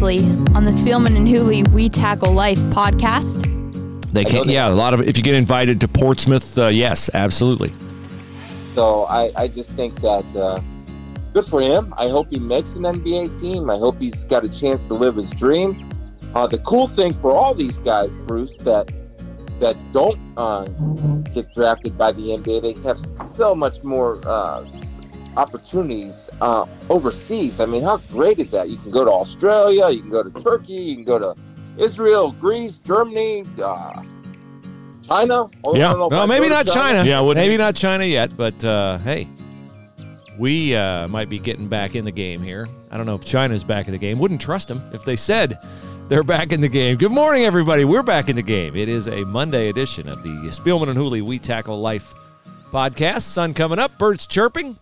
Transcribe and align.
previously 0.00 0.54
on 0.54 0.64
the 0.64 0.70
Spielman 0.70 1.14
and 1.14 1.28
Hooley 1.28 1.62
We 1.74 1.88
Tackle 1.90 2.32
Life 2.32 2.58
podcast. 2.72 3.42
They 4.12 4.24
can, 4.24 4.46
they- 4.46 4.54
yeah, 4.54 4.68
a 4.68 4.70
lot 4.70 4.94
of. 4.94 5.00
If 5.06 5.16
you 5.18 5.22
get 5.22 5.34
invited 5.34 5.80
to 5.82 5.88
Portsmouth, 5.88 6.58
uh, 6.58 6.68
yes, 6.68 7.10
absolutely. 7.12 7.72
So 8.74 9.04
I, 9.04 9.30
I 9.36 9.48
just 9.48 9.70
think 9.70 10.00
that 10.00 10.24
uh, 10.34 10.60
good 11.34 11.44
for 11.44 11.60
him. 11.60 11.92
I 11.98 12.08
hope 12.08 12.28
he 12.30 12.38
makes 12.38 12.70
an 12.76 12.82
NBA 12.84 13.40
team. 13.42 13.68
I 13.68 13.76
hope 13.76 13.98
he's 13.98 14.24
got 14.24 14.42
a 14.44 14.48
chance 14.48 14.86
to 14.86 14.94
live 14.94 15.16
his 15.16 15.28
dream. 15.30 15.86
Uh, 16.34 16.46
the 16.46 16.58
cool 16.58 16.86
thing 16.88 17.12
for 17.14 17.32
all 17.32 17.52
these 17.52 17.76
guys, 17.78 18.10
Bruce, 18.26 18.56
that 18.58 18.90
that 19.60 19.76
don't 19.92 20.18
uh, 20.38 20.64
get 21.34 21.52
drafted 21.52 21.98
by 21.98 22.10
the 22.12 22.28
NBA, 22.38 22.62
they 22.62 22.72
have 22.88 22.98
so 23.34 23.54
much 23.54 23.82
more 23.82 24.18
uh, 24.26 24.64
opportunities 25.36 26.29
uh, 26.40 26.66
overseas. 26.88 27.60
I 27.60 27.66
mean, 27.66 27.82
how 27.82 27.98
great 28.12 28.38
is 28.38 28.50
that? 28.52 28.68
You 28.68 28.76
can 28.78 28.90
go 28.90 29.04
to 29.04 29.10
Australia, 29.10 29.90
you 29.90 30.00
can 30.00 30.10
go 30.10 30.22
to 30.22 30.42
Turkey, 30.42 30.72
you 30.74 30.94
can 30.96 31.04
go 31.04 31.18
to 31.18 31.34
Israel, 31.78 32.32
Greece, 32.40 32.74
Germany, 32.84 33.44
uh, 33.62 34.02
China. 35.02 35.48
Oh, 35.64 35.74
I 35.74 35.78
Yeah. 35.78 35.88
don't 35.88 35.98
know 35.98 36.06
if 36.06 36.10
Well, 36.12 36.26
maybe 36.26 36.48
not 36.48 36.66
China. 36.66 37.04
Yeah, 37.04 37.20
wouldn't 37.20 37.44
maybe 37.44 37.56
not 37.56 37.74
China 37.74 38.04
yet, 38.04 38.30
but 38.36 38.62
uh, 38.64 38.98
hey, 38.98 39.26
we 40.38 40.74
uh, 40.74 41.08
might 41.08 41.28
be 41.28 41.38
getting 41.38 41.68
back 41.68 41.94
in 41.94 42.04
the 42.04 42.10
game 42.12 42.40
here. 42.40 42.66
I 42.90 42.96
don't 42.96 43.06
know 43.06 43.14
if 43.14 43.24
China's 43.24 43.62
back 43.64 43.86
in 43.86 43.92
the 43.92 43.98
game. 43.98 44.18
Wouldn't 44.18 44.40
trust 44.40 44.68
them 44.68 44.80
if 44.92 45.04
they 45.04 45.16
said 45.16 45.58
they're 46.08 46.22
back 46.22 46.52
in 46.52 46.60
the 46.60 46.68
game. 46.68 46.96
Good 46.96 47.12
morning, 47.12 47.44
everybody. 47.44 47.84
We're 47.84 48.02
back 48.02 48.28
in 48.28 48.36
the 48.36 48.42
game. 48.42 48.74
It 48.74 48.88
is 48.88 49.06
a 49.08 49.24
Monday 49.26 49.68
edition 49.68 50.08
of 50.08 50.22
the 50.22 50.30
Spielman 50.50 50.88
and 50.88 50.96
Hooley 50.96 51.20
We 51.22 51.38
Tackle 51.38 51.80
Life 51.80 52.14
podcast. 52.72 53.22
Sun 53.22 53.54
coming 53.54 53.78
up, 53.78 53.96
birds 53.98 54.26
chirping. 54.26 54.76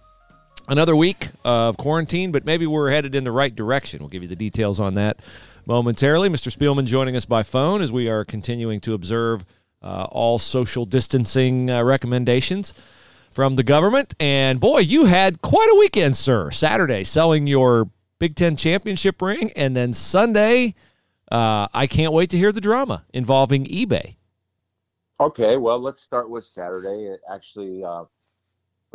Another 0.69 0.95
week 0.95 1.31
of 1.47 1.79
quarantine, 1.79 2.31
but 2.31 2.45
maybe 2.45 2.67
we're 2.67 2.91
headed 2.91 3.15
in 3.15 3.25
the 3.25 3.33
right 3.33 3.55
direction. 3.55 4.01
We'll 4.01 4.11
give 4.11 4.23
you 4.23 4.29
the 4.29 4.37
details 4.37 4.79
on 4.79 4.95
that 4.95 5.21
momentarily. 5.65 6.29
Mr. 6.29 6.55
Spielman 6.55 6.85
joining 6.85 7.17
us 7.17 7.25
by 7.25 7.43
phone 7.43 7.81
as 7.81 7.91
we 7.91 8.11
are 8.11 8.23
continuing 8.23 8.79
to 8.81 8.93
observe 8.93 9.47
uh, 9.81 10.07
all 10.11 10.39
social 10.39 10.85
distancing 10.85 11.71
uh, 11.71 11.83
recommendations 11.83 12.75
from 13.31 13.57
the 13.57 13.63
government. 13.63 14.13
And 14.21 14.61
boy, 14.61 14.81
you 14.81 15.07
had 15.07 15.41
quite 15.41 15.71
a 15.73 15.79
weekend, 15.79 16.19
sir. 16.19 16.51
Saturday 16.51 17.03
selling 17.03 17.47
your 17.47 17.89
Big 18.19 18.35
Ten 18.35 18.55
championship 18.55 19.23
ring, 19.23 19.51
and 19.57 19.75
then 19.75 19.95
Sunday, 19.95 20.75
uh, 21.33 21.69
I 21.73 21.87
can't 21.87 22.13
wait 22.13 22.29
to 22.31 22.37
hear 22.37 22.53
the 22.53 22.61
drama 22.61 23.07
involving 23.15 23.65
eBay. 23.65 24.17
Okay, 25.19 25.57
well, 25.57 25.81
let's 25.81 26.03
start 26.03 26.29
with 26.29 26.45
Saturday. 26.45 27.17
Actually, 27.33 27.83
uh, 27.83 28.05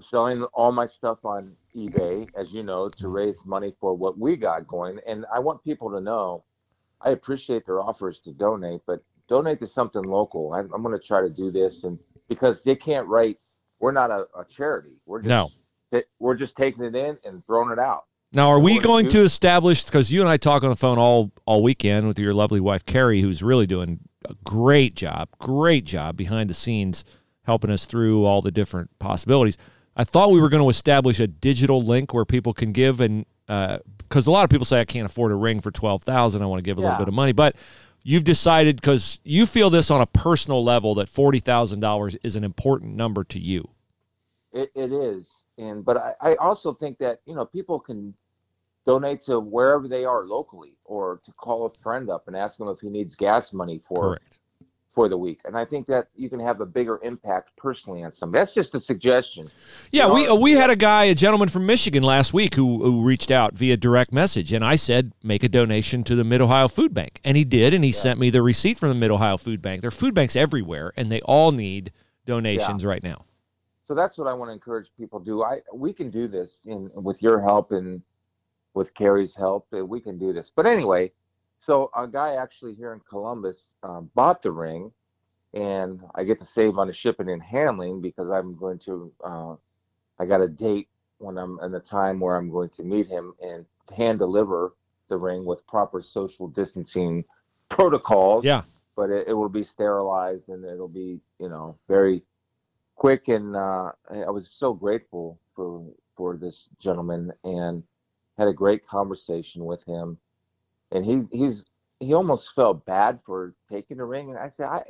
selling 0.02 0.44
all 0.54 0.72
my 0.72 0.86
stuff 0.86 1.26
on 1.26 1.56
eBay, 1.76 2.28
as 2.36 2.52
you 2.52 2.64
know, 2.64 2.90
to 2.90 2.96
mm-hmm. 3.04 3.08
raise 3.08 3.38
money 3.46 3.74
for 3.80 3.94
what 3.94 4.18
we 4.18 4.36
got 4.36 4.68
going. 4.68 5.00
And 5.08 5.26
I 5.34 5.40
want 5.40 5.64
people 5.64 5.92
to 5.92 6.00
know, 6.00 6.44
I 7.02 7.12
appreciate 7.12 7.66
their 7.66 7.82
offers 7.82 8.20
to 8.22 8.32
donate, 8.32 8.82
but 8.86 9.04
donate 9.28 9.60
to 9.60 9.68
something 9.68 10.04
local. 10.04 10.54
I'm, 10.54 10.72
I'm 10.74 10.82
going 10.84 10.98
to 10.98 11.06
try 11.06 11.22
to 11.22 11.30
do 11.30 11.52
this, 11.52 11.84
and 11.84 12.00
because 12.30 12.64
they 12.64 12.76
can't 12.76 13.08
write, 13.08 13.38
we're 13.80 13.92
not 13.92 14.12
a, 14.12 14.26
a 14.38 14.46
charity. 14.50 14.94
We're 15.06 15.22
just 15.22 15.30
No. 15.92 16.02
we're 16.20 16.36
just 16.36 16.56
taking 16.56 16.84
it 16.84 16.96
in 16.96 17.18
and 17.26 17.46
throwing 17.46 17.72
it 17.72 17.80
out. 17.80 18.06
Now, 18.36 18.50
are 18.50 18.60
we 18.60 18.80
going 18.80 19.10
to 19.10 19.22
establish 19.22 19.86
because 19.86 20.12
you 20.12 20.22
and 20.22 20.30
I 20.30 20.38
talk 20.38 20.64
on 20.64 20.72
the 20.72 20.76
phone 20.76 20.98
all 20.98 21.32
all 21.46 21.62
weekend 21.62 22.08
with 22.08 22.18
your 22.18 22.34
lovely 22.34 22.60
wife 22.60 22.84
Carrie, 22.86 23.22
who's 23.22 23.44
really 23.44 23.68
doing 23.68 24.00
a 24.26 24.34
great 24.44 24.96
job, 24.96 25.30
great 25.38 25.86
job 25.86 26.18
behind 26.18 26.50
the 26.50 26.56
scenes, 26.56 27.04
helping 27.44 27.70
us 27.70 27.86
through 27.86 28.26
all 28.26 28.42
the 28.42 28.52
different 28.52 28.90
possibilities. 28.98 29.58
I 29.96 30.04
thought 30.04 30.32
we 30.32 30.42
were 30.42 30.50
going 30.50 30.64
to 30.64 30.70
establish 30.70 31.20
a 31.20 31.28
digital 31.28 31.80
link 31.80 32.14
where 32.14 32.26
people 32.26 32.54
can 32.54 32.72
give, 32.72 33.00
and 33.00 33.26
uh, 33.48 33.80
because 33.98 34.28
a 34.28 34.32
lot 34.32 34.44
of 34.44 34.50
people 34.50 34.66
say 34.66 34.80
I 34.80 34.86
can't 34.86 35.06
afford 35.06 35.32
a 35.32 35.36
ring 35.36 35.62
for 35.62 35.72
twelve 35.72 36.04
thousand, 36.04 36.42
I 36.42 36.46
want 36.46 36.60
to 36.60 36.64
give 36.64 36.78
a 36.78 36.82
little 36.82 36.98
bit 36.98 37.08
of 37.08 37.14
money, 37.14 37.32
but 37.32 37.56
you've 38.04 38.24
decided 38.24 38.78
because 38.78 39.20
you 39.24 39.46
feel 39.46 39.70
this 39.70 39.92
on 39.92 40.02
a 40.02 40.06
personal 40.06 40.64
level 40.64 40.96
that 40.96 41.10
forty 41.10 41.40
thousand 41.40 41.80
dollars 41.80 42.16
is 42.24 42.36
an 42.36 42.44
important 42.44 42.96
number 42.96 43.24
to 43.26 43.40
you. 43.40 43.70
It, 44.52 44.72
it 44.76 44.92
is, 44.92 45.30
and 45.58 45.84
but 45.86 45.98
I, 45.98 46.14
I 46.22 46.36
also 46.36 46.74
think 46.74 46.98
that 47.00 47.22
you 47.26 47.36
know 47.36 47.46
people 47.46 47.80
can 47.80 48.14
donate 48.86 49.24
to 49.24 49.40
wherever 49.40 49.88
they 49.88 50.06
are 50.06 50.26
locally, 50.26 50.76
or 50.86 51.22
to 51.26 51.32
call 51.34 51.66
a 51.66 51.82
friend 51.82 52.10
up 52.10 52.28
and 52.28 52.36
ask 52.36 52.58
them 52.58 52.68
if 52.68 52.80
he 52.80 52.90
needs 52.90 53.16
gas 53.16 53.54
money 53.54 53.80
for 53.80 54.02
Correct. 54.02 54.40
For 54.94 55.10
the 55.10 55.18
week. 55.18 55.40
And 55.46 55.58
I 55.58 55.66
think 55.66 55.88
that 55.88 56.08
you 56.16 56.30
can 56.30 56.40
have 56.40 56.62
a 56.62 56.66
bigger 56.66 57.00
impact 57.04 57.52
personally 57.58 58.04
on 58.04 58.12
somebody. 58.12 58.42
That's 58.42 58.54
just 58.54 58.76
a 58.76 58.80
suggestion. 58.80 59.48
Yeah, 59.92 60.08
You 60.08 60.14
we 60.14 60.26
know, 60.26 60.34
uh, 60.34 60.40
we 60.40 60.52
had 60.52 60.70
a 60.70 60.76
guy, 60.76 61.06
a 61.06 61.16
gentleman 61.16 61.50
from 61.50 61.66
Michigan 61.66 62.04
last 62.04 62.34
week 62.34 62.56
who, 62.56 62.84
who 62.84 63.02
reached 63.04 63.32
out 63.32 63.54
via 63.54 63.76
direct 63.76 64.12
message, 64.14 64.54
and 64.54 64.64
I 64.64 64.76
said 64.76 65.12
make 65.24 65.44
a 65.44 65.50
donation 65.50 66.04
to 66.04 66.16
the 66.16 66.24
Mid 66.24 66.42
Ohio 66.42 66.68
Food 66.68 66.94
Bank, 66.94 67.20
and 67.24 67.36
he 67.36 67.44
did, 67.44 67.74
and 67.74 67.84
he 67.84 67.92
sent 67.92 68.20
me 68.20 68.30
the 68.30 68.42
receipt 68.42 68.78
from 68.78 68.90
the 68.90 68.96
Mid 68.96 69.12
Ohio 69.12 69.38
Food 69.38 69.62
Bank. 69.62 69.82
There 69.82 69.88
are 69.88 69.92
food 69.92 70.14
banks 70.14 70.36
everywhere, 70.36 70.94
and 70.96 71.12
they 71.12 71.22
all 71.22 71.52
need 71.52 71.92
donations 72.26 72.86
right 72.86 73.04
now. 73.04 73.26
So 73.86 73.94
that's 73.94 74.18
what 74.18 74.28
I 74.28 74.34
want 74.34 74.50
to 74.50 74.54
encourage 74.54 74.90
people 74.98 75.20
to 75.20 75.26
do. 75.26 75.44
I 75.44 75.62
we 75.74 75.92
can 75.92 76.10
do 76.10 76.28
this 76.28 76.62
in 76.66 76.90
with 76.94 77.22
your 77.22 77.42
help 77.42 77.72
and 77.72 78.02
with 78.74 78.94
Carrie's 78.94 79.36
help. 79.36 79.68
uh, 79.74 79.86
We 79.86 80.00
can 80.00 80.18
do 80.18 80.34
this. 80.34 80.52
But 80.56 80.66
anyway, 80.66 81.12
so 81.66 81.90
a 81.96 82.08
guy 82.08 82.36
actually 82.36 82.74
here 82.74 82.94
in 82.94 83.02
Columbus 83.08 83.76
um, 83.84 84.10
bought 84.16 84.42
the 84.42 84.52
ring, 84.52 84.92
and 85.54 86.02
I 86.16 86.24
get 86.24 86.40
to 86.40 86.46
save 86.46 86.78
on 86.78 86.88
the 86.88 86.94
shipping 86.94 87.30
and 87.30 87.42
handling 87.42 88.02
because 88.02 88.30
I'm 88.30 88.56
going 88.56 88.80
to. 88.80 89.12
Uh, 89.24 89.56
I 90.20 90.26
got 90.26 90.42
a 90.42 90.48
date 90.48 90.90
when 91.18 91.38
I'm 91.38 91.60
in 91.62 91.72
the 91.72 91.80
time 91.80 92.20
where 92.20 92.36
I'm 92.36 92.52
going 92.52 92.70
to 92.70 92.84
meet 92.84 93.08
him 93.08 93.34
and 93.42 93.66
hand 93.96 94.20
deliver 94.20 94.76
the 95.10 95.18
ring 95.18 95.46
with 95.46 95.66
proper 95.68 96.02
social 96.02 96.48
distancing 96.48 97.24
protocols 97.70 98.46
Yeah, 98.46 98.64
but 98.96 99.10
it, 99.10 99.28
it 99.28 99.34
will 99.34 99.50
be 99.50 99.64
sterilized 99.64 100.50
and 100.50 100.66
it'll 100.66 100.88
be 100.88 101.20
you 101.40 101.50
know 101.50 101.78
very 101.88 102.24
quick 102.96 103.28
and 103.28 103.56
uh, 103.56 103.92
I 104.10 104.24
I 104.28 104.30
was 104.30 104.50
so 104.50 104.74
grateful 104.74 105.40
for 105.56 105.84
for 106.16 106.38
this 106.38 106.68
gentleman 106.80 107.32
and 107.44 107.84
had 108.38 108.48
a 108.48 108.54
great 108.54 108.86
conversation 108.88 109.66
with 109.66 109.84
him 109.86 110.18
and 110.94 111.06
he 111.06 111.24
he's 111.38 111.66
he 112.00 112.14
almost 112.14 112.54
felt 112.56 112.86
bad 112.86 113.20
for 113.26 113.56
taking 113.72 113.98
the 113.98 114.06
ring 114.06 114.32
and 114.32 114.40
I 114.40 114.50
said 114.50 114.68
I 114.68 114.84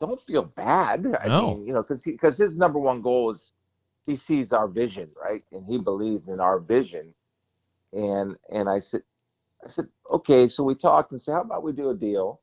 don't 0.00 0.20
feel 0.22 0.44
bad 0.44 1.06
I 1.20 1.28
No. 1.28 1.40
mean 1.40 1.66
you 1.66 1.74
know 1.74 1.82
because 1.82 2.02
because 2.04 2.38
his 2.38 2.56
number 2.56 2.80
one 2.80 3.02
goal 3.02 3.32
is 3.32 3.52
he 4.06 4.16
sees 4.16 4.52
our 4.52 4.68
vision 4.68 5.10
right 5.22 5.44
and 5.52 5.66
he 5.66 5.78
believes 5.78 6.28
in 6.28 6.40
our 6.40 6.60
vision 6.60 7.14
and 7.92 8.36
and 8.50 8.68
I 8.68 8.80
said 8.80 9.02
I 9.64 9.68
said 9.68 9.88
okay 10.10 10.48
so 10.48 10.64
we 10.64 10.76
talked 10.76 11.12
and 11.12 11.22
said 11.22 11.34
how 11.34 11.42
about 11.42 11.64
we 11.64 11.72
do 11.72 11.90
a 11.90 11.96
deal 11.96 12.40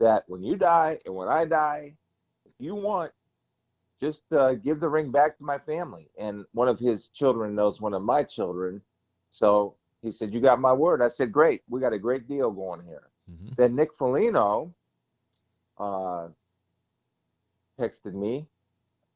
that 0.00 0.24
when 0.28 0.42
you 0.42 0.56
die 0.56 0.98
and 1.06 1.14
when 1.14 1.28
I 1.28 1.46
die, 1.46 1.96
if 2.46 2.52
you 2.58 2.74
want, 2.74 3.12
just 4.00 4.22
uh, 4.32 4.54
give 4.54 4.80
the 4.80 4.88
ring 4.88 5.10
back 5.10 5.38
to 5.38 5.44
my 5.44 5.58
family. 5.58 6.10
And 6.18 6.44
one 6.52 6.68
of 6.68 6.78
his 6.78 7.08
children 7.08 7.54
knows 7.54 7.80
one 7.80 7.94
of 7.94 8.02
my 8.02 8.24
children. 8.24 8.82
So 9.30 9.76
he 10.02 10.12
said, 10.12 10.32
You 10.32 10.40
got 10.40 10.60
my 10.60 10.72
word. 10.72 11.02
I 11.02 11.08
said, 11.08 11.32
Great. 11.32 11.62
We 11.68 11.80
got 11.80 11.92
a 11.92 11.98
great 11.98 12.28
deal 12.28 12.50
going 12.50 12.82
here. 12.84 13.08
Mhm. 13.30 13.56
Then 13.56 13.74
Nick 13.76 13.92
Foligno 13.94 14.72
uh, 15.78 16.28
texted 17.78 18.14
me. 18.14 18.46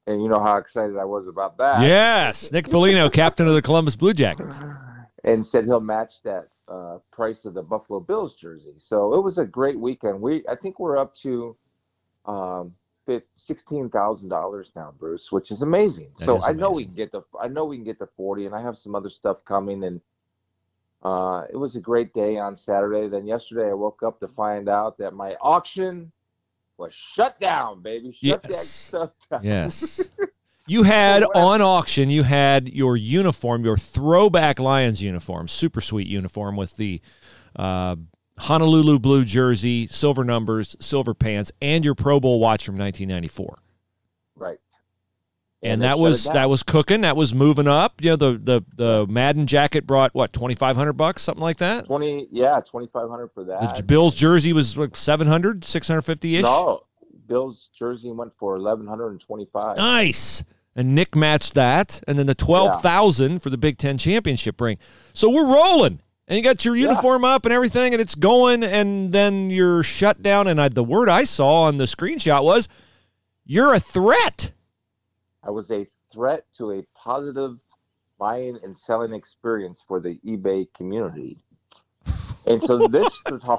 And 0.07 0.23
you 0.23 0.29
know 0.29 0.41
how 0.41 0.57
excited 0.57 0.97
I 0.97 1.05
was 1.05 1.29
about 1.29 1.59
that. 1.59 1.83
yes, 1.83 2.51
Nick 2.51 2.67
Foligno, 2.67 3.09
captain 3.23 3.47
of 3.47 3.55
the 3.55 3.63
Columbus 3.63 3.95
Blue 3.97 4.13
Jackets. 4.13 4.61
and 5.25 5.47
said 5.47 5.67
he'll 5.67 5.79
match 5.79 6.23
that 6.23 6.49
uh, 6.67 6.99
price 7.13 7.45
of 7.45 7.55
the 7.55 7.63
Buffalo 7.63 8.01
Bills 8.01 8.35
jersey. 8.35 8.75
So 8.79 9.15
it 9.15 9.23
was 9.23 9.39
a 9.39 9.45
great 9.45 9.79
weekend. 9.79 10.21
We 10.21 10.43
I 10.49 10.57
think 10.57 10.81
we're 10.81 10.97
up 10.97 11.15
to 11.17 11.57
um, 12.25 12.75
sixteen 13.37 13.91
thousand 13.91 14.31
dollars 14.31 14.73
now, 14.75 14.95
Bruce, 14.99 15.31
which 15.31 15.51
is 15.51 15.63
amazing. 15.63 16.09
That 16.19 16.25
so 16.25 16.39
is 16.39 16.49
I 16.49 16.53
know 16.53 16.71
we 16.71 16.85
can 16.85 16.95
get 16.95 17.13
the 17.13 17.23
I 17.41 17.49
know 17.49 17.65
we 17.65 17.77
can 17.77 17.85
get 17.85 17.99
the 17.99 18.09
forty, 18.17 18.47
and 18.47 18.55
I 18.55 18.63
have 18.63 18.79
some 18.79 18.95
other 18.95 19.11
stuff 19.11 19.45
coming. 19.45 19.85
And 19.85 20.01
uh, 21.03 21.45
it 21.51 21.57
was 21.57 21.77
a 21.77 21.81
great 21.81 22.13
day 22.15 22.37
on 22.39 22.57
Saturday. 22.57 23.09
Then 23.09 23.27
yesterday 23.27 23.71
I 23.71 23.75
woke 23.75 24.03
up 24.03 24.21
to 24.21 24.29
find 24.29 24.69
out 24.69 24.99
that 24.99 25.15
my 25.15 25.35
auction 25.41 26.13
was 26.77 26.95
shut 26.95 27.39
down, 27.41 27.83
baby. 27.83 28.13
Shut 28.13 28.43
that 28.43 28.51
Yes. 28.53 28.69
stuff 28.69 29.11
down. 29.31 29.41
Yes. 29.45 30.09
You 30.67 30.85
had 30.85 31.25
on 31.25 31.63
auction, 31.63 32.11
you 32.11 32.23
had 32.23 32.69
your 32.69 32.97
uniform, 32.97 33.65
your 33.65 33.77
throwback 33.79 34.61
Lions 34.61 35.03
uniform, 35.03 35.49
super 35.49 35.81
sweet 35.81 36.07
uniform 36.07 36.55
with 36.55 36.77
the 36.77 37.01
uh, 37.57 37.97
Honolulu 38.39 39.01
blue 39.01 39.25
jersey, 39.25 39.89
silver 39.89 40.23
numbers, 40.23 40.77
silver 40.79 41.13
pants, 41.13 41.51
and 41.61 41.85
your 41.85 41.97
Pro 41.97 42.21
Bowl 42.21 42.39
watch 42.39 42.65
from 42.65 42.79
1994. 42.79 43.59
right. 44.37 44.59
And, 45.63 45.83
that 45.83 45.99
was 45.99 46.25
that 46.25 46.49
was 46.49 46.63
cooking. 46.63 47.03
That 47.03 47.17
was 47.17 47.35
moving 47.35 47.69
up. 47.69 48.03
You 48.03 48.11
know, 48.11 48.17
the 48.17 48.33
the 48.39 48.65
the 48.77 49.07
Madden 49.09 49.47
jacket 49.47 49.87
brought 49.87 50.15
what 50.15 50.33
twenty 50.33 50.55
five 50.55 50.75
hundred 50.75 50.95
bucks, 50.95 51.21
something 51.23 51.43
like 51.43 51.59
that. 51.59 51.87
twenty. 51.87 52.29
Yeah, 52.33 52.61
twenty 52.61 52.89
five 52.93 53.11
hundred 53.11 53.29
for 53.35 53.45
that. 53.45 53.77
The 53.77 53.83
Bills 53.83 54.15
jersey 54.15 54.53
was 54.55 54.79
like 54.79 54.97
700, 54.97 55.65
650 55.65 56.37
ish. 56.37 56.43
No, 56.43 56.81
Bill's 57.27 57.69
jersey 57.79 58.11
went 58.11 58.33
for 58.39 58.57
eleven 58.57 58.87
hundred 58.87 59.09
and 59.11 59.21
twenty-five. 59.21 59.77
Nice. 59.77 60.43
And 60.77 60.95
Nick 60.95 61.15
matched 61.15 61.55
that, 61.55 62.01
and 62.09 62.19
then 62.19 62.27
the 62.27 62.35
twelve 62.35 62.81
thousand 62.81 63.41
for 63.43 63.51
the 63.51 63.59
Big 63.59 63.77
Ten 63.77 63.99
championship 63.99 64.59
ring. 64.61 64.79
So 65.13 65.29
we're 65.29 65.53
rolling. 65.53 66.01
and 66.27 66.39
you 66.39 66.43
got 66.43 66.65
your 66.65 66.77
uniform 66.77 67.25
up 67.25 67.45
and 67.45 67.53
everything, 67.53 67.93
and 67.93 68.01
it's 68.01 68.15
going, 68.15 68.63
and 68.65 69.13
then 69.13 69.51
you're 69.51 69.83
shut 69.83 70.23
down. 70.23 70.47
And 70.47 70.59
I, 70.61 70.69
the 70.69 70.85
word 70.85 71.09
I 71.11 71.25
saw 71.25 71.65
on 71.65 71.77
the 71.77 71.85
screenshot 71.85 72.45
was, 72.45 72.67
"You're 73.45 73.75
a 73.75 73.81
threat." 73.81 74.53
I 75.43 75.51
was 75.51 75.71
a 75.71 75.87
threat 76.13 76.45
to 76.59 76.73
a 76.73 76.83
positive 76.95 77.59
buying 78.19 78.59
and 78.63 78.77
selling 78.77 79.15
experience 79.15 79.83
for 79.87 80.01
the 80.01 80.19
eBay 80.27 80.67
community. 80.75 81.39
And 82.47 82.63
so 82.63 82.87
this 82.89 83.09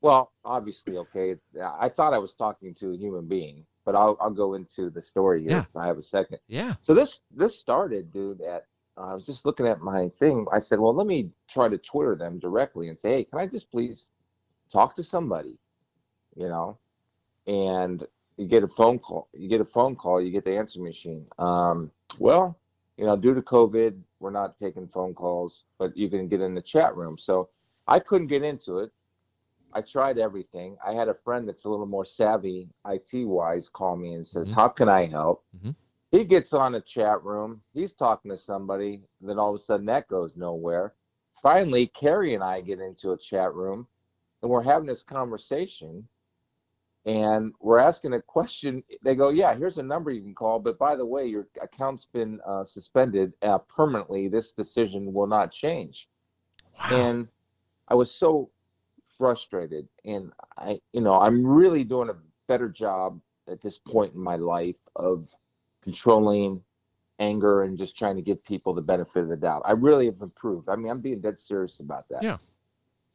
well, 0.00 0.32
obviously, 0.44 0.96
okay. 0.96 1.36
I 1.62 1.88
thought 1.88 2.14
I 2.14 2.18
was 2.18 2.34
talking 2.34 2.74
to 2.76 2.92
a 2.92 2.96
human 2.96 3.26
being, 3.26 3.64
but 3.84 3.94
I'll 3.94 4.16
I'll 4.20 4.30
go 4.30 4.54
into 4.54 4.90
the 4.90 5.02
story 5.02 5.42
here 5.42 5.50
Yeah. 5.50 5.60
if 5.60 5.76
I 5.76 5.86
have 5.86 5.98
a 5.98 6.02
second. 6.02 6.38
Yeah. 6.48 6.74
So 6.82 6.94
this 6.94 7.20
this 7.34 7.58
started, 7.58 8.12
dude. 8.12 8.40
At 8.40 8.66
I 8.96 9.14
was 9.14 9.26
just 9.26 9.44
looking 9.46 9.66
at 9.66 9.80
my 9.80 10.08
thing. 10.18 10.46
I 10.52 10.60
said, 10.60 10.78
well, 10.78 10.94
let 10.94 11.06
me 11.06 11.30
try 11.48 11.68
to 11.68 11.78
Twitter 11.78 12.16
them 12.16 12.38
directly 12.38 12.88
and 12.88 12.98
say, 12.98 13.10
hey, 13.10 13.24
can 13.24 13.38
I 13.38 13.46
just 13.46 13.70
please 13.70 14.08
talk 14.72 14.94
to 14.96 15.02
somebody? 15.02 15.58
You 16.36 16.48
know, 16.48 16.78
and 17.46 18.06
you 18.40 18.46
get 18.46 18.64
a 18.64 18.68
phone 18.68 18.98
call. 18.98 19.28
You 19.34 19.50
get 19.50 19.60
a 19.60 19.66
phone 19.66 19.94
call. 19.94 20.18
You 20.22 20.30
get 20.30 20.46
the 20.46 20.56
answer 20.56 20.80
machine. 20.80 21.26
Um, 21.38 21.90
well, 22.18 22.58
you 22.96 23.04
know, 23.04 23.14
due 23.14 23.34
to 23.34 23.42
COVID, 23.42 24.00
we're 24.18 24.30
not 24.30 24.58
taking 24.58 24.88
phone 24.88 25.12
calls, 25.12 25.64
but 25.78 25.94
you 25.94 26.08
can 26.08 26.26
get 26.26 26.40
in 26.40 26.54
the 26.54 26.62
chat 26.62 26.96
room. 26.96 27.18
So 27.18 27.50
I 27.86 27.98
couldn't 27.98 28.28
get 28.28 28.42
into 28.42 28.78
it. 28.78 28.92
I 29.74 29.82
tried 29.82 30.16
everything. 30.16 30.78
I 30.84 30.94
had 30.94 31.08
a 31.08 31.14
friend 31.22 31.46
that's 31.46 31.66
a 31.66 31.68
little 31.68 31.84
more 31.86 32.06
savvy 32.06 32.70
IT 32.88 33.26
wise 33.26 33.68
call 33.68 33.96
me 33.96 34.14
and 34.14 34.26
says, 34.26 34.48
Mhm. 34.50 34.54
How 34.54 34.68
can 34.68 34.88
I 34.88 35.04
help? 35.04 35.44
Mhm. 35.58 35.74
He 36.10 36.24
gets 36.24 36.54
on 36.54 36.74
a 36.76 36.80
chat 36.80 37.22
room. 37.22 37.62
He's 37.74 37.92
talking 37.92 38.30
to 38.30 38.38
somebody. 38.38 39.04
Then 39.20 39.38
all 39.38 39.50
of 39.50 39.56
a 39.56 39.62
sudden 39.62 39.84
that 39.86 40.08
goes 40.08 40.34
nowhere. 40.34 40.94
Finally, 41.42 41.88
Carrie 41.88 42.34
and 42.34 42.42
I 42.42 42.62
get 42.62 42.80
into 42.80 43.12
a 43.12 43.18
chat 43.18 43.54
room 43.54 43.86
and 44.40 44.50
we're 44.50 44.62
having 44.62 44.88
this 44.88 45.02
conversation 45.02 46.08
and 47.10 47.52
we're 47.60 47.78
asking 47.78 48.12
a 48.14 48.22
question. 48.22 48.82
They 49.02 49.14
go, 49.14 49.30
Yeah, 49.30 49.54
here's 49.54 49.78
a 49.78 49.82
number 49.82 50.10
you 50.10 50.22
can 50.22 50.34
call. 50.34 50.58
But 50.58 50.78
by 50.78 50.96
the 50.96 51.06
way, 51.06 51.26
your 51.26 51.46
account's 51.60 52.04
been 52.04 52.40
uh, 52.46 52.64
suspended 52.64 53.32
uh, 53.42 53.58
permanently. 53.58 54.28
This 54.28 54.52
decision 54.52 55.12
will 55.12 55.26
not 55.26 55.50
change 55.50 56.08
and 56.90 57.28
I 57.88 57.94
was 57.94 58.10
so 58.10 58.50
frustrated. 59.18 59.88
And 60.04 60.32
I, 60.56 60.80
you 60.92 61.00
know, 61.00 61.14
I'm 61.14 61.44
really 61.44 61.84
doing 61.84 62.08
a 62.08 62.16
better 62.46 62.68
job 62.68 63.20
at 63.48 63.60
this 63.60 63.78
point 63.78 64.14
in 64.14 64.20
my 64.20 64.36
life 64.36 64.76
of 64.96 65.28
controlling 65.82 66.62
anger 67.18 67.62
and 67.62 67.76
just 67.76 67.98
trying 67.98 68.16
to 68.16 68.22
give 68.22 68.42
people 68.44 68.72
the 68.72 68.82
benefit 68.82 69.22
of 69.22 69.28
the 69.28 69.36
doubt. 69.36 69.62
I 69.64 69.72
really 69.72 70.06
have 70.06 70.22
improved. 70.22 70.68
I 70.68 70.76
mean, 70.76 70.90
I'm 70.90 71.00
being 71.00 71.20
dead 71.20 71.38
serious 71.38 71.80
about 71.80 72.08
that. 72.08 72.22
Yeah. 72.22 72.38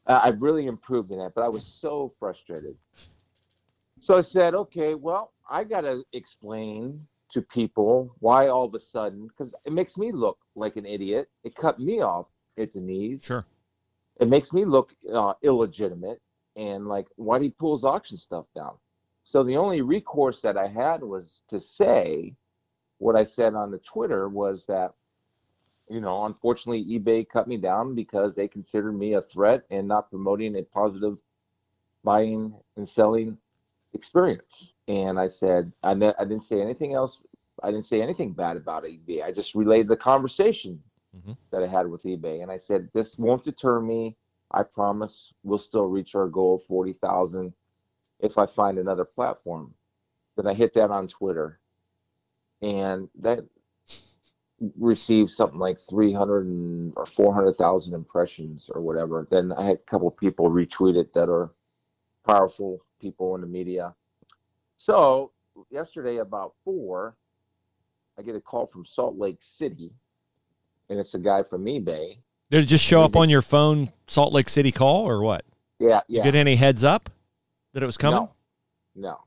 Uh, 0.06 0.20
I've 0.24 0.42
really 0.42 0.68
improved 0.68 1.12
in 1.12 1.18
that, 1.18 1.34
but 1.34 1.44
I 1.44 1.48
was 1.48 1.66
so 1.82 2.14
frustrated. 2.20 2.76
So 4.06 4.20
I 4.20 4.22
said, 4.22 4.54
okay, 4.54 4.94
well, 4.94 5.34
I 5.50 5.64
got 5.64 5.82
to 5.82 6.04
explain 6.14 7.08
to 7.32 7.42
people 7.42 8.16
why 8.20 8.50
all 8.50 8.66
of 8.66 8.76
a 8.76 8.80
sudden, 8.80 9.28
because 9.28 9.52
it 9.66 9.74
makes 9.74 9.98
me 9.98 10.12
look 10.12 10.38
like 10.56 10.76
an 10.78 10.86
idiot. 10.86 11.28
It 11.44 11.56
cut 11.56 11.80
me 11.80 12.02
off 12.02 12.28
at 12.60 12.72
the 12.74 12.80
knees 12.80 13.24
Sure. 13.24 13.46
it 14.20 14.28
makes 14.30 14.54
me 14.54 14.64
look 14.64 14.94
uh, 15.12 15.34
illegitimate 15.42 16.22
and 16.56 16.88
like 16.88 17.08
why 17.16 17.40
do 17.40 17.46
he 17.46 17.50
pull 17.50 17.76
his 17.76 17.84
auction 17.84 18.18
stuff 18.18 18.46
down 18.56 18.76
so 19.24 19.44
the 19.44 19.58
only 19.58 19.82
recourse 19.82 20.42
that 20.42 20.56
i 20.56 20.68
had 20.68 21.02
was 21.04 21.42
to 21.50 21.60
say 21.60 22.34
what 23.00 23.16
i 23.16 23.26
said 23.26 23.56
on 23.56 23.72
the 23.72 23.80
twitter 23.80 24.30
was 24.30 24.66
that 24.68 24.94
you 25.90 26.00
know 26.00 26.26
unfortunately 26.26 26.86
ebay 26.98 27.28
cut 27.28 27.48
me 27.48 27.58
down 27.58 27.94
because 27.96 28.36
they 28.36 28.48
considered 28.48 28.94
me 28.94 29.16
a 29.16 29.22
threat 29.24 29.66
and 29.72 29.88
not 29.88 30.10
promoting 30.10 30.56
a 30.56 30.64
positive 30.64 31.18
buying 32.06 32.54
and 32.78 32.88
selling 32.88 33.38
experience. 33.96 34.74
And 34.88 35.20
i 35.20 35.28
said 35.28 35.72
i, 35.84 35.94
ne- 35.94 36.14
I 36.20 36.26
didn't 36.26 36.44
say 36.44 36.62
anything 36.62 36.94
else 36.94 37.22
i 37.64 37.72
didn't 37.72 37.88
say 37.88 38.02
anything 38.02 38.34
bad 38.34 38.58
about 38.58 38.84
ebay. 38.84 39.24
I 39.24 39.32
just 39.32 39.56
relayed 39.56 39.88
the 39.88 39.98
conversation 39.98 40.84
Mhm. 41.18 41.38
that 41.52 41.64
i 41.64 41.68
had 41.68 41.90
with 41.90 42.04
ebay. 42.04 42.44
And 42.44 42.52
i 42.52 42.58
said 42.58 42.90
this 42.94 43.18
won't 43.18 43.44
deter 43.46 43.80
me. 43.82 44.16
I 44.52 44.64
promise 44.64 45.34
we'll 45.44 45.60
still 45.60 45.86
reach 45.88 46.14
our 46.16 46.28
goal 46.28 46.56
of 46.56 46.64
40000 46.64 47.54
if 48.20 48.38
i 48.38 48.46
find 48.46 48.78
another 48.78 49.06
platform. 49.06 49.74
Then 50.36 50.48
i 50.48 50.54
hit 50.54 50.74
that 50.76 50.92
on 50.92 51.08
twitter. 51.08 51.60
And 52.62 53.10
that 53.20 53.40
received 54.80 55.32
something 55.32 55.60
like 55.60 55.80
300 55.80 56.46
and, 56.46 56.94
or 56.96 57.06
400,000 57.06 57.94
impressions 57.94 58.70
or 58.74 58.82
whatever. 58.82 59.28
Then 59.30 59.52
I 59.52 59.64
had 59.66 59.76
a 59.78 59.90
couple 59.92 60.10
people 60.12 60.50
retweet 60.50 60.96
it 60.96 61.14
that 61.14 61.30
are 61.30 61.52
powerful 62.26 62.85
people 63.00 63.36
in 63.36 63.42
the 63.42 63.48
media. 63.48 63.94
So 64.78 65.32
yesterday 65.70 66.18
about 66.18 66.54
four, 66.64 67.16
I 68.18 68.22
get 68.22 68.36
a 68.36 68.42
call 68.42 68.68
from 68.68 68.86
Salt 68.86 69.18
Lake 69.18 69.40
City, 69.42 69.92
and 70.90 71.00
it's 71.00 71.14
a 71.14 71.20
guy 71.20 71.44
from 71.44 71.66
eBay. 71.66 72.18
Did 72.52 72.64
it 72.64 72.68
just 72.68 72.84
show 72.84 73.02
up 73.02 73.16
on 73.16 73.30
your 73.30 73.42
phone, 73.42 73.90
Salt 74.08 74.32
Lake 74.32 74.50
City 74.50 74.72
call, 74.72 75.08
or 75.08 75.22
what? 75.22 75.44
Yeah, 75.80 76.02
Did 76.08 76.14
You 76.14 76.18
yeah. 76.18 76.24
get 76.24 76.36
any 76.36 76.56
heads 76.56 76.84
up 76.84 77.10
that 77.74 77.84
it 77.84 77.86
was 77.86 77.98
coming? 77.98 78.20
No, 78.20 78.32
no, 78.96 79.20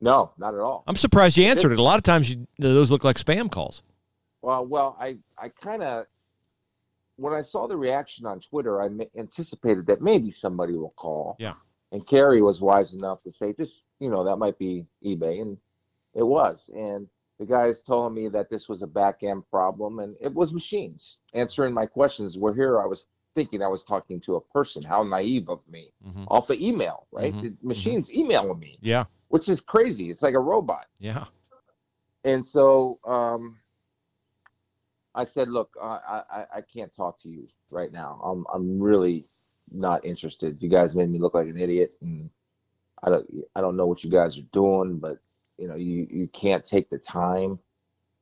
no, 0.00 0.32
not 0.36 0.54
at 0.54 0.60
all. 0.60 0.84
I'm 0.86 0.96
surprised 0.96 1.38
you 1.38 1.44
answered 1.46 1.72
it. 1.72 1.78
A 1.78 1.82
lot 1.82 1.96
of 1.96 2.02
times 2.02 2.30
you, 2.30 2.46
those 2.58 2.90
look 2.90 3.04
like 3.04 3.16
spam 3.16 3.50
calls. 3.50 3.82
Well, 4.42 4.66
well, 4.66 4.96
I, 5.00 5.16
I 5.38 5.48
kind 5.48 5.82
of, 5.82 6.06
when 7.16 7.32
I 7.32 7.42
saw 7.42 7.68
the 7.68 7.76
reaction 7.76 8.26
on 8.26 8.40
Twitter, 8.40 8.82
I 8.82 8.88
anticipated 9.16 9.86
that 9.86 10.02
maybe 10.02 10.32
somebody 10.32 10.72
will 10.72 10.94
call. 10.96 11.36
Yeah. 11.38 11.54
And 11.92 12.06
Carrie 12.06 12.42
was 12.42 12.60
wise 12.60 12.94
enough 12.94 13.22
to 13.22 13.30
say, 13.32 13.52
just, 13.52 13.86
you 14.00 14.08
know, 14.10 14.24
that 14.24 14.36
might 14.38 14.58
be 14.58 14.86
eBay. 15.04 15.42
And 15.42 15.58
it 16.14 16.22
was. 16.22 16.68
And 16.74 17.06
the 17.38 17.46
guys 17.46 17.80
told 17.80 18.14
me 18.14 18.28
that 18.30 18.48
this 18.50 18.68
was 18.68 18.82
a 18.82 18.86
back 18.86 19.22
end 19.22 19.44
problem 19.50 19.98
and 20.00 20.16
it 20.20 20.32
was 20.34 20.52
machines 20.52 21.20
answering 21.34 21.74
my 21.74 21.86
questions. 21.86 22.38
Where 22.38 22.54
here 22.54 22.80
I 22.80 22.86
was 22.86 23.06
thinking 23.34 23.62
I 23.62 23.68
was 23.68 23.84
talking 23.84 24.20
to 24.22 24.36
a 24.36 24.40
person. 24.40 24.82
How 24.82 25.02
naive 25.02 25.48
of 25.50 25.60
me. 25.68 25.92
Mhm. 26.06 26.24
Off 26.28 26.50
of 26.50 26.58
email, 26.58 27.06
right? 27.12 27.34
Mhm, 27.34 27.42
The 27.42 27.56
machines 27.66 28.12
emailing 28.12 28.58
me, 28.58 28.78
Yeah. 28.80 29.04
which 29.28 29.48
is 29.48 29.60
crazy. 29.60 30.10
It's 30.10 30.22
like 30.22 30.34
a 30.34 30.40
robot 30.40 30.86
Yeah. 30.98 31.26
and 32.24 32.46
so 32.46 32.98
um, 33.04 33.58
I 35.14 35.24
said, 35.24 35.48
"Look, 35.48 35.74
I, 35.82 36.22
I 36.30 36.46
I 36.58 36.60
can't 36.62 36.92
talk 36.94 37.20
to 37.20 37.28
you 37.28 37.46
right 37.70 37.92
now. 37.92 38.20
I'm 38.24 38.46
I'm 38.52 38.80
really 38.80 39.26
not 39.74 40.04
interested. 40.04 40.58
You 40.60 40.68
guys 40.68 40.94
made 40.94 41.10
me 41.10 41.18
look 41.18 41.34
like 41.34 41.48
an 41.48 41.58
idiot, 41.58 41.94
and 42.00 42.30
I 43.02 43.10
don't 43.10 43.26
I 43.56 43.60
don't 43.60 43.76
know 43.76 43.86
what 43.86 44.04
you 44.04 44.10
guys 44.10 44.38
are 44.38 44.46
doing, 44.52 44.98
but 44.98 45.18
you 45.58 45.68
know 45.68 45.76
you 45.76 46.06
you 46.10 46.28
can't 46.28 46.64
take 46.64 46.90
the 46.90 46.98
time. 46.98 47.58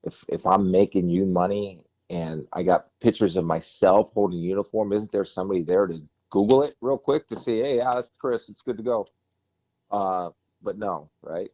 If 0.04 0.25
if 0.28 0.47
I'm 0.47 0.71
making 0.71 1.09
you 1.09 1.26
money 1.26 1.85
and 2.09 2.47
I 2.52 2.62
got 2.62 2.88
pictures 3.00 3.37
of 3.37 3.45
myself 3.45 4.11
holding 4.12 4.40
a 4.40 4.42
uniform, 4.42 4.92
isn't 4.92 5.12
there 5.12 5.25
somebody 5.25 5.62
there 5.62 5.87
to 5.87 6.02
Google 6.30 6.62
it 6.62 6.76
real 6.80 6.99
quick 6.99 7.28
to 7.28 7.38
see? 7.38 7.61
hey, 7.61 7.76
yeah, 7.76 7.95
that's 7.95 8.11
Chris, 8.19 8.49
it's 8.49 8.62
good 8.62 8.76
to 8.76 8.83
go. 8.83 9.07
Uh, 9.90 10.30
but 10.62 10.78
no, 10.78 11.11
right? 11.23 11.50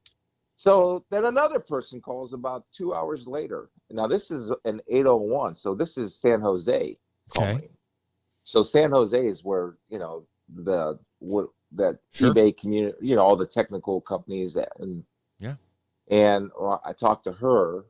So 0.56 1.04
then 1.10 1.26
another 1.26 1.58
person 1.60 2.00
calls 2.00 2.32
about 2.32 2.64
two 2.74 2.94
hours 2.94 3.26
later. 3.26 3.68
Now 3.90 4.06
this 4.06 4.30
is 4.30 4.50
an 4.64 4.80
801, 4.88 5.56
so 5.56 5.74
this 5.74 5.98
is 5.98 6.18
San 6.18 6.40
Jose 6.40 6.98
calling. 7.32 7.56
Okay. 7.56 7.68
So 8.46 8.62
San 8.62 8.92
Jose 8.92 9.26
is 9.26 9.42
where 9.42 9.74
you 9.90 9.98
know 9.98 10.24
the 10.54 10.98
what 11.18 11.48
that 11.72 11.98
Sure. 12.12 12.32
eBay 12.32 12.56
community, 12.56 12.96
you 13.00 13.16
know, 13.16 13.22
all 13.22 13.36
the 13.36 13.44
technical 13.46 14.00
companies 14.00 14.54
that, 14.54 14.72
and 14.78 15.04
Yeah. 15.40 15.56
And 16.08 16.50
well, 16.58 16.80
I 16.84 16.92
talked 16.92 17.24
to 17.24 17.32
her, 17.32 17.84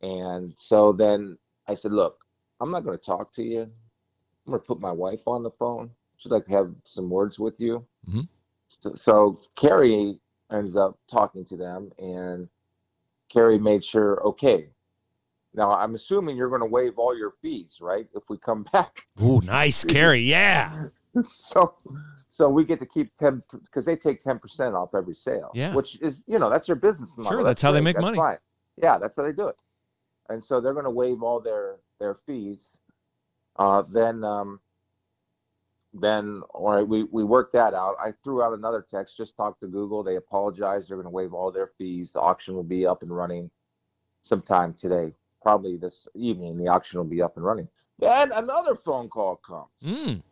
and 0.00 0.54
so 0.56 0.92
then 0.92 1.36
I 1.66 1.74
said, 1.74 1.92
"Look, 1.92 2.24
I'm 2.60 2.70
not 2.70 2.82
going 2.84 2.98
to 2.98 3.04
talk 3.04 3.30
to 3.34 3.42
you. 3.42 3.62
I'm 3.62 4.52
going 4.52 4.60
to 4.60 4.66
put 4.66 4.80
my 4.80 4.90
wife 4.90 5.28
on 5.28 5.42
the 5.42 5.50
phone. 5.50 5.90
She'd 6.16 6.32
like 6.32 6.46
to 6.46 6.52
have 6.52 6.74
some 6.86 7.10
words 7.10 7.38
with 7.38 7.60
you." 7.60 7.86
Mhm. 8.08 8.26
So, 8.68 8.94
so 8.94 9.38
Carrie 9.54 10.18
ends 10.50 10.76
up 10.76 10.98
talking 11.10 11.44
to 11.44 11.56
them, 11.58 11.92
and 11.98 12.48
Carrie 13.28 13.58
made 13.58 13.84
sure, 13.84 14.22
okay. 14.24 14.70
Now 15.58 15.72
I'm 15.72 15.96
assuming 15.96 16.36
you're 16.36 16.48
going 16.48 16.60
to 16.60 16.66
waive 16.66 16.98
all 16.98 17.18
your 17.18 17.32
fees, 17.42 17.78
right? 17.80 18.06
If 18.14 18.22
we 18.30 18.38
come 18.38 18.64
back, 18.72 19.02
Ooh, 19.22 19.40
nice, 19.44 19.84
Carrie. 19.84 20.20
Yeah. 20.20 20.84
so 21.28 21.74
so 22.30 22.48
we 22.48 22.64
get 22.64 22.78
to 22.78 22.86
keep 22.86 23.14
10 23.16 23.42
because 23.64 23.84
they 23.84 23.96
take 23.96 24.22
10% 24.22 24.74
off 24.80 24.94
every 24.94 25.14
sale 25.16 25.50
Yeah. 25.54 25.74
which 25.74 26.00
is 26.00 26.22
you 26.28 26.38
know 26.38 26.48
that's 26.48 26.68
their 26.68 26.76
business 26.76 27.16
model. 27.18 27.32
Sure, 27.32 27.42
that's 27.42 27.60
how 27.60 27.72
they 27.72 27.80
make 27.80 27.96
That's 27.96 28.04
money. 28.04 28.16
fine. 28.16 28.36
yeah 28.80 28.96
that's 28.98 29.16
how 29.16 29.24
they 29.24 29.32
do 29.32 29.48
it 29.48 29.56
and 30.28 30.44
so 30.44 30.60
they're 30.60 30.74
going 30.74 30.84
to 30.84 30.90
waive 30.90 31.22
all 31.24 31.40
their 31.40 31.76
their 31.98 32.14
fees 32.26 32.78
uh, 33.56 33.82
then 33.90 34.22
um, 34.22 34.60
then 35.94 36.42
all 36.54 36.74
right 36.74 36.86
we, 36.86 37.04
we 37.04 37.24
worked 37.24 37.54
that 37.54 37.74
out 37.74 37.96
i 38.00 38.12
threw 38.22 38.40
out 38.42 38.52
another 38.52 38.86
text 38.88 39.16
just 39.16 39.34
talked 39.34 39.60
to 39.60 39.66
google 39.66 40.04
they 40.04 40.14
apologized 40.16 40.88
they're 40.88 40.96
going 40.98 41.04
to 41.04 41.10
waive 41.10 41.32
all 41.34 41.50
their 41.50 41.70
fees 41.78 42.12
the 42.12 42.20
auction 42.20 42.54
will 42.54 42.62
be 42.62 42.86
up 42.86 43.02
and 43.02 43.10
running 43.10 43.50
sometime 44.22 44.72
today 44.74 45.12
probably 45.42 45.76
this 45.76 46.06
evening 46.14 46.56
the 46.58 46.68
auction 46.68 46.98
will 46.98 47.04
be 47.06 47.22
up 47.22 47.36
and 47.36 47.44
running 47.44 47.68
Then 47.98 48.32
another 48.32 48.74
phone 48.76 49.08
call 49.08 49.36
comes, 49.36 49.68
Mm. 49.84 50.22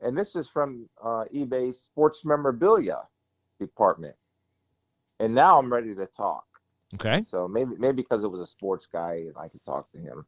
and 0.00 0.16
this 0.16 0.36
is 0.36 0.48
from 0.48 0.88
uh, 1.02 1.24
eBay 1.34 1.74
Sports 1.74 2.24
Memorabilia 2.24 3.00
Department. 3.58 4.14
And 5.18 5.34
now 5.34 5.58
I'm 5.58 5.72
ready 5.72 5.94
to 5.94 6.06
talk. 6.06 6.44
Okay. 6.94 7.24
So 7.30 7.48
maybe 7.48 7.74
maybe 7.78 8.02
because 8.02 8.22
it 8.22 8.28
was 8.28 8.40
a 8.42 8.46
sports 8.46 8.86
guy 8.92 9.14
and 9.26 9.34
I 9.38 9.48
could 9.48 9.64
talk 9.64 9.90
to 9.92 9.98
him. 9.98 10.26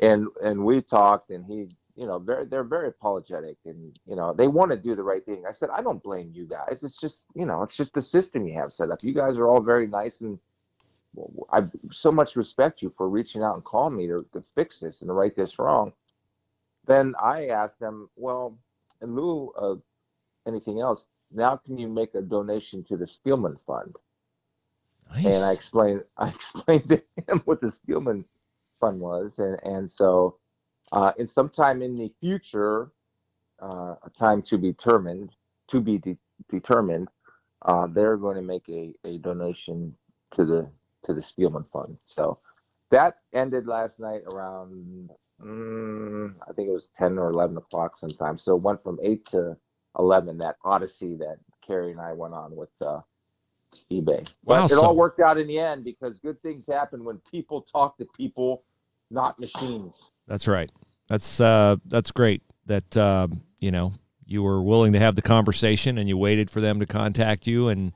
And 0.00 0.28
and 0.42 0.64
we 0.64 0.80
talked 0.80 1.30
and 1.30 1.44
he, 1.44 1.68
you 1.96 2.06
know, 2.06 2.18
very 2.20 2.46
they're 2.46 2.62
very 2.62 2.88
apologetic 2.88 3.56
and 3.64 3.98
you 4.06 4.14
know, 4.16 4.32
they 4.32 4.46
want 4.46 4.70
to 4.70 4.76
do 4.76 4.94
the 4.94 5.02
right 5.02 5.24
thing. 5.26 5.42
I 5.48 5.52
said, 5.52 5.70
I 5.72 5.82
don't 5.82 6.02
blame 6.02 6.30
you 6.32 6.46
guys. 6.46 6.84
It's 6.84 7.00
just, 7.00 7.26
you 7.34 7.44
know, 7.44 7.62
it's 7.64 7.76
just 7.76 7.94
the 7.94 8.02
system 8.02 8.46
you 8.46 8.54
have 8.54 8.72
set 8.72 8.90
up. 8.92 9.02
You 9.02 9.12
guys 9.12 9.36
are 9.36 9.48
all 9.48 9.60
very 9.60 9.86
nice 9.88 10.20
and 10.20 10.38
I 11.52 11.62
so 11.92 12.12
much 12.12 12.36
respect 12.36 12.82
you 12.82 12.90
for 12.90 13.08
reaching 13.08 13.42
out 13.42 13.54
and 13.54 13.64
calling 13.64 13.96
me 13.96 14.06
to, 14.08 14.26
to 14.32 14.44
fix 14.54 14.80
this 14.80 15.00
and 15.02 15.08
to 15.08 15.14
right 15.14 15.34
this 15.34 15.58
wrong. 15.58 15.92
Then 16.86 17.14
I 17.22 17.48
asked 17.48 17.80
them, 17.80 18.08
well, 18.16 18.58
in 19.02 19.14
lieu 19.14 19.52
of 19.56 19.82
anything 20.46 20.80
else, 20.80 21.06
now 21.32 21.56
can 21.56 21.78
you 21.78 21.88
make 21.88 22.14
a 22.14 22.22
donation 22.22 22.84
to 22.84 22.96
the 22.96 23.06
Spielman 23.06 23.58
Fund? 23.66 23.94
Nice. 25.14 25.24
and 25.24 25.44
I 25.44 25.52
explained 25.52 26.04
I 26.18 26.28
explained 26.28 26.88
to 26.88 27.02
him 27.28 27.42
what 27.44 27.60
the 27.60 27.68
Spielman 27.68 28.24
Fund 28.80 29.00
was, 29.00 29.38
and 29.38 29.58
and 29.64 29.90
so 29.90 30.38
uh, 30.92 31.12
in 31.18 31.28
sometime 31.28 31.82
in 31.82 31.96
the 31.96 32.12
future, 32.20 32.92
uh, 33.62 33.96
a 34.02 34.10
time 34.18 34.42
to 34.42 34.58
be 34.58 34.72
determined, 34.72 35.32
to 35.68 35.80
be 35.80 35.98
de- 35.98 36.18
determined, 36.50 37.08
uh, 37.62 37.86
they're 37.88 38.16
going 38.16 38.36
to 38.36 38.42
make 38.42 38.68
a, 38.68 38.94
a 39.04 39.18
donation 39.18 39.94
to 40.32 40.44
the 40.44 40.70
to 41.08 41.14
the 41.14 41.20
Spielman 41.20 41.64
Fund. 41.72 41.98
So 42.04 42.38
that 42.90 43.16
ended 43.32 43.66
last 43.66 43.98
night 43.98 44.22
around 44.32 45.10
mm, 45.42 46.34
I 46.48 46.52
think 46.52 46.68
it 46.68 46.72
was 46.72 46.88
ten 46.96 47.18
or 47.18 47.30
eleven 47.30 47.56
o'clock 47.56 47.96
sometime. 47.96 48.38
So 48.38 48.54
it 48.54 48.62
went 48.62 48.82
from 48.82 48.98
eight 49.02 49.26
to 49.26 49.56
eleven. 49.98 50.38
That 50.38 50.56
odyssey 50.64 51.16
that 51.16 51.38
Carrie 51.66 51.90
and 51.90 52.00
I 52.00 52.12
went 52.12 52.34
on 52.34 52.54
with. 52.54 52.70
Uh, 52.80 53.00
eBay. 53.90 54.28
Wow, 54.44 54.64
it 54.64 54.70
so- 54.70 54.82
all 54.84 54.96
worked 54.96 55.20
out 55.20 55.38
in 55.38 55.46
the 55.46 55.58
end 55.58 55.84
because 55.84 56.18
good 56.18 56.40
things 56.42 56.64
happen 56.66 57.04
when 57.04 57.20
people 57.30 57.62
talk 57.62 57.98
to 57.98 58.06
people, 58.16 58.64
not 59.10 59.38
machines. 59.38 59.94
That's 60.26 60.48
right. 60.48 60.70
That's 61.08 61.40
uh, 61.40 61.76
that's 61.86 62.10
great. 62.10 62.42
That 62.66 62.96
uh, 62.96 63.28
you 63.58 63.70
know 63.70 63.92
you 64.26 64.42
were 64.42 64.62
willing 64.62 64.92
to 64.92 64.98
have 64.98 65.16
the 65.16 65.22
conversation 65.22 65.96
and 65.98 66.06
you 66.06 66.18
waited 66.18 66.50
for 66.50 66.60
them 66.60 66.80
to 66.80 66.86
contact 66.86 67.46
you, 67.46 67.68
and 67.68 67.92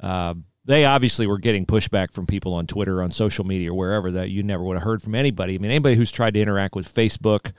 uh, 0.00 0.34
they 0.64 0.84
obviously 0.84 1.26
were 1.26 1.38
getting 1.38 1.66
pushback 1.66 2.12
from 2.12 2.26
people 2.26 2.54
on 2.54 2.66
Twitter, 2.66 3.02
on 3.02 3.10
social 3.10 3.44
media, 3.44 3.74
wherever 3.74 4.10
that 4.12 4.30
you 4.30 4.42
never 4.42 4.62
would 4.62 4.76
have 4.76 4.84
heard 4.84 5.02
from 5.02 5.14
anybody. 5.14 5.54
I 5.54 5.58
mean, 5.58 5.70
anybody 5.70 5.96
who's 5.96 6.12
tried 6.12 6.34
to 6.34 6.40
interact 6.40 6.76
with 6.76 6.92
Facebook, 6.92 7.52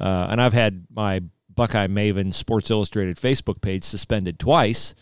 uh, 0.00 0.26
and 0.30 0.40
I've 0.40 0.52
had 0.52 0.86
my 0.92 1.22
Buckeye 1.54 1.86
Maven 1.86 2.34
Sports 2.34 2.70
Illustrated 2.70 3.16
Facebook 3.16 3.60
page 3.60 3.84
suspended 3.84 4.38
twice. 4.38 4.94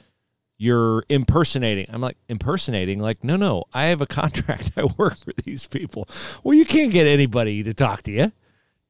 You're 0.58 1.04
impersonating. 1.08 1.86
I'm 1.88 2.00
like 2.00 2.16
impersonating. 2.28 2.98
Like, 2.98 3.22
no, 3.22 3.36
no. 3.36 3.64
I 3.72 3.86
have 3.86 4.00
a 4.00 4.06
contract. 4.06 4.72
I 4.76 4.84
work 4.96 5.16
for 5.18 5.32
these 5.44 5.68
people. 5.68 6.08
Well, 6.42 6.54
you 6.54 6.64
can't 6.64 6.92
get 6.92 7.06
anybody 7.06 7.62
to 7.62 7.72
talk 7.72 8.02
to 8.02 8.12
you. 8.12 8.32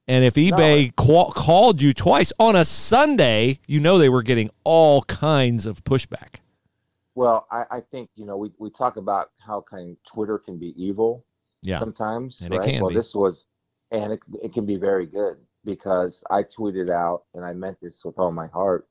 And 0.09 0.25
if 0.25 0.35
eBay 0.35 0.97
call, 0.97 1.31
called 1.33 1.83
you 1.83 1.93
twice 1.93 2.33
on 2.39 2.57
a 2.57 2.65
Sunday, 2.65 3.61
you 3.67 3.79
know 3.79 3.99
they 3.99 4.09
were 4.09 4.23
getting 4.23 4.49
all 4.65 5.03
kinds 5.03 5.67
of 5.67 5.85
pushback. 5.85 6.37
Well, 7.19 7.49
I, 7.51 7.65
I 7.79 7.81
think 7.81 8.11
you 8.15 8.25
know 8.25 8.37
we, 8.37 8.53
we 8.59 8.71
talk 8.71 8.97
about 8.97 9.31
how 9.45 9.65
kind 9.69 9.91
of 9.91 9.97
Twitter 10.15 10.39
can 10.39 10.57
be 10.57 10.71
evil 10.81 11.25
Yeah. 11.63 11.81
sometimes, 11.81 12.41
And 12.43 12.55
it 12.55 12.59
right? 12.59 12.71
can 12.71 12.81
well, 12.81 12.91
be. 12.91 12.95
this 12.95 13.13
was, 13.13 13.47
and 13.91 14.13
it, 14.13 14.21
it 14.41 14.55
can 14.55 14.65
be 14.65 14.77
very 14.77 15.05
good 15.07 15.37
because 15.65 16.23
I 16.31 16.45
tweeted 16.45 16.91
out, 16.91 17.25
and 17.35 17.45
I 17.45 17.53
meant 17.55 17.79
this 17.83 18.05
with 18.05 18.17
all 18.21 18.31
my 18.31 18.47
heart. 18.47 18.87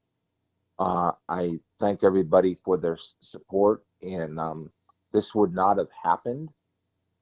Uh, 0.78 1.12
I 1.30 1.58
thanked 1.80 2.04
everybody 2.04 2.58
for 2.66 2.76
their 2.78 2.98
support, 3.22 3.86
and 4.02 4.38
um, 4.40 4.70
this 5.14 5.34
would 5.34 5.54
not 5.54 5.78
have 5.78 5.90
happened 6.04 6.50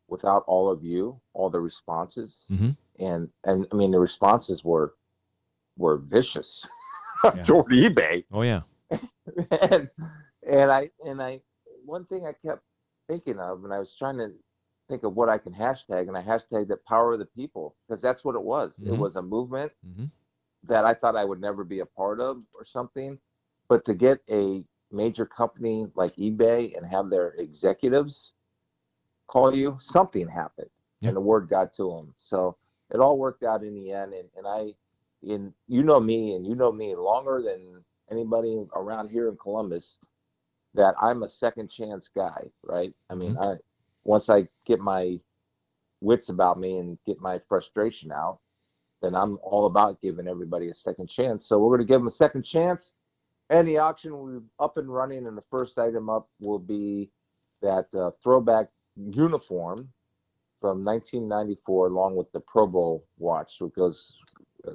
without 0.07 0.43
all 0.47 0.71
of 0.71 0.83
you, 0.83 1.19
all 1.33 1.50
the 1.51 1.62
responses, 1.62 2.47
Mhm. 2.51 2.75
and 3.00 3.29
and 3.43 3.67
I 3.71 3.75
mean 3.75 3.91
the 3.91 4.00
responses 4.00 4.65
were 4.65 4.95
were 5.77 5.97
vicious 5.97 6.67
Yeah. 7.24 7.43
toward 7.47 7.71
eBay 7.71 8.24
Oh 8.31 8.41
yeah. 8.41 8.62
and 9.62 9.89
and 10.47 10.71
I 10.71 10.89
and 11.05 11.21
I 11.21 11.41
one 11.85 12.05
thing 12.05 12.25
I 12.25 12.33
kept 12.33 12.63
thinking 13.07 13.39
of, 13.39 13.63
and 13.63 13.73
I 13.73 13.79
was 13.79 13.95
trying 13.95 14.17
to 14.17 14.31
think 14.87 15.03
of 15.03 15.15
what 15.15 15.29
I 15.29 15.37
can 15.37 15.53
hashtag, 15.53 16.07
and 16.07 16.17
I 16.17 16.21
hashtagged 16.21 16.67
the 16.67 16.77
power 16.87 17.13
of 17.13 17.19
the 17.19 17.25
people 17.25 17.75
because 17.87 18.01
that's 18.01 18.23
what 18.23 18.35
it 18.35 18.41
was. 18.41 18.81
It 18.85 18.91
Mhm. 18.91 18.97
was 18.99 19.15
a 19.15 19.21
movement 19.21 19.71
Mhm. 19.85 20.09
that 20.63 20.85
I 20.85 20.93
thought 20.93 21.15
I 21.15 21.25
would 21.25 21.41
never 21.41 21.63
be 21.63 21.79
a 21.79 21.85
part 21.85 22.19
of 22.19 22.43
or 22.53 22.65
something, 22.65 23.19
but 23.67 23.85
to 23.85 23.93
get 23.93 24.21
a 24.29 24.65
major 24.91 25.25
company 25.25 25.91
like 25.95 26.15
eBay 26.15 26.75
and 26.77 26.85
have 26.85 27.09
their 27.09 27.29
executives 27.33 28.33
call 29.27 29.53
you, 29.53 29.77
something 29.79 30.27
happened, 30.27 30.69
Yeah. 31.01 31.09
and 31.09 31.17
the 31.17 31.21
word 31.21 31.49
got 31.49 31.73
to 31.75 31.89
them. 31.89 32.13
So 32.17 32.55
it 32.91 32.99
all 32.99 33.17
worked 33.17 33.43
out 33.43 33.63
in 33.63 33.73
the 33.73 33.91
end, 33.91 34.13
and, 34.13 34.29
and 34.35 34.47
I, 34.47 34.75
in 35.23 35.53
you 35.67 35.83
know 35.83 35.99
me, 35.99 36.35
and 36.35 36.45
you 36.45 36.55
know 36.55 36.71
me 36.71 36.95
longer 36.95 37.41
than 37.41 37.83
anybody 38.11 38.67
around 38.75 39.09
here 39.09 39.29
in 39.29 39.37
Columbus, 39.37 39.99
that 40.75 40.96
I'm 41.01 41.24
a 41.24 41.29
second 41.29 41.70
chance 41.70 42.10
guy, 42.13 42.44
right? 42.63 42.94
I 43.10 43.15
mean, 43.15 43.38
I 43.38 43.55
once 44.03 44.29
I 44.29 44.48
get 44.65 44.79
my 44.79 45.20
wits 46.01 46.29
about 46.29 46.60
me 46.60 46.77
and 46.77 46.98
get 47.05 47.20
my 47.20 47.39
frustration 47.50 48.12
out, 48.12 48.39
then 49.01 49.15
I'm 49.15 49.38
all 49.41 49.65
about 49.65 50.01
giving 50.01 50.27
everybody 50.27 50.70
a 50.70 50.75
second 50.75 51.08
chance. 51.08 51.48
So 51.48 51.58
we're 51.58 51.75
going 51.75 51.88
to 51.88 51.91
give 51.91 52.00
them 52.00 52.08
a 52.08 52.12
second 52.12 52.44
chance. 52.44 52.94
And 53.50 53.67
the 53.67 53.77
auction 53.77 54.12
will 54.12 54.39
be 54.39 54.46
up 54.60 54.77
and 54.77 54.91
running, 54.91 55.27
and 55.27 55.38
the 55.38 55.44
first 55.51 55.77
item 55.77 56.10
up 56.10 56.27
will 56.39 56.60
be 56.60 57.10
that 57.62 57.88
uh, 57.96 58.12
throwback 58.24 58.70
uniform 58.96 59.89
from 60.60 60.84
1994, 60.84 61.88
along 61.88 62.15
with 62.15 62.32
the 62.32 62.39
Pro 62.39 62.65
Bowl 62.65 63.05
watch, 63.20 63.58
which 63.60 63.74
goes, 63.75 64.15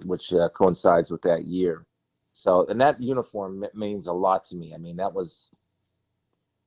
which 0.05 0.33
uh, 0.33 0.49
coincides 0.51 1.11
with 1.11 1.23
that 1.23 1.47
year. 1.47 1.85
So, 2.33 2.65
and 2.69 2.81
that 2.81 3.03
uniform 3.03 3.65
means 3.75 4.07
a 4.07 4.13
lot 4.13 4.45
to 4.47 4.57
me. 4.57 4.73
I 4.73 4.79
mean, 4.79 4.97
that 4.97 5.13
was 5.13 5.51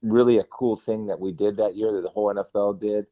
really 0.03 0.37
a 0.37 0.43
cool 0.43 0.75
thing 0.75 1.07
that 1.07 1.19
we 1.19 1.31
did 1.31 1.57
that 1.57 1.75
year, 1.75 1.91
that 1.93 2.01
the 2.01 2.09
whole 2.09 2.33
NFL 2.33 2.79
did. 2.79 3.07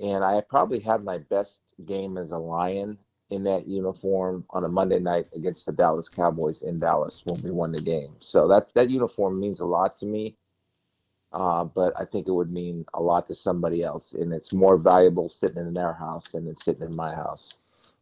And 0.00 0.24
I 0.24 0.40
probably 0.40 0.80
had 0.80 1.04
my 1.04 1.18
best 1.18 1.60
game 1.86 2.18
as 2.18 2.32
a 2.32 2.38
Lion 2.38 2.98
in 3.30 3.44
that 3.44 3.66
uniform 3.66 4.44
on 4.50 4.64
a 4.64 4.68
Monday 4.68 4.98
night 4.98 5.26
against 5.34 5.66
the 5.66 5.72
Dallas 5.72 6.08
Cowboys 6.08 6.62
in 6.62 6.78
Dallas 6.78 7.22
when 7.24 7.40
we 7.42 7.50
won 7.50 7.72
the 7.72 7.80
game. 7.80 8.14
So 8.20 8.48
that 8.48 8.74
that 8.74 8.90
uniform 8.90 9.40
means 9.40 9.60
a 9.60 9.64
lot 9.64 9.96
to 9.98 10.06
me. 10.06 10.36
Uh, 11.32 11.64
but 11.64 11.94
I 11.98 12.04
think 12.04 12.28
it 12.28 12.32
would 12.32 12.52
mean 12.52 12.84
a 12.92 13.00
lot 13.00 13.26
to 13.28 13.34
somebody 13.34 13.82
else, 13.82 14.12
and 14.12 14.34
it's 14.34 14.52
more 14.52 14.76
valuable 14.76 15.30
sitting 15.30 15.56
in 15.56 15.72
their 15.72 15.94
house 15.94 16.28
than 16.28 16.46
it's 16.46 16.62
sitting 16.62 16.82
in 16.82 16.94
my 16.94 17.14
house. 17.14 17.54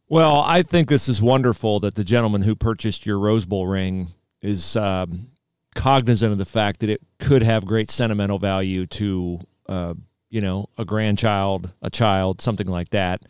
Well, 0.09 0.41
I 0.41 0.63
think 0.63 0.89
this 0.89 1.07
is 1.07 1.21
wonderful 1.21 1.79
that 1.79 1.95
the 1.95 2.03
gentleman 2.03 2.41
who 2.41 2.53
purchased 2.53 3.05
your 3.05 3.17
Rose 3.17 3.45
Bowl 3.45 3.67
ring 3.67 4.07
is 4.41 4.75
um, 4.75 5.27
cognizant 5.75 6.31
of 6.31 6.37
the 6.37 6.45
fact 6.45 6.79
that 6.81 6.89
it 6.89 7.01
could 7.19 7.43
have 7.43 7.65
great 7.65 7.89
sentimental 7.91 8.37
value 8.39 8.85
to, 8.87 9.39
uh, 9.69 9.93
you 10.29 10.41
know, 10.41 10.67
a 10.77 10.85
grandchild, 10.85 11.71
a 11.81 11.89
child, 11.89 12.41
something 12.41 12.67
like 12.67 12.89
that, 12.89 13.21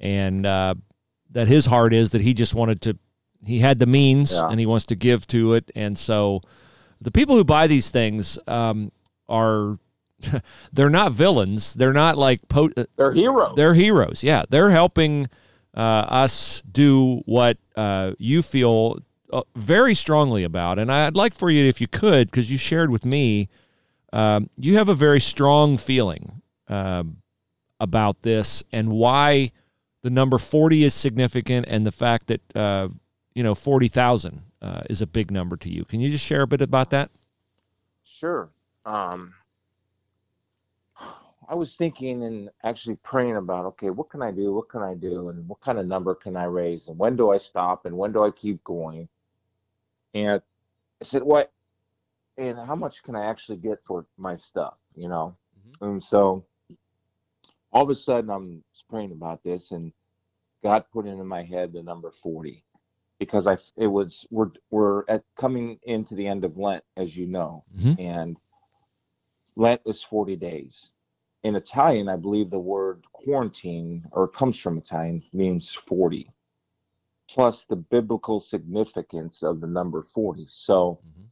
and 0.00 0.44
uh, 0.46 0.74
that 1.30 1.48
his 1.48 1.66
heart 1.66 1.92
is 1.94 2.10
that 2.12 2.20
he 2.20 2.34
just 2.34 2.54
wanted 2.54 2.80
to, 2.82 2.98
he 3.44 3.58
had 3.60 3.78
the 3.78 3.86
means 3.86 4.32
Yeah. 4.32 4.48
and 4.48 4.58
he 4.60 4.66
wants 4.66 4.86
to 4.86 4.94
give 4.96 5.26
to 5.28 5.54
it, 5.54 5.70
and 5.74 5.96
so 5.98 6.40
the 7.00 7.10
people 7.10 7.36
who 7.36 7.44
buy 7.44 7.66
these 7.66 7.90
things 7.90 8.38
um, 8.48 8.90
are. 9.28 9.78
They're 10.72 10.88
not 10.88 11.12
villains. 11.12 11.74
They're 11.74 11.92
not 11.92 12.16
like 12.16 12.48
po- 12.48 12.70
They're 12.96 13.12
heroes. 13.12 13.52
they're 13.56 13.74
heroes. 13.74 14.24
Yeah, 14.24 14.44
they're 14.48 14.70
helping 14.70 15.26
uh, 15.76 15.80
us 15.80 16.62
do 16.62 17.20
what 17.26 17.58
uh, 17.76 18.12
you 18.18 18.40
feel 18.40 19.00
uh, 19.32 19.42
very 19.56 19.94
strongly 19.94 20.44
about. 20.44 20.78
And 20.78 20.92
I'd 20.92 21.16
like 21.16 21.34
for 21.34 21.50
you, 21.50 21.64
if 21.64 21.80
you 21.80 21.88
could, 21.88 22.30
because 22.30 22.50
you 22.50 22.58
shared 22.58 22.90
with 22.90 23.04
me, 23.04 23.48
um, 24.12 24.48
you 24.56 24.76
have 24.76 24.88
a 24.88 24.94
very 24.94 25.20
strong 25.20 25.76
feeling 25.76 26.42
um, 26.68 27.18
about 27.80 28.22
this 28.22 28.62
and 28.72 28.90
why 28.90 29.50
the 30.02 30.10
number 30.10 30.38
40 30.38 30.84
is 30.84 30.94
significant 30.94 31.66
and 31.68 31.86
the 31.86 31.92
fact 31.92 32.28
that, 32.28 32.56
uh, 32.56 32.88
you 33.34 33.42
know, 33.42 33.54
40,000 33.54 34.42
uh, 34.62 34.82
is 34.88 35.02
a 35.02 35.06
big 35.06 35.30
number 35.30 35.56
to 35.56 35.68
you. 35.68 35.84
Can 35.84 36.00
you 36.00 36.10
just 36.10 36.24
share 36.24 36.42
a 36.42 36.46
bit 36.46 36.62
about 36.62 36.90
that? 36.90 37.10
Sure. 38.04 38.50
Um, 38.86 39.34
I 41.48 41.54
was 41.54 41.74
thinking 41.74 42.24
and 42.24 42.50
actually 42.62 42.96
praying 42.96 43.36
about, 43.36 43.66
okay, 43.66 43.90
what 43.90 44.08
can 44.08 44.22
I 44.22 44.30
do? 44.30 44.52
What 44.52 44.68
can 44.68 44.82
I 44.82 44.94
do? 44.94 45.28
And 45.28 45.46
what 45.48 45.60
kind 45.60 45.78
of 45.78 45.86
number 45.86 46.14
can 46.14 46.36
I 46.36 46.44
raise? 46.44 46.88
And 46.88 46.98
when 46.98 47.16
do 47.16 47.30
I 47.30 47.38
stop? 47.38 47.84
And 47.86 47.96
when 47.96 48.12
do 48.12 48.24
I 48.24 48.30
keep 48.30 48.62
going? 48.64 49.08
And 50.14 50.40
I 51.00 51.04
said, 51.04 51.22
what? 51.22 51.52
And 52.36 52.58
how 52.58 52.74
much 52.74 53.02
can 53.02 53.14
I 53.16 53.24
actually 53.26 53.58
get 53.58 53.78
for 53.86 54.06
my 54.16 54.36
stuff? 54.36 54.74
You 54.96 55.08
know? 55.08 55.36
And 55.80 56.02
so 56.02 56.44
all 57.72 57.82
of 57.82 57.90
a 57.90 57.94
sudden 57.94 58.30
I'm 58.30 58.62
praying 58.88 59.12
about 59.12 59.42
this 59.44 59.72
and 59.72 59.92
God 60.62 60.84
put 60.92 61.06
into 61.06 61.24
my 61.24 61.42
head 61.42 61.72
the 61.72 61.82
number 61.82 62.10
40 62.10 62.64
because 63.18 63.46
I 63.46 63.56
it 63.76 63.86
was 63.86 64.26
we're 64.30 64.50
we're 64.70 65.04
at 65.08 65.24
coming 65.36 65.78
into 65.84 66.14
the 66.14 66.26
end 66.26 66.44
of 66.44 66.56
Lent 66.56 66.84
as 66.96 67.16
you 67.16 67.26
know 67.26 67.64
Mhm. 67.76 67.98
and 67.98 68.36
Lent 69.56 69.80
is 69.86 70.02
40 70.02 70.36
days. 70.36 70.92
In 71.44 71.54
Italian, 71.56 72.08
I 72.08 72.16
believe 72.16 72.50
the 72.50 72.58
word 72.58 73.04
quarantine 73.12 74.04
or 74.12 74.26
comes 74.26 74.58
from 74.58 74.78
Italian 74.78 75.22
means 75.32 75.72
40 75.72 76.30
plus 77.28 77.64
the 77.64 77.76
biblical 77.76 78.40
significance 78.40 79.42
of 79.42 79.60
the 79.60 79.66
number 79.66 80.02
40. 80.02 80.46
So 80.48 81.00
Mhm. 81.04 81.28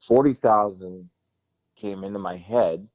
40,000 0.00 1.10
came 1.76 2.04
into 2.04 2.18
my 2.18 2.36
head 2.36 2.88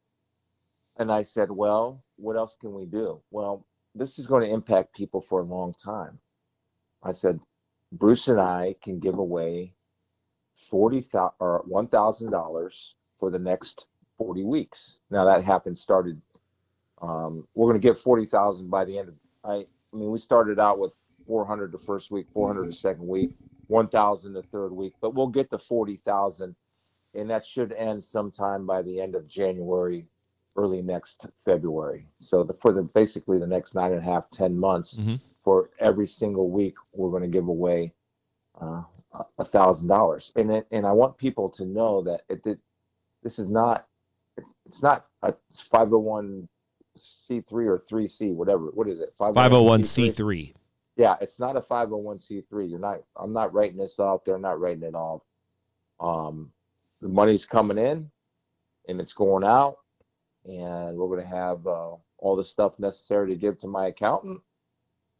and 0.97 1.11
I 1.11 1.23
said, 1.23 1.51
well, 1.51 2.03
what 2.17 2.35
else 2.35 2.55
can 2.55 2.73
we 2.73 2.85
do? 2.85 3.21
Well, 3.31 3.65
this 3.95 4.19
is 4.19 4.27
going 4.27 4.43
to 4.47 4.53
impact 4.53 4.95
people 4.95 5.21
for 5.21 5.41
a 5.41 5.45
long 5.45 5.73
time. 5.73 6.19
I 7.03 7.13
said, 7.13 7.39
Bruce 7.91 8.27
and 8.27 8.39
I 8.39 8.75
can 8.81 8.99
give 8.99 9.17
away 9.17 9.73
forty 10.69 11.01
thousand 11.01 11.35
or 11.39 11.63
one 11.67 11.87
thousand 11.87 12.31
dollars 12.31 12.95
for 13.19 13.31
the 13.31 13.39
next 13.39 13.87
forty 14.17 14.43
weeks. 14.43 14.99
Now 15.09 15.25
that 15.25 15.43
happened 15.43 15.79
started. 15.79 16.21
Um, 17.01 17.47
we're 17.55 17.71
going 17.71 17.81
to 17.81 17.87
give 17.87 17.99
forty 17.99 18.25
thousand 18.25 18.69
by 18.69 18.85
the 18.85 18.97
end 18.99 19.09
of. 19.09 19.15
I, 19.43 19.53
I 19.93 19.95
mean, 19.97 20.11
we 20.11 20.19
started 20.19 20.59
out 20.59 20.79
with 20.79 20.93
four 21.29 21.45
hundred 21.45 21.71
the 21.71 21.77
first 21.77 22.09
week, 22.09 22.25
four 22.33 22.47
hundred 22.47 22.67
the 22.71 22.75
second 22.75 23.07
week, 23.07 23.29
one 23.67 23.87
thousand 23.87 24.33
the 24.33 24.41
third 24.41 24.71
week, 24.71 24.93
but 24.99 25.13
we'll 25.13 25.27
get 25.27 25.47
to 25.51 25.59
forty 25.59 25.97
thousand, 26.03 26.55
and 27.13 27.29
that 27.29 27.45
should 27.45 27.71
end 27.73 28.03
sometime 28.03 28.65
by 28.65 28.81
the 28.81 28.99
end 28.99 29.13
of 29.13 29.27
January, 29.27 30.07
early 30.57 30.81
next 30.81 31.27
February. 31.45 32.07
So 32.19 32.43
the 32.43 32.55
for 32.55 32.73
the 32.73 32.81
basically 32.81 33.37
the 33.37 33.45
next 33.45 33.75
nine 33.75 33.91
and 33.91 34.01
a 34.01 34.03
half, 34.03 34.27
ten 34.31 34.57
months 34.57 34.95
Mhm. 34.97 35.19
for 35.43 35.69
every 35.79 36.07
single 36.07 36.49
week, 36.49 36.73
we're 36.93 37.11
going 37.11 37.21
to 37.21 37.29
give 37.29 37.47
away 37.47 37.93
uh, 38.59 38.81
a 39.37 39.45
thousand 39.45 39.87
dollars. 39.87 40.31
And 40.35 40.51
it, 40.51 40.67
and 40.71 40.83
I 40.85 40.91
want 40.91 41.15
people 41.17 41.47
to 41.51 41.65
know 41.65 42.01
that 42.01 42.21
it, 42.27 42.43
it 42.47 42.59
this 43.21 43.37
is 43.37 43.47
not 43.47 43.85
it's 44.65 44.81
not 44.81 45.05
a 45.21 45.33
501c3 45.73 46.47
or 47.51 47.83
3c 47.91 48.33
whatever. 48.33 48.65
What 48.73 48.87
is 48.87 48.99
it? 48.99 49.13
501c3. 49.19 50.53
Yeah, 50.99 51.15
it's 51.21 51.39
not 51.39 51.55
a 51.55 51.61
501c3. 51.61 52.69
You're 52.69 52.77
not. 52.77 52.99
I'm 53.15 53.31
not 53.31 53.53
writing 53.53 53.77
this 53.77 53.99
off. 53.99 54.25
They're 54.25 54.37
not 54.37 54.59
writing 54.59 54.83
it 54.83 54.95
off. 54.95 55.21
Um, 56.01 56.51
the 57.01 57.07
money's 57.07 57.45
coming 57.45 57.77
in, 57.77 58.11
and 58.89 58.99
it's 58.99 59.13
going 59.13 59.45
out, 59.45 59.77
and 60.43 60.97
we're 60.97 61.07
going 61.07 61.21
to 61.21 61.35
have 61.35 61.65
uh, 61.65 61.91
all 62.17 62.35
the 62.35 62.43
stuff 62.43 62.77
necessary 62.79 63.29
to 63.29 63.37
give 63.37 63.57
to 63.59 63.67
my 63.67 63.87
accountant, 63.87 64.41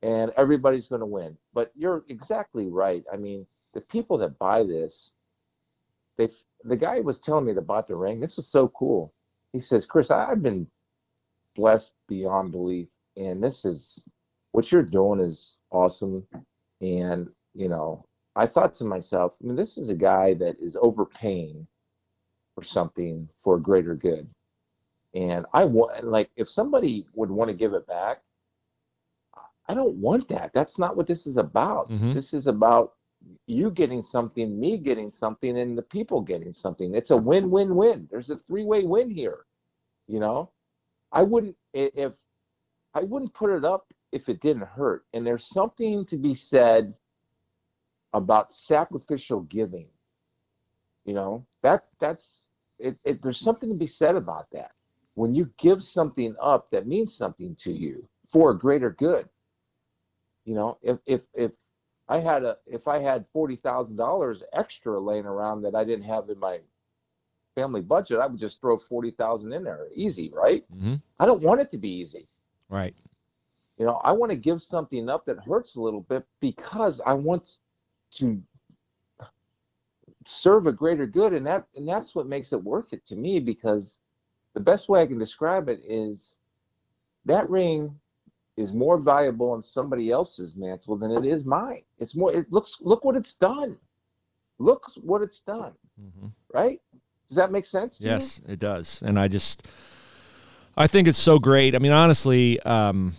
and 0.02 0.34
everybody's 0.36 0.88
going 0.88 1.00
to 1.00 1.06
win. 1.06 1.38
But 1.54 1.72
you're 1.76 2.04
exactly 2.10 2.68
right. 2.68 3.06
I 3.14 3.16
mean, 3.16 3.48
the 3.74 3.80
people 3.80 4.18
that 4.18 4.38
buy 4.38 4.64
this, 4.64 5.14
they 6.18 6.28
the 6.66 6.76
guy 6.76 7.00
was 7.00 7.22
telling 7.22 7.46
me 7.46 7.54
that 7.54 7.62
bought 7.62 7.88
the 7.88 7.96
ring. 7.96 8.20
This 8.20 8.36
was 8.36 8.48
so 8.48 8.68
cool. 8.68 9.14
He 9.54 9.62
says, 9.62 9.86
Chris, 9.86 10.12
I've 10.12 10.44
been 10.44 10.68
blessed 11.56 11.94
beyond 12.10 12.52
belief, 12.52 12.90
and 13.16 13.42
this 13.42 13.64
is 13.64 14.04
what 14.52 14.72
you're 14.72 14.84
doing 14.84 15.20
is 15.20 15.60
awesome. 15.72 16.26
And, 16.82 17.30
you 17.54 17.70
know, 17.70 18.06
I 18.36 18.48
thought 18.48 18.74
to 18.76 18.86
myself, 18.86 19.34
I 19.42 19.48
mean, 19.48 19.56
this 19.56 19.78
is 19.78 19.90
a 19.90 19.96
guy 19.96 20.34
that 20.36 20.58
is 20.60 20.78
overpaying 20.82 21.68
for 22.56 22.64
something 22.64 23.28
for 23.42 23.56
a 23.56 23.62
greater 23.62 23.96
good. 23.96 24.28
And 25.14 25.46
I 25.54 25.66
want, 25.66 26.04
like, 26.06 26.30
if 26.36 26.50
somebody 26.50 27.06
would 27.14 27.32
want 27.32 27.50
to 27.50 27.56
give 27.56 27.74
it 27.74 27.88
back, 27.88 28.22
I 29.68 29.74
don't 29.74 29.96
want 29.96 30.28
that. 30.30 30.52
That's 30.54 30.80
not 30.80 30.96
what 30.96 31.08
this 31.08 31.28
is 31.28 31.38
about. 31.38 31.90
Mhm. 31.90 32.14
This 32.14 32.34
is 32.34 32.48
about 32.48 32.96
you 33.46 33.70
getting 33.70 34.02
something, 34.04 34.60
me 34.60 34.78
getting 34.78 35.12
something, 35.12 35.58
and 35.60 35.78
the 35.78 35.84
people 35.84 36.22
getting 36.22 36.54
something. 36.54 36.96
It's 36.96 37.12
a 37.12 37.18
win 37.18 37.52
win 37.52 37.76
win. 37.76 38.08
There's 38.10 38.30
a 38.30 38.38
three 38.48 38.66
way 38.66 38.84
win 38.86 39.10
here. 39.10 39.46
You 40.08 40.20
know, 40.20 40.52
I 41.12 41.24
wouldn't, 41.24 41.56
if, 41.74 42.14
I 42.94 43.04
wouldn't 43.04 43.34
put 43.34 43.52
it 43.52 43.64
up 43.66 43.94
if 44.12 44.30
it 44.30 44.42
didn't 44.42 44.68
hurt. 44.68 45.06
And 45.14 45.26
there's 45.26 45.46
something 45.48 46.06
to 46.08 46.18
be 46.18 46.34
said 46.34 46.94
about 48.14 48.54
sacrificial 48.54 49.42
giving. 49.42 49.88
You 51.06 51.14
know, 51.14 51.46
that 51.64 51.86
that's 52.00 52.50
it, 52.80 52.98
it 53.04 53.22
there's 53.22 53.40
something 53.40 53.70
to 53.70 53.76
be 53.76 53.88
said 53.88 54.16
about 54.16 54.48
that. 54.52 54.72
When 55.16 55.36
you 55.36 55.52
give 55.58 55.84
something 55.84 56.36
up 56.42 56.70
that 56.72 56.88
means 56.88 57.16
something 57.16 57.56
to 57.62 57.72
you 57.72 58.08
for 58.32 58.52
a 58.52 58.58
greater 58.58 58.92
good. 58.92 59.28
You 60.46 60.56
know, 60.56 60.78
if 60.82 61.00
if 61.06 61.22
if 61.34 61.52
I 62.08 62.20
had 62.20 62.44
a 62.44 62.58
if 62.66 62.88
I 62.88 63.00
had 63.00 63.26
forty 63.34 63.56
thousand 63.58 63.98
dollars 63.98 64.44
extra 64.54 65.00
laying 65.00 65.26
around 65.26 65.62
that 65.64 65.76
I 65.76 65.84
didn't 65.84 66.06
have 66.06 66.30
in 66.30 66.40
my 66.40 66.60
family 67.56 67.82
budget, 67.82 68.20
I 68.20 68.28
would 68.28 68.40
just 68.40 68.62
throw 68.62 68.78
forty 68.78 69.12
thousand 69.12 69.54
in 69.54 69.64
there. 69.64 69.88
Easy, 69.94 70.32
right? 70.34 70.64
hmm 70.72 70.96
I 71.20 71.26
don't 71.26 71.44
want 71.44 71.62
it 71.62 71.70
to 71.72 71.78
be 71.78 71.90
easy. 71.90 72.28
Right. 72.70 72.96
You 73.80 73.86
know, 73.86 74.02
I 74.04 74.12
want 74.12 74.30
to 74.32 74.36
give 74.36 74.62
something 74.62 75.08
up 75.10 75.26
that 75.26 75.40
hurts 75.40 75.76
a 75.76 75.82
little 75.82 76.02
bit 76.02 76.26
because 76.42 77.00
I 77.06 77.14
want 77.14 77.58
to 78.16 78.42
serve 80.26 80.68
a 80.68 80.72
greater 80.72 81.08
good, 81.08 81.34
and 81.34 81.46
that 81.48 81.66
and 81.76 81.88
that's 81.88 82.14
what 82.14 82.28
makes 82.28 82.52
it 82.52 82.62
worth 82.62 82.92
it 82.92 83.06
to 83.08 83.16
me. 83.16 83.40
Because 83.40 84.00
the 84.54 84.60
best 84.60 84.90
way 84.90 85.02
I 85.02 85.08
can 85.08 85.18
describe 85.18 85.70
it 85.70 85.82
is 85.88 86.36
that 87.26 87.50
ring 87.50 87.98
is 88.58 88.74
more 88.74 88.98
valuable 88.98 89.56
in 89.56 89.62
somebody 89.62 90.12
else's 90.12 90.56
mantle 90.58 90.98
than 90.98 91.12
it 91.12 91.26
is 91.26 91.46
mine. 91.46 91.84
It's 92.00 92.16
more. 92.16 92.34
It 92.34 92.52
looks. 92.52 92.76
Look 92.82 93.06
what 93.06 93.16
it's 93.16 93.34
done. 93.34 93.78
Look 94.58 94.92
what 95.02 95.22
it's 95.22 95.40
done. 95.40 95.72
hmm 95.98 96.28
Right? 96.54 96.82
Does 97.30 97.38
that 97.38 97.52
make 97.52 97.66
sense? 97.66 98.00
to 98.00 98.04
you? 98.04 98.10
Yes, 98.10 98.42
it 98.46 98.60
does. 98.60 99.02
And 99.04 99.18
I 99.20 99.28
just, 99.28 99.68
I 100.76 100.88
think 100.88 101.08
it's 101.08 101.20
so 101.20 101.38
great. 101.38 101.76
I 101.76 101.78
mean, 101.78 101.92
honestly, 101.92 102.60
um, 102.62 103.14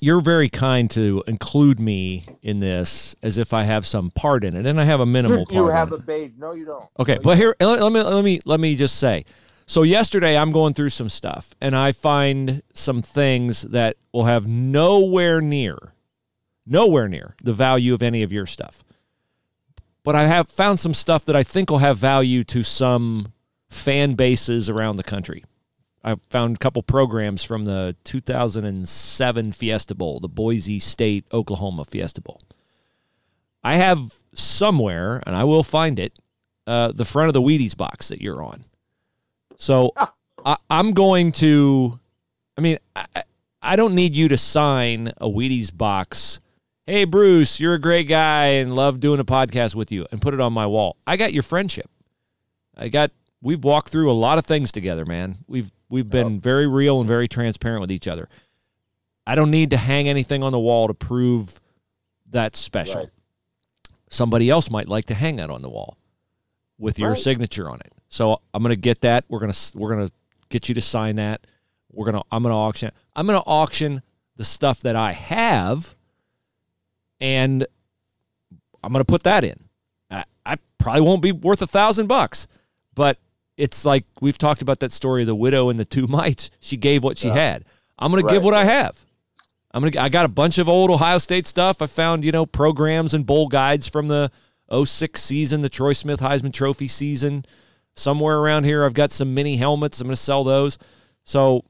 you're 0.00 0.20
very 0.20 0.48
kind 0.48 0.90
to 0.92 1.22
include 1.26 1.80
me 1.80 2.24
in 2.42 2.60
this 2.60 3.16
as 3.22 3.38
if 3.38 3.52
I 3.52 3.64
have 3.64 3.86
some 3.86 4.10
part 4.10 4.44
in 4.44 4.56
it, 4.56 4.66
and 4.66 4.80
I 4.80 4.84
have 4.84 5.00
a 5.00 5.06
minimal 5.06 5.40
You, 5.40 5.44
part. 5.46 5.54
you 5.54 5.66
have 5.68 5.92
a 5.92 5.98
beige. 5.98 6.32
No, 6.38 6.52
you 6.52 6.64
don't. 6.66 6.84
Okay, 6.98 7.14
No, 7.14 7.18
you 7.18 7.22
but 7.22 7.36
here 7.38 7.56
let, 7.60 7.80
let 7.80 7.92
me 7.92 8.02
let 8.02 8.24
me 8.24 8.40
let 8.44 8.60
me 8.60 8.76
just 8.76 8.96
say. 8.98 9.24
So 9.66 9.82
yesterday 9.82 10.38
I'm 10.38 10.52
going 10.52 10.74
through 10.74 10.90
some 10.90 11.08
stuff 11.08 11.54
and 11.60 11.74
I 11.74 11.90
find 11.92 12.62
some 12.72 13.02
things 13.02 13.62
that 13.62 13.96
will 14.12 14.24
have 14.26 14.46
nowhere 14.46 15.40
near 15.40 15.76
nowhere 16.64 17.08
near 17.08 17.34
the 17.42 17.52
value 17.52 17.92
of 17.94 18.02
any 18.02 18.22
of 18.22 18.32
your 18.32 18.46
stuff. 18.46 18.84
But 20.04 20.14
I 20.14 20.26
have 20.26 20.48
found 20.48 20.78
some 20.78 20.94
stuff 20.94 21.24
that 21.24 21.34
I 21.36 21.42
think 21.42 21.70
will 21.70 21.78
have 21.78 21.98
value 21.98 22.44
to 22.44 22.62
some 22.62 23.32
fan 23.68 24.14
bases 24.14 24.70
around 24.70 24.96
the 24.96 25.02
country. 25.04 25.44
I 26.06 26.14
found 26.30 26.56
a 26.56 26.58
couple 26.58 26.82
programs 26.82 27.42
from 27.44 27.64
the 27.64 27.96
2007 28.04 29.52
Fiesta 29.52 29.94
Bowl, 29.94 30.20
the 30.20 30.28
Boise 30.28 30.78
State 30.78 31.24
Oklahoma 31.32 31.84
Fiesta 31.84 32.20
Bowl. 32.22 32.40
I 33.64 33.76
have 33.76 34.14
somewhere, 34.32 35.20
and 35.26 35.34
I 35.34 35.44
will 35.44 35.64
find 35.64 35.98
it, 35.98 36.12
uh, 36.66 36.92
the 36.92 37.04
front 37.04 37.28
of 37.28 37.34
the 37.34 37.42
Wheaties 37.42 37.76
box 37.76 38.08
that 38.08 38.22
you're 38.22 38.42
on. 38.42 38.64
So 39.56 39.92
I, 40.44 40.56
I'm 40.70 40.92
going 40.92 41.32
to, 41.32 41.98
I 42.56 42.60
mean, 42.60 42.78
I, 42.94 43.06
I- 43.16 43.22
I 43.62 43.74
don't 43.74 43.96
need 43.96 44.14
you 44.14 44.28
to 44.28 44.38
sign 44.38 45.08
a 45.16 45.28
Wheaties 45.28 45.76
box. 45.76 46.38
Hey, 46.86 47.04
Bruce, 47.04 47.58
you're 47.58 47.74
a 47.74 47.80
great 47.80 48.04
guy 48.06 48.44
and 48.46 48.76
love 48.76 49.00
doing 49.00 49.18
a 49.18 49.24
podcast 49.24 49.74
with 49.74 49.90
you 49.90 50.06
and 50.12 50.22
put 50.22 50.34
it 50.34 50.40
on 50.40 50.52
my 50.52 50.66
wall. 50.66 50.96
I 51.04 51.16
got 51.16 51.32
your 51.32 51.42
friendship. 51.42 51.90
I 52.76 52.86
got, 52.88 53.10
we've 53.42 53.62
walked 53.64 53.88
through 53.90 54.10
a 54.10 54.14
lot 54.14 54.38
of 54.38 54.46
things 54.46 54.72
together, 54.72 55.04
man. 55.04 55.38
We've, 55.46 55.70
we've 55.88 56.08
been 56.08 56.40
very 56.40 56.66
real 56.66 57.00
and 57.00 57.08
very 57.08 57.28
transparent 57.28 57.80
with 57.80 57.92
each 57.92 58.08
other. 58.08 58.28
I 59.26 59.34
don't 59.34 59.50
need 59.50 59.70
to 59.70 59.76
hang 59.76 60.08
anything 60.08 60.42
on 60.42 60.52
the 60.52 60.58
wall 60.60 60.88
to 60.88 60.94
prove 60.94 61.60
that's 62.30 62.58
special. 62.58 63.02
Right. 63.02 63.10
Somebody 64.08 64.50
else 64.50 64.70
might 64.70 64.88
like 64.88 65.06
to 65.06 65.14
hang 65.14 65.36
that 65.36 65.50
on 65.50 65.62
the 65.62 65.68
wall 65.68 65.96
with 66.78 66.98
your 66.98 67.10
Right. 67.10 67.18
signature 67.18 67.68
on 67.68 67.80
it. 67.80 67.92
So 68.08 68.40
I'm 68.54 68.62
going 68.62 68.74
to 68.74 68.80
get 68.80 69.00
that. 69.00 69.24
We're 69.28 69.40
going 69.40 69.52
to 69.52 69.78
we're 69.78 69.94
going 69.94 70.08
to 70.08 70.14
get 70.48 70.68
you 70.68 70.74
to 70.76 70.80
sign 70.80 71.16
that. 71.16 71.44
We're 71.90 72.04
going 72.10 72.22
to 72.22 72.24
I'm 72.30 72.42
going 72.42 72.52
to 72.52 72.56
auction 72.56 72.92
I'm 73.16 73.26
going 73.26 73.38
to 73.40 73.46
auction 73.46 74.00
the 74.36 74.44
stuff 74.44 74.80
that 74.82 74.94
I 74.96 75.12
have 75.12 75.94
and 77.20 77.66
I'm 78.82 78.92
going 78.92 79.04
to 79.04 79.10
put 79.10 79.24
that 79.24 79.42
in. 79.42 79.58
I, 80.10 80.24
I 80.44 80.56
probably 80.78 81.00
won't 81.00 81.22
be 81.22 81.32
worth 81.32 81.62
a 81.62 81.66
thousand 81.66 82.06
bucks, 82.06 82.46
but 82.94 83.18
it's 83.56 83.84
like 83.84 84.04
we've 84.20 84.38
talked 84.38 84.62
about 84.62 84.80
that 84.80 84.92
story 84.92 85.22
of 85.22 85.26
the 85.26 85.34
widow 85.34 85.70
and 85.70 85.78
the 85.78 85.84
two 85.84 86.06
mites. 86.08 86.50
She 86.60 86.76
gave 86.76 87.02
what 87.02 87.16
she 87.18 87.28
Yeah. 87.28 87.34
had. 87.34 87.64
I'm 87.98 88.12
going 88.12 88.26
to 88.26 88.32
give 88.32 88.44
what 88.44 88.54
I 88.54 88.64
have. 88.64 89.04
I'm 89.72 89.82
gonna. 89.82 90.02
I 90.02 90.08
got 90.08 90.24
a 90.24 90.28
bunch 90.28 90.56
of 90.58 90.68
old 90.68 90.90
Ohio 90.90 91.18
State 91.18 91.46
stuff. 91.46 91.82
I 91.82 91.86
found 91.86 92.24
you 92.24 92.32
know 92.32 92.46
programs 92.46 93.12
and 93.14 93.26
bowl 93.26 93.48
guides 93.48 93.86
from 93.88 94.08
the 94.08 94.30
06 94.70 95.20
season, 95.22 95.60
the 95.60 95.68
Troy 95.68 95.92
Smith 95.92 96.20
Heisman 96.20 96.52
Trophy 96.52 96.88
season. 96.88 97.44
Somewhere 97.94 98.38
around 98.38 98.64
here, 98.64 98.84
I've 98.84 98.94
got 98.94 99.12
some 99.12 99.34
mini 99.34 99.56
helmets. 99.56 100.00
I'm 100.00 100.06
gonna 100.06 100.16
sell 100.16 100.44
those. 100.44 100.78
So 101.24 101.64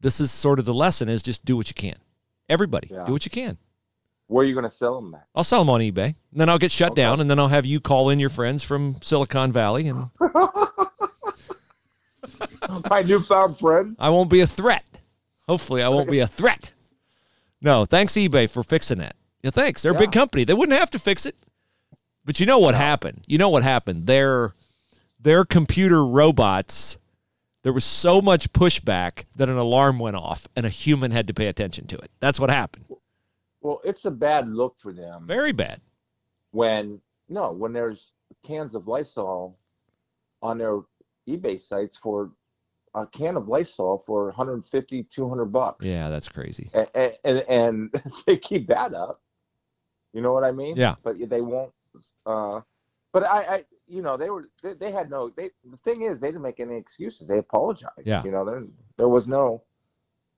this 0.00 0.20
is 0.20 0.30
sort 0.30 0.58
of 0.58 0.64
the 0.64 0.74
lesson: 0.74 1.08
is 1.08 1.22
just 1.22 1.44
do 1.44 1.56
what 1.56 1.68
you 1.68 1.74
can. 1.74 1.96
Everybody, 2.48 2.88
Yeah. 2.90 3.04
do 3.04 3.12
what 3.12 3.24
you 3.24 3.30
can. 3.30 3.58
Where 4.32 4.44
are 4.44 4.48
you 4.48 4.54
going 4.54 4.68
to 4.68 4.74
sell 4.74 5.00
them 5.00 5.14
at? 5.14 5.26
I'll 5.34 5.44
sell 5.44 5.60
them 5.60 5.70
on 5.70 5.80
eBay. 5.80 6.06
And 6.32 6.40
then 6.40 6.48
I'll 6.48 6.58
get 6.58 6.72
shut 6.72 6.92
Okay. 6.92 7.02
down, 7.02 7.20
and 7.20 7.28
then 7.30 7.38
I'll 7.38 7.48
have 7.48 7.66
you 7.66 7.80
call 7.80 8.08
in 8.08 8.18
your 8.18 8.30
friends 8.30 8.62
from 8.62 8.96
Silicon 9.02 9.52
Valley, 9.52 9.88
and 9.88 10.08
My 12.88 13.02
newfound 13.02 13.58
friends. 13.58 13.96
I 14.00 14.08
won't 14.08 14.30
be 14.30 14.40
a 14.40 14.46
threat. 14.46 14.84
Hopefully, 15.48 15.82
I 15.82 15.88
won't 15.88 16.10
be 16.10 16.20
a 16.20 16.26
threat. 16.26 16.72
No, 17.60 17.84
thanks 17.84 18.14
eBay 18.14 18.48
for 18.50 18.62
fixing 18.62 18.98
that. 18.98 19.16
Yeah, 19.42 19.50
thanks. 19.50 19.82
They're 19.82 19.92
a 19.92 19.98
big 19.98 20.12
company. 20.12 20.44
They 20.44 20.54
wouldn't 20.54 20.78
have 20.78 20.90
to 20.90 20.98
fix 20.98 21.26
it. 21.26 21.36
But 22.24 22.38
you 22.40 22.46
know 22.46 22.58
what 22.58 22.74
happened? 22.76 23.22
You 23.26 23.38
know 23.38 23.48
what 23.50 23.62
happened? 23.64 24.06
Their 24.06 24.54
their 25.20 25.44
computer 25.44 26.04
robots. 26.06 26.98
There 27.62 27.72
was 27.72 27.84
so 27.84 28.20
much 28.22 28.52
pushback 28.52 29.24
that 29.36 29.48
an 29.48 29.56
alarm 29.56 29.98
went 29.98 30.16
off, 30.16 30.48
and 30.56 30.64
a 30.66 30.68
human 30.68 31.10
had 31.10 31.26
to 31.28 31.34
pay 31.34 31.46
attention 31.48 31.86
to 31.88 31.96
it. 31.98 32.10
That's 32.20 32.40
what 32.40 32.50
happened. 32.50 32.86
Well, 33.62 33.80
it's 33.84 34.04
a 34.04 34.10
bad 34.10 34.48
look 34.48 34.76
for 34.80 34.92
them 34.92 35.26
Very 35.26 35.52
bad. 35.52 35.80
when 36.50 37.00
no, 37.28 37.52
when 37.52 37.72
there's 37.72 38.12
cans 38.44 38.74
of 38.74 38.88
Lysol 38.88 39.56
on 40.42 40.58
their 40.58 40.80
eBay 41.28 41.60
sites 41.60 41.96
for 41.96 42.30
a 42.94 43.06
can 43.06 43.36
of 43.36 43.48
Lysol 43.48 44.02
for 44.06 44.26
150, 44.26 45.04
200 45.04 45.46
bucks. 45.46 45.86
Yeah, 45.86 46.10
that's 46.10 46.28
crazy. 46.28 46.68
and, 46.74 47.12
and, 47.24 47.38
and 47.48 48.02
they 48.26 48.36
keep 48.36 48.66
that 48.68 48.92
up. 48.92 49.20
You 50.12 50.20
know 50.20 50.32
what 50.32 50.44
I 50.44 50.52
mean? 50.52 50.76
Yeah. 50.76 50.96
But 51.02 51.16
they 51.28 51.40
won't. 51.40 51.72
Uh, 52.26 52.60
but 53.12 53.24
I, 53.24 53.40
I, 53.42 53.64
you 53.86 54.02
know, 54.02 54.16
they 54.16 54.30
were 54.30 54.50
they, 54.62 54.74
they 54.74 54.92
had 54.92 55.10
no. 55.10 55.30
They 55.30 55.50
the 55.70 55.78
thing 55.84 56.02
is, 56.02 56.20
they 56.20 56.28
didn't 56.28 56.42
make 56.42 56.60
any 56.60 56.76
excuses. 56.76 57.28
They 57.28 57.38
apologized. 57.38 57.92
Yeah. 58.04 58.22
You 58.24 58.30
know, 58.30 58.44
there 58.44 58.64
there 58.98 59.08
was 59.08 59.26
no 59.26 59.62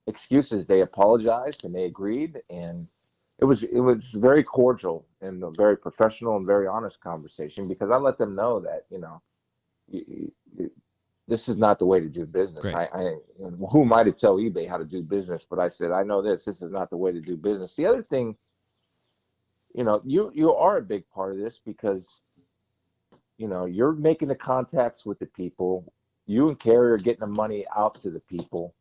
excuses. 0.06 0.66
They 0.66 0.82
apologized 0.82 1.64
and 1.64 1.74
they 1.74 1.84
agreed, 1.84 2.40
and 2.50 2.86
it 3.38 3.44
was 3.44 3.62
it 3.62 3.80
was 3.80 4.12
very 4.12 4.44
cordial 4.44 5.06
and 5.20 5.42
a 5.42 5.50
very 5.50 5.76
professional 5.76 6.36
and 6.36 6.46
very 6.46 6.66
honest 6.66 7.00
conversation 7.00 7.68
because 7.68 7.90
I 7.90 7.96
let 7.96 8.18
them 8.18 8.34
know 8.34 8.60
that 8.60 8.86
you 8.90 8.98
know. 8.98 9.20
You, 9.88 10.32
you, 10.56 10.70
this 11.26 11.48
is 11.48 11.56
not 11.56 11.78
the 11.78 11.86
way 11.86 12.00
to 12.00 12.08
do 12.08 12.26
business. 12.26 12.62
Great. 12.62 12.74
I, 12.74 12.84
I 12.84 13.14
who 13.70 13.82
am 13.82 13.92
I 13.92 14.02
to 14.02 14.12
tell 14.12 14.36
eBay 14.36 14.68
how 14.68 14.76
to 14.76 14.84
do 14.84 15.02
business? 15.02 15.46
But 15.48 15.58
I 15.58 15.68
said 15.68 15.90
I 15.90 16.02
know 16.02 16.20
this. 16.20 16.44
This 16.44 16.60
is 16.62 16.70
not 16.70 16.90
the 16.90 16.96
way 16.96 17.12
to 17.12 17.20
do 17.20 17.36
business. 17.36 17.74
The 17.74 17.86
other 17.86 18.02
thing, 18.02 18.36
you 19.74 19.84
know, 19.84 20.02
you 20.04 20.30
you 20.34 20.52
are 20.54 20.78
a 20.78 20.82
big 20.82 21.08
part 21.10 21.32
of 21.32 21.38
this 21.38 21.60
because, 21.64 22.20
you 23.38 23.48
know, 23.48 23.64
you're 23.64 23.92
making 23.92 24.28
the 24.28 24.34
contacts 24.34 25.06
with 25.06 25.18
the 25.18 25.26
people. 25.26 25.90
You 26.26 26.48
and 26.48 26.58
Carrie 26.58 26.92
are 26.92 26.98
getting 26.98 27.20
the 27.20 27.26
money 27.26 27.64
out 27.74 28.00
to 28.02 28.10
the 28.10 28.20
people, 28.20 28.74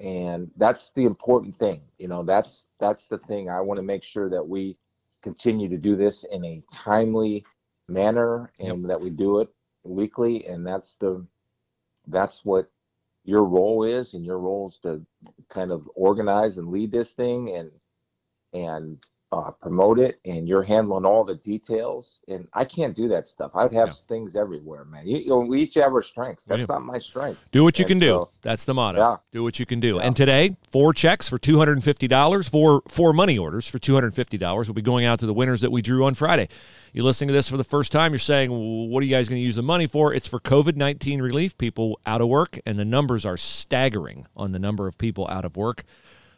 and 0.00 0.50
that's 0.56 0.90
the 0.90 1.04
important 1.04 1.58
thing. 1.58 1.80
You 1.98 2.08
know, 2.08 2.22
that's 2.22 2.66
that's 2.80 3.08
the 3.08 3.18
thing. 3.18 3.50
I 3.50 3.60
want 3.60 3.78
to 3.78 3.82
make 3.84 4.04
sure 4.04 4.28
that 4.30 4.46
we 4.46 4.76
continue 5.22 5.68
to 5.68 5.78
do 5.78 5.96
this 5.96 6.24
in 6.30 6.44
a 6.44 6.62
timely 6.72 7.44
manner 7.88 8.50
and 8.60 8.88
that 8.88 9.00
we 9.00 9.10
do 9.10 9.40
it 9.40 9.48
weekly, 9.84 10.46
and 10.46 10.66
that's 10.66 10.96
the 10.96 11.24
that's 12.08 12.44
what 12.44 12.70
your 13.24 13.44
role 13.44 13.84
is 13.84 14.14
and 14.14 14.24
your 14.24 14.38
role 14.38 14.68
is 14.68 14.78
to 14.78 15.04
kind 15.50 15.72
of 15.72 15.88
organize 15.94 16.58
and 16.58 16.68
lead 16.68 16.92
this 16.92 17.12
thing 17.12 17.56
and 17.56 17.70
and 18.52 19.04
uh, 19.36 19.50
promote 19.50 19.98
it 19.98 20.18
and 20.24 20.48
you're 20.48 20.62
handling 20.62 21.04
all 21.04 21.22
the 21.24 21.34
details 21.36 22.20
and 22.28 22.48
i 22.54 22.64
can't 22.64 22.96
do 22.96 23.06
that 23.08 23.28
stuff 23.28 23.50
i 23.54 23.62
would 23.62 23.72
have 23.72 23.88
Yeah. 23.88 23.94
things 24.08 24.34
everywhere 24.36 24.84
man 24.86 25.06
you, 25.06 25.18
you 25.18 25.28
know, 25.28 25.40
we 25.40 25.62
each 25.62 25.74
have 25.74 25.92
our 25.92 26.02
strengths 26.02 26.44
that's 26.46 26.66
do. 26.66 26.72
not 26.72 26.82
my 26.84 26.98
strength 26.98 27.38
Do 27.52 27.62
what 27.64 27.78
you 27.78 27.84
And 27.84 27.90
can 27.90 27.98
do. 27.98 28.06
so- 28.06 28.30
That's 28.42 28.64
the 28.64 28.74
motto. 28.74 28.98
Yeah. 29.00 29.16
Do 29.32 29.42
what 29.42 29.58
you 29.58 29.66
can 29.66 29.80
do. 29.80 29.96
Yeah. 29.96 30.02
And 30.02 30.14
today, 30.16 30.56
four 30.70 30.92
checks 30.94 31.28
for 31.28 31.36
two 31.38 31.58
hundred 31.58 31.72
and 31.72 31.84
fifty 31.84 32.06
dollars, 32.08 32.48
four 32.48 32.82
four 32.88 33.12
money 33.12 33.36
orders 33.38 33.66
for 33.68 33.78
two 33.78 33.94
hundred 33.94 34.08
and 34.08 34.14
fifty 34.14 34.38
dollars 34.38 34.68
will 34.68 34.74
be 34.74 34.82
going 34.82 35.04
out 35.04 35.18
to 35.20 35.26
the 35.26 35.34
winners 35.34 35.60
that 35.62 35.70
we 35.72 35.82
drew 35.82 36.04
on 36.04 36.14
Friday. 36.14 36.48
You're 36.92 37.04
listening 37.04 37.28
to 37.28 37.34
this 37.34 37.48
for 37.48 37.56
the 37.56 37.64
first 37.64 37.90
time. 37.92 38.12
You're 38.12 38.18
saying, 38.20 38.50
well, 38.50 38.88
"What 38.88 39.02
are 39.02 39.06
you 39.06 39.10
guys 39.14 39.28
going 39.28 39.40
to 39.40 39.44
use 39.44 39.56
the 39.56 39.62
money 39.62 39.86
for?" 39.86 40.14
It's 40.14 40.28
for 40.28 40.38
COVID 40.40 40.76
nineteen 40.76 41.20
relief. 41.20 41.58
People 41.58 41.98
out 42.06 42.20
of 42.20 42.28
work, 42.28 42.58
and 42.64 42.78
the 42.78 42.84
numbers 42.84 43.26
are 43.26 43.36
staggering 43.36 44.26
on 44.36 44.52
the 44.52 44.58
number 44.60 44.86
of 44.86 44.96
people 44.96 45.26
out 45.28 45.44
of 45.44 45.56
work. 45.56 45.82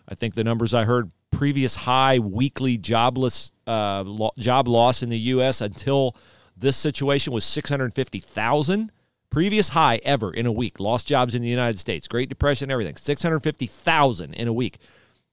I 0.08 0.14
think 0.14 0.34
the 0.34 0.44
numbers 0.44 0.72
I 0.72 0.84
heard 0.84 1.11
previous 1.31 1.77
high 1.77 2.19
weekly 2.19 2.79
jobless 2.79 3.53
uh, 3.67 4.03
lo- 4.03 4.33
job 4.38 4.69
loss 4.69 5.03
in 5.03 5.11
the 5.11 5.19
U.S. 5.19 5.61
until 5.61 6.17
this 6.57 6.77
situation 6.77 7.33
was 7.33 7.45
650,000. 7.45 8.93
Previous 9.31 9.69
high 9.69 10.01
ever 10.05 10.33
in 10.33 10.47
a 10.47 10.53
week. 10.53 10.81
Lost 10.81 11.07
jobs 11.07 11.35
in 11.35 11.43
the 11.43 11.49
United 11.49 11.79
States. 11.79 12.09
Great 12.09 12.29
Depression, 12.29 12.71
everything. 12.71 12.97
650,000 12.97 14.35
in 14.35 14.49
a 14.49 14.53
week. 14.53 14.79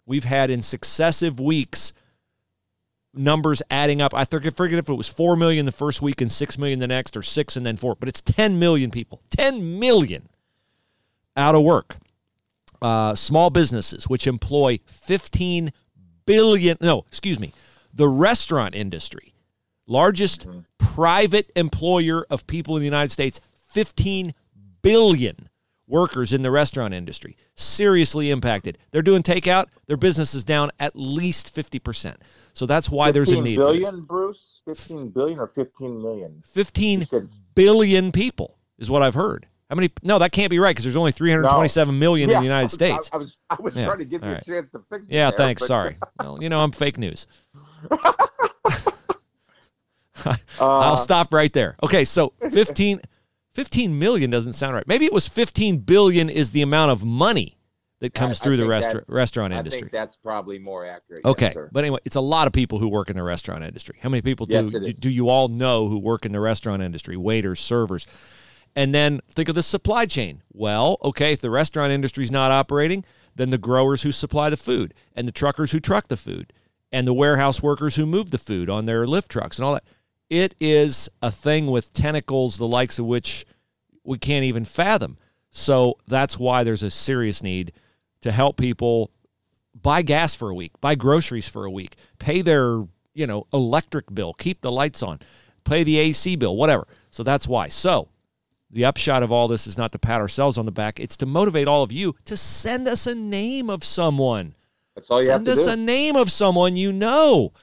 We've 0.06 0.26
had 0.26 0.50
in 0.50 0.62
successive 0.62 1.40
weeks 1.40 1.94
numbers 3.14 3.62
adding 3.72 4.02
up. 4.02 4.14
I 4.14 4.26
forget, 4.26 4.56
forget 4.56 4.80
if 4.80 4.90
it 4.90 4.94
was 4.94 5.08
4 5.08 5.38
million 5.38 5.66
the 5.66 5.72
first 5.72 6.02
week 6.02 6.20
and 6.20 6.32
6 6.32 6.58
million 6.58 6.80
the 6.80 6.88
next, 6.88 7.16
or 7.16 7.22
6 7.22 7.56
and 7.56 7.66
then 7.66 7.78
4, 7.78 7.96
but 7.96 8.10
it's 8.10 8.22
10 8.22 8.60
million 8.60 8.92
people. 8.92 9.22
10 9.30 9.80
million 9.80 10.28
out 11.38 11.56
of 11.56 11.64
work 11.64 11.98
uh, 12.82 13.16
small 13.16 13.50
businesses, 13.50 14.10
which 14.10 14.28
employ 14.28 14.80
15 14.86 15.72
billion, 16.26 16.78
no, 16.82 17.06
excuse 17.08 17.40
me, 17.40 17.54
the 17.94 18.08
restaurant 18.08 18.76
industry, 18.76 19.34
largest 19.88 20.48
mm-hmm. 20.48 20.60
private 20.78 21.52
employer 21.56 22.26
of 22.30 22.48
people 22.48 22.76
in 22.76 22.82
the 22.82 22.86
United 22.86 23.12
States, 23.12 23.40
15 23.70 24.34
billion 24.82 25.50
workers 25.88 26.34
in 26.34 26.42
the 26.42 26.52
restaurant 26.52 26.94
industry, 26.94 27.38
seriously 27.56 28.32
impacted. 28.32 28.78
They're 28.92 29.02
doing 29.02 29.24
takeout, 29.24 29.68
their 29.88 29.98
business 29.98 30.34
is 30.34 30.44
down 30.44 30.72
at 30.80 30.96
least 30.96 31.56
50%. 31.56 32.16
So 32.54 32.66
that's 32.66 32.90
why 32.90 33.12
there's 33.12 33.30
a 33.30 33.36
15 33.36 33.44
need 33.44 33.58
billion 33.58 34.02
bruce 34.02 34.62
15 34.66 35.10
billion 35.10 35.40
or 35.40 35.48
15 35.48 36.02
million 36.02 36.42
15 36.46 37.00
You 37.02 37.06
said- 37.06 37.30
billion 37.54 38.12
people 38.12 38.58
is 38.78 38.90
what 38.90 39.02
I've 39.02 39.14
heard. 39.14 39.48
How 39.69 39.75
many? 39.75 39.89
No, 40.04 40.19
that 40.19 40.32
can't 40.32 40.49
be 40.51 40.60
right 40.60 40.71
because 40.71 40.84
there's 40.86 40.95
only 40.95 41.12
327 41.12 41.97
million 41.97 42.30
in 42.30 42.34
Yeah, 42.34 42.39
the 42.39 42.43
United 42.43 42.60
I 42.60 42.63
was- 42.63 42.71
States. 42.73 43.10
i, 43.12 43.15
I 43.15 43.19
was 43.19 43.38
i 43.49 43.58
was 43.60 43.75
Yeah, 43.75 43.86
trying 43.86 43.97
to 43.99 44.06
give 44.06 44.21
you 44.21 44.28
all 44.28 44.32
a 44.34 44.36
right. 44.36 44.45
chance 44.45 44.71
to 44.71 44.84
fix 44.91 45.08
it 45.10 45.13
Yeah, 45.13 45.32
there, 45.32 45.38
thanks. 45.38 45.62
but, 45.63 45.67
Sorry. 45.67 45.95
Well, 46.19 46.38
you 46.41 46.49
know, 46.49 46.60
I'm 46.62 46.71
fake 46.71 46.97
news. 46.97 47.25
uh, 50.25 50.36
I'll 50.60 50.97
stop 50.97 51.34
right 51.34 51.51
there. 51.51 51.75
Okay, 51.84 52.06
so 52.06 52.34
15, 52.51 53.01
15 53.54 53.99
million 53.99 54.30
doesn't 54.30 54.54
sound 54.54 54.75
right. 54.75 54.88
Maybe 54.88 55.06
it 55.06 55.13
was 55.13 55.28
15 55.28 55.80
billion 55.80 56.30
is 56.30 56.51
the 56.51 56.62
amount 56.62 56.91
of 56.91 57.04
money 57.04 57.58
that 58.01 58.13
comes 58.13 58.39
I 58.41 58.43
through 58.43 58.58
the 58.58 58.67
think 58.80 59.04
restaurant 59.08 59.54
industry. 59.54 59.82
think 59.82 59.91
that's 59.91 60.15
probably 60.17 60.60
more 60.60 60.86
accurate 60.86 61.25
Okay, 61.25 61.54
sir. 61.54 61.69
but 61.71 61.80
anyway, 61.84 61.99
it's 62.06 62.15
a 62.17 62.21
lot 62.21 62.45
of 62.47 62.54
people 62.54 62.78
who 62.78 62.88
work 62.88 63.10
in 63.10 63.15
the 63.15 63.23
restaurant 63.23 63.63
industry. 63.63 63.97
How 64.01 64.10
many 64.10 64.21
people 64.21 64.45
do 64.45 64.54
Yes, 64.54 64.71
do, 64.71 64.93
do 64.93 65.10
you 65.10 65.30
all 65.30 65.47
know 65.47 65.88
who 65.88 65.97
work 65.99 66.25
in 66.25 66.32
the 66.32 66.39
restaurant 66.39 66.82
industry? 66.82 67.17
Waiters, 67.17 67.60
servers. 67.60 68.06
And 68.76 68.94
then 68.94 69.22
think 69.30 69.48
of 69.48 69.56
the 69.56 69.64
supply 69.64 70.06
chain. 70.06 70.42
Well, 70.52 70.98
okay, 71.04 71.34
if 71.34 71.42
the 71.42 71.50
restaurant 71.50 71.94
industry 71.94 72.24
is 72.24 72.32
not 72.32 72.52
operating, 72.52 73.06
then 73.36 73.50
the 73.50 73.58
growers 73.58 74.02
who 74.02 74.12
supply 74.12 74.50
the 74.50 74.58
food 74.58 74.94
and 75.16 75.28
the 75.28 75.32
truckers 75.32 75.72
who 75.72 75.80
truck 75.80 76.08
the 76.08 76.18
food 76.18 76.52
and 76.92 77.08
the 77.08 77.14
warehouse 77.14 77.64
workers 77.64 77.96
who 77.96 78.06
move 78.06 78.32
the 78.32 78.38
food 78.38 78.70
on 78.70 78.86
their 78.86 79.08
lift 79.08 79.32
trucks 79.32 79.58
and 79.58 79.66
all 79.66 79.74
that. 79.74 79.84
It 80.30 80.56
is 80.60 81.10
a 81.22 81.32
thing 81.32 81.68
with 81.68 81.94
tentacles 81.94 82.58
the 82.58 82.68
likes 82.68 83.00
of 83.00 83.06
which 83.06 83.46
we 84.04 84.18
can't 84.18 84.46
even 84.46 84.66
fathom. 84.66 85.18
So 85.52 85.98
that's 86.08 86.38
why 86.38 86.64
there's 86.64 86.84
a 86.84 86.92
serious 86.92 87.42
need 87.42 87.72
to 88.22 88.32
help 88.32 88.58
people 88.58 89.12
buy 89.82 90.02
gas 90.02 90.36
for 90.36 90.50
a 90.50 90.56
week, 90.56 90.72
buy 90.82 90.96
groceries 90.96 91.48
for 91.48 91.66
a 91.66 91.72
week, 91.72 91.96
pay 92.20 92.42
their, 92.42 92.84
you 93.14 93.28
know, 93.28 93.46
electric 93.54 94.14
bill, 94.14 94.34
keep 94.34 94.62
the 94.62 94.72
lights 94.72 95.04
on, 95.04 95.20
pay 95.64 95.84
the 95.84 95.98
AC 95.98 96.36
bill, 96.36 96.56
whatever. 96.56 96.88
So 97.12 97.24
that's 97.24 97.48
why. 97.48 97.68
So 97.68 98.10
the 98.71 98.86
upshot 98.86 99.23
of 99.23 99.32
all 99.32 99.47
this 99.47 99.67
is 99.67 99.78
not 99.78 99.91
to 99.91 99.99
pat 99.99 100.21
ourselves 100.21 100.58
on 100.58 100.65
the 100.65 100.71
back, 100.71 100.99
it's 100.99 101.17
to 101.17 101.25
motivate 101.25 101.67
all 101.67 101.84
of 101.84 101.91
you 101.91 102.15
to 102.25 102.36
send 102.36 102.88
us 102.88 103.08
a 103.08 103.15
name 103.15 103.69
of 103.69 103.84
someone. 103.84 104.56
that's 104.95 105.10
all 105.10 105.19
you 105.19 105.28
Send 105.28 105.47
have 105.47 105.56
to 105.56 105.62
do. 105.62 105.63
Send 105.63 105.69
us 105.69 105.75
do 105.75 105.82
a 105.82 105.86
name 105.86 106.15
of 106.15 106.32
someone 106.32 106.75
you 106.75 106.91
know. 106.91 107.54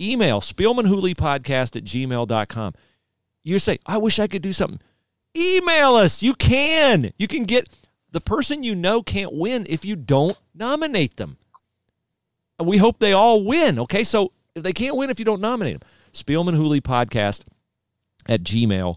Email 0.00 0.40
spielmanhooleypodcast 0.40 1.76
at 1.76 1.84
gmail.com. 1.84 2.74
You 3.44 3.58
say, 3.58 3.78
I 3.86 3.98
wish 3.98 4.18
I 4.18 4.26
could 4.26 4.42
do 4.42 4.52
something. 4.52 4.80
Email 5.36 5.94
us. 5.94 6.22
You 6.22 6.34
can. 6.34 7.12
You 7.16 7.28
can 7.28 7.44
get 7.44 7.68
the 8.10 8.20
person 8.20 8.62
you 8.62 8.74
know 8.74 9.02
can't 9.02 9.32
win 9.32 9.66
if 9.68 9.84
you 9.84 9.96
don't 9.96 10.36
nominate 10.54 11.16
them. 11.16 11.38
And 12.58 12.66
we 12.66 12.78
hope 12.78 12.98
they 12.98 13.12
all 13.12 13.44
win. 13.44 13.78
Okay. 13.78 14.02
So 14.04 14.32
if 14.54 14.62
they 14.62 14.72
can't 14.72 14.96
win 14.96 15.10
if 15.10 15.18
you 15.18 15.24
don't 15.24 15.40
nominate 15.40 15.80
them, 15.80 15.88
Spielman 16.12 16.56
Hooley 16.56 16.80
podcast 16.80 17.44
at 18.28 18.42
gmail.com. 18.42 18.96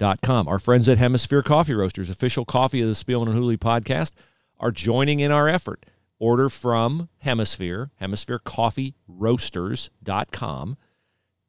Our 0.00 0.58
friends 0.58 0.88
at 0.88 0.98
Hemisphere 0.98 1.42
Coffee 1.42 1.74
Roasters, 1.74 2.10
official 2.10 2.44
coffee 2.44 2.82
of 2.82 2.88
the 2.88 2.94
Spielman 2.94 3.26
and 3.26 3.34
Hooley 3.34 3.56
podcast, 3.56 4.12
are 4.60 4.70
joining 4.70 5.18
in 5.20 5.32
our 5.32 5.48
effort. 5.48 5.86
Order 6.20 6.48
from 6.48 7.08
Hemisphere, 7.18 7.90
hemispherecoffeeroasters.com, 8.00 10.76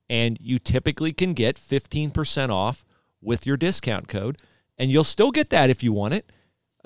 and 0.09 0.37
you 0.41 0.59
typically 0.59 1.13
can 1.13 1.33
get 1.33 1.55
15% 1.57 2.49
off 2.49 2.85
with 3.21 3.45
your 3.45 3.57
discount 3.57 4.07
code, 4.07 4.37
and 4.77 4.91
you'll 4.91 5.03
still 5.03 5.31
get 5.31 5.49
that 5.49 5.69
if 5.69 5.83
you 5.83 5.91
want 5.91 6.13
it. 6.13 6.31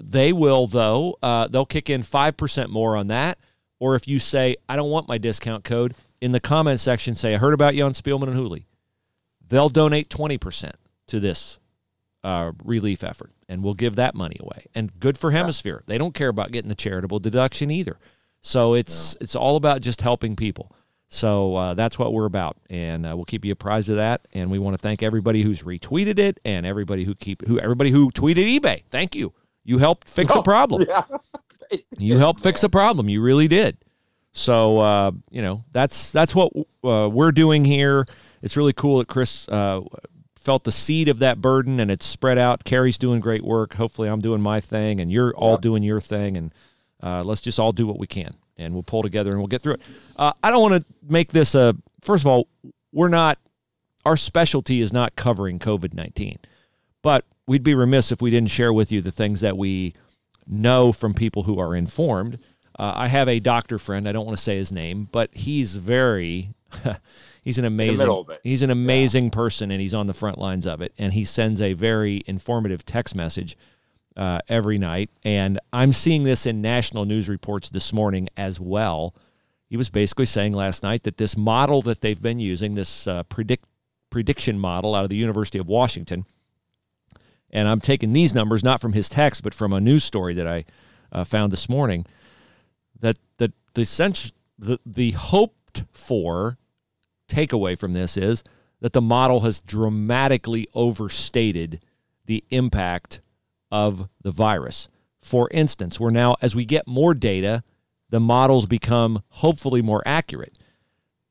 They 0.02 0.34
will, 0.34 0.68
though, 0.68 1.18
uh, 1.22 1.48
they'll 1.48 1.66
kick 1.66 1.90
in 1.90 2.04
5% 2.04 2.70
more 2.70 2.98
on 2.98 3.08
that, 3.08 3.38
or 3.80 3.96
if 3.96 4.08
you 4.08 4.20
say, 4.20 4.56
I 4.68 4.76
don't 4.76 4.90
want 4.90 5.08
my 5.08 5.18
discount 5.18 5.64
code, 5.64 5.94
in 6.22 6.32
the 6.32 6.40
comment 6.40 6.80
section 6.80 7.16
say, 7.16 7.36
I 7.36 7.38
heard 7.38 7.54
about 7.54 7.76
you 7.76 7.84
on 7.84 7.92
Spielman 7.92 8.28
and 8.28 8.36
Hooley. 8.36 8.66
They'll 9.46 9.70
donate 9.70 10.10
20% 10.10 10.72
to 11.08 11.20
this 11.20 11.60
uh, 12.24 12.54
relief 12.64 13.04
effort, 13.04 13.32
and 13.50 13.64
we'll 13.64 13.74
give 13.74 13.96
that 13.96 14.16
money 14.16 14.38
away. 14.40 14.68
And 14.74 14.98
good 15.00 15.18
for 15.18 15.32
Hemisphere. 15.32 15.84
They 15.88 15.98
don't 15.98 16.14
care 16.14 16.30
about 16.30 16.52
getting 16.52 16.70
the 16.70 16.76
charitable 16.76 17.20
deduction 17.20 17.70
either. 17.70 17.98
So 18.42 18.74
it's 18.74 19.16
it's 19.22 19.36
all 19.36 19.56
about 19.56 19.82
just 19.82 20.02
helping 20.02 20.36
people. 20.36 20.72
So 21.08 21.56
uh, 21.56 21.74
that's 21.76 22.00
what 22.00 22.12
we're 22.12 22.26
about, 22.26 22.58
and 22.70 23.06
uh, 23.06 23.16
we'll 23.16 23.26
keep 23.26 23.46
you 23.46 23.52
apprised 23.52 23.90
of 23.90 23.98
that. 23.98 24.28
And 24.34 24.50
we 24.50 24.58
want 24.58 24.74
to 24.74 24.82
thank 24.82 25.04
everybody 25.04 25.44
who's 25.44 25.64
retweeted 25.64 26.18
it, 26.18 26.40
and 26.44 26.66
everybody 26.66 27.04
who 27.04 27.14
keep 27.16 27.46
who 27.46 27.60
everybody 27.60 27.92
who 27.92 28.10
tweeted 28.10 28.60
eBay. 28.60 28.84
Thank 28.90 29.16
you. 29.16 29.34
You 29.64 29.78
helped 29.78 30.10
fix 30.10 30.34
a 30.36 30.42
problem. 30.42 30.86
Yeah. 30.88 31.04
You 31.98 32.20
helped 32.20 32.40
fix 32.42 32.62
a 32.62 32.70
problem. 32.70 33.10
You 33.10 33.20
really 33.24 33.48
did. 33.48 33.78
So 34.34 34.78
uh, 34.78 35.12
you 35.32 35.42
know 35.42 35.64
that's 35.72 36.12
that's 36.12 36.36
what 36.36 36.52
uh, 36.84 37.10
we're 37.12 37.32
doing 37.32 37.66
here. 37.66 38.06
It's 38.44 38.58
really 38.58 38.74
cool 38.74 39.00
that 39.00 39.08
Chris 39.08 39.48
uh, 39.50 39.82
felt 40.44 40.66
the 40.66 40.72
seed 40.72 41.08
of 41.08 41.20
that 41.20 41.40
burden 41.42 41.80
and 41.80 41.90
it's 41.90 42.06
spread 42.06 42.38
out. 42.38 42.64
Carrie's 42.66 42.98
doing 42.98 43.20
great 43.22 43.44
work. 43.44 43.76
Hopefully, 43.76 44.10
I'm 44.10 44.22
doing 44.22 44.42
my 44.42 44.60
thing, 44.60 45.00
and 45.00 45.12
you're 45.12 45.34
all 45.36 45.52
Yep. 45.54 45.62
doing 45.62 45.84
your 45.84 46.02
thing, 46.02 46.36
and 46.38 46.54
uh, 47.02 47.24
let's 47.24 47.42
just 47.42 47.60
all 47.60 47.72
do 47.72 47.88
what 47.88 47.98
we 47.98 48.08
can, 48.08 48.34
and 48.58 48.74
we'll 48.74 48.84
pull 48.84 49.02
together 49.04 49.32
and 49.32 49.40
we'll 49.40 49.48
get 49.48 49.62
through 49.62 49.74
it. 49.76 49.82
Uh, 50.18 50.34
I 50.44 50.52
don't 50.52 50.62
want 50.62 50.82
to 50.82 50.86
make 51.08 51.32
this 51.32 51.56
a. 51.56 51.76
First 52.02 52.24
of 52.24 52.28
all, 52.28 52.48
we're 52.92 53.08
not. 53.10 53.38
Our 54.06 54.18
specialty 54.18 54.82
is 54.82 54.92
not 54.92 55.16
covering 55.16 55.60
COVID 55.60 55.94
nineteen, 55.94 56.38
but 57.02 57.26
we'd 57.48 57.64
be 57.64 57.74
remiss 57.74 58.12
if 58.12 58.22
we 58.22 58.30
didn't 58.32 58.52
share 58.52 58.74
with 58.74 58.92
you 58.92 59.00
the 59.02 59.12
things 59.12 59.40
that 59.42 59.58
we 59.58 59.94
know 60.46 60.92
from 60.92 61.14
people 61.14 61.44
who 61.44 61.58
are 61.60 61.74
informed. 61.76 62.38
Uh, 62.78 62.92
I 62.96 63.08
have 63.08 63.30
a 63.30 63.40
doctor 63.40 63.80
friend. 63.80 64.08
I 64.08 64.12
don't 64.12 64.26
want 64.26 64.38
to 64.38 64.44
say 64.44 64.58
his 64.58 64.72
name, 64.74 65.08
but 65.12 65.30
he's 65.34 65.76
very. 65.76 66.50
he's 67.44 67.58
an 67.58 67.66
amazing. 67.66 68.00
middle 68.00 68.22
of 68.22 68.30
it. 68.30 68.40
He's 68.44 68.62
an 68.62 68.70
amazing 68.70 69.30
person, 69.30 69.72
and 69.72 69.80
he's 69.82 69.94
on 69.94 70.08
the 70.08 70.14
front 70.14 70.38
lines 70.38 70.66
of 70.66 70.82
it. 70.82 70.94
And 70.98 71.14
he 71.14 71.24
sends 71.24 71.62
a 71.62 71.74
very 71.74 72.24
informative 72.26 72.86
text 72.86 73.16
message 73.16 73.58
uh, 74.16 74.40
every 74.48 74.78
night. 74.78 75.10
And 75.24 75.60
I'm 75.72 75.92
seeing 75.92 76.24
this 76.24 76.46
in 76.46 76.62
national 76.62 77.06
news 77.06 77.30
reports 77.30 77.70
this 77.70 77.94
morning 77.94 78.30
as 78.38 78.60
well. 78.60 79.14
He 79.68 79.78
was 79.78 79.90
basically 79.90 80.26
saying 80.26 80.54
last 80.54 80.84
night 80.84 81.04
that 81.04 81.18
this 81.18 81.36
model 81.36 81.82
that 81.84 82.02
they've 82.02 82.22
been 82.22 82.40
using, 82.40 82.76
this 82.76 83.08
uh, 83.08 83.24
predict 83.24 83.66
prediction 84.10 84.60
model 84.60 84.94
out 84.94 85.04
of 85.04 85.10
the 85.10 85.16
University 85.16 85.58
of 85.58 85.68
Washington, 85.68 86.26
and 87.50 87.68
I'm 87.68 87.82
taking 87.82 88.14
these 88.14 88.36
numbers 88.36 88.64
not 88.64 88.80
from 88.80 88.94
his 88.94 89.10
text, 89.10 89.42
but 89.44 89.54
from 89.54 89.74
a 89.74 89.82
news 89.82 90.04
story 90.04 90.36
that 90.36 90.48
I 90.48 90.66
uh, 91.12 91.24
found 91.24 91.52
this 91.52 91.68
morning. 91.68 92.06
That 93.00 93.18
that 93.38 93.54
the 93.74 93.86
sense 93.86 94.32
the 94.60 94.80
the 94.86 95.12
hoped 95.12 95.86
for 95.92 96.58
takeaway 97.28 97.78
from 97.78 97.94
this 97.94 98.18
is 98.18 98.44
that 98.82 98.94
the 98.94 99.02
model 99.02 99.42
has 99.42 99.60
dramatically 99.60 100.68
overstated 100.74 101.82
the 102.26 102.44
impact 102.50 103.22
of 103.72 104.10
the 104.22 104.32
virus. 104.32 104.88
For 105.22 105.50
instance, 105.52 106.00
we're 106.00 106.12
now 106.12 106.36
as 106.42 106.56
we 106.56 106.66
get 106.66 106.88
more 106.88 107.14
data, 107.14 107.64
the 108.10 108.20
models 108.20 108.66
become 108.66 109.24
hopefully 109.30 109.82
more 109.82 110.04
accurate. 110.06 110.58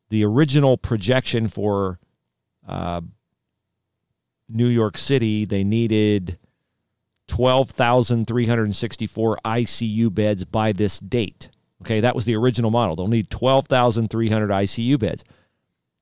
The 0.09 0.25
original 0.25 0.77
projection 0.77 1.49
for 1.49 1.99
uh, 2.67 3.03
New 4.49 4.67
York 4.67 4.99
City, 4.99 5.45
they 5.45 5.65
needed 5.65 6.39
12,364 7.29 9.39
ICU 9.45 10.15
beds 10.15 10.45
by 10.45 10.73
this 10.73 10.99
date. 10.99 11.51
Okay, 11.83 12.01
that 12.01 12.15
was 12.15 12.25
the 12.25 12.37
original 12.37 12.71
model. 12.71 12.97
They'll 12.97 13.09
need 13.09 13.31
12,300 13.31 14.51
ICU 14.51 14.99
beds. 14.99 15.25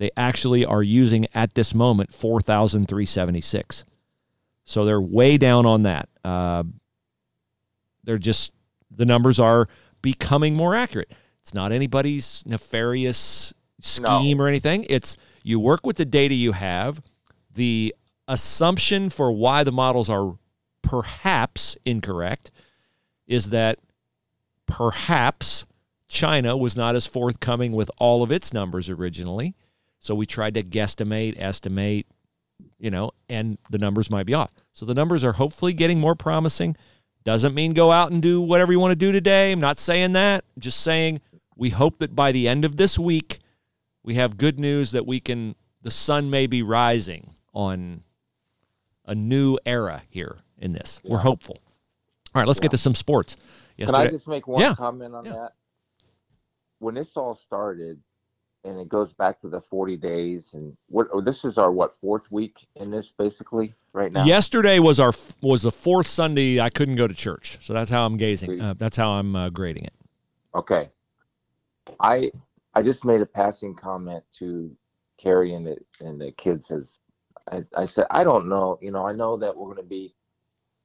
They 0.01 0.11
actually 0.17 0.65
are 0.65 0.83
using 0.83 1.27
at 1.35 1.53
this 1.53 1.75
moment 1.75 2.15
4,376. 2.15 3.85
So 4.65 4.85
they're 4.87 5.01
way 5.01 5.37
down 5.37 5.67
on 5.67 5.83
that. 5.83 6.09
Uh, 6.25 6.65
they're 8.05 8.17
just, 8.17 8.55
the 8.91 9.05
numbers 9.05 9.39
are 9.39 9.69
becoming 10.01 10.55
more 10.55 10.75
accurate. 10.75 11.13
It's 11.43 11.53
not 11.53 11.71
anybody's 11.71 12.43
nefarious 12.47 13.53
scheme 13.79 14.41
or 14.41 14.49
anything. 14.49 14.87
It's 14.89 15.19
you 15.43 15.61
work 15.61 15.85
with 15.85 15.99
the 15.99 16.07
data 16.07 16.35
you 16.35 16.53
have. 16.53 17.03
The 17.53 17.95
assumption 18.27 19.11
for 19.11 19.31
why 19.31 19.65
the 19.65 19.73
models 19.73 20.09
are 20.09 20.39
perhaps 20.81 21.77
incorrect 21.85 22.51
is 23.27 23.51
that 23.51 23.79
perhaps 24.65 25.67
China 26.09 26.57
was 26.57 26.75
not 26.75 26.97
as 26.97 27.07
forthcoming 27.07 27.73
with 27.73 27.91
all 27.99 28.23
of 28.23 28.33
its 28.33 28.55
numbers 28.55 28.89
originally. 28.89 29.55
So 30.01 30.15
we 30.15 30.27
tried 30.27 30.55
to 30.55 30.63
guesstimate, 30.63 31.35
estimate, 31.39 32.07
you 32.79 32.91
know, 32.91 33.13
and 33.29 33.59
the 33.71 33.79
numbers 33.79 34.11
might 34.11 34.27
be 34.27 34.35
off. 34.35 34.51
So 34.73 34.85
the 34.87 34.95
numbers 34.95 35.23
are 35.25 35.33
hopefully 35.33 35.73
getting 35.75 36.01
more 36.01 36.15
promising. 36.15 36.77
Doesn't 37.23 37.55
mean 37.55 37.75
go 37.75 37.93
out 37.93 38.11
and 38.11 38.23
do 38.23 38.41
whatever 38.41 38.73
you 38.73 38.81
want 38.81 38.93
to 38.93 38.97
do 38.97 39.13
today. 39.13 39.53
I'm 39.53 39.61
not 39.61 39.79
saying 39.79 40.15
that. 40.15 40.45
Just 40.59 40.81
saying 40.81 41.21
we 41.55 41.69
hope 41.71 41.99
that 41.99 42.17
by 42.17 42.33
the 42.33 42.49
end 42.49 42.65
of 42.65 42.77
this 42.77 42.99
week, 42.99 43.39
we 44.03 44.15
have 44.15 44.39
good 44.39 44.59
news 44.59 44.93
that 44.93 45.07
we 45.07 45.21
can, 45.21 45.55
the 45.83 45.91
sun 45.91 46.31
may 46.31 46.47
be 46.47 46.63
rising 46.63 47.35
on 47.53 48.03
a 49.05 49.15
new 49.15 49.59
era 49.67 50.03
here 50.09 50.39
in 50.57 50.73
this. 50.73 51.03
We're 51.05 51.19
hopeful. 51.19 51.59
All 52.35 52.41
right, 52.41 52.47
let's 52.49 52.61
get 52.61 52.71
to 52.71 52.79
some 52.79 52.95
sports. 52.95 53.37
Can 53.79 53.95
I 53.95 54.07
just 54.09 54.29
make 54.29 54.47
one 54.47 54.63
Yeah. 54.63 54.75
comment 54.75 55.15
on 55.15 55.27
Yeah. 55.27 55.33
that? 55.33 55.53
When 56.79 56.95
this 56.95 57.15
all 57.17 57.35
started, 57.35 58.01
and 58.65 58.79
it 58.79 58.89
goes 58.89 59.13
back 59.13 59.41
to 59.41 59.49
the 59.49 59.61
40 59.61 59.97
days, 59.97 60.55
and 60.55 60.77
what 60.89 61.09
oh, 61.13 61.21
this 61.21 61.45
is 61.45 61.59
our 61.59 61.73
what 61.73 61.95
fourth 62.01 62.31
week 62.31 62.67
in 62.77 62.91
this 62.91 63.11
basically 63.11 63.75
right 63.93 64.13
now. 64.13 64.25
yesterday 64.25 64.79
was 64.79 65.01
our 65.01 65.13
was 65.41 65.63
the 65.63 65.71
fourth 65.71 66.07
Sunday 66.07 66.61
I 66.61 66.71
couldn't 66.71 66.97
go 66.97 67.07
to 67.07 67.15
church, 67.15 67.59
so 67.61 67.73
that's 67.73 67.91
how 67.91 68.05
I'm 68.05 68.17
gazing. 68.17 68.61
Uh, 68.61 68.75
that's 68.77 68.97
how 68.97 69.11
I'm 69.13 69.35
uh, 69.35 69.49
grading 69.51 69.85
it. 69.85 69.95
Okay. 70.55 70.91
I 71.99 72.31
I 72.75 72.83
just 72.83 73.05
made 73.05 73.21
a 73.21 73.27
passing 73.27 73.75
comment 73.75 74.25
to 74.39 74.75
Carrie 75.19 75.55
and 75.55 75.67
the 75.67 75.77
and 76.01 76.21
the 76.21 76.33
kids 76.33 76.71
as 76.71 76.99
I, 77.51 77.65
I 77.77 77.87
said 77.87 78.07
I 78.11 78.25
don't 78.25 78.49
know 78.49 78.79
you 78.81 78.91
know 78.91 79.07
I 79.07 79.13
know 79.13 79.37
that 79.39 79.57
we're 79.57 79.73
going 79.73 79.77
to 79.77 79.83
be 79.83 80.15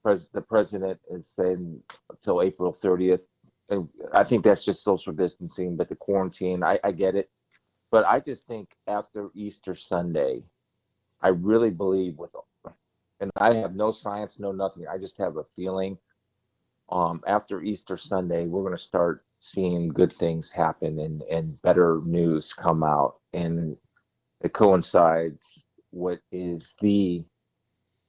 pres- 0.03 0.27
the 0.33 0.41
president 0.41 0.99
is 1.09 1.27
saying 1.27 1.81
until 2.09 2.41
April 2.41 2.73
30th 2.73 3.21
and 3.69 3.87
I 4.13 4.23
think 4.23 4.43
that's 4.43 4.65
just 4.65 4.83
social 4.83 5.13
distancing 5.13 5.75
but 5.75 5.89
the 5.89 5.95
quarantine 5.95 6.63
I, 6.63 6.79
I 6.83 6.91
get 6.91 7.15
it 7.15 7.29
but 7.95 8.05
I 8.05 8.19
just 8.19 8.45
think 8.45 8.75
after 8.87 9.31
Easter 9.35 9.73
Sunday 9.73 10.43
I 11.21 11.29
really 11.29 11.69
believe 11.69 12.17
with 12.17 12.31
and 13.21 13.31
I 13.37 13.53
have 13.53 13.75
no 13.75 13.93
science 13.93 14.37
no 14.37 14.51
nothing 14.51 14.85
I 14.87 14.97
just 14.97 15.17
have 15.17 15.37
a 15.37 15.45
feeling 15.55 15.97
um, 16.89 17.21
after 17.25 17.63
Easter 17.63 17.97
Sunday, 17.97 18.45
we're 18.45 18.61
going 18.63 18.77
to 18.77 18.83
start 18.83 19.25
seeing 19.39 19.89
good 19.89 20.13
things 20.13 20.51
happen 20.51 20.99
and, 20.99 21.21
and 21.23 21.61
better 21.61 22.01
news 22.05 22.53
come 22.53 22.83
out. 22.83 23.15
And 23.33 23.77
it 24.41 24.53
coincides 24.53 25.65
what 25.91 26.19
is 26.31 26.75
the 26.81 27.25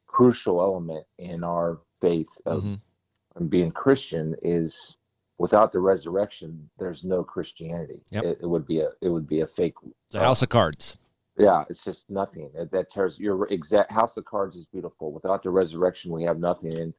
crucial 0.07 0.61
element 0.61 1.07
in 1.19 1.45
our 1.45 1.81
faith 2.01 2.29
of 2.47 2.63
Mhm. 2.63 2.81
and 3.37 3.51
being 3.51 3.71
Christian 3.71 4.35
is 4.43 4.99
without 5.39 5.73
the 5.73 5.81
resurrection, 5.81 6.69
there's 6.79 7.05
no 7.05 7.23
Christianity. 7.23 8.01
Yep. 8.11 8.25
It, 8.25 8.39
it 8.43 8.47
would 8.47 8.67
be 8.67 8.81
a 8.81 8.91
it 9.01 9.09
would 9.09 9.29
be 9.29 9.41
a 9.41 9.47
fake. 9.47 9.75
It's 10.07 10.15
a 10.15 10.21
house 10.21 10.43
of 10.43 10.49
cards. 10.49 10.97
Yeah, 11.39 11.65
it's 11.69 11.85
just 11.85 12.09
nothing. 12.09 12.51
That, 12.55 12.71
that 12.73 12.91
tears 12.91 13.19
your 13.19 13.47
exact 13.49 13.93
house 13.93 14.17
of 14.17 14.25
cards 14.25 14.57
is 14.57 14.65
beautiful. 14.67 15.13
Without 15.13 15.43
the 15.43 15.51
resurrection, 15.51 16.11
we 16.11 16.25
have 16.25 16.39
nothing. 16.39 16.79
And 16.79 16.95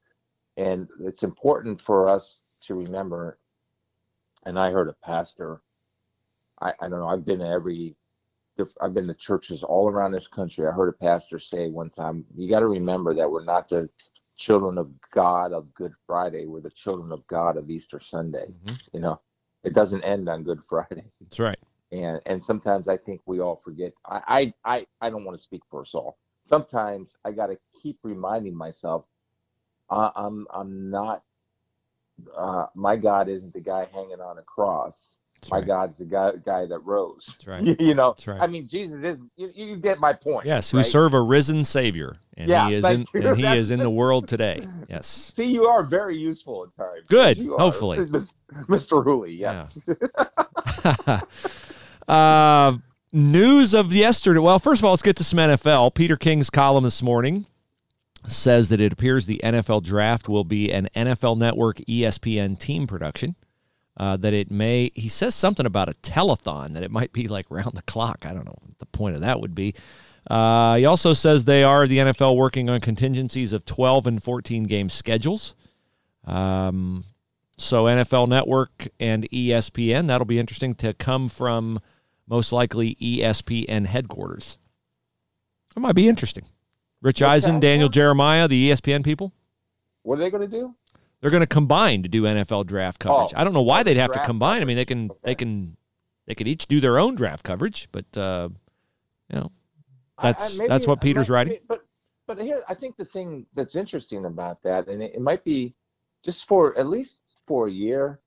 and 0.58 0.88
it's 1.02 1.24
important 1.24 1.82
for 1.82 2.10
us 2.10 2.42
to 2.64 2.76
remember. 2.76 3.40
And 4.46 4.58
I 4.60 4.72
heard 4.72 4.90
a 4.90 4.94
pastor. 4.94 5.62
I, 6.62 6.74
I 6.80 6.88
don't 6.88 7.00
know. 7.00 7.08
I've 7.08 7.26
been 7.26 7.40
to 7.40 7.48
every. 7.48 7.96
I've 8.82 8.94
been 8.96 9.06
to 9.08 9.14
churches 9.14 9.64
all 9.64 9.88
around 9.88 10.14
this 10.14 10.28
country. 10.28 10.66
I 10.66 10.72
heard 10.72 10.90
a 10.90 10.94
pastor 10.94 11.38
say 11.38 11.70
one 11.70 11.92
time, 11.92 12.26
"You 12.36 12.50
got 12.50 12.62
to 12.62 12.68
remember 12.68 13.14
that 13.14 13.30
we're 13.30 13.44
not 13.44 13.70
the 13.70 13.88
children 14.38 14.78
of 14.80 14.92
God 15.12 15.54
of 15.54 15.74
Good 15.76 15.94
Friday. 16.08 16.46
We're 16.48 16.62
the 16.62 16.72
children 16.72 17.12
of 17.14 17.28
God 17.28 17.58
of 17.58 17.70
Easter 17.72 18.00
Sunday. 18.00 18.48
Mhm. 18.66 18.82
You 18.94 19.02
know, 19.02 19.22
it 19.64 19.74
doesn't 19.76 20.04
end 20.04 20.30
on 20.30 20.44
Good 20.44 20.64
Friday." 20.64 21.12
That's 21.22 21.40
right. 21.40 21.60
and 21.92 22.22
and 22.26 22.44
sometimes 22.44 22.88
I 22.90 22.98
think 22.98 23.22
we 23.26 23.40
all 23.42 23.58
forget. 23.58 23.94
I 24.06 24.54
I 24.66 24.78
I, 24.78 24.88
I 25.02 25.10
don't 25.10 25.26
want 25.26 25.38
to 25.38 25.44
speak 25.44 25.64
for 25.70 25.82
us 25.82 25.96
all. 25.96 26.18
Sometimes 26.46 27.16
I 27.26 27.32
got 27.34 27.48
to 27.48 27.58
keep 27.82 28.00
reminding 28.04 28.56
myself, 28.56 29.06
uh, 29.90 30.12
I'm 30.16 30.48
I'm 30.52 30.90
not. 30.92 31.24
Uh, 32.38 32.68
my 32.76 32.96
God 32.98 33.30
isn't 33.30 33.54
the 33.54 33.62
guy 33.62 33.86
hanging 33.94 34.22
on 34.22 34.38
a 34.40 34.44
cross. 34.44 35.20
That's 35.42 35.52
my 35.52 35.58
right. 35.60 35.68
God's 35.68 35.98
the 35.98 36.06
guy 36.06 36.32
guy 36.46 36.66
that 36.66 36.80
rose. 36.80 37.26
That's 37.28 37.48
right. 37.48 37.64
You, 37.80 37.94
know. 37.94 38.12
That's 38.12 38.28
right. 38.28 38.42
I 38.42 38.48
mean, 38.48 38.68
Jesus 38.68 39.04
is. 39.04 39.18
You, 39.36 39.52
you 39.54 39.76
get 39.78 40.00
my 40.00 40.14
point. 40.14 40.46
Yes, 40.48 40.74
we 40.74 40.78
right? 40.80 40.86
serve 40.86 41.14
a 41.14 41.22
risen 41.22 41.64
Savior, 41.64 42.18
and 42.36 42.50
Yeah, 42.50 42.68
he 42.70 42.76
is 42.76 42.86
in 42.86 43.02
you. 43.14 43.28
and 43.28 43.36
he 43.38 43.44
That's- 43.44 43.58
is 43.60 43.72
in 43.72 43.80
the 43.80 43.90
world 44.02 44.28
today. 44.28 44.64
Yes. 44.90 45.32
See, 45.36 45.46
you 45.46 45.66
are 45.66 45.84
very 45.84 46.18
useful 46.18 46.64
at 46.66 46.76
times. 46.84 47.04
Good, 47.08 47.38
You 47.38 47.56
hopefully. 47.58 47.98
Mr. 48.68 49.04
Hooley. 49.04 49.34
Yes. 49.36 49.78
uh, 52.08 52.78
news 53.12 53.74
of 53.74 53.94
yesterday. 53.94 54.40
Well, 54.40 54.60
first 54.60 54.82
of 54.82 54.86
all, 54.86 54.92
let's 54.92 55.02
get 55.02 55.16
to 55.18 55.24
some 55.24 55.40
NFL. 55.40 55.94
Peter 55.96 56.18
King's 56.18 56.50
column 56.50 56.84
this 56.84 57.02
morning 57.04 57.46
says 58.26 58.70
that 58.70 58.82
it 58.82 58.92
appears 58.92 59.26
the 59.26 59.40
NFL 59.44 59.84
draft 59.84 60.28
will 60.28 60.44
be 60.44 60.72
an 60.72 60.90
NFL 60.96 61.38
Network 61.38 61.78
ESPN 61.88 62.58
team 62.60 62.88
production. 62.88 63.36
Uh, 64.00 64.16
that 64.16 64.32
it 64.32 64.52
may, 64.52 64.92
he 64.94 65.10
says 65.10 65.34
something 65.34 65.66
about 65.66 65.90
a 65.90 65.94
telethon, 65.94 66.74
that 66.74 66.84
it 66.84 66.92
might 66.92 67.12
be 67.12 67.28
like 67.28 67.48
round 67.50 67.74
the 67.74 67.82
clock. 67.82 68.26
I 68.28 68.34
don't 68.34 68.46
know 68.46 68.56
what 68.62 68.78
the 68.78 68.86
point 68.86 69.16
of 69.16 69.22
that 69.22 69.42
would 69.42 69.56
be. 69.56 69.74
Uh, 70.30 70.76
he 70.76 70.86
also 70.86 71.14
says 71.14 71.46
they 71.46 71.64
are, 71.64 71.88
the 71.88 71.98
NFL, 71.98 72.36
working 72.36 72.70
on 72.70 72.80
contingencies 72.80 73.54
of 73.54 73.66
12 73.66 74.06
and 74.06 74.24
14 74.24 74.66
game 74.66 74.90
schedules. 74.90 75.56
Um, 76.26 77.06
so 77.58 77.86
NFL 77.86 78.28
Network 78.28 78.90
and 79.00 79.28
ESPN, 79.32 80.08
that'll 80.08 80.26
be 80.26 80.38
interesting 80.38 80.76
to 80.76 80.94
come 80.94 81.28
from 81.30 81.80
most 82.28 82.52
likely 82.52 82.96
ESPN 82.96 83.86
headquarters. 83.86 84.58
That 85.74 85.80
might 85.80 85.96
be 85.96 86.08
interesting. 86.08 86.46
Rich 87.02 87.22
Eisen, 87.22 87.60
Daniel? 87.60 87.90
Jeremiah, 87.90 88.48
the 88.48 88.70
ESPN 88.70 89.04
people, 89.04 89.32
What 90.04 90.20
are 90.20 90.24
they 90.24 90.30
going 90.30 90.50
to 90.50 90.56
do? 90.56 90.76
They're 91.22 91.32
going 91.32 91.42
to 91.42 91.48
combine 91.48 92.04
to 92.04 92.10
do 92.10 92.24
NFL 92.24 92.66
draft 92.68 93.00
coverage. 93.00 93.34
Oh, 93.36 93.40
I 93.40 93.44
don't 93.44 93.54
know 93.54 93.62
why 93.62 93.82
oh, 93.82 93.84
they'd 93.84 93.98
have 93.98 94.14
to 94.14 94.20
combine. 94.24 94.62
I 94.62 94.66
mean, 94.66 94.78
they 94.78 94.86
can 94.86 95.10
they 95.24 95.36
can 95.36 95.78
they 96.28 96.36
could 96.36 96.48
each 96.48 96.68
do 96.68 96.80
their 96.80 97.00
own 97.00 97.16
draft 97.16 97.44
coverage, 97.44 97.88
but 97.92 98.06
uh, 98.18 98.50
you 99.30 99.40
know, 99.40 99.52
I- 100.18 100.30
I- 100.30 100.32
That's- 100.32 100.58
maybe- 100.58 100.70
that's 100.70 100.88
what 100.88 101.02
Peter's 101.02 101.30
might- 101.30 101.36
writing? 101.36 101.60
But 101.68 101.84
but 102.28 102.38
here, 102.40 102.62
I 102.68 102.74
think 102.74 102.98
the 102.98 103.06
thing 103.06 103.46
that's 103.56 103.76
interesting 103.76 104.26
about 104.26 104.62
that, 104.64 104.88
and 104.88 105.02
it, 105.02 105.14
it 105.16 105.22
might 105.22 105.44
be 105.46 105.74
just 106.26 106.46
for 106.48 106.78
at 106.78 106.88
least 106.88 107.22
for 107.48 107.68
a 107.68 107.72
year, 107.72 108.20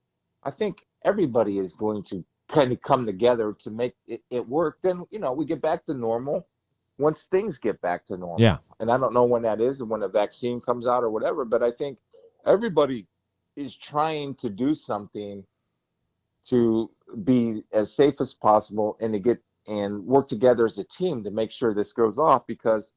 I 0.43 0.51
think 0.51 0.87
everybody 1.05 1.59
is 1.59 1.75
going 1.75 2.03
to 2.05 2.25
kind 2.49 2.73
of 2.73 2.81
come 2.83 3.05
together 3.07 3.55
to 3.61 3.71
make 3.71 3.95
it, 4.07 4.23
it 4.31 4.49
work. 4.49 4.79
Then 4.83 5.05
you 5.11 5.19
know 5.19 5.33
we 5.33 5.45
get 5.45 5.61
back 5.61 5.85
to 5.87 5.95
normal 5.95 6.47
once 6.99 7.25
things 7.25 7.59
get 7.59 7.81
back 7.83 8.07
to 8.07 8.17
normal. 8.17 8.41
Yeah. 8.41 8.59
And 8.79 8.91
I 8.91 8.99
don't 8.99 9.15
know 9.15 9.25
when 9.25 9.43
that 9.43 9.61
is 9.61 9.81
and 9.81 9.89
when 9.89 10.03
a 10.03 10.09
vaccine 10.09 10.61
comes 10.61 10.87
out 10.87 11.03
or 11.03 11.11
whatever, 11.11 11.45
but 11.45 11.63
I 11.63 11.71
think 11.71 11.99
everybody 12.47 13.07
is 13.57 13.77
trying 13.77 14.35
to 14.37 14.49
do 14.49 14.75
something 14.75 15.45
to 16.47 16.91
be 17.25 17.63
as 17.73 17.93
safe 17.93 18.21
as 18.21 18.35
possible 18.35 18.97
and 19.01 19.13
to 19.13 19.19
get 19.19 19.39
and 19.67 20.05
work 20.05 20.27
together 20.27 20.65
as 20.65 20.79
a 20.79 20.85
team 20.85 21.23
to 21.23 21.31
make 21.31 21.51
sure 21.51 21.75
this 21.75 21.93
goes 21.93 22.19
off 22.19 22.47
because 22.47 22.93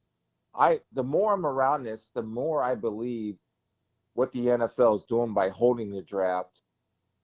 I 0.54 0.80
the 0.92 1.02
more 1.02 1.34
I'm 1.34 1.46
around 1.46 1.84
this, 1.84 2.10
the 2.14 2.22
more 2.22 2.62
I 2.62 2.74
believe 2.74 3.36
what 4.14 4.32
the 4.32 4.46
NFL 4.46 4.96
is 4.96 5.04
doing 5.04 5.34
by 5.34 5.48
holding 5.48 5.90
the 5.90 6.02
draft 6.02 6.62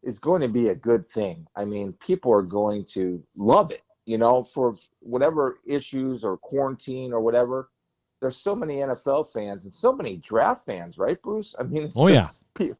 is 0.02 0.18
going 0.18 0.42
to 0.42 0.48
be 0.48 0.68
a 0.68 0.74
good 0.74 1.08
thing. 1.10 1.46
I 1.56 1.64
mean, 1.64 1.92
people 1.94 2.32
are 2.32 2.42
going 2.42 2.84
to 2.86 3.22
love 3.36 3.70
it, 3.70 3.82
you 4.06 4.18
know, 4.18 4.44
for 4.44 4.76
whatever 5.00 5.60
issues 5.66 6.24
or 6.24 6.36
quarantine 6.36 7.12
or 7.12 7.20
whatever. 7.20 7.70
There's 8.20 8.36
so 8.36 8.54
many 8.54 8.76
NFL 8.76 9.32
fans 9.32 9.64
and 9.64 9.72
so 9.72 9.92
many 9.92 10.16
draft 10.18 10.66
fans, 10.66 10.98
right, 10.98 11.20
Bruce? 11.22 11.54
I 11.58 11.62
mean, 11.62 11.84
it's 11.84 11.96
Oh, 11.96 12.08
yeah. 12.08 12.28
pe- 12.54 12.72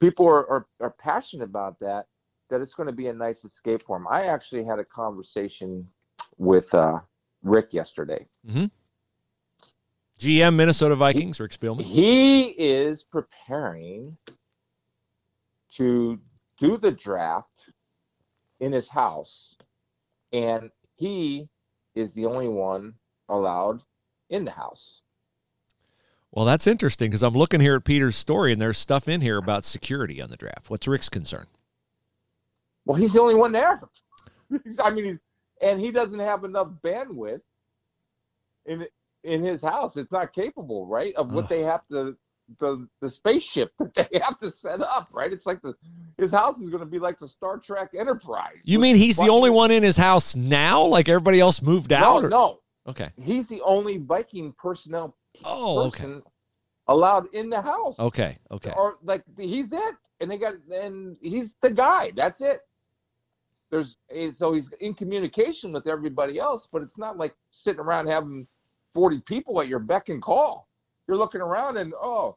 people 0.00 0.26
are, 0.26 0.46
are, 0.48 0.66
are 0.80 0.90
passionate 0.90 1.44
about 1.44 1.80
that, 1.80 2.06
that 2.50 2.60
it's 2.60 2.74
going 2.74 2.88
to 2.88 2.92
be 2.92 3.06
a 3.08 3.12
nice 3.12 3.44
escape 3.44 3.82
for 3.82 3.96
them. 3.98 4.06
I 4.08 4.24
actually 4.24 4.64
had 4.64 4.78
a 4.78 4.84
conversation 4.84 5.88
with 6.36 6.72
uh, 6.74 7.00
Rick 7.42 7.72
yesterday. 7.72 8.26
GM 10.18 10.54
Minnesota 10.54 10.94
Vikings, 10.94 11.40
Rick 11.40 11.52
Spielman. 11.52 11.84
He 11.84 12.48
is 12.50 13.02
preparing 13.02 14.16
to 15.72 16.20
do 16.58 16.76
the 16.76 16.90
draft 16.92 17.70
in 18.60 18.72
his 18.72 18.88
house, 18.88 19.56
and 20.32 20.70
he 20.96 21.48
is 21.94 22.12
the 22.12 22.26
only 22.26 22.48
one 22.48 22.94
allowed 23.30 23.82
in 24.32 24.44
the 24.44 24.50
house. 24.50 25.02
Well, 26.32 26.46
that's 26.46 26.66
interesting 26.66 27.10
because 27.10 27.22
I'm 27.22 27.34
looking 27.34 27.60
here 27.60 27.76
at 27.76 27.84
Peter's 27.84 28.16
story, 28.16 28.52
and 28.52 28.60
there's 28.60 28.78
stuff 28.78 29.06
in 29.06 29.20
here 29.20 29.36
about 29.36 29.64
security 29.66 30.20
on 30.22 30.30
the 30.30 30.36
draft. 30.36 30.70
What's 30.70 30.88
Rick's 30.88 31.10
concern? 31.10 31.46
Well, 32.86 32.96
he's 32.96 33.12
the 33.12 33.20
only 33.20 33.34
one 33.34 33.52
there. 33.52 33.80
I 34.82 34.90
mean, 34.90 35.04
he's, 35.04 35.18
and 35.60 35.78
he 35.78 35.90
doesn't 35.90 36.18
have 36.18 36.44
enough 36.44 36.68
bandwidth 36.82 37.42
in 38.66 38.86
in 39.24 39.44
his 39.44 39.60
house. 39.60 39.96
It's 39.96 40.10
not 40.10 40.32
capable, 40.32 40.86
right, 40.86 41.14
of 41.14 41.32
what 41.32 41.44
Ugh. 41.44 41.48
they 41.50 41.60
have 41.60 41.86
to 41.90 42.16
the 42.58 42.88
the 43.02 43.10
spaceship 43.10 43.72
that 43.78 43.94
they 43.94 44.20
have 44.20 44.38
to 44.38 44.50
set 44.50 44.80
up, 44.80 45.10
right? 45.12 45.32
It's 45.32 45.46
like 45.46 45.60
the 45.60 45.74
his 46.16 46.32
house 46.32 46.58
is 46.58 46.70
going 46.70 46.80
to 46.80 46.86
be 46.86 46.98
like 46.98 47.18
the 47.18 47.28
Star 47.28 47.58
Trek 47.58 47.90
Enterprise. 47.96 48.56
You 48.64 48.78
mean 48.78 48.96
he's 48.96 49.16
the 49.16 49.28
only 49.28 49.50
one 49.50 49.70
in 49.70 49.82
his 49.82 49.96
house 49.98 50.34
now? 50.34 50.82
Like 50.86 51.08
everybody 51.10 51.40
else 51.40 51.60
moved 51.62 51.90
No, 51.90 51.96
out? 51.98 52.24
or- 52.24 52.30
no, 52.30 52.60
Okay. 52.86 53.10
he's 53.20 53.48
the 53.48 53.60
only 53.62 53.98
Viking 53.98 54.52
personnel 54.60 55.16
Oh, 55.44 55.86
okay. 55.86 56.16
allowed 56.88 57.26
in 57.32 57.48
the 57.48 57.60
house. 57.60 57.98
Okay. 57.98 58.38
Okay. 58.50 58.72
Or 58.76 58.96
like 59.04 59.22
he's 59.38 59.72
it, 59.72 59.94
and 60.20 60.30
they 60.30 60.36
got 60.38 60.54
and 60.70 61.16
he's 61.22 61.54
the 61.62 61.70
guy. 61.70 62.12
That's 62.16 62.40
it. 62.40 62.60
There's 63.70 63.96
so 64.36 64.52
he's 64.52 64.68
in 64.80 64.94
communication 64.94 65.72
with 65.72 65.86
everybody 65.86 66.38
else, 66.38 66.68
but 66.70 66.82
it's 66.82 66.98
not 66.98 67.16
like 67.16 67.34
sitting 67.52 67.80
around 67.80 68.08
having 68.08 68.46
forty 68.92 69.20
people 69.20 69.60
at 69.60 69.68
your 69.68 69.78
beck 69.78 70.08
and 70.10 70.20
call. 70.20 70.68
You're 71.08 71.16
looking 71.16 71.40
around 71.40 71.78
and 71.78 71.94
oh, 72.00 72.36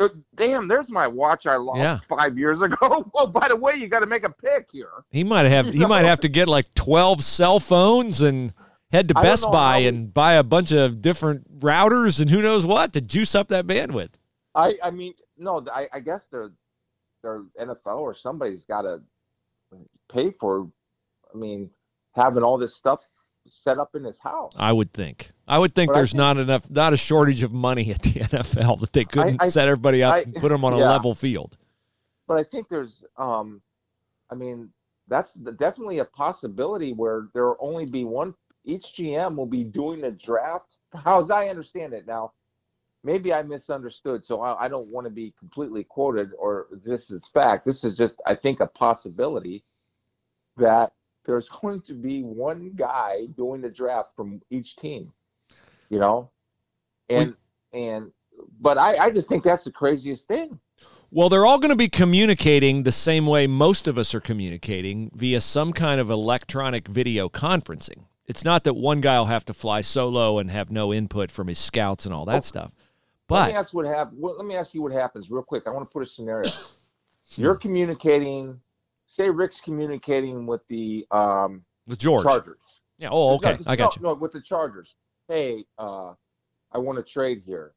uh, 0.00 0.08
damn, 0.36 0.66
there's 0.66 0.88
my 0.90 1.06
watch 1.06 1.46
I 1.46 1.56
lost 1.56 1.78
Yeah. 1.78 1.98
five 2.08 2.36
years 2.36 2.60
ago. 2.62 3.08
Oh, 3.14 3.26
by 3.26 3.48
the 3.48 3.56
way, 3.56 3.76
you 3.76 3.86
got 3.88 4.00
to 4.00 4.06
make 4.06 4.24
a 4.24 4.30
pick 4.30 4.68
here. 4.72 4.90
He 5.10 5.22
might 5.22 5.46
have. 5.46 5.72
He 5.72 5.84
might 5.86 6.04
have 6.04 6.20
to 6.20 6.28
get 6.28 6.48
like 6.48 6.74
twelve 6.74 7.22
cell 7.22 7.60
phones 7.60 8.20
and 8.22 8.52
head 8.92 9.08
to 9.08 9.14
Best 9.14 9.50
Buy 9.50 9.78
and 9.78 10.12
buy 10.12 10.34
a 10.34 10.42
bunch 10.42 10.72
of 10.72 11.00
different 11.02 11.60
routers 11.60 12.20
and 12.20 12.30
who 12.30 12.42
knows 12.42 12.66
what 12.66 12.92
to 12.94 13.00
juice 13.00 13.34
up 13.34 13.48
that 13.48 13.66
bandwidth. 13.66 14.10
I 14.54 14.74
I 14.82 14.90
mean, 14.90 15.14
no, 15.38 15.64
I, 15.72 15.88
I 15.92 16.00
guess 16.00 16.26
they're 16.30 16.50
they're 17.22 17.42
NFL 17.60 17.98
or 18.00 18.14
somebody's 18.14 18.64
got 18.64 18.82
to 18.82 19.00
pay 20.12 20.30
for. 20.30 20.68
I 21.32 21.36
mean, 21.36 21.70
having 22.14 22.42
all 22.42 22.58
this 22.58 22.74
stuff 22.74 23.06
set 23.48 23.78
up 23.78 23.94
in 23.94 24.04
his 24.04 24.18
house. 24.18 24.52
I 24.56 24.72
would 24.72 24.92
think. 24.92 25.30
I 25.46 25.58
would 25.58 25.74
think 25.74 25.88
But 25.90 25.94
there's 25.94 26.10
think- 26.12 26.18
not 26.18 26.36
enough, 26.36 26.70
not 26.70 26.92
a 26.92 26.96
shortage 26.96 27.42
of 27.42 27.52
money 27.52 27.90
at 27.90 28.02
the 28.02 28.10
NFL 28.20 28.80
that 28.80 28.92
they 28.92 29.04
couldn't 29.04 29.40
I- 29.40 29.46
set 29.46 29.66
everybody 29.68 30.02
up 30.02 30.14
I- 30.14 30.20
and 30.20 30.34
put 30.34 30.48
them 30.50 30.64
on 30.64 30.72
a 30.72 30.78
level 30.78 31.14
field. 31.14 31.56
but 32.26 32.38
I 32.38 32.42
think 32.44 32.68
there's, 32.68 33.02
um, 33.16 33.60
I 34.30 34.34
mean, 34.34 34.70
that's 35.08 35.34
definitely 35.34 35.98
a 35.98 36.04
possibility 36.04 36.92
where 36.92 37.28
there 37.34 37.46
will 37.46 37.56
only 37.60 37.86
be 37.86 38.04
one. 38.04 38.34
Each 38.64 38.94
GM 38.94 39.36
will 39.36 39.46
be 39.46 39.64
doing 39.64 40.04
a 40.04 40.10
draft. 40.10 40.76
How 40.94 41.22
as 41.22 41.30
I 41.30 41.48
understand 41.48 41.92
it 41.92 42.06
now, 42.06 42.32
maybe 43.02 43.32
I 43.32 43.42
misunderstood, 43.42 44.24
so 44.24 44.40
I, 44.42 44.64
I 44.64 44.68
don't 44.68 44.88
want 44.88 45.06
to 45.06 45.10
be 45.10 45.32
completely 45.38 45.84
quoted 45.84 46.32
or 46.38 46.66
this 46.84 47.10
is 47.10 47.26
fact. 47.26 47.64
This 47.64 47.84
is 47.84 47.96
just, 47.96 48.20
I 48.26 48.34
think, 48.34 48.60
a 48.60 48.66
possibility 48.66 49.64
that 50.56 50.92
there's 51.24 51.48
going 51.62 51.80
to 51.82 51.94
be 51.94 52.22
one 52.22 52.72
guy 52.76 53.26
doing 53.36 53.60
the 53.60 53.70
draft 53.70 54.10
from 54.14 54.40
each 54.50 54.76
team. 54.76 55.12
You 55.88 55.98
know, 55.98 56.30
and 57.08 57.34
and 57.72 58.12
but 58.60 58.78
I, 58.78 58.96
I 58.96 59.10
just 59.10 59.28
think 59.28 59.42
that's 59.42 59.64
the 59.64 59.72
craziest 59.72 60.28
thing. 60.28 60.58
Well, 61.10 61.28
they're 61.28 61.44
all 61.44 61.58
going 61.58 61.70
to 61.70 61.76
be 61.76 61.88
communicating 61.88 62.84
the 62.84 62.92
same 62.92 63.26
way 63.26 63.48
most 63.48 63.88
of 63.88 63.98
us 63.98 64.14
are 64.14 64.20
communicating 64.20 65.10
via 65.12 65.40
some 65.40 65.72
kind 65.72 66.00
of 66.00 66.08
electronic 66.08 66.86
video 66.86 67.28
conferencing. 67.28 68.04
It's 68.30 68.44
not 68.44 68.62
that 68.62 68.74
one 68.74 69.00
guy 69.00 69.18
will 69.18 69.26
have 69.26 69.44
to 69.46 69.52
fly 69.52 69.80
solo 69.80 70.38
and 70.38 70.52
have 70.52 70.70
no 70.70 70.94
input 70.94 71.32
from 71.32 71.48
his 71.48 71.58
scouts 71.58 72.06
and 72.06 72.14
all 72.14 72.24
that 72.26 72.36
Oh. 72.36 72.40
stuff. 72.42 72.72
let 73.28 73.46
me 73.48 73.52
But 73.52 73.58
ask 73.58 73.74
what 73.74 73.86
hap- 73.86 74.12
what, 74.12 74.36
Let 74.36 74.46
me 74.46 74.54
ask 74.54 74.72
you 74.72 74.82
what 74.82 74.92
happens 74.92 75.30
real 75.32 75.42
quick. 75.42 75.66
I 75.66 75.70
want 75.70 75.88
to 75.88 75.92
put 75.92 76.04
a 76.04 76.06
scenario. 76.06 76.48
You're 77.34 77.56
communicating. 77.56 78.60
Say 79.06 79.28
Rick's 79.30 79.60
communicating 79.60 80.46
with 80.46 80.64
the 80.68 81.08
um, 81.10 81.64
with 81.88 81.98
George. 81.98 82.22
Chargers. 82.24 82.80
Yeah. 82.98 83.08
Oh, 83.10 83.34
okay. 83.34 83.50
No, 83.50 83.56
just- 83.56 83.68
I 83.68 83.74
got 83.74 83.96
you. 83.96 84.02
no, 84.02 84.08
No, 84.10 84.14
with 84.14 84.30
the 84.30 84.40
Chargers. 84.40 84.94
Hey, 85.26 85.64
uh, 85.76 86.14
I 86.70 86.78
want 86.78 86.98
to 86.98 87.02
trade 87.12 87.42
here. 87.44 87.72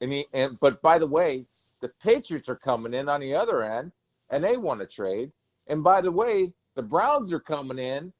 And 0.00 0.12
he 0.12 0.26
and 0.32 0.60
but 0.60 0.80
by 0.80 1.00
the 1.00 1.08
way, 1.08 1.44
the 1.80 1.88
Patriots 2.00 2.48
are 2.48 2.54
coming 2.56 2.94
in 2.94 3.08
on 3.08 3.18
the 3.20 3.34
other 3.34 3.64
end, 3.64 3.90
and 4.30 4.44
they 4.44 4.56
want 4.56 4.78
to 4.80 4.86
trade. 4.86 5.32
And 5.66 5.82
by 5.82 6.00
the 6.02 6.12
way, 6.12 6.52
the 6.76 6.82
Browns 6.82 7.32
are 7.32 7.40
coming 7.40 7.80
in 7.80 8.12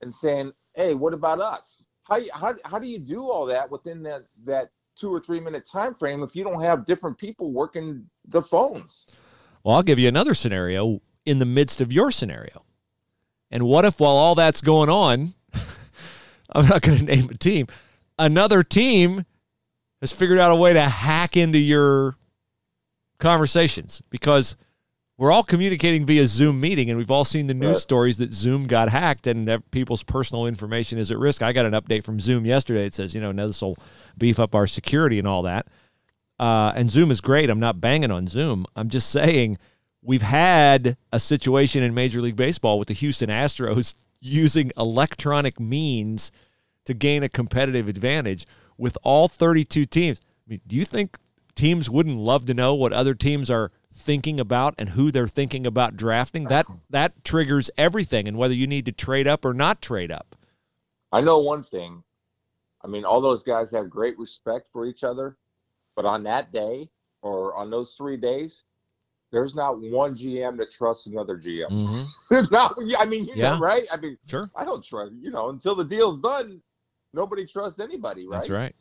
and 0.00 0.14
saying, 0.14 0.52
"Hey, 0.74 0.94
what 0.94 1.14
about 1.14 1.40
us?" 1.40 1.84
How 2.04 2.20
how 2.32 2.54
how 2.64 2.78
do 2.78 2.86
you 2.86 2.98
do 2.98 3.22
all 3.22 3.46
that 3.46 3.70
within 3.70 4.02
that 4.02 4.26
that 4.44 4.70
two 4.96 5.12
or 5.12 5.20
three 5.20 5.40
minute 5.40 5.66
time 5.66 5.94
frame 5.94 6.22
if 6.22 6.36
you 6.36 6.44
don't 6.44 6.62
have 6.62 6.86
different 6.86 7.18
people 7.18 7.52
working 7.52 8.04
the 8.28 8.42
phones? 8.42 9.06
Well, 9.62 9.76
I'll 9.76 9.82
give 9.82 9.98
you 9.98 10.08
another 10.08 10.34
scenario 10.34 11.00
in 11.24 11.38
the 11.38 11.46
midst 11.46 11.80
of 11.80 11.92
your 11.92 12.10
scenario. 12.10 12.64
And 13.50 13.62
what 13.64 13.84
if, 13.84 14.00
while 14.00 14.16
all 14.16 14.34
that's 14.34 14.60
going 14.60 14.90
on, 14.90 15.34
I'm 16.52 16.66
not 16.66 16.82
going 16.82 16.98
to 16.98 17.04
name 17.04 17.30
a 17.30 17.34
team, 17.38 17.66
another 18.18 18.62
team 18.62 19.24
has 20.00 20.12
figured 20.12 20.38
out 20.38 20.52
a 20.52 20.56
way 20.56 20.72
to 20.72 20.82
hack 20.82 21.36
into 21.36 21.58
your 21.58 22.16
conversations? 23.18 24.02
Because 24.10 24.56
we're 25.16 25.30
all 25.30 25.44
communicating 25.44 26.04
via 26.04 26.26
Zoom 26.26 26.60
meeting, 26.60 26.90
and 26.90 26.98
we've 26.98 27.10
all 27.10 27.24
seen 27.24 27.46
the 27.46 27.54
news 27.54 27.68
Right. 27.74 27.78
stories 27.78 28.18
that 28.18 28.32
Zoom 28.32 28.66
got 28.66 28.88
hacked 28.88 29.26
and 29.26 29.62
people's 29.70 30.02
personal 30.02 30.46
information 30.46 30.98
is 30.98 31.10
at 31.12 31.18
risk. 31.18 31.42
I 31.42 31.52
got 31.52 31.66
an 31.66 31.72
update 31.72 32.02
from 32.02 32.18
Zoom 32.18 32.44
yesterday. 32.44 32.84
It 32.86 32.94
says, 32.94 33.14
you 33.14 33.20
know, 33.20 33.30
now 33.32 33.46
this 33.46 33.62
will 33.62 33.78
beef 34.18 34.40
up 34.40 34.54
our 34.54 34.66
security 34.66 35.18
and 35.18 35.28
all 35.28 35.42
that. 35.42 35.68
Uh, 36.40 36.72
and 36.74 36.90
Zoom 36.90 37.12
is 37.12 37.20
great. 37.20 37.48
I'm 37.48 37.60
not 37.60 37.80
banging 37.80 38.10
on 38.10 38.26
Zoom. 38.26 38.66
I'm 38.74 38.88
just 38.88 39.10
saying 39.10 39.58
we've 40.02 40.22
had 40.22 40.96
a 41.12 41.20
situation 41.20 41.84
in 41.84 41.94
Major 41.94 42.20
League 42.20 42.36
Baseball 42.36 42.78
with 42.78 42.88
the 42.88 42.94
Houston 42.94 43.30
Astros 43.30 43.94
using 44.20 44.72
electronic 44.76 45.60
means 45.60 46.32
to 46.86 46.92
gain 46.94 47.22
a 47.22 47.28
competitive 47.28 47.86
advantage 47.86 48.46
with 48.76 48.98
all 49.04 49.28
32 49.28 49.84
teams. 49.84 50.20
I 50.24 50.50
mean, 50.50 50.60
do 50.66 50.74
you 50.74 50.84
think 50.84 51.16
teams 51.54 51.88
wouldn't 51.88 52.16
love 52.16 52.46
to 52.46 52.54
know 52.54 52.74
what 52.74 52.92
other 52.92 53.14
teams 53.14 53.48
are 53.48 53.70
thinking 53.94 54.40
about 54.40 54.74
and 54.78 54.90
who 54.90 55.10
they're 55.10 55.28
thinking 55.28 55.66
about 55.66 55.96
drafting? 55.96 56.44
That 56.44 56.66
that 56.90 57.24
triggers 57.24 57.70
everything 57.78 58.28
and 58.28 58.36
whether 58.36 58.54
you 58.54 58.66
need 58.66 58.86
to 58.86 58.92
trade 58.92 59.26
up 59.26 59.44
or 59.44 59.54
not 59.54 59.80
trade 59.80 60.10
up. 60.10 60.36
I 61.12 61.20
know 61.20 61.38
one 61.38 61.64
thing. 61.64 62.02
I 62.82 62.86
mean, 62.86 63.04
all 63.04 63.20
those 63.20 63.42
guys 63.42 63.70
have 63.70 63.88
great 63.88 64.18
respect 64.18 64.66
for 64.72 64.84
each 64.84 65.04
other, 65.04 65.36
but 65.96 66.04
on 66.04 66.22
that 66.24 66.52
day 66.52 66.90
or 67.22 67.54
on 67.54 67.70
those 67.70 67.94
three 67.96 68.16
days, 68.18 68.62
there's 69.32 69.54
not 69.54 69.80
one 69.80 70.14
GM 70.14 70.58
that 70.58 70.70
trusts 70.70 71.06
another 71.06 71.38
GM. 71.38 71.70
Mm-hmm. 71.70 72.02
There's 72.30 72.50
not. 72.52 72.76
I 72.98 73.04
mean, 73.04 73.24
you 73.24 73.32
Yeah. 73.34 73.54
know, 73.54 73.58
right? 73.58 73.84
I 73.90 73.96
mean, 73.96 74.16
Sure. 74.28 74.48
I 74.54 74.64
don't 74.64 74.84
trust. 74.84 75.12
You 75.20 75.30
know, 75.30 75.48
until 75.48 75.74
the 75.74 75.82
deal's 75.84 76.18
done, 76.20 76.60
nobody 77.12 77.44
trusts 77.46 77.80
anybody, 77.80 78.26
right? 78.28 78.36
That's 78.38 78.50
right. 78.50 78.76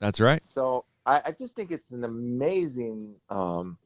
That's 0.00 0.20
right. 0.20 0.42
So 0.48 0.86
I, 1.06 1.22
I 1.26 1.30
just 1.32 1.54
think 1.54 1.70
it's 1.70 1.92
an 1.92 2.02
amazing 2.04 3.14
um, 3.28 3.76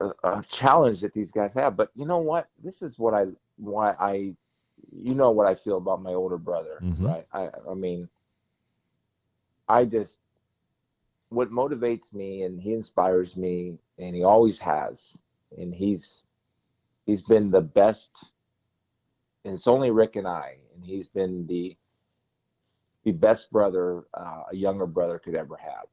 uh, 0.00 0.42
challenge 0.48 1.00
that 1.00 1.12
these 1.14 1.30
guys 1.30 1.54
have. 1.54 1.76
But 1.76 1.90
you 1.94 2.04
know 2.06 2.18
what? 2.18 2.48
This 2.62 2.82
is 2.82 2.98
what 2.98 3.14
I 3.14 3.26
why 3.56 3.94
I, 3.98 4.34
you 4.92 5.14
know 5.14 5.30
what 5.30 5.46
I 5.46 5.54
feel 5.54 5.76
about 5.78 6.02
my 6.02 6.12
older 6.12 6.38
brother, 6.38 6.82
Mhm. 6.82 7.04
right? 7.04 7.26
I 7.32 7.50
I 7.68 7.74
mean, 7.74 8.08
I 9.68 9.84
just 9.84 10.20
what 11.30 11.50
motivates 11.50 12.12
me 12.14 12.42
and 12.42 12.60
he 12.60 12.72
inspires 12.72 13.36
me 13.36 13.78
and 13.98 14.14
he 14.14 14.22
always 14.22 14.58
has 14.60 15.18
and 15.56 15.74
he's 15.74 16.24
he's 17.06 17.22
been 17.22 17.50
the 17.50 17.60
best 17.60 18.32
and 19.44 19.54
it's 19.54 19.66
only 19.66 19.90
Rick 19.90 20.16
and 20.16 20.26
I 20.26 20.58
and 20.74 20.84
he's 20.84 21.08
been 21.08 21.46
the 21.46 21.76
the 23.04 23.12
best 23.12 23.50
brother 23.50 24.04
uh, 24.14 24.44
a 24.50 24.56
younger 24.56 24.86
brother 24.86 25.18
could 25.18 25.34
ever 25.34 25.56
have. 25.56 25.86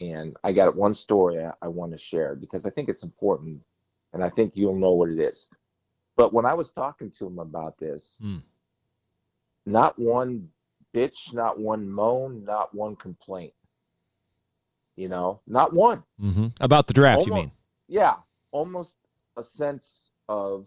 And 0.00 0.36
I 0.44 0.52
got 0.52 0.76
one 0.76 0.94
story 0.94 1.42
I, 1.42 1.52
I 1.62 1.68
want 1.68 1.92
to 1.92 1.98
share 1.98 2.34
because 2.34 2.66
I 2.66 2.70
think 2.70 2.88
it's 2.88 3.02
important 3.02 3.60
and 4.12 4.22
I 4.22 4.30
think 4.30 4.52
you'll 4.54 4.78
know 4.78 4.92
what 4.92 5.10
it 5.10 5.18
is. 5.18 5.48
But 6.16 6.32
when 6.32 6.46
I 6.46 6.54
was 6.54 6.70
talking 6.72 7.10
to 7.18 7.26
him 7.26 7.38
about 7.38 7.78
this, 7.78 8.16
Hmm. 8.20 8.38
not 9.64 9.98
one 9.98 10.48
bitch, 10.94 11.32
not 11.34 11.58
one 11.58 11.88
moan, 11.88 12.44
not 12.44 12.74
one 12.74 12.96
complaint. 12.96 13.52
You 14.96 15.08
know, 15.08 15.40
not 15.46 15.74
one. 15.74 16.02
Mm-hmm. 16.20 16.46
About 16.60 16.86
the 16.86 16.94
draft, 16.94 17.26
you 17.26 17.34
mean? 17.34 17.52
Yeah, 17.86 18.14
almost 18.50 18.96
a 19.36 19.44
sense 19.44 20.10
of 20.28 20.66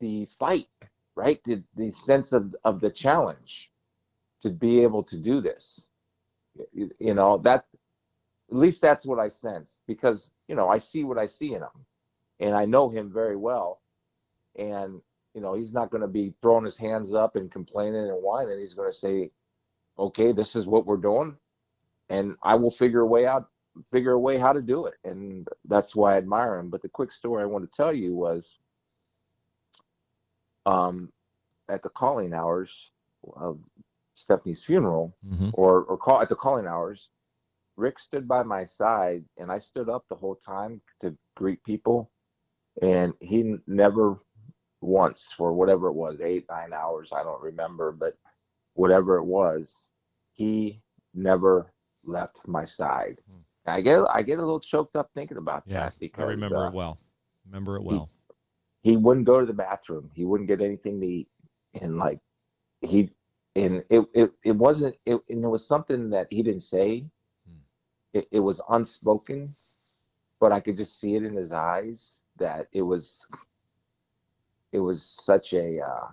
the 0.00 0.26
fight, 0.38 0.68
right? 1.16 1.38
The, 1.44 1.62
the 1.76 1.92
sense 1.92 2.32
of, 2.32 2.54
of 2.64 2.80
the 2.80 2.90
challenge 2.90 3.70
to 4.40 4.48
be 4.48 4.82
able 4.82 5.02
to 5.04 5.18
do 5.18 5.42
this. 5.42 5.88
You, 6.72 6.90
you 6.98 7.12
know, 7.12 7.36
that 7.44 7.66
at 8.50 8.56
least 8.56 8.80
that's 8.82 9.06
what 9.06 9.18
I 9.18 9.28
sense 9.28 9.80
because, 9.86 10.30
you 10.48 10.54
know, 10.54 10.68
I 10.68 10.78
see 10.78 11.04
what 11.04 11.18
I 11.18 11.26
see 11.26 11.54
in 11.54 11.62
him 11.62 11.86
and 12.40 12.54
I 12.54 12.64
know 12.64 12.88
him 12.90 13.12
very 13.12 13.36
well. 13.36 13.80
And, 14.56 15.00
you 15.34 15.40
know, 15.40 15.54
he's 15.54 15.72
not 15.72 15.90
going 15.90 16.02
to 16.02 16.08
be 16.08 16.34
throwing 16.42 16.64
his 16.64 16.76
hands 16.76 17.14
up 17.14 17.36
and 17.36 17.50
complaining 17.50 18.08
and 18.08 18.22
whining. 18.22 18.58
He's 18.58 18.74
going 18.74 18.90
to 18.90 18.96
say, 18.96 19.30
okay, 19.98 20.32
this 20.32 20.56
is 20.56 20.66
what 20.66 20.86
we're 20.86 20.96
doing. 20.96 21.36
And 22.08 22.36
I 22.42 22.54
will 22.56 22.70
figure 22.70 23.00
a 23.00 23.06
way 23.06 23.26
out 23.26 23.48
figure 23.92 24.12
a 24.12 24.18
way 24.18 24.36
how 24.36 24.52
to 24.52 24.60
do 24.60 24.86
it 24.86 24.94
and 25.04 25.46
that's 25.66 25.94
why 25.94 26.14
i 26.14 26.18
admire 26.18 26.58
him 26.58 26.68
but 26.68 26.82
the 26.82 26.88
quick 26.88 27.12
story 27.12 27.42
i 27.42 27.46
want 27.46 27.64
to 27.64 27.76
tell 27.76 27.92
you 27.92 28.14
was 28.14 28.58
um 30.66 31.10
at 31.68 31.82
the 31.82 31.88
calling 31.90 32.32
hours 32.34 32.90
of 33.36 33.58
stephanie's 34.14 34.62
funeral 34.62 35.14
Mm-hmm. 35.26 35.50
or 35.54 35.82
or 35.84 35.96
call 35.96 36.20
at 36.20 36.28
the 36.28 36.34
calling 36.34 36.66
hours 36.66 37.10
rick 37.80 37.98
stood 38.00 38.28
by 38.28 38.42
my 38.44 38.64
side 38.64 39.24
and 39.38 39.52
i 39.52 39.58
stood 39.58 39.88
up 39.90 40.04
the 40.08 40.16
whole 40.16 40.36
time 40.46 40.80
to 41.00 41.16
greet 41.36 41.62
people 41.64 42.10
and 42.82 43.14
he 43.20 43.56
never 43.66 44.18
once 44.80 45.32
for 45.36 45.52
whatever 45.54 45.88
it 45.88 45.94
was 45.94 46.20
eight 46.20 46.46
nine 46.50 46.72
hours 46.72 47.12
i 47.14 47.22
don't 47.24 47.42
remember 47.42 47.92
but 47.92 48.14
whatever 48.74 49.18
it 49.18 49.24
was 49.24 49.90
he 50.32 50.82
never 51.14 51.72
left 52.04 52.40
my 52.48 52.64
side 52.64 53.16
i 53.66 53.80
get 53.80 54.00
i 54.12 54.22
get 54.22 54.38
a 54.38 54.42
little 54.42 54.60
choked 54.60 54.96
up 54.96 55.10
thinking 55.14 55.38
about 55.38 55.64
Yeah, 55.66 55.88
that 55.88 55.94
because 56.00 56.34
I 56.38 56.50
remember 56.50 56.66
uh, 56.66 56.70
it 56.70 56.72
well. 56.72 57.00
Remember 57.46 57.76
it 57.76 57.82
well. 57.84 58.10
he 58.82 58.96
wouldn't 58.96 59.26
go 59.26 59.40
to 59.40 59.46
the 59.46 59.52
bathroom. 59.54 60.10
He 60.14 60.24
wouldn't 60.24 60.48
get 60.48 60.60
anything 60.60 61.00
to 61.00 61.06
eat, 61.06 61.28
and 61.80 61.98
like 61.98 62.20
he 62.80 63.10
and 63.56 63.84
it 63.90 64.06
it, 64.14 64.32
it 64.44 64.56
wasn't 64.56 64.96
it 65.06 65.20
and 65.28 65.44
it 65.44 65.48
was 65.48 65.66
something 65.66 66.10
that 66.10 66.28
he 66.30 66.42
didn't 66.42 66.62
say. 66.62 67.06
It, 68.12 68.28
it 68.30 68.40
was 68.40 68.60
unspoken, 68.68 69.54
but 70.40 70.52
I 70.52 70.60
could 70.60 70.76
just 70.76 70.98
see 71.00 71.14
it 71.16 71.24
in 71.24 71.34
his 71.34 71.52
eyes 71.52 72.24
that 72.38 72.68
it 72.72 72.82
was 72.82 73.26
it 74.72 74.80
was 74.80 75.02
such 75.02 75.52
a 75.54 75.80
uh, 75.80 76.08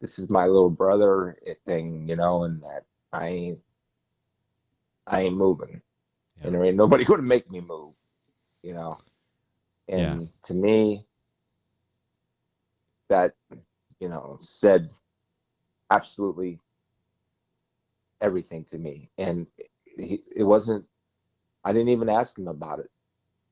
this 0.00 0.18
is 0.18 0.30
my 0.30 0.46
little 0.46 0.70
brother 0.70 1.36
thing, 1.66 2.08
you 2.08 2.16
know, 2.16 2.44
and 2.44 2.62
that 2.62 2.84
I 3.12 3.28
ain't 3.28 3.58
I 5.06 5.22
ain't 5.22 5.36
moving, 5.36 5.80
Yeah. 6.40 6.46
and 6.46 6.54
there 6.54 6.64
ain't 6.64 6.76
nobody 6.76 7.04
going 7.06 7.20
to 7.20 7.26
make 7.26 7.50
me 7.50 7.60
move, 7.60 7.94
you 8.62 8.74
know. 8.74 9.00
And 9.88 10.28
Yeah. 10.28 10.40
to 10.44 10.54
me, 10.54 11.06
that 13.08 13.34
you 14.00 14.08
know 14.08 14.38
said 14.40 14.90
absolutely 15.90 16.58
everything 18.20 18.64
to 18.64 18.78
me, 18.78 19.10
and 19.18 19.46
he, 19.96 20.22
it 20.34 20.44
wasn't. 20.44 20.84
I 21.64 21.72
didn't 21.72 21.90
even 21.90 22.08
ask 22.08 22.36
him 22.38 22.48
about 22.48 22.80
it. 22.80 22.90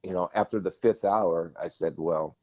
You 0.02 0.12
know, 0.12 0.30
after 0.34 0.60
the 0.60 0.70
fifth 0.70 1.04
hour, 1.04 1.52
I 1.60 1.68
said, 1.68 1.94
"Well, 1.96 2.36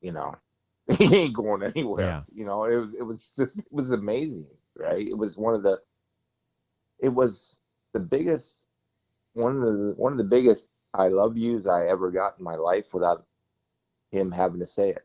you 0.00 0.12
know, 0.12 0.34
he 0.98 1.14
ain't 1.14 1.34
going 1.34 1.62
anywhere." 1.62 2.06
Yeah. 2.06 2.22
You 2.34 2.44
know, 2.44 2.64
it 2.64 2.76
was 2.76 2.94
it 2.94 3.02
was 3.02 3.30
just 3.36 3.58
it 3.58 3.72
was 3.72 3.90
amazing, 3.90 4.46
right? 4.76 5.06
It 5.06 5.16
was 5.16 5.36
one 5.36 5.54
of 5.54 5.62
the 5.62 5.80
it 7.00 7.08
was 7.08 7.56
the 7.92 8.00
biggest 8.00 8.62
one 9.34 9.56
of 9.56 9.62
the 9.62 9.94
one 9.96 10.12
of 10.12 10.18
the 10.18 10.24
biggest 10.24 10.68
I 10.92 11.08
love 11.08 11.36
yous 11.36 11.66
I 11.66 11.86
ever 11.86 12.10
got 12.10 12.38
in 12.38 12.44
my 12.44 12.54
life 12.54 12.94
without 12.94 13.26
him 14.10 14.30
having 14.30 14.60
to 14.60 14.66
say 14.66 14.90
it. 14.90 15.04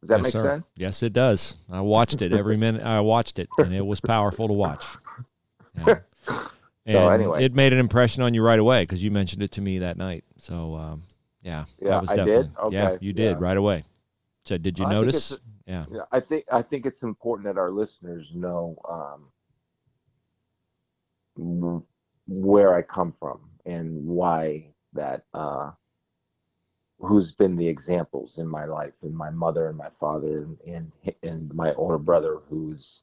Does 0.00 0.08
that 0.08 0.18
yes, 0.18 0.24
make 0.24 0.32
sir. 0.32 0.42
sense? 0.42 0.64
Yes, 0.76 1.02
it 1.04 1.12
does. 1.12 1.56
I 1.70 1.80
watched 1.80 2.22
it 2.22 2.32
every 2.32 2.56
minute. 2.64 2.82
I 2.82 3.00
watched 3.00 3.38
it, 3.38 3.48
and 3.58 3.72
it 3.72 3.86
was 3.86 4.00
powerful 4.00 4.48
to 4.48 4.54
watch. 4.54 4.84
Yeah. 5.86 6.00
And 6.86 6.94
So, 6.96 7.08
anyway. 7.08 7.44
it 7.44 7.54
made 7.54 7.72
an 7.72 7.78
impression 7.78 8.22
on 8.22 8.34
you 8.34 8.42
right 8.42 8.58
away 8.58 8.82
because 8.82 9.02
you 9.04 9.10
mentioned 9.10 9.42
it 9.42 9.52
to 9.52 9.60
me 9.60 9.78
that 9.78 9.96
night. 9.96 10.24
So, 10.36 10.74
um, 10.74 11.02
yeah, 11.42 11.64
Yeah, 11.80 11.90
that 11.90 12.00
was 12.00 12.10
I 12.10 12.16
did? 12.16 12.26
definitely 12.54 12.76
yeah, 12.76 12.96
you 13.00 13.12
did 13.12 13.36
yeah. 13.36 13.44
right 13.44 13.56
away. 13.56 13.84
Said, 14.44 14.62
did 14.62 14.78
you 14.78 14.86
I 14.86 14.90
notice? 14.90 15.36
Yeah, 15.66 15.84
Yeah, 15.92 16.02
I 16.10 16.18
think 16.18 16.44
I 16.50 16.62
think 16.62 16.86
it's 16.86 17.04
important 17.04 17.46
that 17.46 17.58
our 17.60 17.70
listeners 17.70 18.32
know 18.34 18.76
um, 21.36 21.84
where 22.26 22.74
I 22.74 22.82
come 22.82 23.12
from 23.12 23.40
and 23.64 24.04
why 24.04 24.66
that 24.92 25.24
uh, 25.32 25.70
who's 26.98 27.32
been 27.32 27.54
the 27.56 27.66
examples 27.68 28.38
in 28.38 28.48
my 28.48 28.64
life 28.64 28.94
and 29.02 29.14
my 29.14 29.30
mother 29.30 29.68
and 29.68 29.76
my 29.78 29.90
father 29.90 30.36
and 30.36 30.58
and, 30.66 30.92
and 31.22 31.54
my 31.54 31.72
older 31.74 31.98
brother 31.98 32.38
who's 32.48 33.02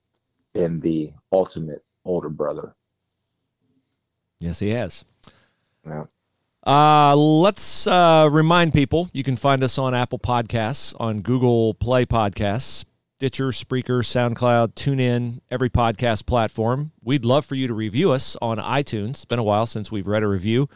been 0.53 0.81
the 0.81 1.13
ultimate 1.31 1.83
older 2.03 2.29
brother. 2.29 2.75
Yes, 4.39 4.59
he 4.59 4.69
has. 4.69 5.05
Yeah. 5.85 6.05
Uh, 6.65 7.15
let's 7.15 7.87
uh, 7.87 8.27
remind 8.29 8.73
people 8.73 9.09
you 9.13 9.23
can 9.23 9.35
find 9.35 9.63
us 9.63 9.77
on 9.77 9.95
Apple 9.95 10.19
Podcasts, 10.19 10.93
on 10.99 11.21
Google 11.21 11.73
Play 11.73 12.05
Podcasts, 12.05 12.85
Stitcher, 13.17 13.47
Spreaker, 13.49 14.03
SoundCloud, 14.03 14.75
TuneIn, 14.75 15.39
every 15.49 15.69
podcast 15.69 16.25
platform. 16.25 16.91
We'd 17.03 17.25
love 17.25 17.45
for 17.45 17.55
you 17.55 17.67
to 17.67 17.73
review 17.73 18.11
us 18.11 18.37
on 18.41 18.57
iTunes. 18.57 19.09
It's 19.09 19.25
been 19.25 19.39
a 19.39 19.43
while 19.43 19.65
since 19.65 19.91
we've 19.91 20.07
read 20.07 20.23
a 20.23 20.27
review 20.27 20.69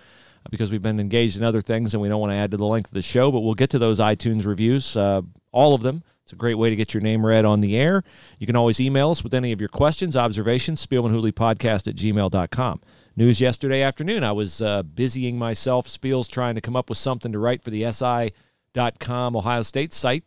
uh, 0.45 0.49
because 0.49 0.71
we've 0.71 0.81
been 0.81 0.99
engaged 0.99 1.37
in 1.37 1.43
other 1.43 1.61
things 1.61 1.93
and 1.93 2.01
we 2.01 2.09
don't 2.09 2.19
want 2.19 2.31
to 2.31 2.37
add 2.37 2.51
to 2.51 2.57
the 2.57 2.65
length 2.65 2.89
of 2.89 2.95
the 2.95 3.01
show, 3.01 3.31
but 3.31 3.41
we'll 3.41 3.53
get 3.53 3.69
to 3.69 3.79
those 3.79 3.99
iTunes 3.99 4.45
reviews, 4.45 4.97
uh, 4.97 5.21
all 5.51 5.73
of 5.73 5.83
them. 5.83 6.03
It's 6.23 6.33
a 6.33 6.37
great 6.37 6.55
way 6.55 6.69
to 6.69 6.75
get 6.75 6.93
your 6.93 7.03
name 7.03 7.25
read 7.25 7.45
on 7.45 7.59
the 7.59 7.77
air. 7.77 8.03
You 8.39 8.47
can 8.47 8.55
always 8.55 8.79
email 8.79 9.11
us 9.11 9.23
with 9.23 9.33
any 9.33 9.51
of 9.51 9.59
your 9.61 9.69
questions, 9.69 10.15
observations, 10.17 10.85
Spielman 10.85 11.11
Hooley 11.11 11.33
Podcast 11.33 11.87
at 11.87 11.95
gmail.com. 11.95 12.81
news 13.15 13.39
yesterday 13.39 13.81
afternoon. 13.81 14.23
I 14.23 14.31
was 14.31 14.61
uh, 14.61 14.83
busying 14.83 15.37
myself, 15.37 15.87
Spiels, 15.87 16.29
trying 16.29 16.55
to 16.55 16.61
come 16.61 16.75
up 16.75 16.89
with 16.89 16.97
something 16.97 17.31
to 17.31 17.39
write 17.39 17.63
for 17.63 17.69
the 17.69 17.91
SI.com 17.91 19.35
Ohio 19.35 19.61
State 19.61 19.93
site. 19.93 20.23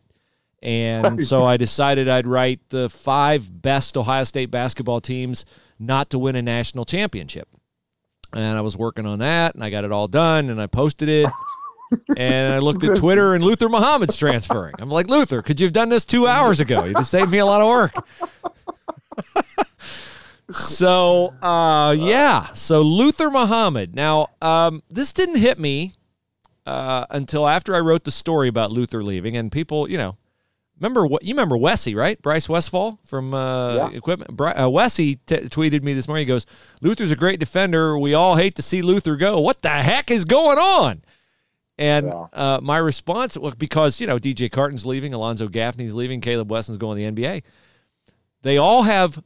And 0.63 1.23
so 1.25 1.43
I 1.43 1.57
decided 1.57 2.07
I'd 2.07 2.25
write 2.25 2.61
the 2.69 2.89
five 2.89 3.61
best 3.61 3.95
Ohio 3.95 4.23
State 4.23 4.49
basketball 4.49 5.01
teams 5.01 5.45
not 5.79 6.09
to 6.09 6.19
win 6.19 6.35
a 6.35 6.41
national 6.41 6.85
championship. 6.85 7.47
And 8.33 8.57
I 8.57 8.61
was 8.61 8.77
working 8.77 9.05
on 9.05 9.19
that, 9.19 9.55
and 9.55 9.63
I 9.63 9.69
got 9.69 9.83
it 9.85 9.91
all 9.91 10.07
done, 10.07 10.49
and 10.49 10.59
I 10.59 10.67
posted 10.67 11.07
it. 11.07 11.29
and 12.17 12.53
I 12.53 12.59
looked 12.59 12.83
at 12.83 12.97
Twitter, 12.97 13.35
and 13.35 13.43
Luther 13.43 13.69
Muhammad's 13.69 14.17
transferring. 14.17 14.75
I'm 14.79 14.89
like, 14.89 15.07
Luther, 15.07 15.41
could 15.41 15.61
you 15.61 15.67
have 15.67 15.73
done 15.73 15.89
this 15.89 16.03
two 16.03 16.27
hours 16.27 16.59
ago? 16.59 16.83
You 16.83 16.93
just 16.93 17.11
saved 17.11 17.31
me 17.31 17.37
a 17.37 17.45
lot 17.45 17.61
of 17.61 17.67
work. 17.67 17.93
so, 20.51 21.33
uh, 21.41 21.95
yeah. 21.97 22.47
So 22.53 22.81
Luther 22.81 23.29
Muhammad. 23.29 23.95
Now, 23.95 24.27
um, 24.41 24.83
this 24.89 25.13
didn't 25.13 25.37
hit 25.37 25.59
me 25.59 25.93
uh, 26.65 27.05
until 27.09 27.47
after 27.47 27.75
I 27.75 27.79
wrote 27.79 28.03
the 28.03 28.11
story 28.11 28.47
about 28.47 28.71
Luther 28.71 29.03
leaving, 29.03 29.35
and 29.37 29.51
people, 29.51 29.89
you 29.89 29.97
know, 29.97 30.17
Remember 30.79 31.07
what 31.07 31.23
you 31.23 31.33
remember 31.33 31.57
Wessie, 31.57 31.95
right? 31.95 32.21
Bryce 32.21 32.47
Westfall 32.47 32.99
from 33.03 33.33
uh, 33.33 33.75
yeah. 33.75 33.89
Equipment. 33.89 34.35
Bry, 34.35 34.51
uh, 34.51 34.67
Wessie 34.67 35.17
t- 35.25 35.37
tweeted 35.37 35.81
me 35.81 35.93
this 35.93 36.07
morning. 36.07 36.27
He 36.27 36.27
goes, 36.27 36.45
"Luther's 36.81 37.11
a 37.11 37.15
great 37.15 37.39
defender. 37.39 37.97
We 37.97 38.13
all 38.13 38.35
hate 38.35 38.55
to 38.55 38.61
see 38.61 38.83
Luther 38.83 39.15
go. 39.15 39.39
What 39.39 39.63
the 39.63 39.69
heck 39.69 40.11
is 40.11 40.23
going 40.23 40.59
on?" 40.59 41.01
And 41.79 42.07
yeah. 42.07 42.25
uh, 42.33 42.59
my 42.61 42.77
response, 42.77 43.37
well, 43.37 43.53
because 43.57 43.99
you 43.99 44.05
know 44.05 44.19
DJ 44.19 44.51
Carton's 44.51 44.85
leaving, 44.85 45.15
Alonzo 45.15 45.47
Gaffney's 45.47 45.95
leaving, 45.95 46.21
Caleb 46.21 46.51
Wesson's 46.51 46.77
going 46.77 46.99
to 46.99 47.11
the 47.11 47.23
NBA. 47.23 47.41
They 48.43 48.57
all 48.57 48.83
have 48.83 49.21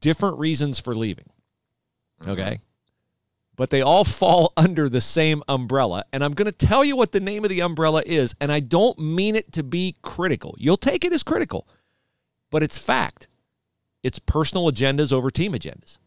different 0.00 0.38
reasons 0.38 0.78
for 0.78 0.94
leaving. 0.94 1.30
Okay. 2.26 2.42
Mm-hmm 2.42 2.62
but 3.56 3.70
they 3.70 3.80
all 3.82 4.04
fall 4.04 4.52
under 4.56 4.88
the 4.88 5.00
same 5.00 5.42
umbrella. 5.48 6.04
And 6.12 6.22
I'm 6.22 6.34
going 6.34 6.50
to 6.50 6.66
tell 6.66 6.84
you 6.84 6.94
what 6.94 7.12
the 7.12 7.20
name 7.20 7.42
of 7.42 7.50
the 7.50 7.60
umbrella 7.60 8.02
is, 8.06 8.36
and 8.40 8.52
I 8.52 8.60
don't 8.60 8.98
mean 8.98 9.34
it 9.34 9.52
to 9.54 9.62
be 9.62 9.96
critical. 10.02 10.54
You'll 10.58 10.76
take 10.76 11.04
it 11.04 11.12
as 11.12 11.22
critical, 11.22 11.66
but 12.50 12.62
it's 12.62 12.78
fact. 12.78 13.26
It's 14.02 14.18
personal 14.18 14.70
agendas 14.70 15.12
over 15.12 15.30
team 15.30 15.52
agendas. 15.52 15.98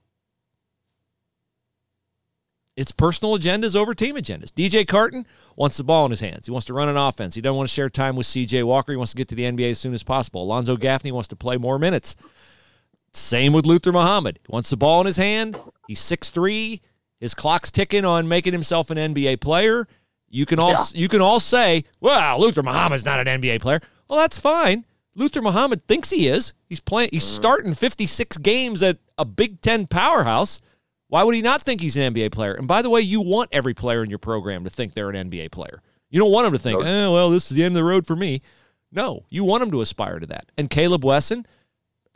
It's 2.77 2.93
personal 2.93 3.37
agendas 3.37 3.75
over 3.75 3.93
team 3.93 4.15
agendas. 4.15 4.53
DJ 4.53 4.87
Carton 4.87 5.25
wants 5.57 5.75
the 5.75 5.83
ball 5.83 6.05
in 6.05 6.11
his 6.11 6.21
hands. 6.21 6.45
He 6.45 6.51
wants 6.53 6.67
to 6.67 6.73
run 6.73 6.87
an 6.87 6.95
offense. 6.95 7.35
He 7.35 7.41
doesn't 7.41 7.57
want 7.57 7.67
to 7.67 7.73
share 7.75 7.89
time 7.89 8.15
with 8.15 8.25
CJ 8.27 8.63
Walker. 8.63 8.93
He 8.93 8.95
wants 8.95 9.11
to 9.11 9.17
get 9.17 9.27
to 9.29 9.35
the 9.35 9.43
NBA 9.43 9.71
as 9.71 9.79
soon 9.79 9.93
as 9.93 10.01
possible. 10.01 10.43
Alonzo 10.43 10.77
Gaffney 10.77 11.11
wants 11.11 11.27
to 11.29 11.35
play 11.35 11.57
more 11.57 11.77
minutes. 11.77 12.15
Same 13.13 13.53
with 13.53 13.65
Luther 13.65 13.91
Muhammad. 13.91 14.39
He 14.45 14.51
wants 14.51 14.69
the 14.69 14.77
ball 14.77 15.01
in 15.01 15.07
his 15.07 15.17
hand. 15.17 15.59
He's 15.87 15.99
six 15.99 16.29
three. 16.29 16.81
His 17.19 17.33
clock's 17.33 17.71
ticking 17.71 18.05
on 18.05 18.27
making 18.27 18.53
himself 18.53 18.89
an 18.89 18.97
NBA 18.97 19.41
player. 19.41 19.87
You 20.29 20.45
can 20.45 20.59
all 20.59 20.71
yeah. 20.71 20.83
you 20.93 21.07
can 21.07 21.21
all 21.21 21.39
say, 21.39 21.83
"Well, 21.99 22.39
Luther 22.39 22.63
Muhammad's 22.63 23.05
not 23.05 23.25
an 23.25 23.41
NBA 23.41 23.61
player." 23.61 23.81
Well, 24.07 24.19
that's 24.19 24.37
fine. 24.37 24.85
Luther 25.15 25.41
Muhammad 25.41 25.81
thinks 25.83 26.09
he 26.09 26.27
is. 26.27 26.53
He's 26.67 26.79
playing. 26.79 27.09
He's 27.11 27.25
mm-hmm. 27.25 27.35
starting 27.35 27.73
56 27.73 28.37
games 28.37 28.81
at 28.83 28.99
a 29.17 29.25
Big 29.25 29.61
Ten 29.61 29.87
powerhouse. 29.87 30.61
Why 31.07 31.23
would 31.23 31.35
he 31.35 31.41
not 31.41 31.63
think 31.63 31.81
he's 31.81 31.97
an 31.97 32.13
NBA 32.13 32.31
player? 32.31 32.53
And 32.53 32.67
by 32.67 32.83
the 32.83 32.89
way, 32.89 33.01
you 33.01 33.21
want 33.21 33.49
every 33.51 33.73
player 33.73 34.03
in 34.03 34.09
your 34.09 34.19
program 34.19 34.63
to 34.63 34.69
think 34.69 34.93
they're 34.93 35.09
an 35.09 35.29
NBA 35.29 35.51
player. 35.51 35.81
You 36.11 36.19
don't 36.19 36.31
want 36.31 36.45
them 36.45 36.53
to 36.53 36.59
think, 36.59 36.83
"Eh, 36.83 37.07
well, 37.07 37.31
this 37.31 37.49
is 37.49 37.57
the 37.57 37.63
end 37.63 37.73
of 37.73 37.83
the 37.83 37.89
road 37.89 38.05
for 38.05 38.15
me." 38.15 38.41
No, 38.91 39.25
you 39.29 39.43
want 39.43 39.61
them 39.61 39.71
to 39.71 39.81
aspire 39.81 40.19
to 40.19 40.25
that. 40.27 40.51
And 40.57 40.69
Caleb 40.69 41.03
Wesson, 41.03 41.45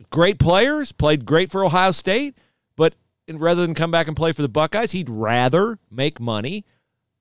great 0.09 0.39
players, 0.39 0.91
played 0.91 1.25
great 1.25 1.51
for 1.51 1.65
Ohio 1.65 1.91
State, 1.91 2.37
but 2.75 2.95
and 3.27 3.39
rather 3.39 3.61
than 3.61 3.73
come 3.73 3.91
back 3.91 4.07
and 4.07 4.15
play 4.15 4.31
for 4.31 4.41
the 4.41 4.49
Buckeyes, 4.49 4.91
he'd 4.91 5.09
rather 5.09 5.79
make 5.89 6.19
money. 6.19 6.65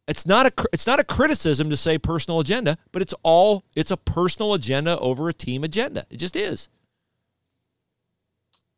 It's 0.08 0.26
not 0.26 0.46
a 0.46 0.52
it's 0.72 0.86
not 0.86 1.00
a 1.00 1.04
criticism 1.04 1.70
to 1.70 1.76
say 1.76 1.96
personal 1.98 2.40
agenda, 2.40 2.76
but 2.90 3.02
it's 3.02 3.14
all 3.22 3.64
it's 3.76 3.90
a 3.90 3.96
personal 3.96 4.54
agenda 4.54 4.98
over 4.98 5.28
a 5.28 5.32
team 5.32 5.62
agenda. 5.64 6.06
It 6.10 6.16
just 6.16 6.34
is. 6.34 6.68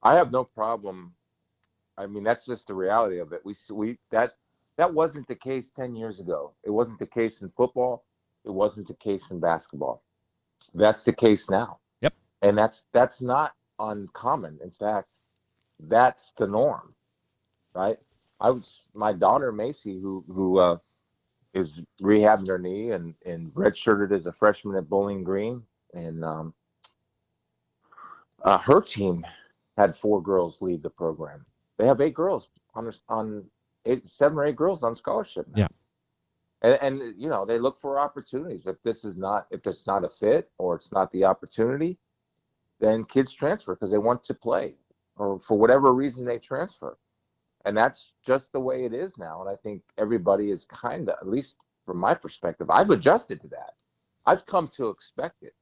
I 0.03 0.14
have 0.14 0.30
no 0.30 0.45
problem. 0.45 1.14
I 1.97 2.07
mean, 2.07 2.24
that's 2.24 2.45
just 2.45 2.66
the 2.66 2.74
reality 2.74 3.18
of 3.18 3.32
it. 3.32 3.40
We 3.45 3.55
we 3.70 3.99
that 4.11 4.34
that 4.76 4.92
wasn't 4.92 5.26
the 5.28 5.34
case 5.34 5.70
10 5.76 5.95
years 5.95 6.20
ago. 6.20 6.53
It 6.64 6.70
wasn't 6.70 6.99
the 6.99 7.07
case 7.07 7.40
in 7.40 7.49
football. 7.49 8.05
It 8.45 8.51
wasn't 8.51 8.88
the 8.88 8.95
case 8.95 9.30
in 9.30 9.40
basketball. 9.40 10.03
That's 10.74 11.05
the 11.05 11.12
case 11.12 11.49
now. 11.49 11.78
Yep. 12.03 12.14
And 12.42 12.59
that's 12.59 12.84
that's 12.92 13.20
not 13.20 13.53
uncommon. 13.79 14.59
In 14.62 14.70
fact, 14.70 15.18
that's 15.81 16.33
the 16.39 16.47
norm 16.47 16.95
right? 17.75 17.99
I 18.41 18.51
was 18.51 18.89
my 18.95 19.12
daughter 19.12 19.53
Macy, 19.53 20.01
who 20.01 20.25
who 20.29 20.59
uh, 20.59 20.79
is 21.53 21.83
rehabbing 22.01 22.49
her 22.49 22.59
knee 22.59 22.91
and 22.93 23.14
and 23.27 23.53
redshirted 23.55 24.12
as 24.12 24.27
a 24.27 24.33
freshman 24.33 24.77
at 24.77 24.89
Bowling 24.89 25.25
Green, 25.25 25.62
and 25.93 26.25
um, 26.25 26.55
uh, 28.43 28.59
her 28.59 28.81
team 28.81 29.27
had 29.77 29.97
four 29.97 30.22
girls 30.22 30.59
leave 30.61 30.83
the 30.83 30.91
program. 30.91 31.45
They 31.79 31.87
have 31.87 32.01
eight 32.01 32.14
girls 32.14 32.49
on 32.75 32.93
on 33.09 33.45
eight, 33.85 34.09
seven 34.09 34.39
or 34.39 34.47
eight 34.47 34.57
girls 34.57 34.83
on 34.83 34.97
scholarship. 34.97 35.47
Now. 35.49 35.62
Yeah. 35.62 35.68
And, 36.62 36.79
and 36.81 37.22
you 37.22 37.29
know 37.29 37.45
they 37.45 37.59
look 37.59 37.79
for 37.81 37.99
opportunities. 37.99 38.66
If 38.66 38.77
this 38.83 39.05
is 39.05 39.16
not 39.16 39.47
if 39.51 39.66
it's 39.66 39.87
not 39.87 40.05
a 40.05 40.09
fit 40.09 40.51
or 40.59 40.77
it's 40.77 40.93
not 40.93 41.12
the 41.12 41.25
opportunity, 41.25 41.99
then 42.85 43.05
kids 43.05 43.32
transfer 43.32 43.74
because 43.74 43.91
they 43.91 43.99
want 43.99 44.22
to 44.24 44.35
play 44.35 44.74
or 45.16 45.39
for 45.41 45.59
whatever 45.59 45.93
reason 45.93 46.24
they 46.24 46.39
transfer 46.39 46.97
and 47.64 47.76
that's 47.76 48.12
just 48.24 48.53
the 48.53 48.61
way 48.61 48.85
it 48.85 48.93
is 48.93 49.16
now. 49.18 49.41
And 49.41 49.51
I 49.51 49.57
think 49.57 49.82
everybody 49.97 50.51
is 50.51 50.66
kind 50.66 51.09
of, 51.09 51.16
at 51.20 51.28
least 51.28 51.57
from 51.87 51.99
my 51.99 52.14
perspective, 52.14 52.68
I've 52.70 52.91
adjusted 52.91 53.41
to 53.43 53.49
that. 53.49 53.74
I've 54.26 54.47
come 54.47 54.68
to 54.76 54.89
expect 54.89 55.43
it. 55.43 55.55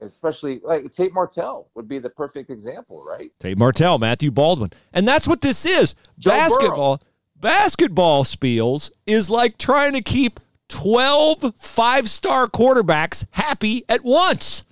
Especially 0.00 0.60
like 0.62 0.92
Tate 0.92 1.12
Martell 1.12 1.70
would 1.74 1.88
be 1.88 1.98
the 1.98 2.10
perfect 2.10 2.50
example, 2.50 3.02
right? 3.02 3.32
Tate 3.40 3.58
Martell, 3.58 3.98
Matthew 3.98 4.30
Baldwin. 4.30 4.70
And 4.92 5.08
that's 5.08 5.26
what 5.26 5.40
this 5.40 5.66
is. 5.66 5.94
Joe 6.18 6.30
basketball, 6.30 6.98
Burrow. 6.98 7.06
basketball 7.36 8.24
spiels 8.24 8.92
is 9.06 9.28
like 9.28 9.58
trying 9.58 9.94
to 9.94 10.02
keep 10.02 10.38
12 10.68 11.54
five-star 11.56 12.46
quarterbacks 12.46 13.26
happy 13.32 13.84
at 13.88 14.04
once. 14.04 14.64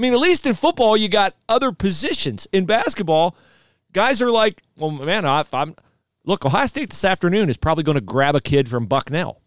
I 0.00 0.02
mean, 0.02 0.14
at 0.14 0.18
least 0.18 0.46
in 0.46 0.54
football, 0.54 0.96
you 0.96 1.10
got 1.10 1.34
other 1.46 1.72
positions. 1.72 2.48
In 2.54 2.64
basketball, 2.64 3.36
guys 3.92 4.22
are 4.22 4.30
like, 4.30 4.62
well, 4.78 4.90
man, 4.90 5.26
if 5.26 5.52
I'm 5.52 5.76
look, 6.24 6.46
Ohio 6.46 6.64
State 6.64 6.88
this 6.88 7.04
afternoon 7.04 7.50
is 7.50 7.58
probably 7.58 7.84
going 7.84 7.96
to 7.96 8.00
grab 8.00 8.34
a 8.34 8.40
kid 8.40 8.66
from 8.66 8.86
Bucknell. 8.86 9.42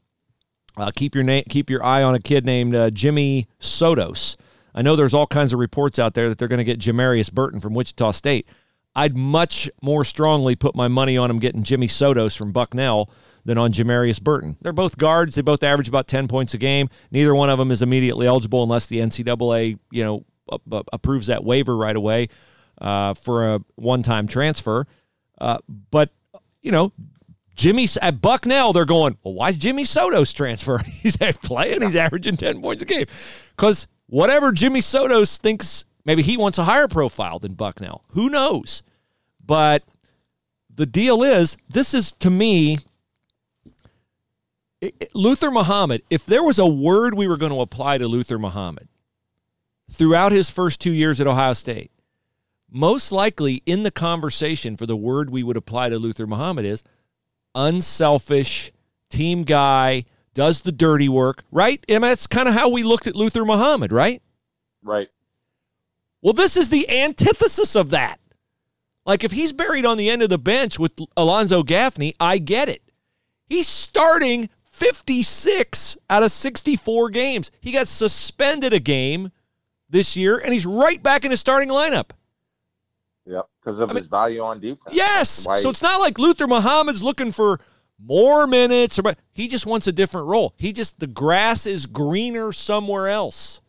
Uh, 0.77 0.91
keep 0.95 1.15
your 1.15 1.23
name, 1.23 1.43
keep 1.49 1.71
your 1.71 1.83
eye 1.83 2.03
on 2.03 2.13
a 2.13 2.19
kid 2.19 2.45
named 2.45 2.75
uh, 2.75 2.91
Jimmy 2.91 3.47
Sotos. 3.59 4.35
I 4.75 4.83
know 4.83 4.95
there's 4.95 5.15
all 5.15 5.25
kinds 5.25 5.53
of 5.53 5.59
reports 5.59 5.97
out 5.97 6.13
there 6.13 6.29
that 6.29 6.37
they're 6.37 6.47
going 6.47 6.59
to 6.59 6.63
get 6.63 6.77
Jamarius 6.77 7.33
Burton 7.33 7.59
from 7.59 7.73
Wichita 7.73 8.11
State. 8.11 8.47
I'd 8.95 9.17
much 9.17 9.71
more 9.81 10.05
strongly 10.05 10.55
put 10.55 10.75
my 10.75 10.87
money 10.87 11.17
on 11.17 11.31
him 11.31 11.39
getting 11.39 11.63
Jimmy 11.63 11.87
Sotos 11.87 12.37
from 12.37 12.51
Bucknell 12.51 13.09
than 13.43 13.57
on 13.57 13.71
Jamarius 13.73 14.21
Burton. 14.21 14.55
They're 14.61 14.71
both 14.71 14.99
guards. 14.99 15.33
They 15.33 15.41
both 15.41 15.63
average 15.63 15.87
about 15.87 16.07
10 16.07 16.27
points 16.27 16.53
a 16.53 16.59
game. 16.59 16.89
Neither 17.09 17.33
one 17.33 17.49
of 17.49 17.57
them 17.57 17.71
is 17.71 17.81
immediately 17.81 18.27
eligible 18.27 18.61
unless 18.61 18.85
the 18.85 18.99
NCAA, 18.99 19.79
you 19.89 20.03
know, 20.03 20.25
approves 20.91 21.27
that 21.27 21.43
waiver 21.43 21.75
right 21.75 21.95
away 21.95 22.29
uh, 22.79 23.13
for 23.13 23.55
a 23.55 23.61
one-time 23.75 24.27
transfer. 24.27 24.87
Uh, 25.39 25.57
but 25.91 26.09
you 26.61 26.71
know, 26.71 26.91
Jimmy 27.55 27.87
at 28.01 28.21
Bucknell, 28.21 28.73
they're 28.73 28.85
going. 28.85 29.17
Well, 29.23 29.33
why 29.33 29.49
is 29.49 29.57
Jimmy 29.57 29.83
Sotos 29.83 30.33
transfer? 30.33 30.77
he's 30.85 31.17
playing. 31.17 31.81
He's 31.81 31.95
averaging 31.95 32.37
ten 32.37 32.61
points 32.61 32.83
a 32.83 32.85
game. 32.85 33.05
Because 33.55 33.87
whatever 34.07 34.51
Jimmy 34.51 34.79
Sotos 34.79 35.37
thinks, 35.37 35.85
maybe 36.05 36.23
he 36.23 36.37
wants 36.37 36.57
a 36.57 36.63
higher 36.63 36.87
profile 36.87 37.39
than 37.39 37.53
Bucknell. 37.53 38.03
Who 38.09 38.29
knows? 38.29 38.83
But 39.45 39.83
the 40.73 40.85
deal 40.85 41.23
is, 41.23 41.57
this 41.69 41.93
is 41.93 42.11
to 42.13 42.29
me. 42.29 42.79
Luther 45.13 45.49
Muhammad, 45.49 46.01
if 46.09 46.25
there 46.25 46.43
was 46.43 46.59
a 46.59 46.67
word 46.67 47.13
we 47.13 47.25
were 47.25 47.37
going 47.37 47.53
to 47.53 47.61
apply 47.61 47.99
to 47.99 48.07
Luther 48.07 48.37
Muhammad 48.37 48.89
throughout 49.93 50.31
his 50.31 50.49
first 50.49 50.81
two 50.81 50.91
years 50.91 51.21
at 51.21 51.27
Ohio 51.27 51.53
State, 51.53 51.91
most 52.69 53.11
likely 53.11 53.61
in 53.65 53.83
the 53.83 53.91
conversation 53.91 54.75
for 54.75 54.85
the 54.85 54.97
word 54.97 55.29
we 55.29 55.43
would 55.43 55.57
apply 55.57 55.89
to 55.89 55.99
Luther 55.99 56.27
Muhammad 56.27 56.65
is 56.65 56.83
unselfish, 57.53 58.71
team 59.09 59.43
guy, 59.43 60.05
does 60.33 60.63
the 60.63 60.71
dirty 60.71 61.07
work, 61.07 61.43
right? 61.51 61.83
And 61.87 62.03
that's 62.03 62.25
kind 62.25 62.47
of 62.47 62.55
how 62.55 62.69
we 62.69 62.81
looked 62.81 63.05
at 63.05 63.15
Luther 63.15 63.45
Muhammad, 63.45 63.91
right? 63.91 64.21
Right. 64.83 65.09
Well, 66.21 66.33
this 66.33 66.57
is 66.57 66.69
the 66.69 66.89
antithesis 66.89 67.75
of 67.75 67.91
that. 67.91 68.19
Like 69.05 69.23
if 69.23 69.31
he's 69.31 69.53
buried 69.53 69.85
on 69.85 69.97
the 69.97 70.09
end 70.09 70.23
of 70.23 70.29
the 70.29 70.39
bench 70.39 70.79
with 70.79 70.93
Alonzo 71.15 71.61
Gaffney, 71.61 72.15
I 72.19 72.37
get 72.39 72.69
it. 72.69 72.81
He's 73.45 73.67
starting 73.67 74.49
56 74.71 75.97
out 76.09 76.23
of 76.23 76.31
64 76.31 77.09
games. 77.09 77.51
He 77.61 77.71
got 77.71 77.87
suspended 77.87 78.73
a 78.73 78.79
game 78.79 79.31
this 79.93 80.17
year, 80.17 80.39
and 80.39 80.51
he's 80.51 80.65
right 80.65 81.01
back 81.01 81.23
in 81.23 81.31
his 81.31 81.39
starting 81.39 81.69
lineup. 81.69 82.09
Yep. 83.25 83.47
because 83.63 83.79
of 83.79 83.89
I 83.89 83.93
mean- 83.93 84.03
his 84.03 84.07
value 84.07 84.41
on 84.41 84.59
defense. 84.59 84.93
Yes. 84.93 85.47
So 85.55 85.69
it's 85.69 85.81
not 85.81 86.01
like 86.01 86.19
Luther 86.19 86.45
Muhammad's 86.45 87.01
looking 87.01 87.31
for 87.31 87.61
more 87.97 88.45
minutes 88.47 88.99
or 88.99 89.13
he 89.31 89.47
just 89.47 89.65
wants 89.65 89.87
a 89.87 89.93
different 89.93 90.27
role. 90.27 90.53
He 90.57 90.73
just 90.73 90.99
the 90.99 91.07
grass 91.07 91.65
is 91.65 91.85
greener 91.85 92.51
somewhere 92.51 93.07
else. 93.07 93.61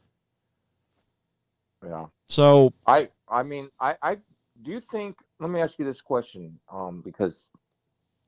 Yeah. 1.87 2.07
So 2.29 2.73
I 2.85 3.11
I 3.29 3.45
mean 3.45 3.71
I 3.79 3.95
I 4.03 4.15
do 4.63 4.73
you 4.73 4.81
think 4.81 5.17
let 5.39 5.51
me 5.51 5.61
ask 5.61 5.79
you 5.79 5.85
this 5.85 6.01
question 6.01 6.59
um 6.73 7.01
because 7.05 7.51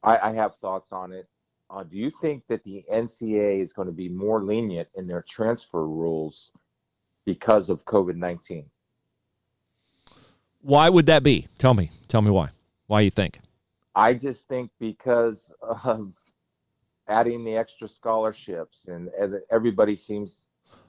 I 0.05 0.31
I 0.31 0.33
have 0.35 0.55
thoughts 0.57 0.93
on 0.93 1.13
it. 1.13 1.27
Uh, 1.69 1.83
do 1.83 1.97
you 1.97 2.13
think 2.21 2.45
that 2.47 2.63
the 2.63 2.85
NCAA 2.93 3.61
is 3.65 3.73
going 3.73 3.89
to 3.89 3.93
be 3.93 4.09
more 4.09 4.41
lenient 4.45 4.89
in 4.95 5.09
their 5.09 5.23
transfer 5.23 5.89
rules 5.89 6.53
because 7.27 7.69
of 7.69 7.85
COVID 7.85 8.17
nineteen? 8.17 8.71
why 10.67 10.89
would 10.89 11.07
that 11.07 11.23
be? 11.23 11.47
Tell 11.59 11.75
me. 11.75 11.91
Tell 12.09 12.23
me 12.23 12.31
why. 12.31 12.49
Why 12.89 13.03
you 13.03 13.11
think? 13.11 13.39
I 13.95 14.15
just 14.15 14.49
think 14.49 14.71
because 14.81 15.53
of 15.63 16.13
adding 17.09 17.45
the 17.45 17.57
extra 17.57 17.89
scholarships 17.89 18.87
and, 18.89 19.09
and 19.19 19.37
everybody 19.53 19.95
seems. 19.95 20.49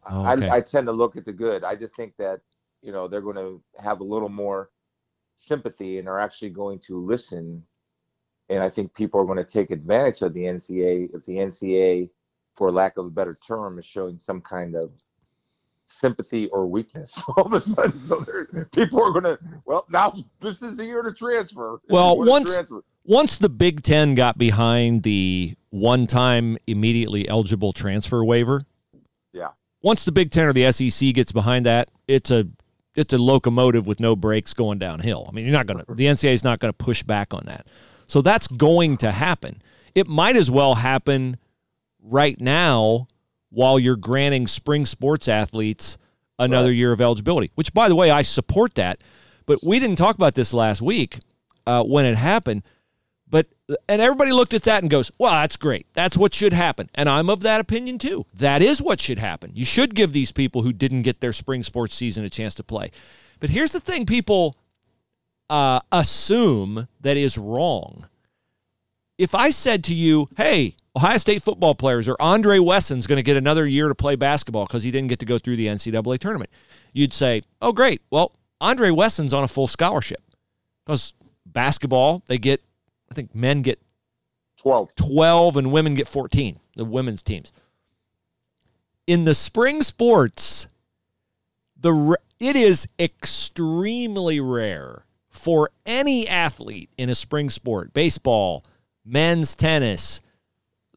Oh, 0.10 0.28
okay. 0.32 0.50
I, 0.50 0.58
I 0.58 0.62
tend 0.62 0.88
to 0.88 0.92
look 0.92 1.16
at 1.16 1.26
the 1.26 1.32
good. 1.32 1.64
I 1.64 1.76
just 1.76 1.96
think 1.96 2.14
that 2.18 2.42
you 2.82 2.92
know 2.92 3.08
they're 3.08 3.22
going 3.22 3.36
to 3.36 3.62
have 3.80 4.00
a 4.00 4.04
little 4.04 4.30
more 4.30 4.72
sympathy 5.36 6.00
and 6.00 6.10
are 6.10 6.20
actually 6.20 6.50
going 6.50 6.80
to 6.80 7.00
listen. 7.00 7.64
And 8.50 8.64
I 8.64 8.72
think 8.72 8.96
people 8.96 9.20
are 9.20 9.26
going 9.26 9.38
to 9.38 9.44
take 9.44 9.70
advantage 9.70 10.24
of 10.24 10.34
the 10.34 10.42
NCA 10.42 11.10
if 11.14 11.24
the 11.26 11.34
NCA, 11.34 12.10
for 12.56 12.72
lack 12.72 12.98
of 12.98 13.06
a 13.06 13.12
better 13.12 13.38
term, 13.46 13.78
is 13.78 13.86
showing 13.86 14.18
some 14.18 14.42
kind 14.42 14.76
of 14.76 14.90
sympathy 15.90 16.48
or 16.48 16.68
weakness 16.68 17.24
all 17.38 17.44
of 17.46 17.54
a 17.54 17.60
sudden. 17.60 18.00
So 18.02 18.26
people 18.74 19.02
are 19.02 19.12
going 19.12 19.24
to 19.24 19.40
well 19.66 19.86
now 19.90 20.14
this 20.42 20.62
is 20.62 20.76
the 20.78 20.86
year 20.86 21.02
to 21.02 21.14
transfer. 21.14 21.76
If 21.76 21.90
Well, 21.90 22.18
once- 22.18 22.56
transfer. 22.56 22.84
Once 23.10 23.38
the 23.38 23.48
Big 23.48 23.84
Ten 23.84 24.16
got 24.16 24.38
behind 24.38 25.04
the 25.04 25.56
one-time 25.70 26.58
immediately 26.68 27.26
eligible 27.30 27.72
transfer 27.72 28.22
waiver, 28.26 28.64
Yeah. 29.32 29.50
Once 29.82 30.04
the 30.04 30.12
Big 30.12 30.30
Ten 30.30 30.46
or 30.48 30.52
the 30.52 30.70
SEC 30.74 31.14
gets 31.14 31.32
behind 31.32 31.66
that, 31.66 31.90
it's 32.10 32.32
a 32.32 32.48
it's 32.96 33.14
a 33.14 33.18
locomotive 33.18 33.88
with 33.88 34.00
no 34.02 34.16
brakes 34.16 34.54
going 34.54 34.78
downhill. 34.80 35.26
I 35.30 35.32
mean, 35.32 35.46
you're 35.46 35.54
not 35.54 35.68
going 35.68 35.86
to 35.86 35.94
the 35.96 36.06
NCAA 36.06 36.34
is 36.34 36.44
not 36.44 36.60
going 36.60 36.74
to 36.74 36.78
push 36.78 37.02
back 37.04 37.34
on 37.34 37.44
that. 37.46 37.68
So 38.08 38.22
that's 38.22 38.48
going 38.48 38.98
to 38.98 39.12
happen. 39.12 39.62
It 39.96 40.08
might 40.08 40.36
as 40.36 40.52
well 40.52 40.76
happen 40.76 41.38
right 42.04 42.40
now 42.42 43.08
while 43.50 43.80
you're 43.80 43.96
granting 43.96 44.48
spring 44.48 44.86
sports 44.86 45.28
athletes 45.28 45.98
another 46.40 46.68
Right. 46.70 46.76
year 46.76 46.92
of 46.92 47.02
eligibility. 47.02 47.52
Which, 47.56 47.74
by 47.74 47.90
the 47.90 47.96
way, 47.96 48.12
I 48.12 48.22
support 48.22 48.76
that. 48.76 49.02
But 49.46 49.64
we 49.64 49.80
didn't 49.80 49.96
talk 49.96 50.16
about 50.16 50.36
this 50.36 50.54
last 50.54 50.82
week 50.82 51.20
uh, 51.66 51.84
when 51.84 52.06
it 52.06 52.16
happened. 52.18 52.64
But 53.30 53.48
and 53.90 54.02
everybody 54.02 54.32
looked 54.32 54.54
at 54.54 54.64
that 54.64 54.84
and 54.84 54.90
goes, 54.90 55.12
"Well, 55.18 55.34
that's 55.34 55.58
great. 55.58 55.86
That's 55.94 56.16
what 56.16 56.34
should 56.34 56.54
happen." 56.54 56.90
And 56.96 57.10
I'm 57.10 57.30
of 57.30 57.42
that 57.42 57.60
opinion 57.60 57.98
too. 57.98 58.26
That 58.34 58.62
is 58.62 58.82
what 58.82 59.02
should 59.02 59.20
happen. 59.20 59.52
You 59.54 59.66
should 59.66 59.96
give 59.96 60.14
these 60.14 60.32
people 60.32 60.62
who 60.62 60.72
didn't 60.72 61.02
get 61.02 61.20
their 61.20 61.34
spring 61.34 61.64
sports 61.64 61.94
season 61.94 62.24
a 62.24 62.30
chance 62.30 62.56
to 62.56 62.64
play. 62.64 62.92
But 63.42 63.50
here's 63.50 63.74
the 63.74 63.82
thing: 63.82 64.06
people 64.06 64.56
uh, 65.50 65.82
assume 65.92 66.88
that 67.02 67.18
is 67.18 67.38
wrong. 67.38 68.08
If 69.18 69.36
I 69.36 69.50
said 69.50 69.84
to 69.86 69.96
you, 69.96 70.30
"Hey, 70.38 70.78
Ohio 70.98 71.18
State 71.18 71.44
football 71.44 71.76
players 71.76 72.10
or 72.10 72.20
Andre 72.20 72.58
Wesson's 72.58 73.06
going 73.06 73.18
to 73.18 73.24
get 73.24 73.38
another 73.38 73.68
year 73.68 73.88
to 73.88 73.94
play 73.94 74.16
basketball 74.16 74.66
because 74.66 74.82
he 74.82 74.90
didn't 74.90 75.10
get 75.10 75.20
to 75.20 75.26
go 75.26 75.38
through 75.38 75.56
the 75.56 75.68
NCAA 75.68 76.18
tournament," 76.18 76.50
you'd 76.92 77.14
say, 77.14 77.44
"Oh, 77.62 77.72
great. 77.72 78.02
Well, 78.10 78.32
Andre 78.60 78.90
Wesson's 78.90 79.32
on 79.32 79.44
a 79.44 79.48
full 79.48 79.68
scholarship 79.68 80.24
because 80.84 81.14
basketball 81.46 82.24
they 82.26 82.40
get." 82.40 82.64
I 83.12 83.14
think 83.14 83.36
men 83.36 83.62
get 83.62 83.80
12. 84.58 84.96
12 84.96 85.58
and 85.58 85.72
women 85.72 85.94
get 85.94 86.08
14, 86.08 86.60
the 86.76 86.84
women's 86.84 87.22
teams. 87.22 87.54
In 89.06 89.24
the 89.24 89.36
spring 89.36 89.84
sports, 89.84 90.68
the 91.80 92.18
it 92.40 92.56
is 92.56 92.88
extremely 92.98 94.40
rare 94.40 95.06
for 95.30 95.70
any 95.86 96.28
athlete 96.28 96.90
in 96.98 97.08
a 97.12 97.16
spring 97.16 97.52
sport, 97.52 97.94
baseball, 97.94 98.66
men's 99.06 99.54
tennis, 99.54 100.22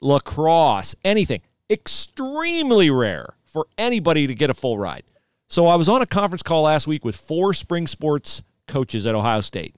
lacrosse, 0.01 0.95
anything, 1.05 1.43
extremely 1.69 2.91
rare 2.91 3.35
for 3.45 3.67
anybody 3.79 4.27
to 4.27 4.35
get 4.35 4.51
a 4.51 4.55
full 4.55 4.79
ride. 4.79 5.05
So 5.49 5.67
I 5.67 5.75
was 5.75 5.89
on 5.89 6.03
a 6.03 6.07
conference 6.07 6.43
call 6.43 6.63
last 6.63 6.87
week 6.87 7.05
with 7.05 7.17
four 7.17 7.53
spring 7.55 7.87
sports 7.87 8.43
coaches 8.67 9.07
at 9.07 9.15
Ohio 9.15 9.41
State 9.41 9.75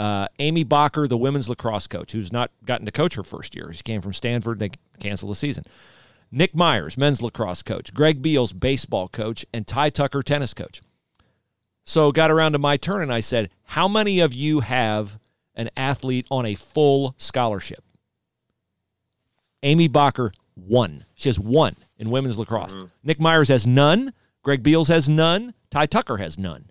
uh, 0.00 0.28
Amy 0.38 0.64
Bokker, 0.64 1.06
the 1.08 1.16
women's 1.18 1.48
lacrosse 1.48 1.86
coach, 1.86 2.12
who's 2.12 2.32
not 2.32 2.50
gotten 2.64 2.86
to 2.86 2.92
coach 2.92 3.16
her 3.16 3.22
first 3.22 3.54
year. 3.54 3.70
She 3.72 3.82
came 3.82 4.00
from 4.00 4.14
Stanford. 4.14 4.58
They 4.58 4.70
canceled 4.98 5.30
the 5.30 5.36
season. 5.36 5.64
Nick 6.32 6.54
Myers, 6.54 6.96
men's 6.96 7.20
lacrosse 7.20 7.62
coach. 7.62 7.92
Greg 7.92 8.22
Beals, 8.22 8.54
baseball 8.54 9.08
coach. 9.08 9.44
And 9.52 9.66
Ty 9.66 9.90
Tucker, 9.90 10.22
tennis 10.22 10.54
coach. 10.54 10.80
So 11.84 12.12
got 12.12 12.30
around 12.30 12.52
to 12.52 12.58
my 12.58 12.78
turn 12.78 13.02
and 13.02 13.12
I 13.12 13.20
said, 13.20 13.50
How 13.64 13.88
many 13.88 14.20
of 14.20 14.32
you 14.32 14.60
have 14.60 15.18
an 15.54 15.68
athlete 15.76 16.26
on 16.30 16.46
a 16.46 16.54
full 16.54 17.14
scholarship? 17.18 17.84
Amy 19.62 19.88
Bokker, 19.88 20.32
one. 20.54 21.04
She 21.14 21.28
has 21.28 21.38
one 21.38 21.76
in 21.98 22.10
women's 22.10 22.38
lacrosse. 22.38 22.76
Nick 23.02 23.20
Myers 23.20 23.48
has 23.48 23.66
none. 23.66 24.12
Greg 24.42 24.62
Beals 24.62 24.88
has 24.88 25.08
none. 25.08 25.54
Ty 25.70 25.86
Tucker 25.86 26.16
has 26.16 26.38
none. 26.38 26.70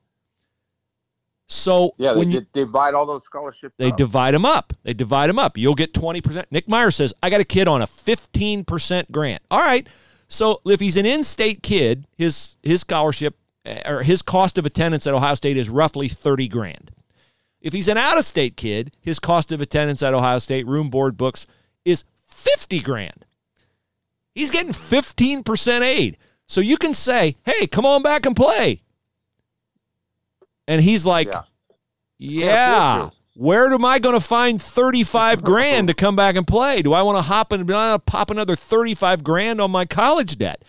So 1.47 1.95
Yeah, 1.97 2.13
they 2.13 2.19
when 2.19 2.31
you, 2.31 2.45
divide 2.53 2.93
all 2.93 3.05
those 3.05 3.23
scholarships. 3.23 3.73
they 3.77 3.89
up. 3.91 3.97
divide 3.97 4.33
them 4.35 4.45
up. 4.45 4.73
They 4.83 4.93
divide 4.93 5.27
them 5.27 5.39
up. 5.39 5.57
You'll 5.57 5.75
get 5.75 5.93
20%. 5.93 6.45
Nick 6.51 6.67
Meyer 6.67 6.91
says, 6.91 7.13
I 7.23 7.29
got 7.29 7.41
a 7.41 7.45
kid 7.45 7.67
on 7.67 7.81
a 7.81 7.85
15% 7.87 9.09
grant. 9.11 9.41
All 9.49 9.59
right. 9.59 9.87
So 10.27 10.61
if 10.65 10.79
he's 10.79 10.95
an 10.97 11.07
in-state 11.07 11.63
kid, 11.63 12.05
his 12.15 12.55
his 12.61 12.81
scholarship 12.81 13.35
eh, 13.65 13.81
or 13.89 14.03
his 14.03 14.21
cost 14.21 14.59
of 14.59 14.65
attendance 14.67 15.07
at 15.07 15.15
Ohio 15.15 15.33
State 15.33 15.57
is 15.57 15.69
roughly 15.71 16.07
30 16.07 16.47
grand. 16.47 16.91
If 17.61 17.73
he's 17.73 17.87
an 17.87 17.97
out-of-state 17.97 18.55
kid, 18.55 18.95
his 19.01 19.19
cost 19.19 19.51
of 19.51 19.59
attendance 19.59 20.03
at 20.03 20.13
Ohio 20.13 20.37
State, 20.37 20.67
room, 20.67 20.89
board, 20.91 21.17
books 21.17 21.47
is 21.83 22.03
50 22.39 22.79
grand. 22.79 23.25
He's 24.35 24.51
getting 24.51 24.71
15% 24.71 25.81
aid. 25.81 26.17
So 26.47 26.61
you 26.61 26.77
can 26.77 26.93
say, 26.93 27.35
"Hey, 27.43 27.67
come 27.67 27.85
on 27.85 28.01
back 28.01 28.25
and 28.25 28.35
play." 28.35 28.81
And 30.67 30.81
he's 30.81 31.05
like, 31.05 31.27
Yeah. 31.31 31.43
yeah. 32.17 33.09
Where 33.35 33.71
am 33.73 33.85
I 33.85 33.99
going 33.99 34.13
to 34.15 34.19
find 34.21 34.61
35 34.61 35.43
grand 35.43 35.87
to 35.87 35.93
come 35.93 36.15
back 36.15 36.35
and 36.35 36.45
play? 36.45 36.81
Do 36.81 36.93
I 36.93 37.01
want 37.01 37.17
to 37.17 37.21
hop 37.21 37.51
and 37.51 37.69
uh, 37.71 37.97
pop 37.99 38.29
another 38.29 38.55
35 38.55 39.23
grand 39.23 39.59
on 39.61 39.71
my 39.71 39.85
college 39.85 40.37
debt? 40.37 40.63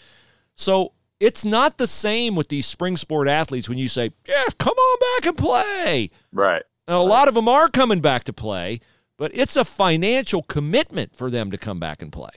So 0.55 0.93
it's 1.19 1.45
not 1.45 1.79
the 1.79 1.87
same 1.87 2.35
with 2.35 2.49
these 2.49 2.67
spring 2.67 2.97
sport 2.97 3.29
athletes 3.29 3.69
when 3.69 3.77
you 3.77 3.89
say, 3.89 4.13
yeah, 4.29 4.45
come 4.59 4.75
on 4.75 4.99
back 5.01 5.29
and 5.29 5.37
play. 5.39 6.11
Right. 6.33 6.63
Now, 6.89 7.03
a 7.03 7.05
lot 7.05 7.29
of 7.29 7.35
them 7.35 7.49
are 7.49 7.69
coming 7.69 8.01
back 8.01 8.25
to 8.25 8.33
play, 8.33 8.81
but 9.21 9.31
it's 9.35 9.55
a 9.55 9.67
financial 9.67 10.43
commitment 10.43 11.15
for 11.15 11.31
them 11.31 11.51
to 11.51 11.59
come 11.59 11.79
back 11.79 12.01
and 12.01 12.11
play. 12.11 12.31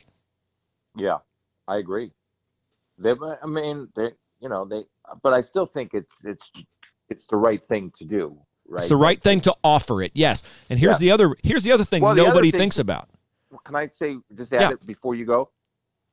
Yeah, 0.97 1.19
I 1.65 1.77
agree. 1.77 2.11
They, 2.99 3.13
I 3.41 3.47
mean, 3.47 3.87
they, 3.95 4.09
you 4.41 4.49
know, 4.49 4.65
they, 4.65 4.83
but 5.23 5.33
I 5.33 5.41
still 5.41 5.65
think 5.65 5.93
it's 5.93 6.13
it's 6.25 6.51
it's 7.09 7.25
the 7.27 7.37
right 7.37 7.65
thing 7.69 7.91
to 7.99 8.03
do. 8.05 8.37
Right. 8.67 8.81
It's 8.81 8.89
the 8.89 8.97
right 8.97 9.21
thing 9.21 9.39
to 9.41 9.55
offer 9.63 10.01
it, 10.01 10.11
yes. 10.13 10.43
And 10.69 10.77
here's 10.77 10.95
Yeah. 10.95 10.99
the 10.99 11.11
other 11.11 11.35
here's 11.41 11.63
the 11.63 11.71
other 11.71 11.85
thing 11.85 12.03
Well, 12.03 12.15
the 12.15 12.21
other 12.21 12.29
nobody 12.31 12.51
thing- 12.51 12.59
thinks 12.59 12.79
about. 12.79 13.09
Can 13.63 13.75
I 13.77 13.87
say 13.87 14.17
just 14.35 14.51
add 14.51 14.61
Yeah. 14.61 14.71
it 14.71 14.85
before 14.85 15.15
you 15.15 15.25
go? 15.25 15.51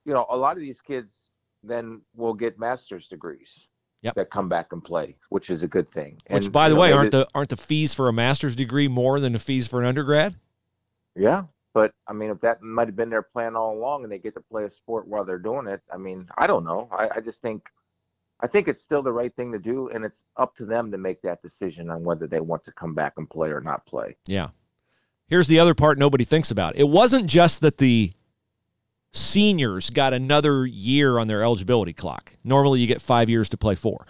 You 0.05 0.14
know, 0.14 0.25
a 0.31 0.37
lot 0.37 0.53
of 0.57 0.61
these 0.61 0.81
kids 0.81 1.31
then 1.64 2.01
will 2.14 2.35
get 2.35 2.59
master's 2.61 3.09
degrees. 3.09 3.66
Yep. 4.03 4.14
That 4.14 4.31
come 4.31 4.49
back 4.49 4.73
and 4.73 4.83
play, 4.83 5.16
which 5.29 5.51
is 5.51 5.62
a 5.62 5.68
good 5.68 5.91
thing. 5.91 6.14
Which, 6.29 6.45
And, 6.45 6.53
by 6.53 6.68
the 6.71 6.75
know, 6.75 6.81
way, 6.81 6.93
aren't 6.93 7.11
did- 7.11 7.27
the 7.27 7.29
aren't 7.35 7.51
the 7.51 7.57
fees 7.57 7.93
for 7.93 8.09
a 8.09 8.12
master's 8.14 8.55
degree 8.57 8.89
more 8.89 9.18
than 9.21 9.33
the 9.35 9.39
fees 9.39 9.66
for 9.68 9.81
an 9.81 9.87
undergrad? 9.87 10.37
Yeah, 11.17 11.45
but 11.75 11.93
I 12.07 12.13
mean, 12.13 12.31
if 12.31 12.41
that 12.41 12.63
might 12.63 12.89
have 12.89 12.97
been 12.97 13.11
their 13.11 13.23
plan 13.23 13.57
all 13.57 13.77
along, 13.77 14.05
and 14.05 14.13
they 14.13 14.19
get 14.19 14.35
to 14.35 14.41
play 14.41 14.65
a 14.65 14.71
sport 14.71 15.07
while 15.07 15.25
they're 15.25 15.39
doing 15.39 15.67
it, 15.67 15.81
I 15.93 15.97
mean, 15.97 16.29
I 16.37 16.47
don't 16.47 16.65
know. 16.65 16.89
I, 16.93 17.09
I 17.17 17.21
just 17.21 17.41
think, 17.43 17.63
I 18.41 18.47
think 18.47 18.69
it's 18.69 18.83
still 18.83 19.03
the 19.03 19.13
right 19.13 19.35
thing 19.35 19.53
to 19.53 19.59
do, 19.59 19.89
and 19.89 20.05
it's 20.05 20.25
up 20.37 20.57
to 20.57 20.65
them 20.65 20.91
to 20.93 20.99
make 20.99 21.23
that 21.23 21.43
decision 21.43 21.91
on 21.91 22.05
whether 22.05 22.27
they 22.27 22.41
want 22.41 22.65
to 22.65 22.73
come 22.73 22.95
back 22.95 23.15
and 23.17 23.29
play 23.29 23.51
or 23.51 23.61
not 23.61 23.85
play. 23.87 24.17
Yeah. 24.27 24.49
Here's 25.27 25.47
the 25.47 25.61
other 25.61 25.75
part 25.75 25.99
nobody 25.99 26.25
thinks 26.25 26.51
about. 26.51 26.77
It 26.77 26.89
wasn't 26.89 27.27
just 27.27 27.61
that 27.61 27.79
the 27.79 28.13
seniors 29.13 29.91
got 29.91 30.13
another 30.13 30.67
year 30.67 31.19
on 31.19 31.29
their 31.29 31.43
eligibility 31.43 31.93
clock. 31.93 32.37
Normally 32.43 32.81
you 32.81 32.87
get 32.87 33.01
5 33.01 33.31
years 33.31 33.49
to 33.51 33.57
play 33.57 33.75
4. 33.75 34.07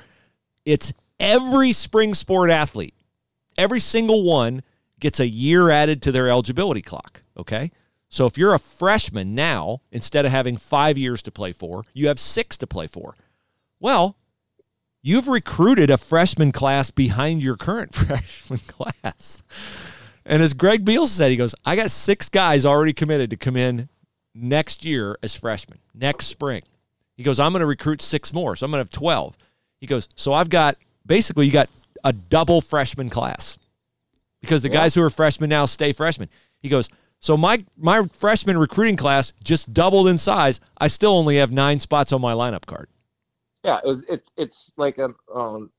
It's 0.64 0.92
every 1.18 1.72
spring 1.72 2.14
sport 2.14 2.50
athlete. 2.50 2.94
Every 3.58 3.80
single 3.80 4.24
one 4.24 4.62
gets 5.00 5.20
a 5.20 5.28
year 5.28 5.70
added 5.70 6.02
to 6.02 6.12
their 6.12 6.28
eligibility 6.28 6.82
clock, 6.82 7.22
okay? 7.36 7.70
So 8.08 8.26
if 8.26 8.36
you're 8.36 8.54
a 8.54 8.58
freshman 8.58 9.34
now, 9.34 9.82
instead 9.92 10.26
of 10.26 10.32
having 10.32 10.56
5 10.56 10.98
years 10.98 11.22
to 11.22 11.30
play 11.30 11.52
for, 11.52 11.84
you 11.94 12.08
have 12.08 12.18
6 12.18 12.56
to 12.58 12.66
play 12.66 12.86
for. 12.86 13.16
Well, 13.78 14.16
you've 15.02 15.28
recruited 15.28 15.90
a 15.90 15.96
freshman 15.96 16.52
class 16.52 16.90
behind 16.90 17.42
your 17.42 17.56
current 17.56 17.92
freshman 17.94 18.58
class. 18.58 19.42
And 20.24 20.42
as 20.42 20.54
Greg 20.54 20.84
Beals 20.84 21.10
said, 21.10 21.30
he 21.30 21.36
goes, 21.36 21.54
I 21.64 21.76
got 21.76 21.90
six 21.90 22.28
guys 22.28 22.66
already 22.66 22.92
committed 22.92 23.30
to 23.30 23.36
come 23.36 23.56
in 23.56 23.88
next 24.34 24.84
year 24.84 25.18
as 25.22 25.34
freshmen, 25.34 25.78
next 25.94 26.26
spring. 26.26 26.62
He 27.16 27.22
goes, 27.22 27.40
I'm 27.40 27.52
going 27.52 27.60
to 27.60 27.66
recruit 27.66 28.02
six 28.02 28.32
more. 28.32 28.56
So 28.56 28.64
I'm 28.64 28.70
going 28.70 28.84
to 28.84 28.90
have 28.90 28.98
12. 28.98 29.36
He 29.80 29.86
goes, 29.86 30.08
So 30.14 30.32
I've 30.32 30.50
got 30.50 30.76
basically, 31.06 31.46
you 31.46 31.52
got 31.52 31.68
a 32.04 32.12
double 32.12 32.60
freshman 32.60 33.10
class 33.10 33.58
because 34.40 34.62
the 34.62 34.68
yeah. 34.68 34.74
guys 34.74 34.94
who 34.94 35.02
are 35.02 35.10
freshmen 35.10 35.50
now 35.50 35.66
stay 35.66 35.92
freshmen. 35.92 36.28
He 36.60 36.68
goes, 36.68 36.88
so 37.20 37.36
my 37.36 37.64
my 37.76 38.06
freshman 38.14 38.58
recruiting 38.58 38.96
class 38.96 39.32
just 39.44 39.72
doubled 39.72 40.08
in 40.08 40.18
size. 40.18 40.60
I 40.78 40.88
still 40.88 41.12
only 41.12 41.36
have 41.36 41.52
nine 41.52 41.78
spots 41.78 42.12
on 42.12 42.20
my 42.20 42.32
lineup 42.32 42.66
card. 42.66 42.88
Yeah, 43.62 43.78
it 43.84 43.86
was, 43.86 44.02
it's 44.08 44.30
it's 44.36 44.72
like 44.76 44.98
a 44.98 45.10
um, 45.34 45.70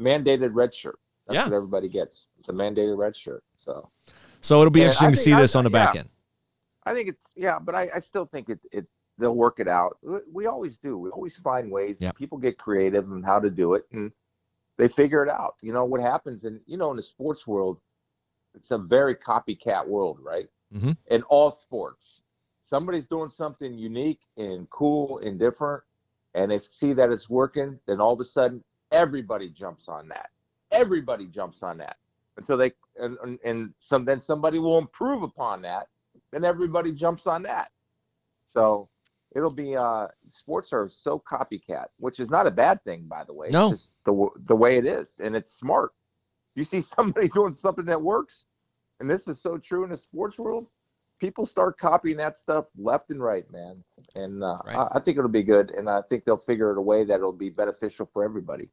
mandated 0.00 0.50
red 0.52 0.74
shirt. 0.74 0.98
That's 1.26 1.36
yeah. 1.36 1.44
what 1.44 1.52
everybody 1.52 1.88
gets. 1.88 2.28
It's 2.38 2.48
a 2.48 2.52
mandated 2.52 2.96
red 2.96 3.14
shirt. 3.14 3.44
So, 3.56 3.90
so 4.40 4.60
it'll 4.60 4.70
be 4.70 4.80
and 4.80 4.86
interesting 4.86 5.10
to 5.10 5.16
see 5.16 5.34
I, 5.34 5.40
this 5.40 5.54
on 5.54 5.64
the 5.64 5.70
back 5.70 5.94
yeah, 5.94 6.00
end. 6.00 6.08
I 6.86 6.94
think 6.94 7.08
it's 7.10 7.24
yeah, 7.36 7.58
but 7.58 7.74
I, 7.74 7.90
I 7.94 8.00
still 8.00 8.24
think 8.24 8.48
it 8.48 8.60
it 8.72 8.86
they'll 9.18 9.34
work 9.34 9.60
it 9.60 9.68
out. 9.68 9.98
We 10.32 10.46
always 10.46 10.78
do. 10.78 10.96
We 10.96 11.10
always 11.10 11.36
find 11.36 11.70
ways. 11.70 11.98
Yep. 12.00 12.16
People 12.16 12.38
get 12.38 12.56
creative 12.56 13.10
and 13.10 13.24
how 13.24 13.40
to 13.40 13.50
do 13.50 13.74
it, 13.74 13.84
and 13.92 14.10
they 14.78 14.88
figure 14.88 15.22
it 15.22 15.28
out. 15.28 15.56
You 15.60 15.74
know 15.74 15.84
what 15.84 16.00
happens, 16.00 16.44
and 16.44 16.60
you 16.64 16.78
know 16.78 16.90
in 16.90 16.96
the 16.96 17.02
sports 17.02 17.46
world, 17.46 17.78
it's 18.58 18.70
a 18.72 18.78
very 18.78 19.14
copycat 19.14 19.86
world, 19.86 20.18
right? 20.20 20.48
Mm-hmm. 20.74 20.92
In 21.10 21.22
all 21.24 21.50
sports, 21.52 22.22
somebody's 22.62 23.06
doing 23.06 23.30
something 23.30 23.72
unique 23.72 24.20
and 24.36 24.68
cool 24.70 25.18
and 25.18 25.38
different, 25.38 25.82
and 26.34 26.50
they 26.50 26.60
see 26.60 26.92
that 26.92 27.10
it's 27.10 27.30
working, 27.30 27.78
then 27.86 28.00
all 28.00 28.12
of 28.12 28.20
a 28.20 28.24
sudden 28.24 28.62
everybody 28.92 29.48
jumps 29.48 29.88
on 29.88 30.08
that. 30.08 30.30
Everybody 30.70 31.26
jumps 31.26 31.62
on 31.62 31.78
that 31.78 31.96
until 32.36 32.56
they 32.56 32.72
and, 32.96 33.38
and 33.44 33.72
some 33.78 34.04
then 34.04 34.20
somebody 34.20 34.58
will 34.58 34.78
improve 34.78 35.22
upon 35.22 35.62
that, 35.62 35.88
then 36.32 36.44
everybody 36.44 36.92
jumps 36.92 37.26
on 37.26 37.42
that. 37.44 37.70
So 38.48 38.88
it'll 39.34 39.50
be 39.50 39.76
uh 39.76 40.08
sports 40.32 40.72
are 40.72 40.88
so 40.88 41.22
copycat, 41.30 41.86
which 41.98 42.20
is 42.20 42.28
not 42.28 42.46
a 42.46 42.50
bad 42.50 42.82
thing, 42.84 43.04
by 43.08 43.24
the 43.24 43.32
way. 43.32 43.48
No, 43.52 43.70
it's 43.70 43.82
just 43.82 43.90
the 44.04 44.28
the 44.46 44.56
way 44.56 44.78
it 44.78 44.86
is, 44.86 45.20
and 45.22 45.34
it's 45.34 45.52
smart. 45.52 45.92
You 46.58 46.64
see 46.64 46.82
somebody 46.82 47.28
doing 47.34 47.52
something 47.52 47.84
that 47.84 48.02
works, 48.02 48.44
and 48.98 49.08
this 49.08 49.28
is 49.28 49.40
so 49.40 49.58
true 49.58 49.84
in 49.84 49.90
the 49.90 49.96
sports 49.96 50.38
world. 50.38 50.66
People 51.20 51.46
start 51.46 51.78
copying 51.78 52.16
that 52.16 52.36
stuff 52.36 52.64
left 52.76 53.10
and 53.10 53.22
right, 53.22 53.48
man. 53.52 53.82
And 54.16 54.42
uh, 54.42 54.58
right. 54.66 54.76
I, 54.76 54.98
I 54.98 55.00
think 55.00 55.18
it'll 55.18 55.30
be 55.30 55.44
good, 55.44 55.70
and 55.70 55.88
I 55.88 56.00
think 56.08 56.24
they'll 56.24 56.36
figure 56.36 56.72
it 56.72 56.78
a 56.78 56.80
way 56.80 57.04
that 57.04 57.14
it'll 57.14 57.32
be 57.32 57.50
beneficial 57.50 58.10
for 58.12 58.24
everybody. 58.24 58.68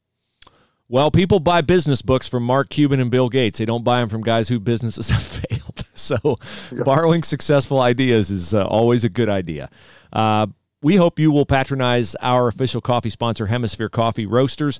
Well, 0.87 1.11
people 1.11 1.39
buy 1.39 1.61
business 1.61 2.01
books 2.01 2.27
from 2.27 2.43
Mark 2.43 2.69
Cuban 2.69 2.99
and 2.99 3.09
Bill 3.11 3.29
Gates. 3.29 3.59
They 3.59 3.65
don't 3.65 3.83
buy 3.83 3.99
them 3.99 4.09
from 4.09 4.21
guys 4.21 4.49
whose 4.49 4.59
businesses 4.59 5.09
have 5.11 5.23
failed. 5.23 5.61
So, 5.97 6.37
borrowing 6.83 7.23
successful 7.23 7.81
ideas 7.81 8.29
is 8.29 8.53
uh, 8.53 8.63
always 8.65 9.05
a 9.05 9.09
good 9.09 9.29
idea. 9.29 9.69
Uh, 10.13 10.47
we 10.83 10.97
hope 10.97 11.17
you 11.17 11.31
will 11.31 11.45
patronize 11.45 12.15
our 12.15 12.47
official 12.47 12.81
coffee 12.81 13.09
sponsor, 13.09 13.47
Hemisphere 13.47 13.89
Coffee 13.89 14.27
Roasters. 14.27 14.77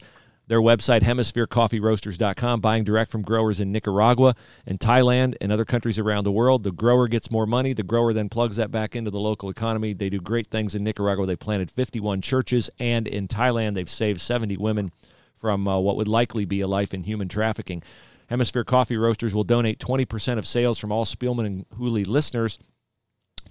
Their 0.48 0.62
website, 0.62 1.02
hemispherecoffeeroasters.com, 1.02 2.62
buying 2.62 2.84
direct 2.84 3.10
from 3.10 3.24
growers 3.24 3.60
in 3.60 3.72
Nicaragua 3.72 4.36
and 4.68 4.80
Thailand 4.80 5.36
and 5.42 5.52
other 5.52 5.66
countries 5.66 5.98
around 5.98 6.24
the 6.24 6.32
world. 6.32 6.64
The 6.64 6.72
grower 6.72 7.08
gets 7.08 7.32
more 7.32 7.48
money. 7.48 7.74
The 7.74 7.82
grower 7.84 8.14
then 8.14 8.30
plugs 8.30 8.58
that 8.58 8.70
back 8.70 8.96
into 8.96 9.10
the 9.10 9.20
local 9.20 9.50
economy. 9.50 9.94
They 9.94 10.10
do 10.10 10.20
great 10.20 10.48
things 10.48 10.76
in 10.76 10.84
Nicaragua. 10.84 11.26
They 11.26 11.36
planted 11.36 11.72
51 11.72 12.22
churches, 12.22 12.70
and 12.80 13.08
in 13.08 13.28
Thailand, 13.28 13.74
they've 13.74 13.90
saved 13.90 14.22
70 14.22 14.58
women 14.58 14.92
from 15.34 15.68
uh, 15.68 15.80
what 15.80 15.96
would 15.96 16.08
likely 16.08 16.46
be 16.46 16.62
a 16.62 16.68
life 16.68 16.94
in 16.94 17.04
human 17.04 17.28
trafficking. 17.28 17.82
Hemisphere 18.28 18.64
Coffee 18.64 18.98
Roasters 18.98 19.34
will 19.34 19.44
donate 19.44 19.80
20% 19.80 20.38
of 20.38 20.48
sales 20.48 20.78
from 20.78 20.92
all 20.92 21.06
Spielman 21.06 21.46
and 21.46 21.66
Hooley 21.78 22.06
listeners 22.06 22.60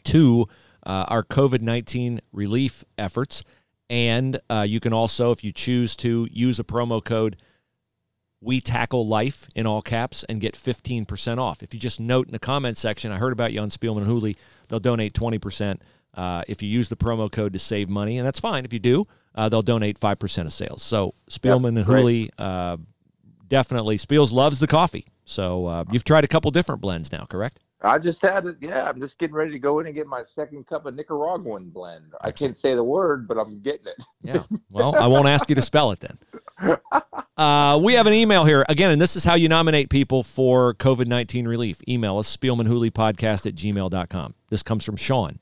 to 0.04 0.46
uh, 0.86 1.06
our 1.08 1.22
COVID 1.22 1.60
19 1.60 2.20
relief 2.32 2.84
efforts. 2.98 3.42
And 3.90 4.40
uh, 4.48 4.64
you 4.68 4.80
can 4.80 4.92
also, 4.92 5.30
if 5.30 5.44
you 5.44 5.52
choose 5.52 5.94
to, 5.96 6.28
use 6.30 6.58
a 6.58 6.64
promo 6.64 7.04
code 7.04 7.36
we 8.44 8.60
tackle 8.60 9.06
life 9.06 9.48
in 9.54 9.66
all 9.66 9.80
caps 9.80 10.22
and 10.24 10.40
get 10.40 10.54
15% 10.54 11.38
off. 11.38 11.62
If 11.62 11.72
you 11.72 11.80
just 11.80 11.98
note 11.98 12.26
in 12.26 12.32
the 12.32 12.38
comment 12.38 12.76
section, 12.76 13.10
I 13.10 13.16
heard 13.16 13.32
about 13.32 13.52
you 13.52 13.60
on 13.60 13.70
Spielman 13.70 13.98
and 13.98 14.06
Hooley, 14.06 14.36
they'll 14.68 14.80
donate 14.80 15.14
20% 15.14 15.78
uh, 16.14 16.42
if 16.46 16.62
you 16.62 16.68
use 16.68 16.88
the 16.88 16.96
promo 16.96 17.32
code 17.32 17.54
to 17.54 17.58
save 17.58 17.88
money. 17.88 18.18
And 18.18 18.26
that's 18.26 18.38
fine. 18.38 18.64
If 18.66 18.72
you 18.72 18.78
do, 18.78 19.06
uh, 19.34 19.48
they'll 19.48 19.62
donate 19.62 19.98
5% 19.98 20.44
of 20.44 20.52
sales. 20.52 20.82
So 20.82 21.14
Spielman 21.30 21.76
yep, 21.76 21.86
and 21.86 21.86
Hooley, 21.86 22.30
uh, 22.38 22.76
definitely, 23.48 23.96
Spiels 23.96 24.30
loves 24.30 24.58
the 24.58 24.66
coffee. 24.66 25.06
So 25.24 25.66
uh, 25.66 25.84
you've 25.90 26.04
tried 26.04 26.24
a 26.24 26.28
couple 26.28 26.50
different 26.50 26.82
blends 26.82 27.10
now, 27.10 27.24
correct? 27.24 27.60
I 27.84 27.98
just 27.98 28.22
had 28.22 28.46
it. 28.46 28.56
Yeah, 28.60 28.88
I'm 28.88 28.98
just 28.98 29.18
getting 29.18 29.34
ready 29.34 29.52
to 29.52 29.58
go 29.58 29.78
in 29.78 29.86
and 29.86 29.94
get 29.94 30.06
my 30.06 30.22
second 30.34 30.66
cup 30.66 30.86
of 30.86 30.94
Nicaraguan 30.94 31.68
blend. 31.68 32.06
Excellent. 32.14 32.24
I 32.24 32.32
can't 32.32 32.56
say 32.56 32.74
the 32.74 32.82
word, 32.82 33.28
but 33.28 33.36
I'm 33.38 33.60
getting 33.60 33.86
it. 33.86 34.04
yeah. 34.22 34.42
Well, 34.70 34.96
I 34.96 35.06
won't 35.06 35.28
ask 35.28 35.48
you 35.48 35.54
to 35.54 35.62
spell 35.62 35.92
it 35.92 36.00
then. 36.00 36.18
Uh, 37.36 37.80
we 37.82 37.94
have 37.94 38.06
an 38.06 38.12
email 38.12 38.44
here. 38.44 38.64
Again, 38.68 38.92
and 38.92 39.02
this 39.02 39.16
is 39.16 39.24
how 39.24 39.34
you 39.34 39.48
nominate 39.48 39.90
people 39.90 40.22
for 40.22 40.72
COVID 40.74 41.06
19 41.06 41.48
relief. 41.48 41.80
Email 41.88 42.18
us, 42.18 42.36
Podcast 42.36 43.44
at 43.44 43.56
gmail.com. 43.56 44.34
This 44.50 44.62
comes 44.62 44.84
from 44.84 44.94
Sean. 44.94 45.40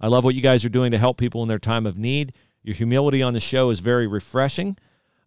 I 0.00 0.08
love 0.08 0.24
what 0.24 0.34
you 0.34 0.40
guys 0.40 0.64
are 0.64 0.70
doing 0.70 0.90
to 0.92 0.98
help 0.98 1.18
people 1.18 1.42
in 1.42 1.48
their 1.48 1.58
time 1.58 1.84
of 1.84 1.98
need. 1.98 2.32
Your 2.62 2.74
humility 2.74 3.22
on 3.22 3.34
the 3.34 3.40
show 3.40 3.68
is 3.68 3.80
very 3.80 4.06
refreshing. 4.06 4.78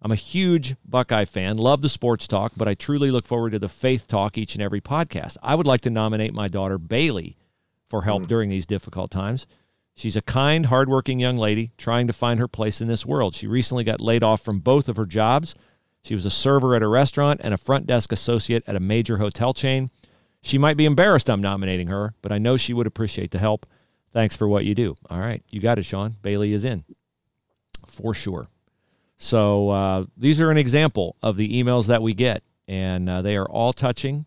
I'm 0.01 0.11
a 0.11 0.15
huge 0.15 0.75
Buckeye 0.85 1.25
fan, 1.25 1.57
love 1.57 1.81
the 1.81 1.89
sports 1.89 2.27
talk, 2.27 2.53
but 2.55 2.67
I 2.67 2.75
truly 2.75 3.09
look 3.09 3.25
forward 3.25 3.51
to 3.51 3.59
the 3.59 3.69
faith 3.69 4.07
talk 4.07 4.37
each 4.37 4.53
and 4.53 4.61
every 4.61 4.81
podcast. 4.81 5.37
I 5.41 5.55
would 5.55 5.65
like 5.65 5.81
to 5.81 5.89
nominate 5.89 6.33
my 6.33 6.47
daughter 6.47 6.77
Bailey 6.77 7.35
for 7.89 8.03
help 8.03 8.23
mm. 8.23 8.27
during 8.27 8.49
these 8.49 8.65
difficult 8.65 9.09
times. 9.09 9.47
She's 9.95 10.15
a 10.15 10.21
kind, 10.21 10.67
hardworking 10.67 11.19
young 11.19 11.37
lady 11.37 11.71
trying 11.77 12.05
to 12.05 12.13
find 12.13 12.39
her 12.39 12.47
place 12.47 12.81
in 12.81 12.87
this 12.87 13.05
world. 13.05 13.33
She 13.33 13.47
recently 13.47 13.83
got 13.83 13.99
laid 13.99 14.21
off 14.21 14.41
from 14.41 14.59
both 14.59 14.87
of 14.87 14.97
her 14.97 15.07
jobs. 15.07 15.55
She 16.03 16.13
was 16.13 16.25
a 16.25 16.29
server 16.29 16.75
at 16.75 16.83
a 16.83 16.87
restaurant 16.87 17.41
and 17.43 17.53
a 17.53 17.57
front 17.57 17.87
desk 17.87 18.11
associate 18.11 18.63
at 18.67 18.75
a 18.75 18.79
major 18.79 19.17
hotel 19.17 19.53
chain. 19.53 19.89
She 20.43 20.59
might 20.59 20.77
be 20.77 20.85
embarrassed 20.85 21.29
I'm 21.29 21.41
nominating 21.41 21.87
her, 21.87 22.13
but 22.21 22.31
I 22.31 22.37
know 22.37 22.57
she 22.57 22.73
would 22.73 22.85
appreciate 22.85 23.31
the 23.31 23.39
help. 23.39 23.65
Thanks 24.13 24.35
for 24.35 24.47
what 24.47 24.65
you 24.65 24.75
do. 24.75 24.95
All 25.09 25.19
right, 25.19 25.43
you 25.49 25.59
got 25.59 25.79
it, 25.79 25.83
Sean. 25.83 26.15
Bailey 26.21 26.53
is 26.53 26.63
in 26.63 26.83
for 27.87 28.13
sure. 28.13 28.47
So 29.17 29.69
uh, 29.69 30.05
these 30.15 30.39
are 30.39 30.51
an 30.51 30.57
example 30.57 31.15
of 31.21 31.37
the 31.37 31.61
emails 31.61 31.87
that 31.87 32.01
we 32.01 32.13
get, 32.13 32.43
and 32.67 33.09
uh, 33.09 33.21
they 33.21 33.35
are 33.35 33.47
all 33.47 33.73
touching. 33.73 34.25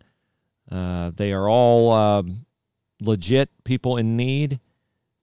Uh, 0.70 1.12
they 1.14 1.32
are 1.32 1.48
all 1.48 1.92
um, 1.92 2.46
legit 3.00 3.50
people 3.64 3.96
in 3.96 4.16
need, 4.16 4.58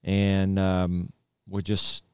and 0.04 0.58
um, 0.58 1.12
we're 1.48 1.60
just 1.60 2.04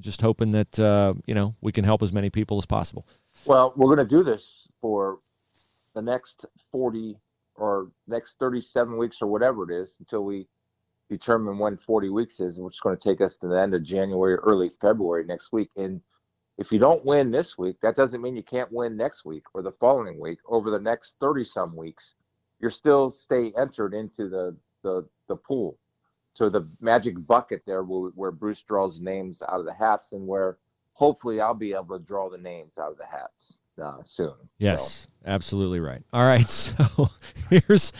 just 0.00 0.20
hoping 0.20 0.50
that 0.52 0.78
uh, 0.78 1.14
you 1.26 1.34
know 1.34 1.54
we 1.60 1.72
can 1.72 1.84
help 1.84 2.02
as 2.02 2.12
many 2.12 2.30
people 2.30 2.58
as 2.58 2.66
possible. 2.66 3.06
Well, 3.44 3.72
we're 3.76 3.94
going 3.94 4.06
to 4.06 4.16
do 4.16 4.24
this 4.24 4.66
for 4.80 5.18
the 5.94 6.02
next 6.02 6.46
forty 6.72 7.16
or 7.54 7.88
next 8.08 8.38
thirty-seven 8.38 8.96
weeks 8.96 9.20
or 9.20 9.26
whatever 9.26 9.70
it 9.70 9.74
is 9.74 9.96
until 9.98 10.24
we 10.24 10.46
determine 11.10 11.58
when 11.58 11.76
40 11.76 12.08
weeks 12.08 12.40
is, 12.40 12.58
which 12.58 12.76
is 12.76 12.80
going 12.80 12.96
to 12.96 13.02
take 13.02 13.20
us 13.20 13.36
to 13.36 13.46
the 13.46 13.60
end 13.60 13.74
of 13.74 13.82
January, 13.82 14.34
or 14.34 14.38
early 14.38 14.70
February 14.80 15.24
next 15.26 15.52
week. 15.52 15.68
And 15.76 16.00
if 16.58 16.70
you 16.70 16.78
don't 16.78 17.04
win 17.04 17.30
this 17.30 17.58
week, 17.58 17.76
that 17.82 17.96
doesn't 17.96 18.22
mean 18.22 18.36
you 18.36 18.42
can't 18.42 18.72
win 18.72 18.96
next 18.96 19.24
week 19.24 19.44
or 19.54 19.62
the 19.62 19.72
following 19.72 20.20
week. 20.20 20.38
Over 20.46 20.70
the 20.70 20.78
next 20.78 21.16
30 21.20 21.44
some 21.44 21.74
weeks, 21.74 22.14
you're 22.60 22.70
still 22.70 23.10
stay 23.10 23.52
entered 23.58 23.94
into 23.94 24.28
the 24.28 24.56
the, 24.82 25.06
the 25.28 25.36
pool. 25.36 25.78
So 26.34 26.50
the 26.50 26.68
magic 26.80 27.14
bucket 27.26 27.62
there 27.66 27.82
where, 27.82 28.10
where 28.10 28.30
Bruce 28.30 28.62
draws 28.66 29.00
names 29.00 29.40
out 29.48 29.60
of 29.60 29.64
the 29.64 29.72
hats 29.72 30.12
and 30.12 30.26
where 30.26 30.58
hopefully 30.92 31.40
I'll 31.40 31.54
be 31.54 31.72
able 31.72 31.98
to 31.98 32.04
draw 32.04 32.28
the 32.28 32.38
names 32.38 32.72
out 32.78 32.92
of 32.92 32.98
the 32.98 33.06
hats 33.06 33.60
uh, 33.82 34.02
soon. 34.04 34.34
Yes, 34.58 35.08
so. 35.24 35.30
absolutely 35.30 35.80
right. 35.80 36.02
All 36.12 36.24
right, 36.24 36.48
so 36.48 37.10
here's 37.50 37.92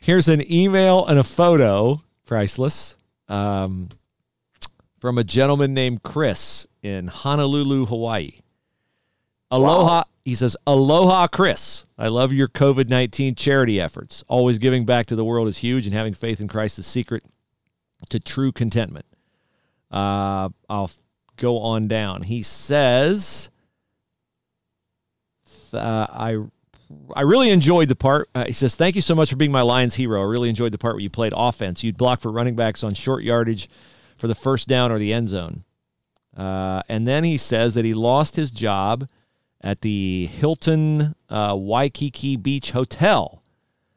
here's 0.00 0.28
an 0.28 0.50
email 0.52 1.06
and 1.06 1.18
a 1.18 1.24
photo 1.24 2.02
priceless. 2.24 2.96
Um, 3.28 3.88
from 5.06 5.18
a 5.18 5.22
gentleman 5.22 5.72
named 5.72 6.02
Chris 6.02 6.66
in 6.82 7.06
Honolulu, 7.06 7.86
Hawaii. 7.86 8.40
Aloha. 9.52 9.98
Wow. 9.98 10.04
He 10.24 10.34
says, 10.34 10.56
Aloha, 10.66 11.28
Chris. 11.28 11.86
I 11.96 12.08
love 12.08 12.32
your 12.32 12.48
COVID 12.48 12.88
19 12.88 13.36
charity 13.36 13.80
efforts. 13.80 14.24
Always 14.26 14.58
giving 14.58 14.84
back 14.84 15.06
to 15.06 15.14
the 15.14 15.24
world 15.24 15.46
is 15.46 15.58
huge, 15.58 15.86
and 15.86 15.94
having 15.94 16.12
faith 16.12 16.40
in 16.40 16.48
Christ 16.48 16.80
is 16.80 16.88
secret 16.88 17.22
to 18.08 18.18
true 18.18 18.50
contentment. 18.50 19.06
Uh, 19.92 20.48
I'll 20.68 20.90
go 21.36 21.60
on 21.60 21.86
down. 21.86 22.22
He 22.22 22.42
says, 22.42 23.52
uh, 25.72 26.08
I 26.10 26.38
I 27.14 27.20
really 27.20 27.50
enjoyed 27.50 27.86
the 27.86 27.94
part. 27.94 28.28
Uh, 28.34 28.46
he 28.46 28.52
says, 28.52 28.74
Thank 28.74 28.96
you 28.96 29.02
so 29.02 29.14
much 29.14 29.30
for 29.30 29.36
being 29.36 29.52
my 29.52 29.62
Lions 29.62 29.94
hero. 29.94 30.20
I 30.20 30.24
really 30.24 30.48
enjoyed 30.48 30.72
the 30.72 30.78
part 30.78 30.94
where 30.94 31.02
you 31.02 31.10
played 31.10 31.32
offense. 31.36 31.84
You'd 31.84 31.96
block 31.96 32.20
for 32.20 32.32
running 32.32 32.56
backs 32.56 32.82
on 32.82 32.94
short 32.94 33.22
yardage 33.22 33.68
for 34.16 34.28
the 34.28 34.34
first 34.34 34.68
down 34.68 34.90
or 34.90 34.98
the 34.98 35.12
end 35.12 35.28
zone. 35.28 35.64
Uh, 36.36 36.82
and 36.88 37.06
then 37.06 37.24
he 37.24 37.36
says 37.36 37.74
that 37.74 37.84
he 37.84 37.94
lost 37.94 38.36
his 38.36 38.50
job 38.50 39.08
at 39.60 39.80
the 39.80 40.26
Hilton 40.26 41.14
uh, 41.28 41.54
Waikiki 41.56 42.36
Beach 42.36 42.72
Hotel. 42.72 43.42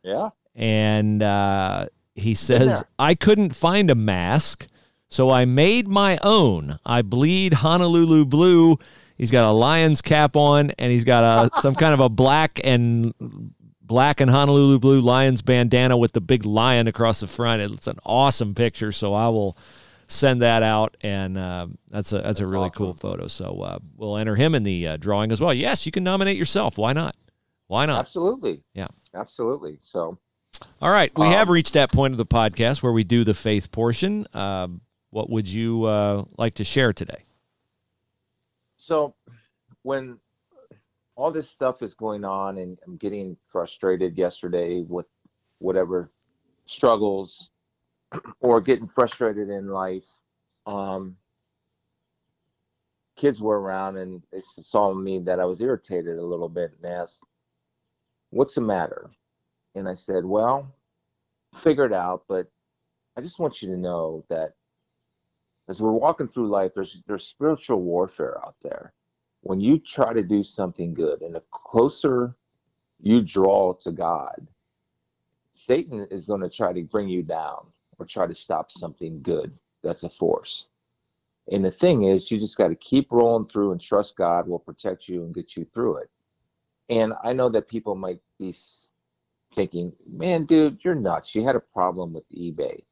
Yeah. 0.03 0.29
And 0.55 1.21
uh, 1.21 1.87
he 2.15 2.33
says. 2.33 2.83
I 2.97 3.15
couldn't 3.15 3.55
find 3.55 3.89
a 3.89 3.95
mask, 3.95 4.67
so 5.09 5.29
I 5.29 5.45
made 5.45 5.87
my 5.87 6.17
own. 6.23 6.79
I 6.85 7.01
bleed 7.01 7.53
Honolulu 7.53 8.25
blue. 8.25 8.77
He's 9.17 9.31
got 9.31 9.49
a 9.49 9.51
lion's 9.51 10.01
cap 10.01 10.35
on, 10.35 10.71
and 10.71 10.91
he's 10.91 11.03
got 11.03 11.23
a 11.23 11.49
some 11.61 11.75
kind 11.75 11.93
of 11.93 11.99
a 11.99 12.09
black 12.09 12.59
and 12.63 13.13
black 13.81 14.21
and 14.21 14.31
Honolulu 14.31 14.79
blue 14.79 15.01
lion's 15.01 15.41
bandana 15.41 15.97
with 15.97 16.13
the 16.13 16.21
big 16.21 16.45
lion 16.45 16.87
across 16.87 17.19
the 17.19 17.27
front. 17.27 17.61
It's 17.61 17.87
an 17.87 17.99
awesome 18.05 18.55
picture, 18.55 18.91
so 18.91 19.13
I 19.13 19.27
will 19.27 19.57
send 20.09 20.41
that 20.41 20.63
out, 20.63 20.97
and 21.01 21.37
uh, 21.37 21.67
that's 21.89 22.11
a 22.11 22.19
that's, 22.19 22.41
a 22.41 22.47
really 22.47 22.69
cool 22.71 22.93
photo. 22.93 23.27
So 23.27 23.61
uh, 23.61 23.79
we'll 23.95 24.17
enter 24.17 24.35
him 24.35 24.55
in 24.55 24.63
the 24.63 24.87
uh, 24.87 24.97
drawing 24.97 25.31
as 25.31 25.39
well. 25.39 25.53
Yes, 25.53 25.85
you 25.85 25.91
can 25.91 26.03
nominate 26.03 26.35
yourself. 26.35 26.77
Why 26.77 26.91
not? 26.93 27.15
Why 27.67 27.85
not? 27.85 27.99
Absolutely. 27.99 28.63
Yeah. 28.73 28.87
Absolutely. 29.13 29.77
So 29.79 30.17
All 30.81 30.91
right, 30.91 31.11
we 31.17 31.27
Um, 31.27 31.33
have 31.33 31.49
reached 31.49 31.73
that 31.73 31.91
point 31.91 32.13
of 32.13 32.17
the 32.17 32.25
podcast 32.25 32.81
where 32.83 32.91
we 32.91 33.03
do 33.03 33.23
the 33.23 33.33
faith 33.35 33.71
portion. 33.71 34.25
Um, 34.33 34.81
what 35.11 35.29
would 35.29 35.47
you 35.47 35.85
uh, 35.85 36.25
like 36.37 36.55
to 36.55 36.63
share 36.63 36.91
today? 36.93 37.25
so 38.77 39.13
when 39.83 40.17
all 41.15 41.31
this 41.31 41.47
stuff 41.49 41.83
is 41.83 41.93
going 41.93 42.25
on 42.25 42.57
and 42.57 42.79
I'm 42.87 42.97
getting 42.97 43.37
frustrated 43.51 44.17
yesterday 44.17 44.81
with 44.81 45.05
whatever 45.59 46.09
struggles 46.65 47.51
or 48.39 48.61
getting 48.61 48.87
frustrated 48.87 49.49
in 49.49 49.67
life, 49.67 50.05
um, 50.65 51.15
kids 53.17 53.41
were 53.41 53.59
around 53.59 53.97
and 53.97 54.23
they 54.31 54.41
saw 54.41 54.93
me 54.93 55.19
that 55.19 55.39
I 55.39 55.45
was 55.45 55.61
irritated 55.61 56.17
a 56.17 56.25
little 56.25 56.49
bit 56.49 56.73
and 56.81 56.91
asked, 56.91 57.23
What's 58.31 58.55
the 58.55 58.61
matter? 58.61 59.09
And 59.75 59.87
I 59.87 59.93
said, 59.93 60.23
Well, 60.23 60.73
figure 61.55 61.85
it 61.85 61.93
out, 61.93 62.23
but 62.27 62.47
I 63.17 63.21
just 63.21 63.39
want 63.39 63.61
you 63.61 63.69
to 63.69 63.77
know 63.77 64.23
that 64.29 64.53
as 65.67 65.81
we're 65.81 65.91
walking 65.91 66.27
through 66.27 66.49
life, 66.49 66.71
there's 66.73 67.01
there's 67.05 67.27
spiritual 67.27 67.81
warfare 67.81 68.39
out 68.43 68.55
there. 68.63 68.93
When 69.41 69.59
you 69.59 69.77
try 69.77 70.13
to 70.13 70.23
do 70.23 70.43
something 70.43 70.93
good, 70.93 71.21
and 71.21 71.35
the 71.35 71.43
closer 71.51 72.35
you 73.01 73.21
draw 73.21 73.73
to 73.83 73.91
God, 73.91 74.47
Satan 75.53 76.07
is 76.11 76.25
going 76.25 76.41
to 76.41 76.49
try 76.49 76.73
to 76.73 76.83
bring 76.83 77.07
you 77.07 77.21
down 77.21 77.67
or 77.99 78.05
try 78.05 78.27
to 78.27 78.35
stop 78.35 78.71
something 78.71 79.21
good 79.21 79.51
that's 79.83 80.03
a 80.03 80.09
force. 80.09 80.67
And 81.51 81.65
the 81.65 81.71
thing 81.71 82.03
is, 82.03 82.29
you 82.29 82.39
just 82.39 82.57
got 82.57 82.67
to 82.67 82.75
keep 82.75 83.11
rolling 83.11 83.47
through 83.47 83.71
and 83.71 83.81
trust 83.81 84.15
God 84.15 84.47
will 84.47 84.59
protect 84.59 85.07
you 85.07 85.23
and 85.23 85.33
get 85.33 85.55
you 85.55 85.65
through 85.73 85.97
it. 85.97 86.09
And 86.89 87.13
I 87.23 87.33
know 87.33 87.49
that 87.49 87.67
people 87.67 87.95
might 87.95 88.21
be 88.37 88.55
thinking, 89.55 89.93
man, 90.07 90.45
dude, 90.45 90.83
you're 90.83 90.95
nuts. 90.95 91.33
You 91.33 91.43
had 91.43 91.55
a 91.55 91.59
problem 91.59 92.13
with 92.13 92.29
eBay. 92.31 92.83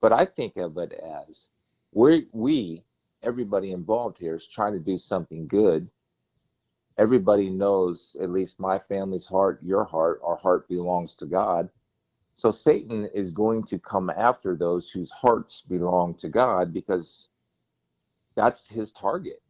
But 0.00 0.12
I 0.12 0.24
think 0.24 0.56
of 0.56 0.78
it 0.78 0.92
as 0.92 1.50
we 1.92 2.26
we 2.32 2.82
everybody 3.22 3.72
involved 3.72 4.18
here 4.18 4.36
is 4.36 4.46
trying 4.46 4.72
to 4.72 4.78
do 4.78 4.98
something 4.98 5.46
good 5.46 5.88
everybody 6.98 7.48
knows 7.48 8.16
at 8.20 8.30
least 8.30 8.58
my 8.58 8.78
family's 8.78 9.26
heart 9.26 9.60
your 9.62 9.84
heart 9.84 10.20
our 10.24 10.36
heart 10.36 10.68
belongs 10.68 11.14
to 11.14 11.26
god 11.26 11.68
so 12.42 12.50
satan 12.50 13.08
is 13.14 13.30
going 13.30 13.62
to 13.62 13.78
come 13.78 14.10
after 14.10 14.56
those 14.56 14.90
whose 14.90 15.12
hearts 15.12 15.60
belong 15.60 16.12
to 16.12 16.28
god 16.28 16.72
because 16.74 17.28
that's 18.34 18.66
his 18.66 18.90
target. 18.92 19.40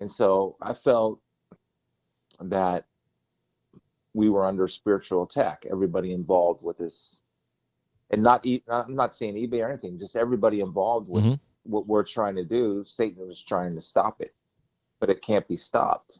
And 0.00 0.10
so 0.10 0.56
i 0.60 0.74
felt 0.74 1.20
that 2.40 2.86
we 4.14 4.28
were 4.30 4.46
under 4.46 4.66
spiritual 4.66 5.22
attack 5.22 5.64
everybody 5.70 6.12
involved 6.12 6.60
with 6.60 6.76
this. 6.76 7.20
And 8.10 8.20
not 8.24 8.44
I'm 8.68 8.96
not 8.96 9.14
saying 9.14 9.36
ebay 9.36 9.62
or 9.64 9.68
anything 9.70 9.96
just 9.96 10.16
everybody 10.16 10.58
involved 10.60 11.08
with 11.08 11.24
Mhm. 11.24 11.38
what 11.62 11.86
we're 11.86 12.02
trying 12.16 12.34
to 12.34 12.44
do 12.44 12.84
satan 12.84 13.28
was 13.28 13.40
trying 13.40 13.76
to 13.76 13.80
stop 13.80 14.20
it 14.20 14.34
but 14.98 15.08
it 15.08 15.22
can't 15.22 15.46
be 15.46 15.56
stopped. 15.56 16.18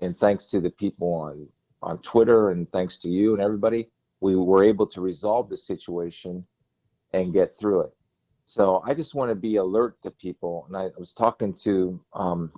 And 0.00 0.18
thanks 0.18 0.50
to 0.50 0.60
the 0.60 0.70
people 0.70 1.14
on 1.14 1.48
on 1.80 1.98
twitter 1.98 2.50
and 2.50 2.68
thanks 2.72 2.98
to 2.98 3.08
you 3.08 3.34
and 3.34 3.42
everybody 3.42 3.88
we 4.20 4.36
were 4.36 4.64
able 4.64 4.86
to 4.86 5.00
resolve 5.00 5.48
the 5.48 5.56
situation 5.56 6.44
and 7.12 7.32
get 7.32 7.58
through 7.58 7.80
it 7.80 7.92
so 8.44 8.82
i 8.86 8.94
just 8.94 9.14
want 9.14 9.30
to 9.30 9.34
be 9.34 9.56
alert 9.56 10.00
to 10.02 10.10
people 10.10 10.64
and 10.68 10.76
i, 10.76 10.84
I 10.84 10.98
was 10.98 11.12
talking 11.12 11.54
to 11.64 12.00
um, 12.14 12.52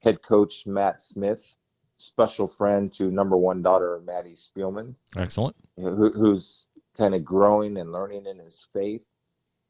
head 0.00 0.22
coach 0.22 0.66
matt 0.66 1.02
smith 1.02 1.56
special 1.98 2.46
friend 2.46 2.92
to 2.94 3.10
number 3.10 3.36
one 3.36 3.60
daughter 3.62 4.00
maddie 4.06 4.36
spielman 4.36 4.94
Excellent. 5.16 5.56
who, 5.76 6.10
who's 6.12 6.66
kind 6.98 7.14
of 7.14 7.24
growing 7.24 7.78
and 7.78 7.92
learning 7.92 8.26
in 8.26 8.38
his 8.38 8.66
faith. 8.72 9.02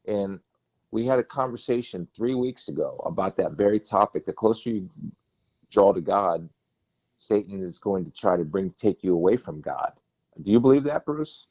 And 0.07 0.39
we 0.91 1.05
had 1.05 1.19
a 1.19 1.23
conversation 1.23 2.07
three 2.15 2.33
weeks 2.33 2.67
ago 2.67 3.01
about 3.05 3.37
that 3.37 3.51
very 3.51 3.79
topic. 3.79 4.25
The 4.25 4.33
closer 4.33 4.71
you 4.71 4.89
draw 5.69 5.93
to 5.93 6.01
God, 6.01 6.49
Satan 7.19 7.63
is 7.63 7.77
going 7.77 8.03
to 8.05 8.11
try 8.11 8.35
to 8.35 8.43
bring 8.43 8.71
take 8.79 9.03
you 9.03 9.13
away 9.13 9.37
from 9.37 9.61
God. 9.61 9.93
Do 10.43 10.51
you 10.51 10.59
believe 10.59 10.83
that, 10.85 11.05
Bruce? 11.05 11.47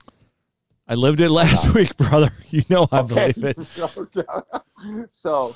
I 0.89 0.95
lived 0.95 1.21
it 1.21 1.31
last 1.31 1.75
week, 1.75 1.97
brother. 1.97 2.31
You 2.51 2.63
know 2.71 2.89
I 2.91 3.03
believe 3.03 3.45
it. 3.45 3.59
so, 5.13 5.55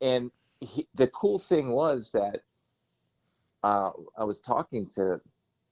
and 0.00 0.30
he, 0.60 0.86
the 0.94 1.08
cool 1.08 1.38
thing 1.38 1.72
was 1.72 2.10
that 2.12 2.40
uh, 3.62 3.90
I 4.16 4.24
was 4.24 4.40
talking 4.40 4.86
to 4.94 5.20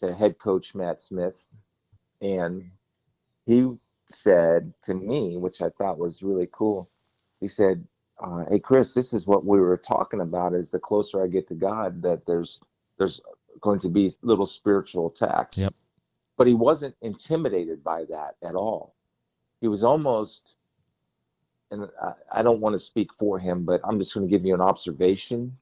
the 0.02 0.14
head 0.14 0.38
coach 0.38 0.74
Matt 0.74 1.00
Smith, 1.00 1.46
and 2.20 2.70
he 3.46 3.70
said 4.06 4.74
to 4.82 4.92
me, 4.92 5.38
which 5.38 5.62
I 5.62 5.70
thought 5.70 5.96
was 5.98 6.22
really 6.22 6.48
cool. 6.52 6.90
He 7.40 7.48
said, 7.48 7.82
uh, 8.22 8.44
"Hey 8.50 8.58
Chris, 8.58 8.92
this 8.92 9.14
is 9.14 9.26
what 9.26 9.46
we 9.46 9.58
were 9.60 9.78
talking 9.78 10.20
about. 10.20 10.52
Is 10.52 10.70
the 10.70 10.78
closer 10.78 11.24
I 11.24 11.26
get 11.28 11.48
to 11.48 11.54
God, 11.54 12.02
that 12.02 12.26
there's 12.26 12.60
there's 12.98 13.22
going 13.62 13.80
to 13.80 13.88
be 13.88 14.14
little 14.20 14.46
spiritual 14.46 15.06
attacks." 15.06 15.56
Yep. 15.56 15.74
But 16.36 16.46
he 16.46 16.54
wasn't 16.54 16.96
intimidated 17.00 17.84
by 17.84 18.04
that 18.10 18.36
at 18.42 18.54
all. 18.54 18.94
He 19.60 19.68
was 19.68 19.84
almost, 19.84 20.54
and 21.70 21.88
I, 22.02 22.12
I 22.32 22.42
don't 22.42 22.60
want 22.60 22.74
to 22.74 22.78
speak 22.80 23.10
for 23.18 23.38
him, 23.38 23.64
but 23.64 23.80
I'm 23.84 23.98
just 23.98 24.14
going 24.14 24.26
to 24.26 24.30
give 24.30 24.44
you 24.44 24.54
an 24.54 24.60
observation 24.60 25.56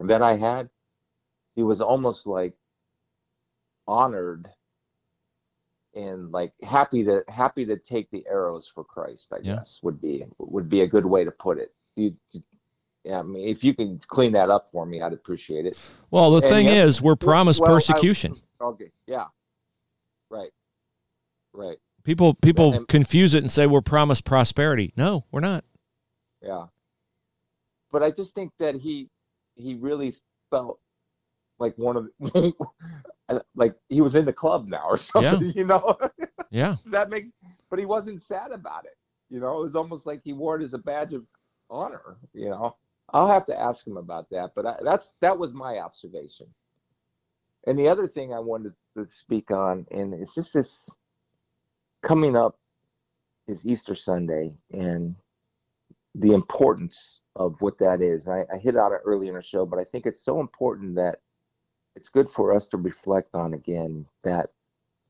that 0.00 0.22
I 0.22 0.36
had. 0.36 0.68
He 1.56 1.62
was 1.62 1.80
almost 1.80 2.26
like 2.26 2.54
honored 3.86 4.48
and 5.94 6.32
like 6.32 6.52
happy 6.62 7.04
to 7.04 7.22
happy 7.28 7.64
to 7.66 7.76
take 7.76 8.10
the 8.10 8.24
arrows 8.28 8.70
for 8.72 8.82
Christ. 8.82 9.32
I 9.32 9.38
Yeah. 9.42 9.56
guess 9.56 9.78
would 9.82 10.00
be 10.00 10.24
would 10.38 10.68
be 10.68 10.80
a 10.80 10.86
good 10.86 11.06
way 11.06 11.24
to 11.24 11.30
put 11.30 11.58
it. 11.58 11.72
You, 11.96 12.16
yeah, 13.04 13.20
I 13.20 13.22
mean, 13.22 13.48
if 13.48 13.62
you 13.62 13.74
can 13.74 14.00
clean 14.08 14.32
that 14.32 14.50
up 14.50 14.70
for 14.72 14.86
me, 14.86 15.02
I'd 15.02 15.12
appreciate 15.12 15.66
it. 15.66 15.78
Well, 16.10 16.30
the 16.32 16.38
And 16.46 16.48
thing 16.48 16.66
is, 16.66 17.00
we're 17.02 17.14
promised 17.16 17.60
Well, 17.60 17.70
I- 17.70 17.74
persecution. 17.74 18.34
Okay, 18.60 18.90
yeah, 19.06 19.26
right, 20.30 20.50
right, 21.52 21.78
people 22.04 22.34
people 22.34 22.72
and- 22.74 22.88
confuse 22.88 23.34
it 23.34 23.42
and 23.42 23.50
say 23.50 23.66
we're 23.66 23.80
promised 23.80 24.24
prosperity. 24.24 24.92
No, 24.96 25.24
we're 25.30 25.40
not. 25.40 25.64
yeah. 26.42 26.66
But 27.92 28.02
I 28.02 28.10
just 28.10 28.34
think 28.34 28.52
that 28.58 28.74
he 28.74 29.08
he 29.56 29.74
really 29.74 30.16
felt 30.50 30.80
like 31.60 31.76
one 31.78 31.96
of 31.96 32.08
the, 32.20 32.52
like 33.54 33.74
he 33.88 34.00
was 34.00 34.14
in 34.16 34.24
the 34.24 34.32
club 34.32 34.66
now 34.66 34.84
or 34.88 34.96
something, 34.98 35.46
yeah. 35.46 35.52
you 35.54 35.64
know. 35.64 35.96
Yeah. 36.50 36.76
that 36.86 37.10
make 37.10 37.30
but 37.68 37.80
he 37.80 37.84
wasn't 37.84 38.22
sad 38.22 38.52
about 38.52 38.84
it 38.84 38.96
you 39.28 39.40
know 39.40 39.58
it 39.58 39.64
was 39.64 39.74
almost 39.74 40.06
like 40.06 40.20
he 40.22 40.32
wore 40.32 40.54
it 40.60 40.62
as 40.62 40.72
a 40.72 40.78
badge 40.78 41.12
of 41.12 41.24
honor 41.68 42.16
you 42.32 42.48
know 42.48 42.76
i'll 43.12 43.26
have 43.26 43.44
to 43.46 43.58
ask 43.60 43.84
him 43.84 43.96
about 43.96 44.30
that 44.30 44.52
but 44.54 44.64
I, 44.64 44.76
that's 44.84 45.14
that 45.20 45.36
was 45.36 45.52
my 45.52 45.78
observation 45.78 46.46
and 47.66 47.78
the 47.78 47.88
other 47.88 48.06
thing 48.06 48.32
i 48.32 48.38
wanted 48.38 48.72
to 48.96 49.06
speak 49.10 49.50
on 49.50 49.86
and 49.90 50.14
it's 50.14 50.34
just 50.34 50.52
this 50.54 50.88
coming 52.02 52.36
up 52.36 52.58
is 53.48 53.64
easter 53.64 53.94
sunday 53.94 54.52
and 54.72 55.14
the 56.16 56.32
importance 56.32 57.22
of 57.36 57.56
what 57.60 57.78
that 57.78 58.00
is 58.00 58.28
i, 58.28 58.44
I 58.52 58.58
hit 58.58 58.76
on 58.76 58.92
it 58.92 59.00
early 59.04 59.28
in 59.28 59.34
the 59.34 59.42
show 59.42 59.66
but 59.66 59.78
i 59.78 59.84
think 59.84 60.06
it's 60.06 60.24
so 60.24 60.40
important 60.40 60.94
that 60.96 61.20
it's 61.96 62.08
good 62.08 62.30
for 62.30 62.54
us 62.54 62.68
to 62.68 62.76
reflect 62.76 63.34
on 63.34 63.54
again 63.54 64.06
that 64.24 64.50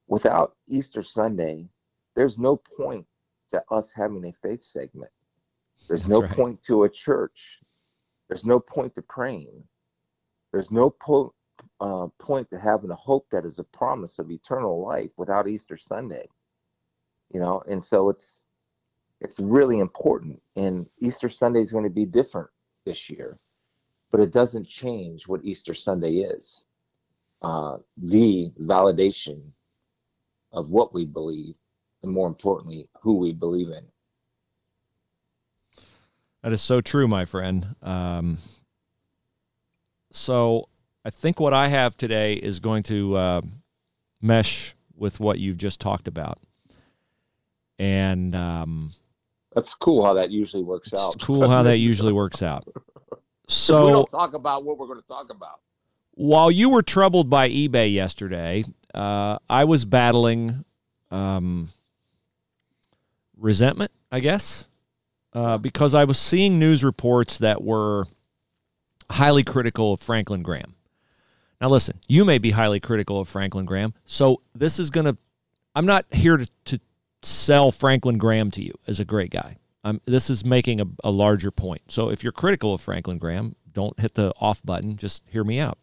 without 0.06 0.56
Easter 0.68 1.02
Sunday, 1.02 1.66
there's 2.14 2.38
no 2.38 2.56
point 2.56 3.06
to 3.50 3.62
us 3.70 3.90
having 3.94 4.24
a 4.24 4.32
faith 4.42 4.62
segment. 4.62 5.10
There's 5.88 6.02
That's 6.02 6.10
no 6.10 6.20
right. 6.20 6.30
point 6.30 6.62
to 6.64 6.84
a 6.84 6.88
church. 6.88 7.58
There's 8.28 8.44
no 8.44 8.60
point 8.60 8.94
to 8.94 9.02
praying. 9.02 9.64
There's 10.52 10.70
no 10.70 10.90
po- 10.90 11.34
uh, 11.80 12.06
point 12.18 12.48
to 12.50 12.58
having 12.58 12.90
a 12.90 12.96
hope 12.96 13.26
that 13.32 13.44
is 13.46 13.58
a 13.58 13.64
promise 13.64 14.18
of 14.18 14.30
eternal 14.30 14.84
life 14.86 15.10
without 15.16 15.48
Easter 15.48 15.76
Sunday. 15.78 16.28
You 17.32 17.40
know, 17.40 17.62
and 17.68 17.84
so 17.84 18.10
it's 18.10 18.44
it's 19.20 19.40
really 19.40 19.78
important. 19.80 20.42
And 20.56 20.86
Easter 21.00 21.28
Sunday 21.30 21.60
is 21.62 21.72
going 21.72 21.84
to 21.84 21.90
be 21.90 22.04
different 22.06 22.50
this 22.86 23.10
year, 23.10 23.38
but 24.10 24.20
it 24.20 24.32
doesn't 24.32 24.68
change 24.68 25.28
what 25.28 25.44
Easter 25.44 25.74
Sunday 25.74 26.18
is. 26.18 26.64
uh, 27.42 27.76
the 27.98 28.50
validation 28.60 29.40
of 30.52 30.70
what 30.70 30.94
we 30.94 31.04
believe, 31.04 31.54
and 32.02 32.10
more 32.12 32.26
importantly, 32.26 32.88
who 33.02 33.16
we 33.18 33.32
believe 33.32 33.68
in. 33.68 33.84
That 36.42 36.52
is 36.52 36.62
so 36.62 36.80
true, 36.80 37.08
my 37.08 37.24
friend. 37.24 37.74
Um, 37.82 38.38
so 40.12 40.68
I 41.04 41.10
think 41.10 41.38
what 41.40 41.52
I 41.52 41.68
have 41.68 41.96
today 41.96 42.34
is 42.34 42.60
going 42.60 42.82
to 42.84 43.16
uh, 43.16 43.40
mesh 44.22 44.74
with 44.96 45.20
what 45.20 45.38
you've 45.38 45.58
just 45.58 45.80
talked 45.80 46.08
about, 46.08 46.38
and 47.78 48.34
um, 48.34 48.92
that's 49.54 49.74
cool 49.74 50.04
how 50.04 50.14
that 50.14 50.30
usually 50.30 50.62
works 50.62 50.88
it's 50.92 51.00
out. 51.00 51.20
cool 51.20 51.48
how 51.48 51.62
that 51.64 51.78
usually 51.78 52.12
works 52.12 52.42
out. 52.42 52.66
'Cause 52.74 52.80
we 53.50 53.52
So 53.54 53.90
don't 53.90 54.10
talk 54.10 54.32
about 54.34 54.64
what 54.64 54.78
we're 54.78 54.86
going 54.86 55.00
to 55.02 55.06
talk 55.06 55.28
about. 55.30 55.60
while 56.14 56.50
you 56.50 56.70
were 56.70 56.80
troubled 56.82 57.28
by 57.28 57.50
eBay 57.50 57.92
yesterday, 57.92 58.64
uh, 58.94 59.36
I 59.50 59.64
was 59.64 59.84
battling 59.84 60.64
um, 61.10 61.68
resentment, 63.36 63.90
I 64.10 64.20
guess, 64.20 64.66
uh, 65.34 65.58
because 65.58 65.94
I 65.94 66.04
was 66.04 66.18
seeing 66.18 66.58
news 66.58 66.82
reports 66.82 67.36
that 67.38 67.62
were 67.62 68.06
highly 69.10 69.44
critical 69.44 69.92
of 69.92 70.00
Franklin 70.00 70.42
Graham. 70.42 70.74
Now, 71.64 71.70
listen, 71.70 71.98
you 72.06 72.26
may 72.26 72.36
be 72.36 72.50
highly 72.50 72.78
critical 72.78 73.20
of 73.20 73.26
Franklin 73.26 73.64
Graham, 73.64 73.94
so 74.04 74.42
this 74.54 74.78
is 74.78 74.90
going 74.90 75.06
to, 75.06 75.16
I'm 75.74 75.86
not 75.86 76.04
here 76.12 76.36
to, 76.36 76.46
to 76.66 76.78
sell 77.22 77.70
Franklin 77.70 78.18
Graham 78.18 78.50
to 78.50 78.62
you 78.62 78.74
as 78.86 79.00
a 79.00 79.04
great 79.06 79.30
guy. 79.30 79.56
Um, 79.82 80.02
this 80.04 80.28
is 80.28 80.44
making 80.44 80.82
a, 80.82 80.84
a 81.02 81.10
larger 81.10 81.50
point. 81.50 81.80
So 81.88 82.10
if 82.10 82.22
you're 82.22 82.32
critical 82.32 82.74
of 82.74 82.82
Franklin 82.82 83.16
Graham, 83.16 83.56
don't 83.72 83.98
hit 83.98 84.12
the 84.12 84.34
off 84.42 84.60
button. 84.62 84.98
Just 84.98 85.22
hear 85.26 85.42
me 85.42 85.58
out. 85.58 85.78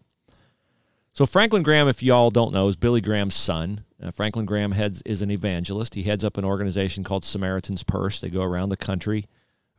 So 1.14 1.26
Franklin 1.26 1.64
Graham, 1.64 1.88
if 1.88 2.04
y'all 2.04 2.30
don't 2.30 2.54
know, 2.54 2.68
is 2.68 2.76
Billy 2.76 3.02
Graham's 3.02 3.34
son. 3.34 3.84
Uh, 4.00 4.12
Franklin 4.12 4.46
Graham 4.46 4.74
heads 4.74 5.02
is 5.04 5.24
an 5.24 5.32
evangelist. 5.32 5.96
He 5.96 6.04
heads 6.04 6.24
up 6.24 6.38
an 6.38 6.46
organization 6.46 7.04
called 7.04 7.26
Samaritan's 7.26 7.82
Purse. 7.82 8.20
They 8.20 8.30
go 8.30 8.44
around 8.44 8.70
the 8.70 8.78
country, 8.78 9.26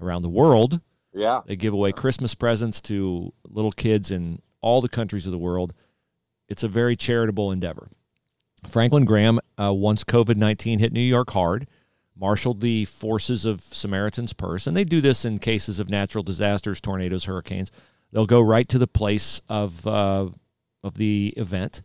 around 0.01 0.23
the 0.23 0.29
world. 0.29 0.81
Yeah. 1.15 1.43
They 1.47 1.55
give 1.55 1.75
away 1.75 1.93
Christmas 1.93 2.35
presents 2.35 2.81
to 2.81 3.33
little 3.49 3.71
kids 3.71 4.11
in 4.11 4.43
all 4.61 4.81
the 4.81 4.89
countries 4.89 5.27
of 5.27 5.33
the 5.33 5.39
world. 5.39 5.75
It's 6.53 6.63
a 6.63 6.69
very 6.69 6.97
charitable 6.97 7.51
endeavor. 7.51 7.89
Franklin 8.69 9.07
Graham, 9.07 9.41
uh, 9.59 9.73
once 9.73 10.05
COVID 10.05 10.37
19 10.37 10.81
hit 10.81 10.93
New 10.93 11.01
York 11.01 11.31
hard, 11.31 11.67
marshaled 12.15 12.61
the 12.61 12.85
forces 12.85 13.47
of 13.47 13.63
Samaritan's 13.63 14.35
Purse, 14.35 14.67
and 14.67 14.77
they 14.77 14.85
do 14.85 15.01
this 15.01 15.25
in 15.25 15.39
cases 15.39 15.81
of 15.81 15.89
natural 15.89 16.23
disasters, 16.23 16.79
tornadoes, 16.79 17.25
hurricanes. 17.25 17.71
They'll 18.13 18.27
go 18.27 18.43
right 18.43 18.69
to 18.69 18.79
the 18.79 18.87
place 18.87 19.41
of, 19.49 19.87
uh, 19.87 20.29
of 20.85 20.95
the 20.95 21.33
event 21.39 21.81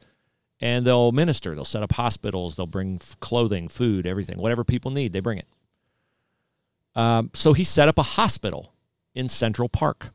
and 0.59 0.86
they'll 0.86 1.13
minister. 1.13 1.55
They'll 1.55 1.63
set 1.63 1.84
up 1.84 1.93
hospitals. 1.93 2.57
They'll 2.57 2.68
bring 2.68 2.99
clothing, 3.22 3.70
food, 3.70 4.05
everything, 4.05 4.38
whatever 4.38 4.65
people 4.65 4.91
need, 4.91 5.13
they 5.13 5.22
bring 5.22 5.38
it. 5.38 5.47
Um, 6.93 7.32
so 7.34 7.53
he 7.53 7.63
set 7.63 7.88
up 7.88 7.97
a 7.97 8.03
hospital 8.03 8.74
in 9.15 9.30
Central 9.30 9.70
Park 9.70 10.09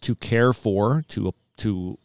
to 0.00 0.14
care 0.14 0.54
for, 0.54 1.04
to 1.08 1.34
to 1.58 1.98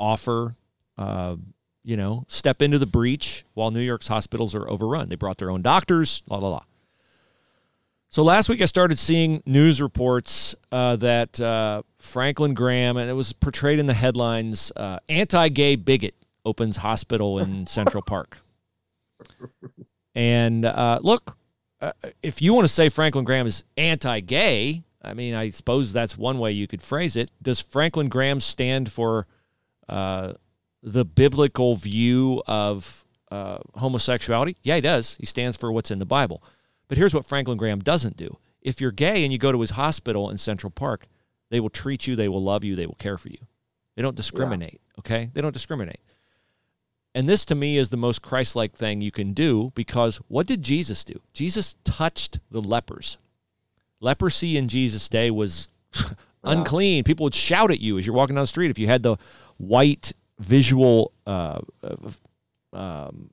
offer, 0.00 0.56
uh, 1.00 1.36
you 1.82 1.96
know, 1.96 2.24
step 2.28 2.60
into 2.60 2.78
the 2.78 2.86
breach 2.86 3.44
while 3.54 3.70
New 3.70 3.80
York's 3.80 4.06
hospitals 4.06 4.54
are 4.54 4.68
overrun. 4.68 5.08
They 5.08 5.16
brought 5.16 5.38
their 5.38 5.50
own 5.50 5.62
doctors, 5.62 6.22
la 6.28 6.36
la 6.36 6.48
la. 6.48 6.60
So 8.10 8.22
last 8.22 8.48
week 8.48 8.60
I 8.60 8.66
started 8.66 8.98
seeing 8.98 9.42
news 9.46 9.80
reports 9.80 10.54
uh, 10.70 10.96
that 10.96 11.40
uh, 11.40 11.82
Franklin 11.98 12.52
Graham, 12.52 12.98
and 12.98 13.08
it 13.08 13.14
was 13.14 13.32
portrayed 13.32 13.78
in 13.78 13.86
the 13.86 13.94
headlines, 13.94 14.72
uh, 14.76 14.98
anti-gay 15.08 15.76
bigot 15.76 16.14
opens 16.44 16.76
hospital 16.76 17.38
in 17.38 17.66
Central 17.68 18.02
Park. 18.02 18.38
And 20.14 20.66
uh, 20.66 20.98
look, 21.02 21.36
uh, 21.80 21.92
if 22.22 22.42
you 22.42 22.52
want 22.52 22.64
to 22.64 22.72
say 22.72 22.90
Franklin 22.90 23.24
Graham 23.24 23.46
is 23.46 23.64
anti-gay, 23.78 24.82
I 25.02 25.14
mean, 25.14 25.34
I 25.34 25.48
suppose 25.48 25.94
that's 25.94 26.18
one 26.18 26.38
way 26.38 26.52
you 26.52 26.66
could 26.66 26.82
phrase 26.82 27.16
it. 27.16 27.30
Does 27.40 27.60
Franklin 27.60 28.08
Graham 28.08 28.40
stand 28.40 28.92
for 28.92 29.26
uh, 29.88 30.34
the 30.82 31.04
biblical 31.04 31.74
view 31.74 32.42
of 32.46 33.04
uh, 33.30 33.58
homosexuality? 33.74 34.56
Yeah, 34.62 34.76
he 34.76 34.80
does. 34.80 35.16
He 35.16 35.26
stands 35.26 35.56
for 35.56 35.70
what's 35.72 35.90
in 35.90 35.98
the 35.98 36.06
Bible. 36.06 36.42
But 36.88 36.98
here's 36.98 37.14
what 37.14 37.26
Franklin 37.26 37.58
Graham 37.58 37.80
doesn't 37.80 38.16
do. 38.16 38.38
If 38.62 38.80
you're 38.80 38.92
gay 38.92 39.24
and 39.24 39.32
you 39.32 39.38
go 39.38 39.52
to 39.52 39.60
his 39.60 39.70
hospital 39.70 40.30
in 40.30 40.38
Central 40.38 40.70
Park, 40.70 41.06
they 41.50 41.60
will 41.60 41.70
treat 41.70 42.06
you, 42.06 42.16
they 42.16 42.28
will 42.28 42.42
love 42.42 42.64
you, 42.64 42.76
they 42.76 42.86
will 42.86 42.96
care 42.96 43.18
for 43.18 43.28
you. 43.28 43.38
They 43.96 44.02
don't 44.02 44.16
discriminate, 44.16 44.80
okay? 44.98 45.30
They 45.32 45.40
don't 45.40 45.52
discriminate. 45.52 46.00
And 47.14 47.28
this 47.28 47.44
to 47.46 47.54
me 47.54 47.76
is 47.76 47.90
the 47.90 47.96
most 47.96 48.22
Christ 48.22 48.54
like 48.54 48.72
thing 48.72 49.00
you 49.00 49.10
can 49.10 49.32
do 49.32 49.72
because 49.74 50.18
what 50.28 50.46
did 50.46 50.62
Jesus 50.62 51.02
do? 51.04 51.20
Jesus 51.32 51.74
touched 51.84 52.38
the 52.50 52.62
lepers. 52.62 53.18
Leprosy 54.00 54.56
in 54.56 54.68
Jesus' 54.68 55.08
day 55.08 55.30
was 55.30 55.68
unclean. 56.44 57.04
People 57.04 57.24
would 57.24 57.34
shout 57.34 57.70
at 57.70 57.80
you 57.80 57.98
as 57.98 58.06
you're 58.06 58.14
walking 58.14 58.36
down 58.36 58.44
the 58.44 58.48
street 58.48 58.70
if 58.70 58.78
you 58.78 58.86
had 58.86 59.02
the 59.02 59.16
white 59.58 60.12
visual, 60.40 61.12
uh, 61.26 61.60
um, 62.72 63.30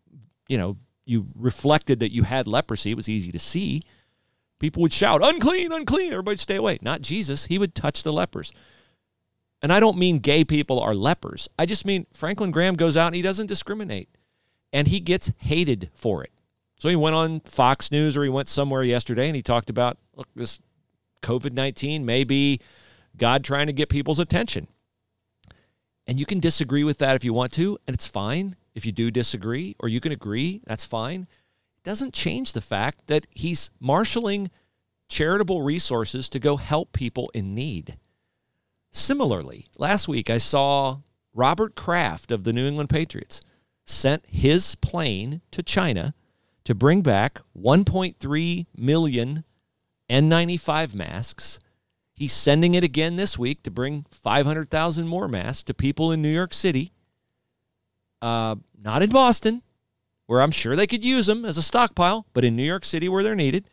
you 0.48 0.58
know, 0.58 0.78
you 1.06 1.28
reflected 1.36 2.02
that 2.02 2.12
you 2.12 2.24
had 2.24 2.48
leprosy. 2.48 2.92
It 2.92 2.98
was 2.98 3.10
easy 3.10 3.32
to 3.32 3.40
see. 3.40 3.82
People 4.60 4.82
would 4.82 4.94
shout, 4.94 5.22
unclean, 5.24 5.72
unclean. 5.72 6.12
Everybody 6.12 6.38
stay 6.38 6.58
away. 6.58 6.80
Not 6.82 7.02
Jesus. 7.02 7.46
He 7.46 7.58
would 7.58 7.74
touch 7.74 8.04
the 8.04 8.12
lepers. 8.12 8.52
And 9.62 9.72
I 9.72 9.80
don't 9.80 9.98
mean 9.98 10.20
gay 10.20 10.44
people 10.44 10.80
are 10.80 10.94
lepers. 10.94 11.48
I 11.58 11.66
just 11.66 11.86
mean 11.86 12.06
Franklin 12.14 12.52
Graham 12.52 12.76
goes 12.76 12.98
out 12.98 13.08
and 13.08 13.16
he 13.16 13.22
doesn't 13.22 13.48
discriminate. 13.48 14.10
And 14.74 14.88
he 14.88 15.00
gets 15.00 15.32
hated 15.38 15.90
for 15.96 16.24
it. 16.24 16.32
So 16.80 16.90
he 16.90 16.96
went 16.96 17.16
on 17.16 17.40
Fox 17.42 17.92
News 17.92 18.18
or 18.18 18.24
he 18.24 18.30
went 18.30 18.50
somewhere 18.50 18.84
yesterday 18.84 19.28
and 19.28 19.36
he 19.36 19.42
talked 19.42 19.70
about 19.70 19.98
look, 20.16 20.28
this 20.36 20.60
COVID 21.24 21.54
19 21.54 22.06
may 22.06 22.24
be 22.24 22.60
God 23.16 23.44
trying 23.44 23.68
to 23.68 23.74
get 23.74 23.90
people's 23.90 24.20
attention. 24.20 24.68
And 26.08 26.20
you 26.20 26.26
can 26.26 26.40
disagree 26.40 26.84
with 26.84 27.00
that 27.00 27.16
if 27.16 27.26
you 27.26 27.34
want 27.34 27.52
to, 27.54 27.78
and 27.86 27.94
it's 27.94 28.08
fine. 28.08 28.56
If 28.74 28.86
you 28.86 28.92
do 28.92 29.12
disagree 29.12 29.76
or 29.80 29.90
you 29.90 30.00
can 30.00 30.12
agree, 30.12 30.62
that's 30.66 30.86
fine. 30.86 31.28
It 31.78 31.84
doesn't 31.84 32.14
change 32.14 32.54
the 32.54 32.62
fact 32.62 33.08
that 33.08 33.28
he's 33.30 33.70
marshaling 33.80 34.50
charitable 35.10 35.62
resources 35.62 36.30
to 36.30 36.40
go 36.40 36.58
help 36.58 36.94
people 36.94 37.30
in 37.34 37.54
need. 37.54 37.98
Similarly, 38.92 39.68
last 39.78 40.08
week 40.08 40.30
I 40.30 40.38
saw 40.38 41.00
Robert 41.34 41.76
Kraft 41.76 42.32
of 42.32 42.44
the 42.44 42.54
New 42.54 42.68
England 42.68 42.90
Patriots 42.90 43.42
sent 43.86 44.26
his 44.28 44.76
plane 44.76 45.42
to 45.52 45.62
China 45.64 46.14
to 46.64 46.76
bring 46.76 47.02
back 47.02 47.42
1.3 47.58 48.66
million 48.76 49.44
N95 50.10 50.94
masks. 50.94 51.60
He's 52.18 52.34
sending 52.34 52.74
it 52.74 52.84
again 52.84 53.16
this 53.16 53.38
week 53.38 53.62
to 53.62 53.70
bring 53.70 54.04
500,000 54.10 55.08
more 55.08 55.28
masks 55.28 55.62
to 55.66 55.76
people 55.76 56.12
in 56.12 56.20
New 56.24 56.34
York 56.34 56.52
City. 56.52 56.92
Uh, 58.24 58.56
not 58.82 59.04
in 59.04 59.12
Boston, 59.12 59.62
where 60.26 60.42
I'm 60.42 60.50
sure 60.50 60.76
they 60.76 60.88
could 60.88 61.06
use 61.06 61.28
them 61.28 61.46
as 61.46 61.60
a 61.60 61.62
stockpile, 61.62 62.26
but 62.34 62.44
in 62.44 62.56
New 62.56 62.64
York 62.64 62.86
City 62.86 63.08
where 63.08 63.22
they're 63.22 63.36
needed. 63.36 63.70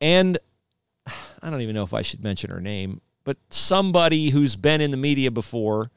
And 0.00 0.38
I 1.42 1.50
don't 1.50 1.62
even 1.62 1.74
know 1.74 1.82
if 1.82 1.92
I 1.92 2.02
should 2.02 2.22
mention 2.22 2.50
her 2.50 2.60
name, 2.60 3.00
but 3.24 3.38
somebody 3.50 4.30
who's 4.30 4.54
been 4.54 4.80
in 4.80 4.92
the 4.92 4.96
media 4.96 5.32
before 5.32 5.90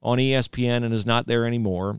on 0.00 0.18
ESPN 0.18 0.84
and 0.84 0.94
is 0.94 1.04
not 1.04 1.26
there 1.26 1.46
anymore 1.46 1.98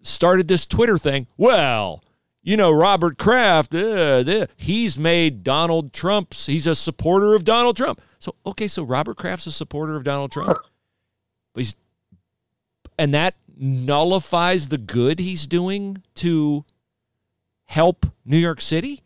started 0.00 0.48
this 0.48 0.64
Twitter 0.64 0.96
thing. 0.96 1.26
Well, 1.36 2.02
you 2.42 2.56
know, 2.56 2.72
Robert 2.72 3.18
Kraft, 3.18 3.74
uh, 3.74 4.46
he's 4.56 4.98
made 4.98 5.44
Donald 5.44 5.92
Trump's, 5.92 6.46
he's 6.46 6.66
a 6.66 6.74
supporter 6.74 7.34
of 7.34 7.44
Donald 7.44 7.76
Trump. 7.76 8.00
So, 8.18 8.34
okay, 8.46 8.68
so 8.68 8.82
Robert 8.82 9.16
Kraft's 9.16 9.46
a 9.46 9.52
supporter 9.52 9.96
of 9.96 10.04
Donald 10.04 10.32
Trump. 10.32 10.58
But 11.52 11.60
he's, 11.60 11.76
and 12.98 13.12
that 13.14 13.34
nullifies 13.56 14.68
the 14.68 14.78
good 14.78 15.18
he's 15.18 15.46
doing 15.46 16.02
to 16.16 16.64
help 17.66 18.06
New 18.24 18.38
York 18.38 18.60
City. 18.60 19.00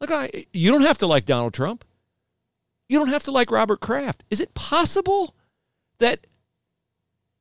Look, 0.00 0.10
I, 0.12 0.30
you 0.52 0.70
don't 0.70 0.82
have 0.82 0.98
to 0.98 1.06
like 1.06 1.24
Donald 1.24 1.54
Trump. 1.54 1.84
You 2.88 2.98
don't 2.98 3.08
have 3.08 3.24
to 3.24 3.32
like 3.32 3.50
Robert 3.50 3.80
Kraft. 3.80 4.22
Is 4.30 4.40
it 4.40 4.54
possible 4.54 5.34
that 5.98 6.26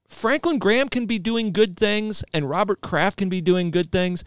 Franklin 0.08 0.58
Graham 0.58 0.90
can 0.90 1.06
be 1.06 1.20
doing 1.20 1.52
good 1.52 1.78
things 1.78 2.24
and 2.34 2.50
Robert 2.50 2.82
Kraft 2.82 3.18
can 3.18 3.30
be 3.30 3.42
doing 3.42 3.70
good 3.70 3.92
things 3.92 4.24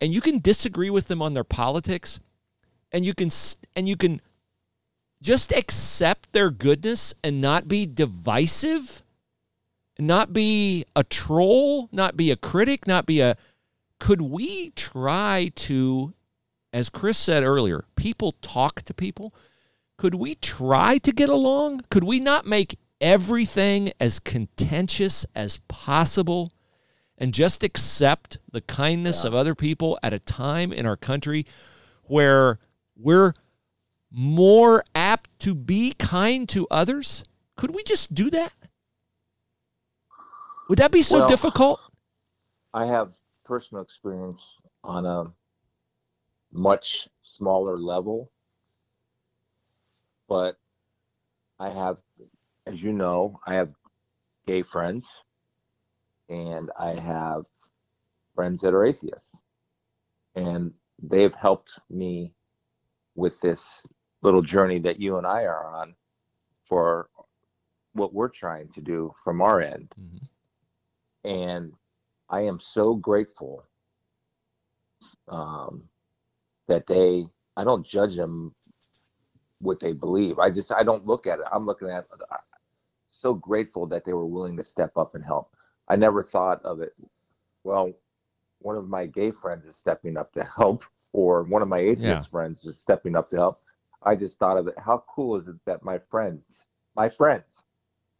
and 0.00 0.14
you 0.14 0.20
can 0.20 0.38
disagree 0.38 0.90
with 0.90 1.08
them 1.08 1.20
on 1.22 1.34
their 1.34 1.44
politics 1.44 2.20
and 2.92 3.04
you 3.04 3.14
can 3.14 3.30
and 3.76 3.88
you 3.88 3.96
can 3.96 4.20
just 5.22 5.52
accept 5.52 6.32
their 6.32 6.50
goodness 6.50 7.14
and 7.22 7.40
not 7.40 7.68
be 7.68 7.84
divisive, 7.86 9.02
not 9.98 10.32
be 10.32 10.84
a 10.96 11.04
troll, 11.04 11.88
not 11.92 12.16
be 12.16 12.30
a 12.30 12.36
critic, 12.36 12.86
not 12.86 13.06
be 13.06 13.20
a 13.20 13.36
could 13.98 14.22
we 14.22 14.70
try 14.70 15.50
to 15.54 16.14
as 16.72 16.88
Chris 16.88 17.18
said 17.18 17.42
earlier, 17.42 17.84
people 17.96 18.32
talk 18.40 18.82
to 18.82 18.94
people. 18.94 19.34
Could 19.98 20.14
we 20.14 20.36
try 20.36 20.98
to 20.98 21.12
get 21.12 21.28
along? 21.28 21.82
Could 21.90 22.04
we 22.04 22.20
not 22.20 22.46
make 22.46 22.78
everything 23.00 23.92
as 23.98 24.20
contentious 24.20 25.26
as 25.34 25.58
possible 25.68 26.52
and 27.20 27.34
just 27.34 27.62
accept 27.62 28.38
the 28.50 28.62
kindness 28.62 29.22
yeah. 29.22 29.28
of 29.28 29.34
other 29.34 29.54
people 29.54 29.98
at 30.02 30.14
a 30.14 30.18
time 30.18 30.72
in 30.72 30.86
our 30.86 30.96
country 30.96 31.46
where 32.04 32.58
we're 32.96 33.34
more 34.10 34.82
apt 34.94 35.38
to 35.40 35.54
be 35.54 35.92
kind 35.92 36.48
to 36.48 36.66
others? 36.70 37.24
Could 37.56 37.74
we 37.74 37.82
just 37.82 38.14
do 38.14 38.30
that? 38.30 38.54
Would 40.68 40.78
that 40.78 40.90
be 40.90 41.02
so 41.02 41.20
well, 41.20 41.28
difficult? 41.28 41.80
I 42.72 42.86
have 42.86 43.12
personal 43.44 43.82
experience 43.82 44.62
on 44.82 45.04
a 45.04 45.30
much 46.52 47.08
smaller 47.22 47.78
level, 47.78 48.30
but 50.28 50.56
I 51.58 51.68
have, 51.70 51.98
as 52.66 52.82
you 52.82 52.92
know, 52.92 53.38
I 53.46 53.54
have 53.54 53.70
gay 54.46 54.62
friends 54.62 55.06
and 56.30 56.70
I 56.78 56.94
have 56.94 57.42
friends 58.34 58.60
that 58.62 58.72
are 58.72 58.84
atheists. 58.84 59.42
And 60.36 60.72
they've 61.02 61.34
helped 61.34 61.72
me 61.90 62.32
with 63.16 63.38
this 63.40 63.86
little 64.22 64.40
journey 64.40 64.78
that 64.78 65.00
you 65.00 65.18
and 65.18 65.26
I 65.26 65.44
are 65.44 65.66
on 65.66 65.94
for 66.66 67.10
what 67.92 68.14
we're 68.14 68.28
trying 68.28 68.68
to 68.68 68.80
do 68.80 69.12
from 69.24 69.42
our 69.42 69.60
end. 69.60 69.92
Mm-hmm. 70.00 71.28
And 71.28 71.72
I 72.30 72.42
am 72.42 72.60
so 72.60 72.94
grateful 72.94 73.64
um, 75.28 75.82
that 76.68 76.86
they, 76.86 77.24
I 77.56 77.64
don't 77.64 77.84
judge 77.84 78.14
them 78.14 78.54
what 79.60 79.80
they 79.80 79.92
believe. 79.92 80.38
I 80.38 80.50
just, 80.50 80.70
I 80.70 80.84
don't 80.84 81.06
look 81.06 81.26
at 81.26 81.40
it. 81.40 81.46
I'm 81.52 81.66
looking 81.66 81.90
at, 81.90 82.06
so 83.10 83.34
grateful 83.34 83.86
that 83.88 84.04
they 84.04 84.12
were 84.12 84.26
willing 84.26 84.56
to 84.56 84.62
step 84.62 84.96
up 84.96 85.16
and 85.16 85.24
help. 85.24 85.50
I 85.90 85.96
never 85.96 86.22
thought 86.22 86.64
of 86.64 86.80
it. 86.80 86.94
Well, 87.64 87.92
one 88.60 88.76
of 88.76 88.88
my 88.88 89.06
gay 89.06 89.32
friends 89.32 89.66
is 89.66 89.76
stepping 89.76 90.16
up 90.16 90.32
to 90.34 90.44
help, 90.56 90.84
or 91.12 91.42
one 91.42 91.62
of 91.62 91.68
my 91.68 91.80
atheist 91.80 92.00
yeah. 92.04 92.22
friends 92.22 92.64
is 92.64 92.78
stepping 92.78 93.16
up 93.16 93.28
to 93.30 93.36
help. 93.36 93.62
I 94.04 94.14
just 94.14 94.38
thought 94.38 94.56
of 94.56 94.68
it. 94.68 94.78
How 94.78 95.02
cool 95.12 95.36
is 95.36 95.48
it 95.48 95.56
that 95.66 95.82
my 95.82 95.98
friends, 95.98 96.64
my 96.94 97.08
friends, 97.08 97.64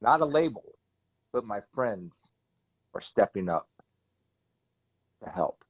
not 0.03 0.21
a 0.21 0.25
label, 0.25 0.75
but 1.33 1.45
my 1.45 1.61
friends 1.73 2.33
are 2.93 3.01
stepping 3.01 3.49
up 3.49 3.69
to 5.23 5.31
help. 5.31 5.65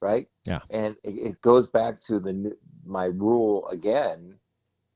Right? 0.00 0.28
Yeah. 0.46 0.60
And 0.70 0.96
it, 1.04 1.10
it 1.10 1.42
goes 1.42 1.68
back 1.68 2.00
to 2.02 2.18
the 2.18 2.56
my 2.84 3.04
rule 3.04 3.68
again 3.68 4.34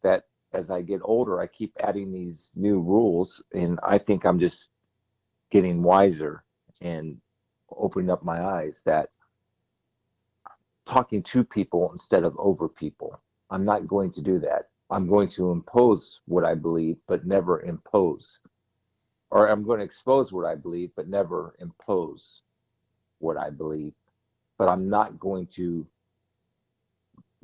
that 0.02 0.24
as 0.52 0.68
I 0.68 0.82
get 0.82 1.00
older, 1.04 1.40
I 1.40 1.46
keep 1.46 1.72
adding 1.78 2.12
these 2.12 2.50
new 2.56 2.80
rules, 2.80 3.40
and 3.54 3.78
I 3.84 3.98
think 3.98 4.24
I'm 4.26 4.40
just 4.40 4.70
getting 5.52 5.82
wiser 5.82 6.42
and 6.80 7.18
opening 7.70 8.10
up 8.10 8.24
my 8.24 8.42
eyes 8.42 8.80
that 8.86 9.10
talking 10.86 11.22
to 11.22 11.44
people 11.44 11.92
instead 11.92 12.24
of 12.24 12.34
over 12.38 12.68
people. 12.68 13.20
I'm 13.50 13.64
not 13.64 13.86
going 13.86 14.10
to 14.12 14.22
do 14.22 14.38
that. 14.40 14.70
I'm 14.90 15.06
going 15.06 15.28
to 15.28 15.50
impose 15.50 16.22
what 16.24 16.44
I 16.44 16.54
believe, 16.54 16.96
but 17.06 17.26
never 17.26 17.60
impose. 17.62 18.40
Or 19.30 19.48
I'm 19.48 19.62
going 19.62 19.78
to 19.78 19.84
expose 19.84 20.32
what 20.32 20.46
I 20.46 20.54
believe, 20.54 20.90
but 20.96 21.08
never 21.08 21.54
impose 21.60 22.40
what 23.18 23.36
I 23.36 23.50
believe. 23.50 23.92
But 24.58 24.68
I'm 24.68 24.88
not 24.88 25.20
going 25.20 25.46
to 25.48 25.86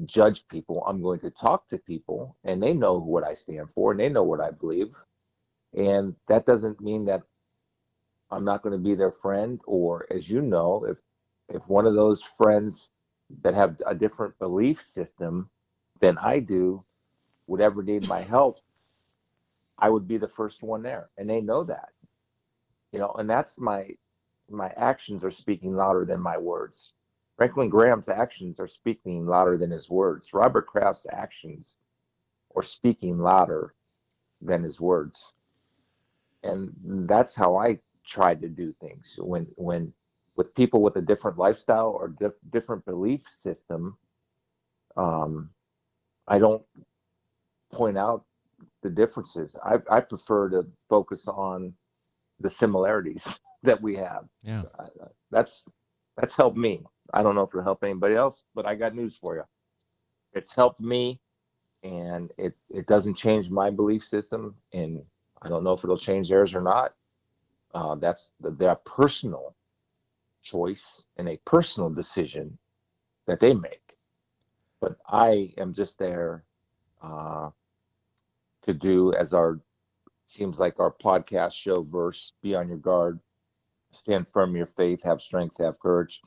judge 0.07 0.49
people. 0.49 0.83
I'm 0.87 1.03
going 1.03 1.21
to 1.21 1.31
talk 1.31 1.69
to 1.69 1.79
people, 1.79 2.37
and 2.45 2.63
they 2.63 2.73
know 2.73 2.99
what 2.99 3.25
I 3.25 3.35
stand 3.35 3.69
for, 3.75 3.91
and 3.91 4.01
they 4.01 4.09
know 4.09 4.23
what 4.23 4.41
I 4.41 4.51
believe. 4.51 4.95
And 5.75 6.15
that 6.27 6.47
doesn't 6.47 6.81
mean 6.81 7.05
that 7.07 7.23
I'm 8.31 8.45
not 8.45 8.63
going 8.63 8.73
to 8.73 8.79
be 8.83 8.95
their 8.95 9.13
friend. 9.13 9.61
Or 9.67 10.07
as 10.11 10.29
you 10.29 10.43
know, 10.43 10.85
if 10.89 10.99
if 11.49 11.67
one 11.69 11.87
of 11.87 11.95
those 11.95 12.23
friends 12.23 12.89
that 13.43 13.55
have 13.55 13.81
a 13.87 13.95
different 13.95 14.39
belief 14.39 14.85
system 14.85 15.49
than 16.01 16.19
I 16.19 16.41
do 16.41 16.85
would 17.47 17.61
ever 17.61 17.83
need 17.83 18.07
my 18.09 18.21
help, 18.21 18.59
I 19.79 19.89
would 19.89 20.07
be 20.07 20.19
the 20.19 20.29
first 20.29 20.63
one 20.63 20.83
there, 20.83 21.11
and 21.17 21.29
they 21.29 21.41
know 21.41 21.65
that. 21.65 21.91
You 22.93 22.99
know, 22.99 23.13
and 23.19 23.29
that's 23.29 23.59
my 23.59 23.91
my 24.51 24.69
actions 24.77 25.25
are 25.25 25.31
speaking 25.31 25.77
louder 25.77 26.05
than 26.05 26.21
my 26.21 26.39
words. 26.39 26.93
Franklin 27.37 27.69
Graham's 27.69 28.09
actions 28.09 28.59
are 28.59 28.69
speaking 28.69 29.27
louder 29.27 29.57
than 29.57 29.71
his 29.71 29.89
words. 29.89 30.33
Robert 30.35 30.67
Kraft's 30.67 31.07
actions 31.13 31.77
are 32.57 32.63
speaking 32.63 33.19
louder 33.19 33.75
than 34.41 34.63
his 34.63 34.81
words. 34.81 35.33
And 36.43 36.73
that's 37.09 37.37
how 37.37 37.57
I 37.57 37.79
tried 38.09 38.43
to 38.43 38.49
do 38.49 38.75
things. 38.81 39.17
When 39.21 39.47
when 39.57 39.93
with 40.37 40.55
people 40.55 40.83
with 40.83 40.97
a 40.97 41.03
different 41.03 41.39
lifestyle 41.39 41.91
or 41.91 42.09
dif- 42.09 42.41
different 42.53 42.85
belief 42.87 43.23
system 43.29 43.99
um, 44.97 45.51
i 46.29 46.39
don't 46.39 46.63
point 47.73 47.99
out 47.99 48.25
the 48.83 48.91
differences. 48.91 49.57
I, 49.65 49.77
I 49.91 50.01
prefer 50.01 50.51
to 50.51 50.67
focus 50.89 51.29
on 51.29 51.75
the 52.41 52.51
similarities 52.51 53.27
that 53.65 53.81
we 53.83 53.97
have. 53.97 54.27
Yeah. 54.43 54.65
That's 55.31 55.67
that's 56.17 56.35
helped 56.37 56.59
me. 56.59 56.83
I 57.15 57.23
don't 57.23 57.35
know 57.37 57.43
if 57.43 57.51
it'll 57.51 57.63
help 57.65 57.85
anybody 57.85 58.15
else 58.17 58.45
but 58.55 58.67
i 58.67 58.75
got 58.75 58.95
news 58.95 59.19
for 59.21 59.37
you. 59.37 59.45
It's 60.35 60.55
helped 60.55 60.81
me 60.81 61.21
and 61.85 62.31
it 62.39 62.55
it 62.71 62.87
doesn't 62.87 63.15
change 63.15 63.51
my 63.51 63.71
belief 63.71 64.05
system 64.05 64.55
and 64.73 65.01
i 65.43 65.49
don't 65.49 65.63
know 65.65 65.73
if 65.73 65.85
it'll 65.85 65.99
change 65.99 66.29
theirs 66.29 66.55
or 66.55 66.61
not 66.61 66.95
uh, 67.75 67.95
that's 67.97 68.33
their 68.41 68.75
personal 68.77 69.55
choice 70.43 71.03
and 71.17 71.29
a 71.29 71.37
personal 71.45 71.91
decision 71.91 72.57
that 73.27 73.41
they 73.41 73.55
make. 73.55 73.99
But 74.81 74.97
I 75.07 75.53
am 75.59 75.75
just 75.75 75.99
there 75.99 76.45
uh, 77.03 77.51
to 78.63 78.75
do 78.75 79.13
as 79.15 79.35
our 79.35 79.61
seems 80.27 80.59
like 80.59 80.79
our 80.79 80.93
podcast 80.93 81.53
show 81.53 81.83
verse 81.83 82.33
be 82.43 82.55
on 82.55 82.69
your 82.69 82.77
guard, 82.77 83.19
stand 83.93 84.27
firm 84.33 84.51
in 84.51 84.57
your 84.57 84.67
faith, 84.67 85.03
have 85.03 85.23
strength, 85.23 85.57
have 85.59 85.81
courage. 85.81 86.21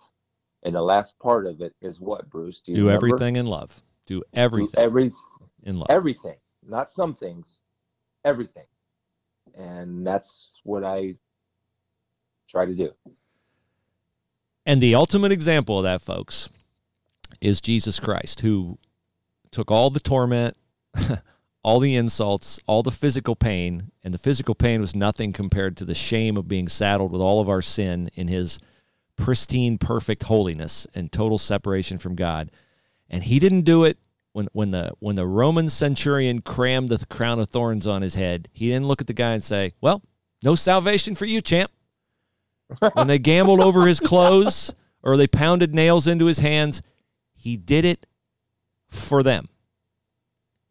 And 0.64 0.76
the 0.76 0.82
last 0.82 1.18
part 1.20 1.46
of 1.46 1.62
it 1.62 1.74
is 1.82 2.00
what, 2.00 2.30
Bruce? 2.30 2.62
Do, 2.66 2.74
do 2.74 2.90
everything 2.90 3.36
in 3.36 3.46
love. 3.46 3.82
Do 4.06 4.24
everything. 4.34 4.72
Do 4.76 4.82
every, 4.82 5.14
in 5.64 5.78
love. 5.78 5.88
Everything. 5.90 6.38
Not 6.68 6.92
some 6.92 7.16
things. 7.16 7.62
Everything. 8.26 8.66
And 9.56 10.06
that's 10.06 10.62
what 10.64 10.84
I 10.84 11.16
try 12.52 12.66
to 12.66 12.76
do. 12.76 12.92
And 14.66 14.82
the 14.82 14.96
ultimate 14.96 15.32
example 15.32 15.80
of 15.80 15.84
that, 15.84 16.02
folks, 16.02 16.50
is 17.40 17.62
Jesus 17.62 18.00
Christ, 18.00 18.42
who 18.42 18.78
took 19.50 19.72
all 19.72 19.90
the 19.90 20.00
torment, 20.00 20.56
all 21.64 21.80
the 21.80 21.96
insults, 21.96 22.60
all 22.68 22.84
the 22.84 22.92
physical 22.92 23.36
pain, 23.36 23.92
and 24.04 24.14
the 24.14 24.20
physical 24.20 24.54
pain 24.54 24.82
was 24.82 24.96
nothing 24.96 25.34
compared 25.34 25.78
to 25.78 25.86
the 25.86 25.96
shame 25.96 26.38
of 26.38 26.48
being 26.48 26.68
saddled 26.68 27.12
with 27.12 27.22
all 27.22 27.42
of 27.42 27.50
our 27.50 27.62
sin 27.62 28.10
in 28.14 28.28
his 28.28 28.60
pristine, 29.16 29.78
perfect 29.78 30.24
holiness 30.24 30.88
and 30.94 31.12
total 31.12 31.38
separation 31.38 31.98
from 31.98 32.16
God. 32.16 32.52
And 33.10 33.24
he 33.24 33.40
didn't 33.40 33.62
do 33.62 33.84
it 33.84 33.98
when 34.34 34.48
when 34.54 34.72
the 34.72 34.94
when 35.00 35.16
the 35.16 35.28
Roman 35.28 35.70
centurion 35.70 36.42
crammed 36.42 36.90
the 36.90 37.06
crown 37.08 37.40
of 37.40 37.50
thorns 37.50 37.88
on 37.88 38.02
his 38.02 38.16
head. 38.16 38.48
He 38.54 38.70
didn't 38.70 38.88
look 38.88 39.02
at 39.02 39.08
the 39.08 39.14
guy 39.14 39.34
and 39.34 39.44
say, 39.44 39.74
"Well, 39.82 40.02
no 40.44 40.56
salvation 40.56 41.16
for 41.16 41.26
you, 41.26 41.42
champ." 41.42 41.72
When 42.94 43.08
they 43.08 43.20
gambled 43.20 43.60
over 43.60 43.86
his 43.86 44.00
clothes 44.00 44.74
or 45.04 45.18
they 45.18 45.28
pounded 45.28 45.74
nails 45.74 46.08
into 46.08 46.26
his 46.26 46.40
hands, 46.40 46.82
he 47.34 47.58
did 47.58 47.86
it 47.86 48.06
for 48.88 49.24
them. 49.24 49.48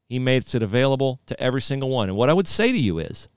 He 0.09 0.18
made 0.18 0.52
it 0.55 0.62
available 0.62 1.20
to 1.27 1.40
every 1.40 1.60
single 1.60 1.89
one. 1.89 2.09
And 2.09 2.16
what 2.16 2.31
I 2.31 2.32
would 2.32 2.48
say 2.48 2.72
to 2.72 2.78
you 2.78 2.98
is 2.98 3.28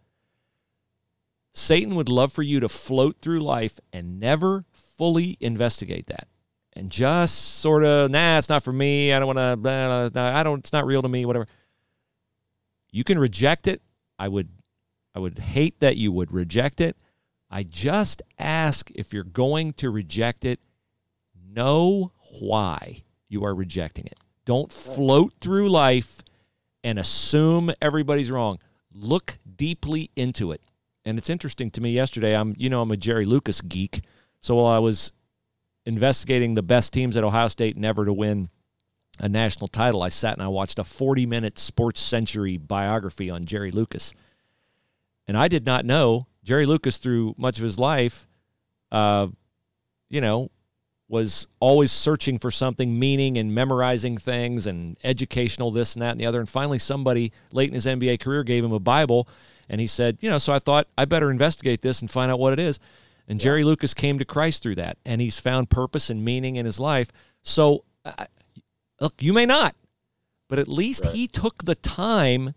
Satan 1.53 1.95
would 1.95 2.09
love 2.09 2.33
for 2.33 2.41
you 2.41 2.59
to 2.61 2.69
float 2.69 3.17
through 3.21 3.41
life 3.41 3.79
and 3.91 4.19
never 4.19 4.65
fully 4.71 5.37
investigate 5.39 6.07
that. 6.07 6.27
And 6.75 6.89
just 6.89 7.59
sort 7.59 7.83
of, 7.83 8.09
nah, 8.09 8.39
it's 8.39 8.49
not 8.49 8.63
for 8.63 8.73
me. 8.73 9.13
I 9.13 9.19
don't 9.19 9.35
want 9.35 9.63
to, 9.63 10.11
I 10.19 10.41
don't, 10.41 10.59
it's 10.59 10.73
not 10.73 10.87
real 10.87 11.03
to 11.03 11.09
me, 11.09 11.25
whatever. 11.25 11.45
You 12.91 13.03
can 13.03 13.19
reject 13.19 13.67
it. 13.67 13.83
I 14.17 14.27
would, 14.27 14.49
I 15.13 15.19
would 15.19 15.37
hate 15.37 15.79
that 15.81 15.97
you 15.97 16.11
would 16.11 16.31
reject 16.31 16.81
it. 16.81 16.97
I 17.55 17.61
just 17.61 18.23
ask 18.39 18.89
if 18.95 19.13
you're 19.13 19.23
going 19.23 19.73
to 19.73 19.91
reject 19.91 20.43
it, 20.43 20.59
know 21.51 22.11
why 22.39 23.03
you 23.29 23.45
are 23.45 23.53
rejecting 23.53 24.07
it. 24.07 24.17
Don't 24.43 24.71
float 24.71 25.33
through 25.39 25.69
life 25.69 26.23
and 26.83 26.97
assume 26.97 27.71
everybody's 27.79 28.31
wrong. 28.31 28.57
Look 28.91 29.37
deeply 29.55 30.09
into 30.15 30.51
it. 30.51 30.61
And 31.05 31.19
it's 31.19 31.29
interesting 31.29 31.69
to 31.71 31.81
me 31.81 31.91
yesterday, 31.91 32.35
I'm 32.35 32.55
you 32.57 32.71
know, 32.71 32.81
I'm 32.81 32.89
a 32.89 32.97
Jerry 32.97 33.25
Lucas 33.25 33.61
geek. 33.61 34.01
So 34.41 34.55
while 34.55 34.73
I 34.73 34.79
was 34.79 35.13
investigating 35.85 36.55
the 36.55 36.63
best 36.63 36.91
teams 36.91 37.15
at 37.17 37.23
Ohio 37.23 37.49
State 37.49 37.77
never 37.77 38.03
to 38.03 38.13
win 38.13 38.49
a 39.19 39.29
national 39.29 39.67
title, 39.67 40.01
I 40.01 40.09
sat 40.09 40.33
and 40.33 40.41
I 40.41 40.47
watched 40.47 40.79
a 40.79 40.83
40 40.83 41.27
minute 41.27 41.57
SportsCentury 41.57 42.67
biography 42.67 43.29
on 43.29 43.45
Jerry 43.45 43.69
Lucas. 43.69 44.11
And 45.27 45.37
I 45.37 45.47
did 45.47 45.67
not 45.67 45.85
know 45.85 46.25
Jerry 46.43 46.65
Lucas 46.65 46.97
through 46.97 47.35
much 47.37 47.57
of 47.57 47.63
his 47.63 47.79
life, 47.79 48.27
uh, 48.91 49.27
you 50.09 50.21
know, 50.21 50.49
was 51.07 51.47
always 51.59 51.91
searching 51.91 52.37
for 52.37 52.49
something, 52.49 52.97
meaning 52.97 53.37
and 53.37 53.53
memorizing 53.53 54.17
things 54.17 54.67
and 54.67 54.97
educational 55.03 55.71
this 55.71 55.95
and 55.95 56.01
that 56.01 56.11
and 56.11 56.19
the 56.19 56.25
other. 56.25 56.39
And 56.39 56.49
finally, 56.49 56.79
somebody 56.79 57.31
late 57.51 57.69
in 57.69 57.75
his 57.75 57.85
NBA 57.85 58.19
career 58.19 58.43
gave 58.43 58.63
him 58.63 58.71
a 58.71 58.79
Bible, 58.79 59.27
and 59.69 59.79
he 59.79 59.87
said, 59.87 60.17
you 60.21 60.29
know, 60.29 60.37
so 60.37 60.53
I 60.53 60.59
thought 60.59 60.87
I 60.97 61.05
better 61.05 61.29
investigate 61.29 61.81
this 61.81 62.01
and 62.01 62.09
find 62.09 62.31
out 62.31 62.39
what 62.39 62.53
it 62.53 62.59
is. 62.59 62.79
And 63.27 63.39
yeah. 63.39 63.43
Jerry 63.43 63.63
Lucas 63.63 63.93
came 63.93 64.19
to 64.19 64.25
Christ 64.25 64.63
through 64.63 64.75
that, 64.75 64.97
and 65.05 65.21
he's 65.21 65.39
found 65.39 65.69
purpose 65.69 66.09
and 66.09 66.25
meaning 66.25 66.55
in 66.55 66.65
his 66.65 66.79
life. 66.79 67.11
So, 67.41 67.83
uh, 68.03 68.25
look, 68.99 69.13
you 69.21 69.33
may 69.33 69.45
not, 69.45 69.75
but 70.49 70.59
at 70.59 70.67
least 70.67 71.05
right. 71.05 71.13
he 71.13 71.27
took 71.27 71.63
the 71.63 71.75
time 71.75 72.53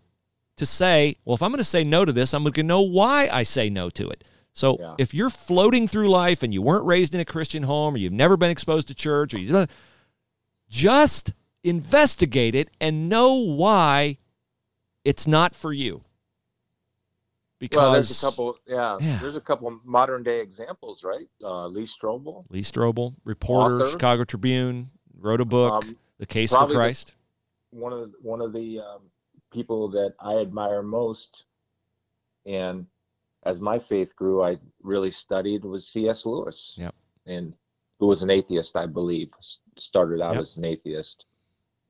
to 0.57 0.65
say, 0.65 1.15
well, 1.25 1.35
if 1.35 1.41
I'm 1.41 1.51
going 1.51 1.59
to 1.59 1.63
say 1.63 1.83
no 1.83 2.05
to 2.05 2.11
this, 2.11 2.33
I'm 2.33 2.43
going 2.43 2.53
to 2.53 2.63
know 2.63 2.81
why 2.81 3.29
I 3.31 3.43
say 3.43 3.69
no 3.69 3.89
to 3.91 4.09
it. 4.09 4.23
So 4.51 4.77
yeah. 4.79 4.95
if 4.97 5.13
you're 5.13 5.29
floating 5.29 5.87
through 5.87 6.09
life 6.09 6.41
and 6.41 6.53
you 6.53 6.61
weren't 6.61 6.85
raised 6.85 7.13
in 7.13 7.21
a 7.21 7.25
Christian 7.25 7.63
home 7.63 7.93
or 7.93 7.97
you've 7.97 8.13
never 8.13 8.37
been 8.37 8.49
exposed 8.49 8.87
to 8.87 8.95
church 8.95 9.33
or 9.33 9.39
you 9.39 9.67
just 10.67 11.33
investigate 11.63 12.55
it 12.55 12.69
and 12.81 13.07
know 13.07 13.35
why 13.35 14.17
it's 15.05 15.27
not 15.27 15.53
for 15.53 15.71
you. 15.71 16.03
Because 17.59 17.77
well, 17.77 17.93
there's 17.93 18.23
a 18.23 18.25
couple, 18.25 18.57
yeah, 18.67 18.97
yeah, 18.99 19.19
there's 19.19 19.35
a 19.35 19.41
couple 19.41 19.79
modern 19.83 20.21
day 20.21 20.41
examples, 20.41 21.03
right? 21.03 21.27
Uh, 21.43 21.65
Lee 21.67 21.87
Strobel, 21.87 22.45
Lee 22.49 22.61
Strobel, 22.61 23.15
reporter, 23.23 23.81
author. 23.81 23.89
Chicago 23.89 24.23
Tribune, 24.23 24.89
wrote 25.19 25.41
a 25.41 25.45
book, 25.45 25.83
um, 25.83 25.97
"The 26.19 26.27
Case 26.27 26.53
for 26.53 26.67
Christ." 26.67 27.15
The, 27.71 27.79
one 27.79 27.93
of 27.93 27.99
the, 27.99 28.13
one 28.21 28.41
of 28.41 28.53
the 28.53 28.79
um, 28.79 29.01
people 29.51 29.89
that 29.89 30.13
I 30.19 30.37
admire 30.37 30.81
most, 30.81 31.45
and 32.45 32.85
as 33.43 33.59
my 33.59 33.79
faith 33.79 34.15
grew, 34.15 34.43
I 34.43 34.57
really 34.83 35.11
studied 35.11 35.63
was 35.63 35.87
C.S. 35.87 36.25
Lewis. 36.25 36.73
Yep. 36.77 36.95
And 37.25 37.53
who 37.99 38.07
was 38.07 38.21
an 38.21 38.29
atheist, 38.29 38.75
I 38.75 38.85
believe, 38.85 39.29
started 39.77 40.21
out 40.21 40.35
yep. 40.35 40.43
as 40.43 40.57
an 40.57 40.65
atheist. 40.65 41.25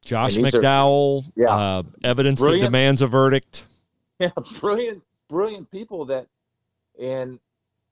Josh 0.05 0.38
McDowell, 0.38 1.25
are, 1.25 1.31
yeah, 1.35 1.55
uh, 1.55 1.84
evidence 2.03 2.39
brilliant, 2.39 2.61
that 2.61 2.67
demands 2.67 3.01
a 3.01 3.07
verdict. 3.07 3.65
Yeah, 4.19 4.31
brilliant, 4.59 5.03
brilliant 5.29 5.69
people 5.69 6.03
that, 6.05 6.25
and 6.99 7.39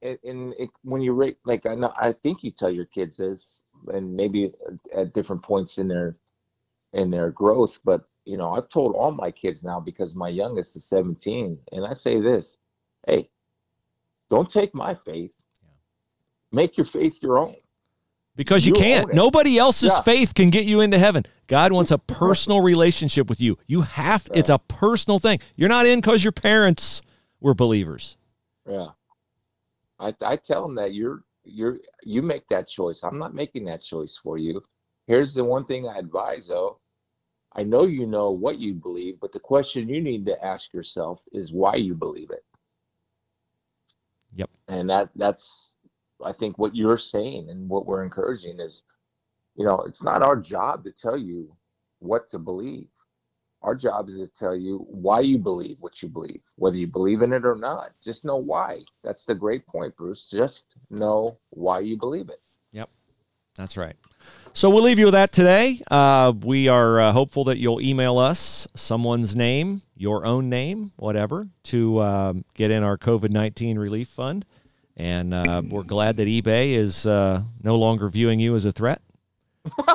and 0.01 0.55
it, 0.57 0.71
when 0.81 1.03
you 1.03 1.13
rate, 1.13 1.37
like 1.45 1.67
I 1.67 1.75
know, 1.75 1.93
I 1.95 2.13
think 2.13 2.43
you 2.43 2.49
tell 2.49 2.71
your 2.71 2.85
kids 2.85 3.17
this, 3.17 3.61
and 3.93 4.15
maybe 4.15 4.51
at 4.91 5.13
different 5.13 5.43
points 5.43 5.77
in 5.77 5.87
their 5.87 6.15
in 6.93 7.11
their 7.11 7.29
growth, 7.29 7.79
but 7.85 8.09
you 8.26 8.38
know, 8.38 8.53
I've 8.53 8.69
told 8.69 8.95
all 8.95 9.11
my 9.11 9.31
kids 9.31 9.64
now 9.64 9.80
because 9.80 10.15
my 10.15 10.30
youngest 10.30 10.76
is 10.76 10.85
17, 10.85 11.57
and 11.72 11.85
I 11.85 11.93
say 11.93 12.19
this, 12.19 12.57
hey, 13.07 13.30
don't 14.30 14.49
take 14.49 14.73
my 14.73 14.95
faith. 15.06 15.31
Make 16.52 16.77
your 16.77 16.85
faith 16.85 17.18
your 17.22 17.38
own. 17.38 17.56
Because 18.35 18.65
you, 18.65 18.73
you 18.76 18.81
can't. 18.81 19.14
Nobody 19.14 19.57
else's 19.57 19.93
yeah. 19.95 20.02
faith 20.02 20.34
can 20.34 20.49
get 20.49 20.65
you 20.65 20.81
into 20.81 20.99
heaven. 20.99 21.26
God 21.47 21.72
wants 21.72 21.91
a 21.91 21.97
personal 21.97 22.61
relationship 22.64 23.30
with 23.30 23.39
you. 23.39 23.57
You 23.68 23.81
have 23.81 24.27
yeah. 24.31 24.39
it's 24.39 24.49
a 24.49 24.60
personal 24.60 25.19
thing. 25.19 25.39
You're 25.56 25.69
not 25.69 25.85
in 25.85 25.99
because 25.99 26.23
your 26.23 26.34
parents 26.34 27.02
were 27.39 27.53
believers. 27.53 28.18
Yeah. 28.69 28.88
I 29.99 30.14
I 30.22 30.35
tell 30.35 30.64
them 30.64 30.76
that 30.76 30.93
you're 30.93 31.23
you're 31.45 31.80
you 32.03 32.22
make 32.22 32.47
that 32.49 32.68
choice. 32.68 33.03
I'm 33.03 33.18
not 33.18 33.34
making 33.34 33.65
that 33.65 33.81
choice 33.81 34.19
for 34.22 34.38
you. 34.38 34.61
Here's 35.07 35.34
the 35.34 35.43
one 35.43 35.65
thing 35.65 35.88
I 35.88 35.97
advise 35.97 36.47
though. 36.47 36.80
I 37.56 37.64
know 37.64 37.86
you 37.86 38.06
know 38.06 38.32
what 38.32 38.60
you 38.60 38.73
believe, 38.73 39.19
but 39.22 39.32
the 39.32 39.40
question 39.40 39.88
you 39.88 40.02
need 40.02 40.26
to 40.26 40.44
ask 40.44 40.73
yourself 40.73 41.22
is 41.32 41.53
why 41.53 41.76
you 41.76 41.94
believe 41.95 42.30
it. 42.32 42.44
Yep. 44.36 44.49
And 44.68 44.90
that 44.90 45.10
that's 45.15 45.76
I 46.23 46.34
think 46.34 46.57
what 46.57 46.76
you're 46.76 46.98
saying 46.98 47.49
and 47.49 47.69
what 47.69 47.86
we're 47.86 48.03
encouraging 48.03 48.60
is, 48.60 48.84
you 49.56 49.65
know, 49.65 49.82
it's 49.82 50.03
not 50.03 50.22
our 50.22 50.36
job 50.36 50.84
to 50.84 50.91
tell 50.91 51.18
you 51.18 51.56
what 51.99 52.30
to 52.32 52.40
believe. 52.40 52.88
Our 53.61 53.73
job 53.73 54.10
is 54.10 54.18
to 54.18 54.27
tell 54.27 54.56
you 54.56 54.86
why 54.90 55.22
you 55.22 55.38
believe 55.38 55.77
what 55.80 56.03
you 56.03 56.10
believe, 56.10 56.41
whether 56.57 56.77
you 56.77 56.88
believe 56.88 57.22
in 57.22 57.34
it 57.34 57.45
or 57.45 57.56
not. 57.56 57.91
Just 58.03 58.23
know 58.26 58.36
why. 58.36 58.82
That's 59.03 59.26
the 59.26 59.34
great 59.34 59.65
point, 59.65 59.95
Bruce. 59.95 60.27
Just 60.30 60.76
know 60.90 61.40
why 61.49 61.80
you 61.80 61.98
believe 61.98 62.30
it. 62.30 62.41
Yep. 62.73 62.90
That's 63.56 63.77
right. 63.77 63.95
So 64.56 64.69
we'll 64.69 64.84
leave 64.84 64.99
you 64.99 65.07
with 65.07 65.15
that 65.15 65.34
today. 65.34 65.81
Uh, 65.91 66.31
we 66.43 66.69
are 66.69 67.02
uh, 67.02 67.11
hopeful 67.11 67.43
that 67.43 67.57
you'll 67.57 67.81
email 67.81 68.18
us 68.18 68.69
someone's 68.73 69.35
name, 69.35 69.81
your 69.97 70.26
own 70.26 70.47
name, 70.47 70.93
whatever, 70.95 71.49
to 71.64 71.97
uh, 71.97 72.34
get 72.53 72.72
in 72.72 72.81
our 72.81 72.97
COVID 72.97 73.31
19 73.31 73.77
relief 73.77 74.07
fund. 74.07 74.45
And 74.95 75.34
uh, 75.34 75.61
we're 75.68 75.84
glad 75.84 76.15
that 76.15 76.30
eBay 76.30 76.69
is 76.69 77.06
uh, 77.06 77.41
no 77.64 77.76
longer 77.76 78.07
viewing 78.07 78.39
you 78.39 78.56
as 78.56 78.64
a 78.64 78.72
threat. 78.72 79.02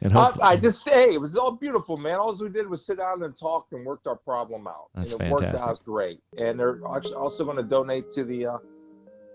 and 0.00 0.12
I, 0.12 0.32
I, 0.42 0.56
just 0.56 0.82
say 0.82 1.14
it 1.14 1.20
was 1.20 1.36
all 1.36 1.52
beautiful, 1.52 1.96
man. 1.96 2.16
All 2.16 2.36
we 2.36 2.48
did 2.48 2.68
was 2.68 2.84
sit 2.84 2.98
down 2.98 3.22
and 3.22 3.36
talk 3.38 3.68
and 3.70 3.86
worked 3.86 4.08
our 4.08 4.16
problem 4.16 4.66
out. 4.66 4.88
That's 4.92 5.12
and 5.12 5.20
it 5.20 5.28
fantastic. 5.28 5.52
worked 5.52 5.78
out 5.78 5.84
great. 5.84 6.20
And 6.36 6.58
they're 6.58 6.84
also 6.84 7.44
going 7.44 7.58
to 7.58 7.62
donate 7.62 8.10
to 8.14 8.24
the 8.24 8.46
uh, 8.46 8.58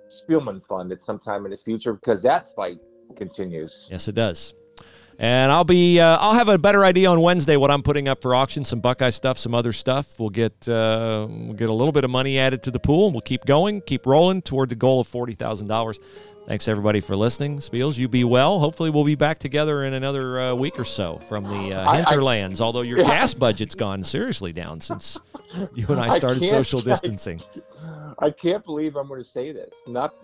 Spielman 0.10 0.62
Fund 0.68 0.92
at 0.92 1.02
some 1.02 1.18
time 1.18 1.46
in 1.46 1.52
the 1.52 1.58
future 1.58 1.94
because 1.94 2.22
that 2.24 2.54
fight 2.58 2.80
continues. 3.16 3.88
Yes, 3.90 4.08
it 4.08 4.16
does. 4.16 4.54
And 5.22 5.52
I'll 5.52 5.66
be 5.66 6.00
uh, 6.00 6.18
I'll 6.18 6.34
have 6.34 6.48
a 6.48 6.58
better 6.58 6.86
idea 6.86 7.10
on 7.10 7.20
Wednesday 7.20 7.58
what 7.58 7.70
I'm 7.70 7.84
putting 7.84 8.08
up 8.08 8.22
for 8.22 8.34
auction. 8.34 8.64
Some 8.64 8.80
Buckeye 8.80 9.10
stuff, 9.10 9.38
some 9.38 9.54
other 9.54 9.74
stuff. 9.74 10.18
We'll 10.18 10.30
get 10.30 10.54
uh, 10.70 11.28
we'll 11.30 11.54
get 11.54 11.70
a 11.70 11.74
little 11.74 11.92
bit 11.92 12.06
of 12.06 12.10
money 12.10 12.40
added 12.40 12.64
to 12.64 12.72
the 12.72 12.80
pool, 12.80 13.08
and 13.08 13.14
we'll 13.14 13.22
keep 13.22 13.44
going, 13.44 13.82
keep 13.82 14.06
rolling 14.06 14.42
toward 14.42 14.70
the 14.70 14.76
goal 14.76 15.02
of 15.02 15.08
forty 15.08 15.34
thousand 15.34 15.68
dollars. 15.68 16.00
Thanks 16.48 16.70
everybody 16.70 17.02
for 17.02 17.18
listening. 17.18 17.58
Spiels, 17.58 17.98
you 17.98 18.08
be 18.08 18.24
well. 18.24 18.60
Hopefully, 18.60 18.90
we'll 18.90 19.04
be 19.04 19.16
back 19.16 19.40
together 19.40 19.84
in 19.84 19.94
another 19.94 20.40
uh, 20.40 20.56
week 20.56 20.80
or 20.80 20.86
so 20.86 21.18
from 21.18 21.44
the 21.44 21.76
uh, 21.76 21.94
hinterlands. 21.94 22.62
I, 22.62 22.64
I, 22.64 22.66
although 22.66 22.82
your 22.82 23.00
yeah. 23.00 23.06
gas 23.06 23.34
budget's 23.34 23.76
gone 23.76 24.04
seriously 24.06 24.54
down 24.54 24.80
since 24.80 25.20
you 25.76 25.86
and 25.90 26.00
I 26.00 26.10
started 26.18 26.42
I 26.44 26.48
social 26.48 26.82
distancing. 26.82 27.44
I, 28.18 28.32
can't 28.32 28.64
believe 28.64 28.96
I'm 28.96 29.08
going 29.08 29.22
to 29.22 29.30
say 29.30 29.52
this. 29.52 29.74
Not 29.86 30.16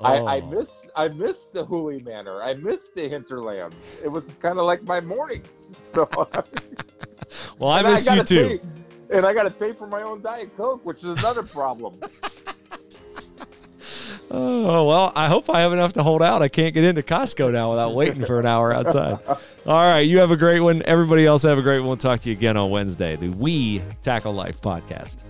Oh. 0.00 0.04
I, 0.04 0.36
I 0.36 0.40
oh. 0.40 0.46
miss 0.46 0.68
I 0.98 1.06
missed 1.08 1.52
the 1.52 1.64
Hooley 1.64 2.02
Manor. 2.02 2.42
I 2.42 2.54
missed 2.54 2.94
the 2.96 3.08
hinterlands. 3.08 3.76
It 4.02 4.08
was 4.08 4.26
kind 4.40 4.58
of 4.58 4.64
like 4.64 4.82
my 4.82 5.00
mornings. 5.00 5.72
So 5.88 6.06
Well, 7.58 7.70
I 7.70 7.82
miss 7.82 8.06
I 8.08 8.16
you 8.16 8.22
too. 8.22 8.58
Pay, 8.58 9.16
and 9.16 9.24
I 9.24 9.32
got 9.32 9.44
to 9.44 9.50
pay 9.50 9.72
for 9.72 9.86
my 9.86 10.02
own 10.02 10.20
Diet 10.20 10.54
Coke, 10.56 10.84
which 10.84 10.98
is 10.98 11.18
another 11.18 11.42
problem. 11.42 11.98
Oh, 14.30 14.84
well, 14.84 15.12
I 15.16 15.26
hope 15.28 15.48
I 15.48 15.60
have 15.60 15.72
enough 15.72 15.94
to 15.94 16.02
hold 16.02 16.22
out. 16.22 16.42
I 16.42 16.48
can't 16.48 16.74
get 16.74 16.84
into 16.84 17.02
Costco 17.02 17.50
now 17.50 17.70
without 17.70 17.94
waiting 17.94 18.26
for 18.26 18.38
an 18.38 18.44
hour 18.44 18.74
outside. 18.74 19.18
All 19.26 19.38
right, 19.66 20.00
you 20.00 20.18
have 20.18 20.30
a 20.30 20.36
great 20.36 20.60
one. 20.60 20.82
Everybody 20.82 21.24
else 21.24 21.44
have 21.44 21.56
a 21.56 21.62
great 21.62 21.78
one. 21.78 21.88
We'll 21.88 21.96
talk 21.96 22.20
to 22.20 22.28
you 22.28 22.36
again 22.36 22.58
on 22.58 22.70
Wednesday, 22.70 23.16
the 23.16 23.30
We 23.30 23.82
Tackle 24.02 24.34
Life 24.34 24.60
podcast. 24.60 25.24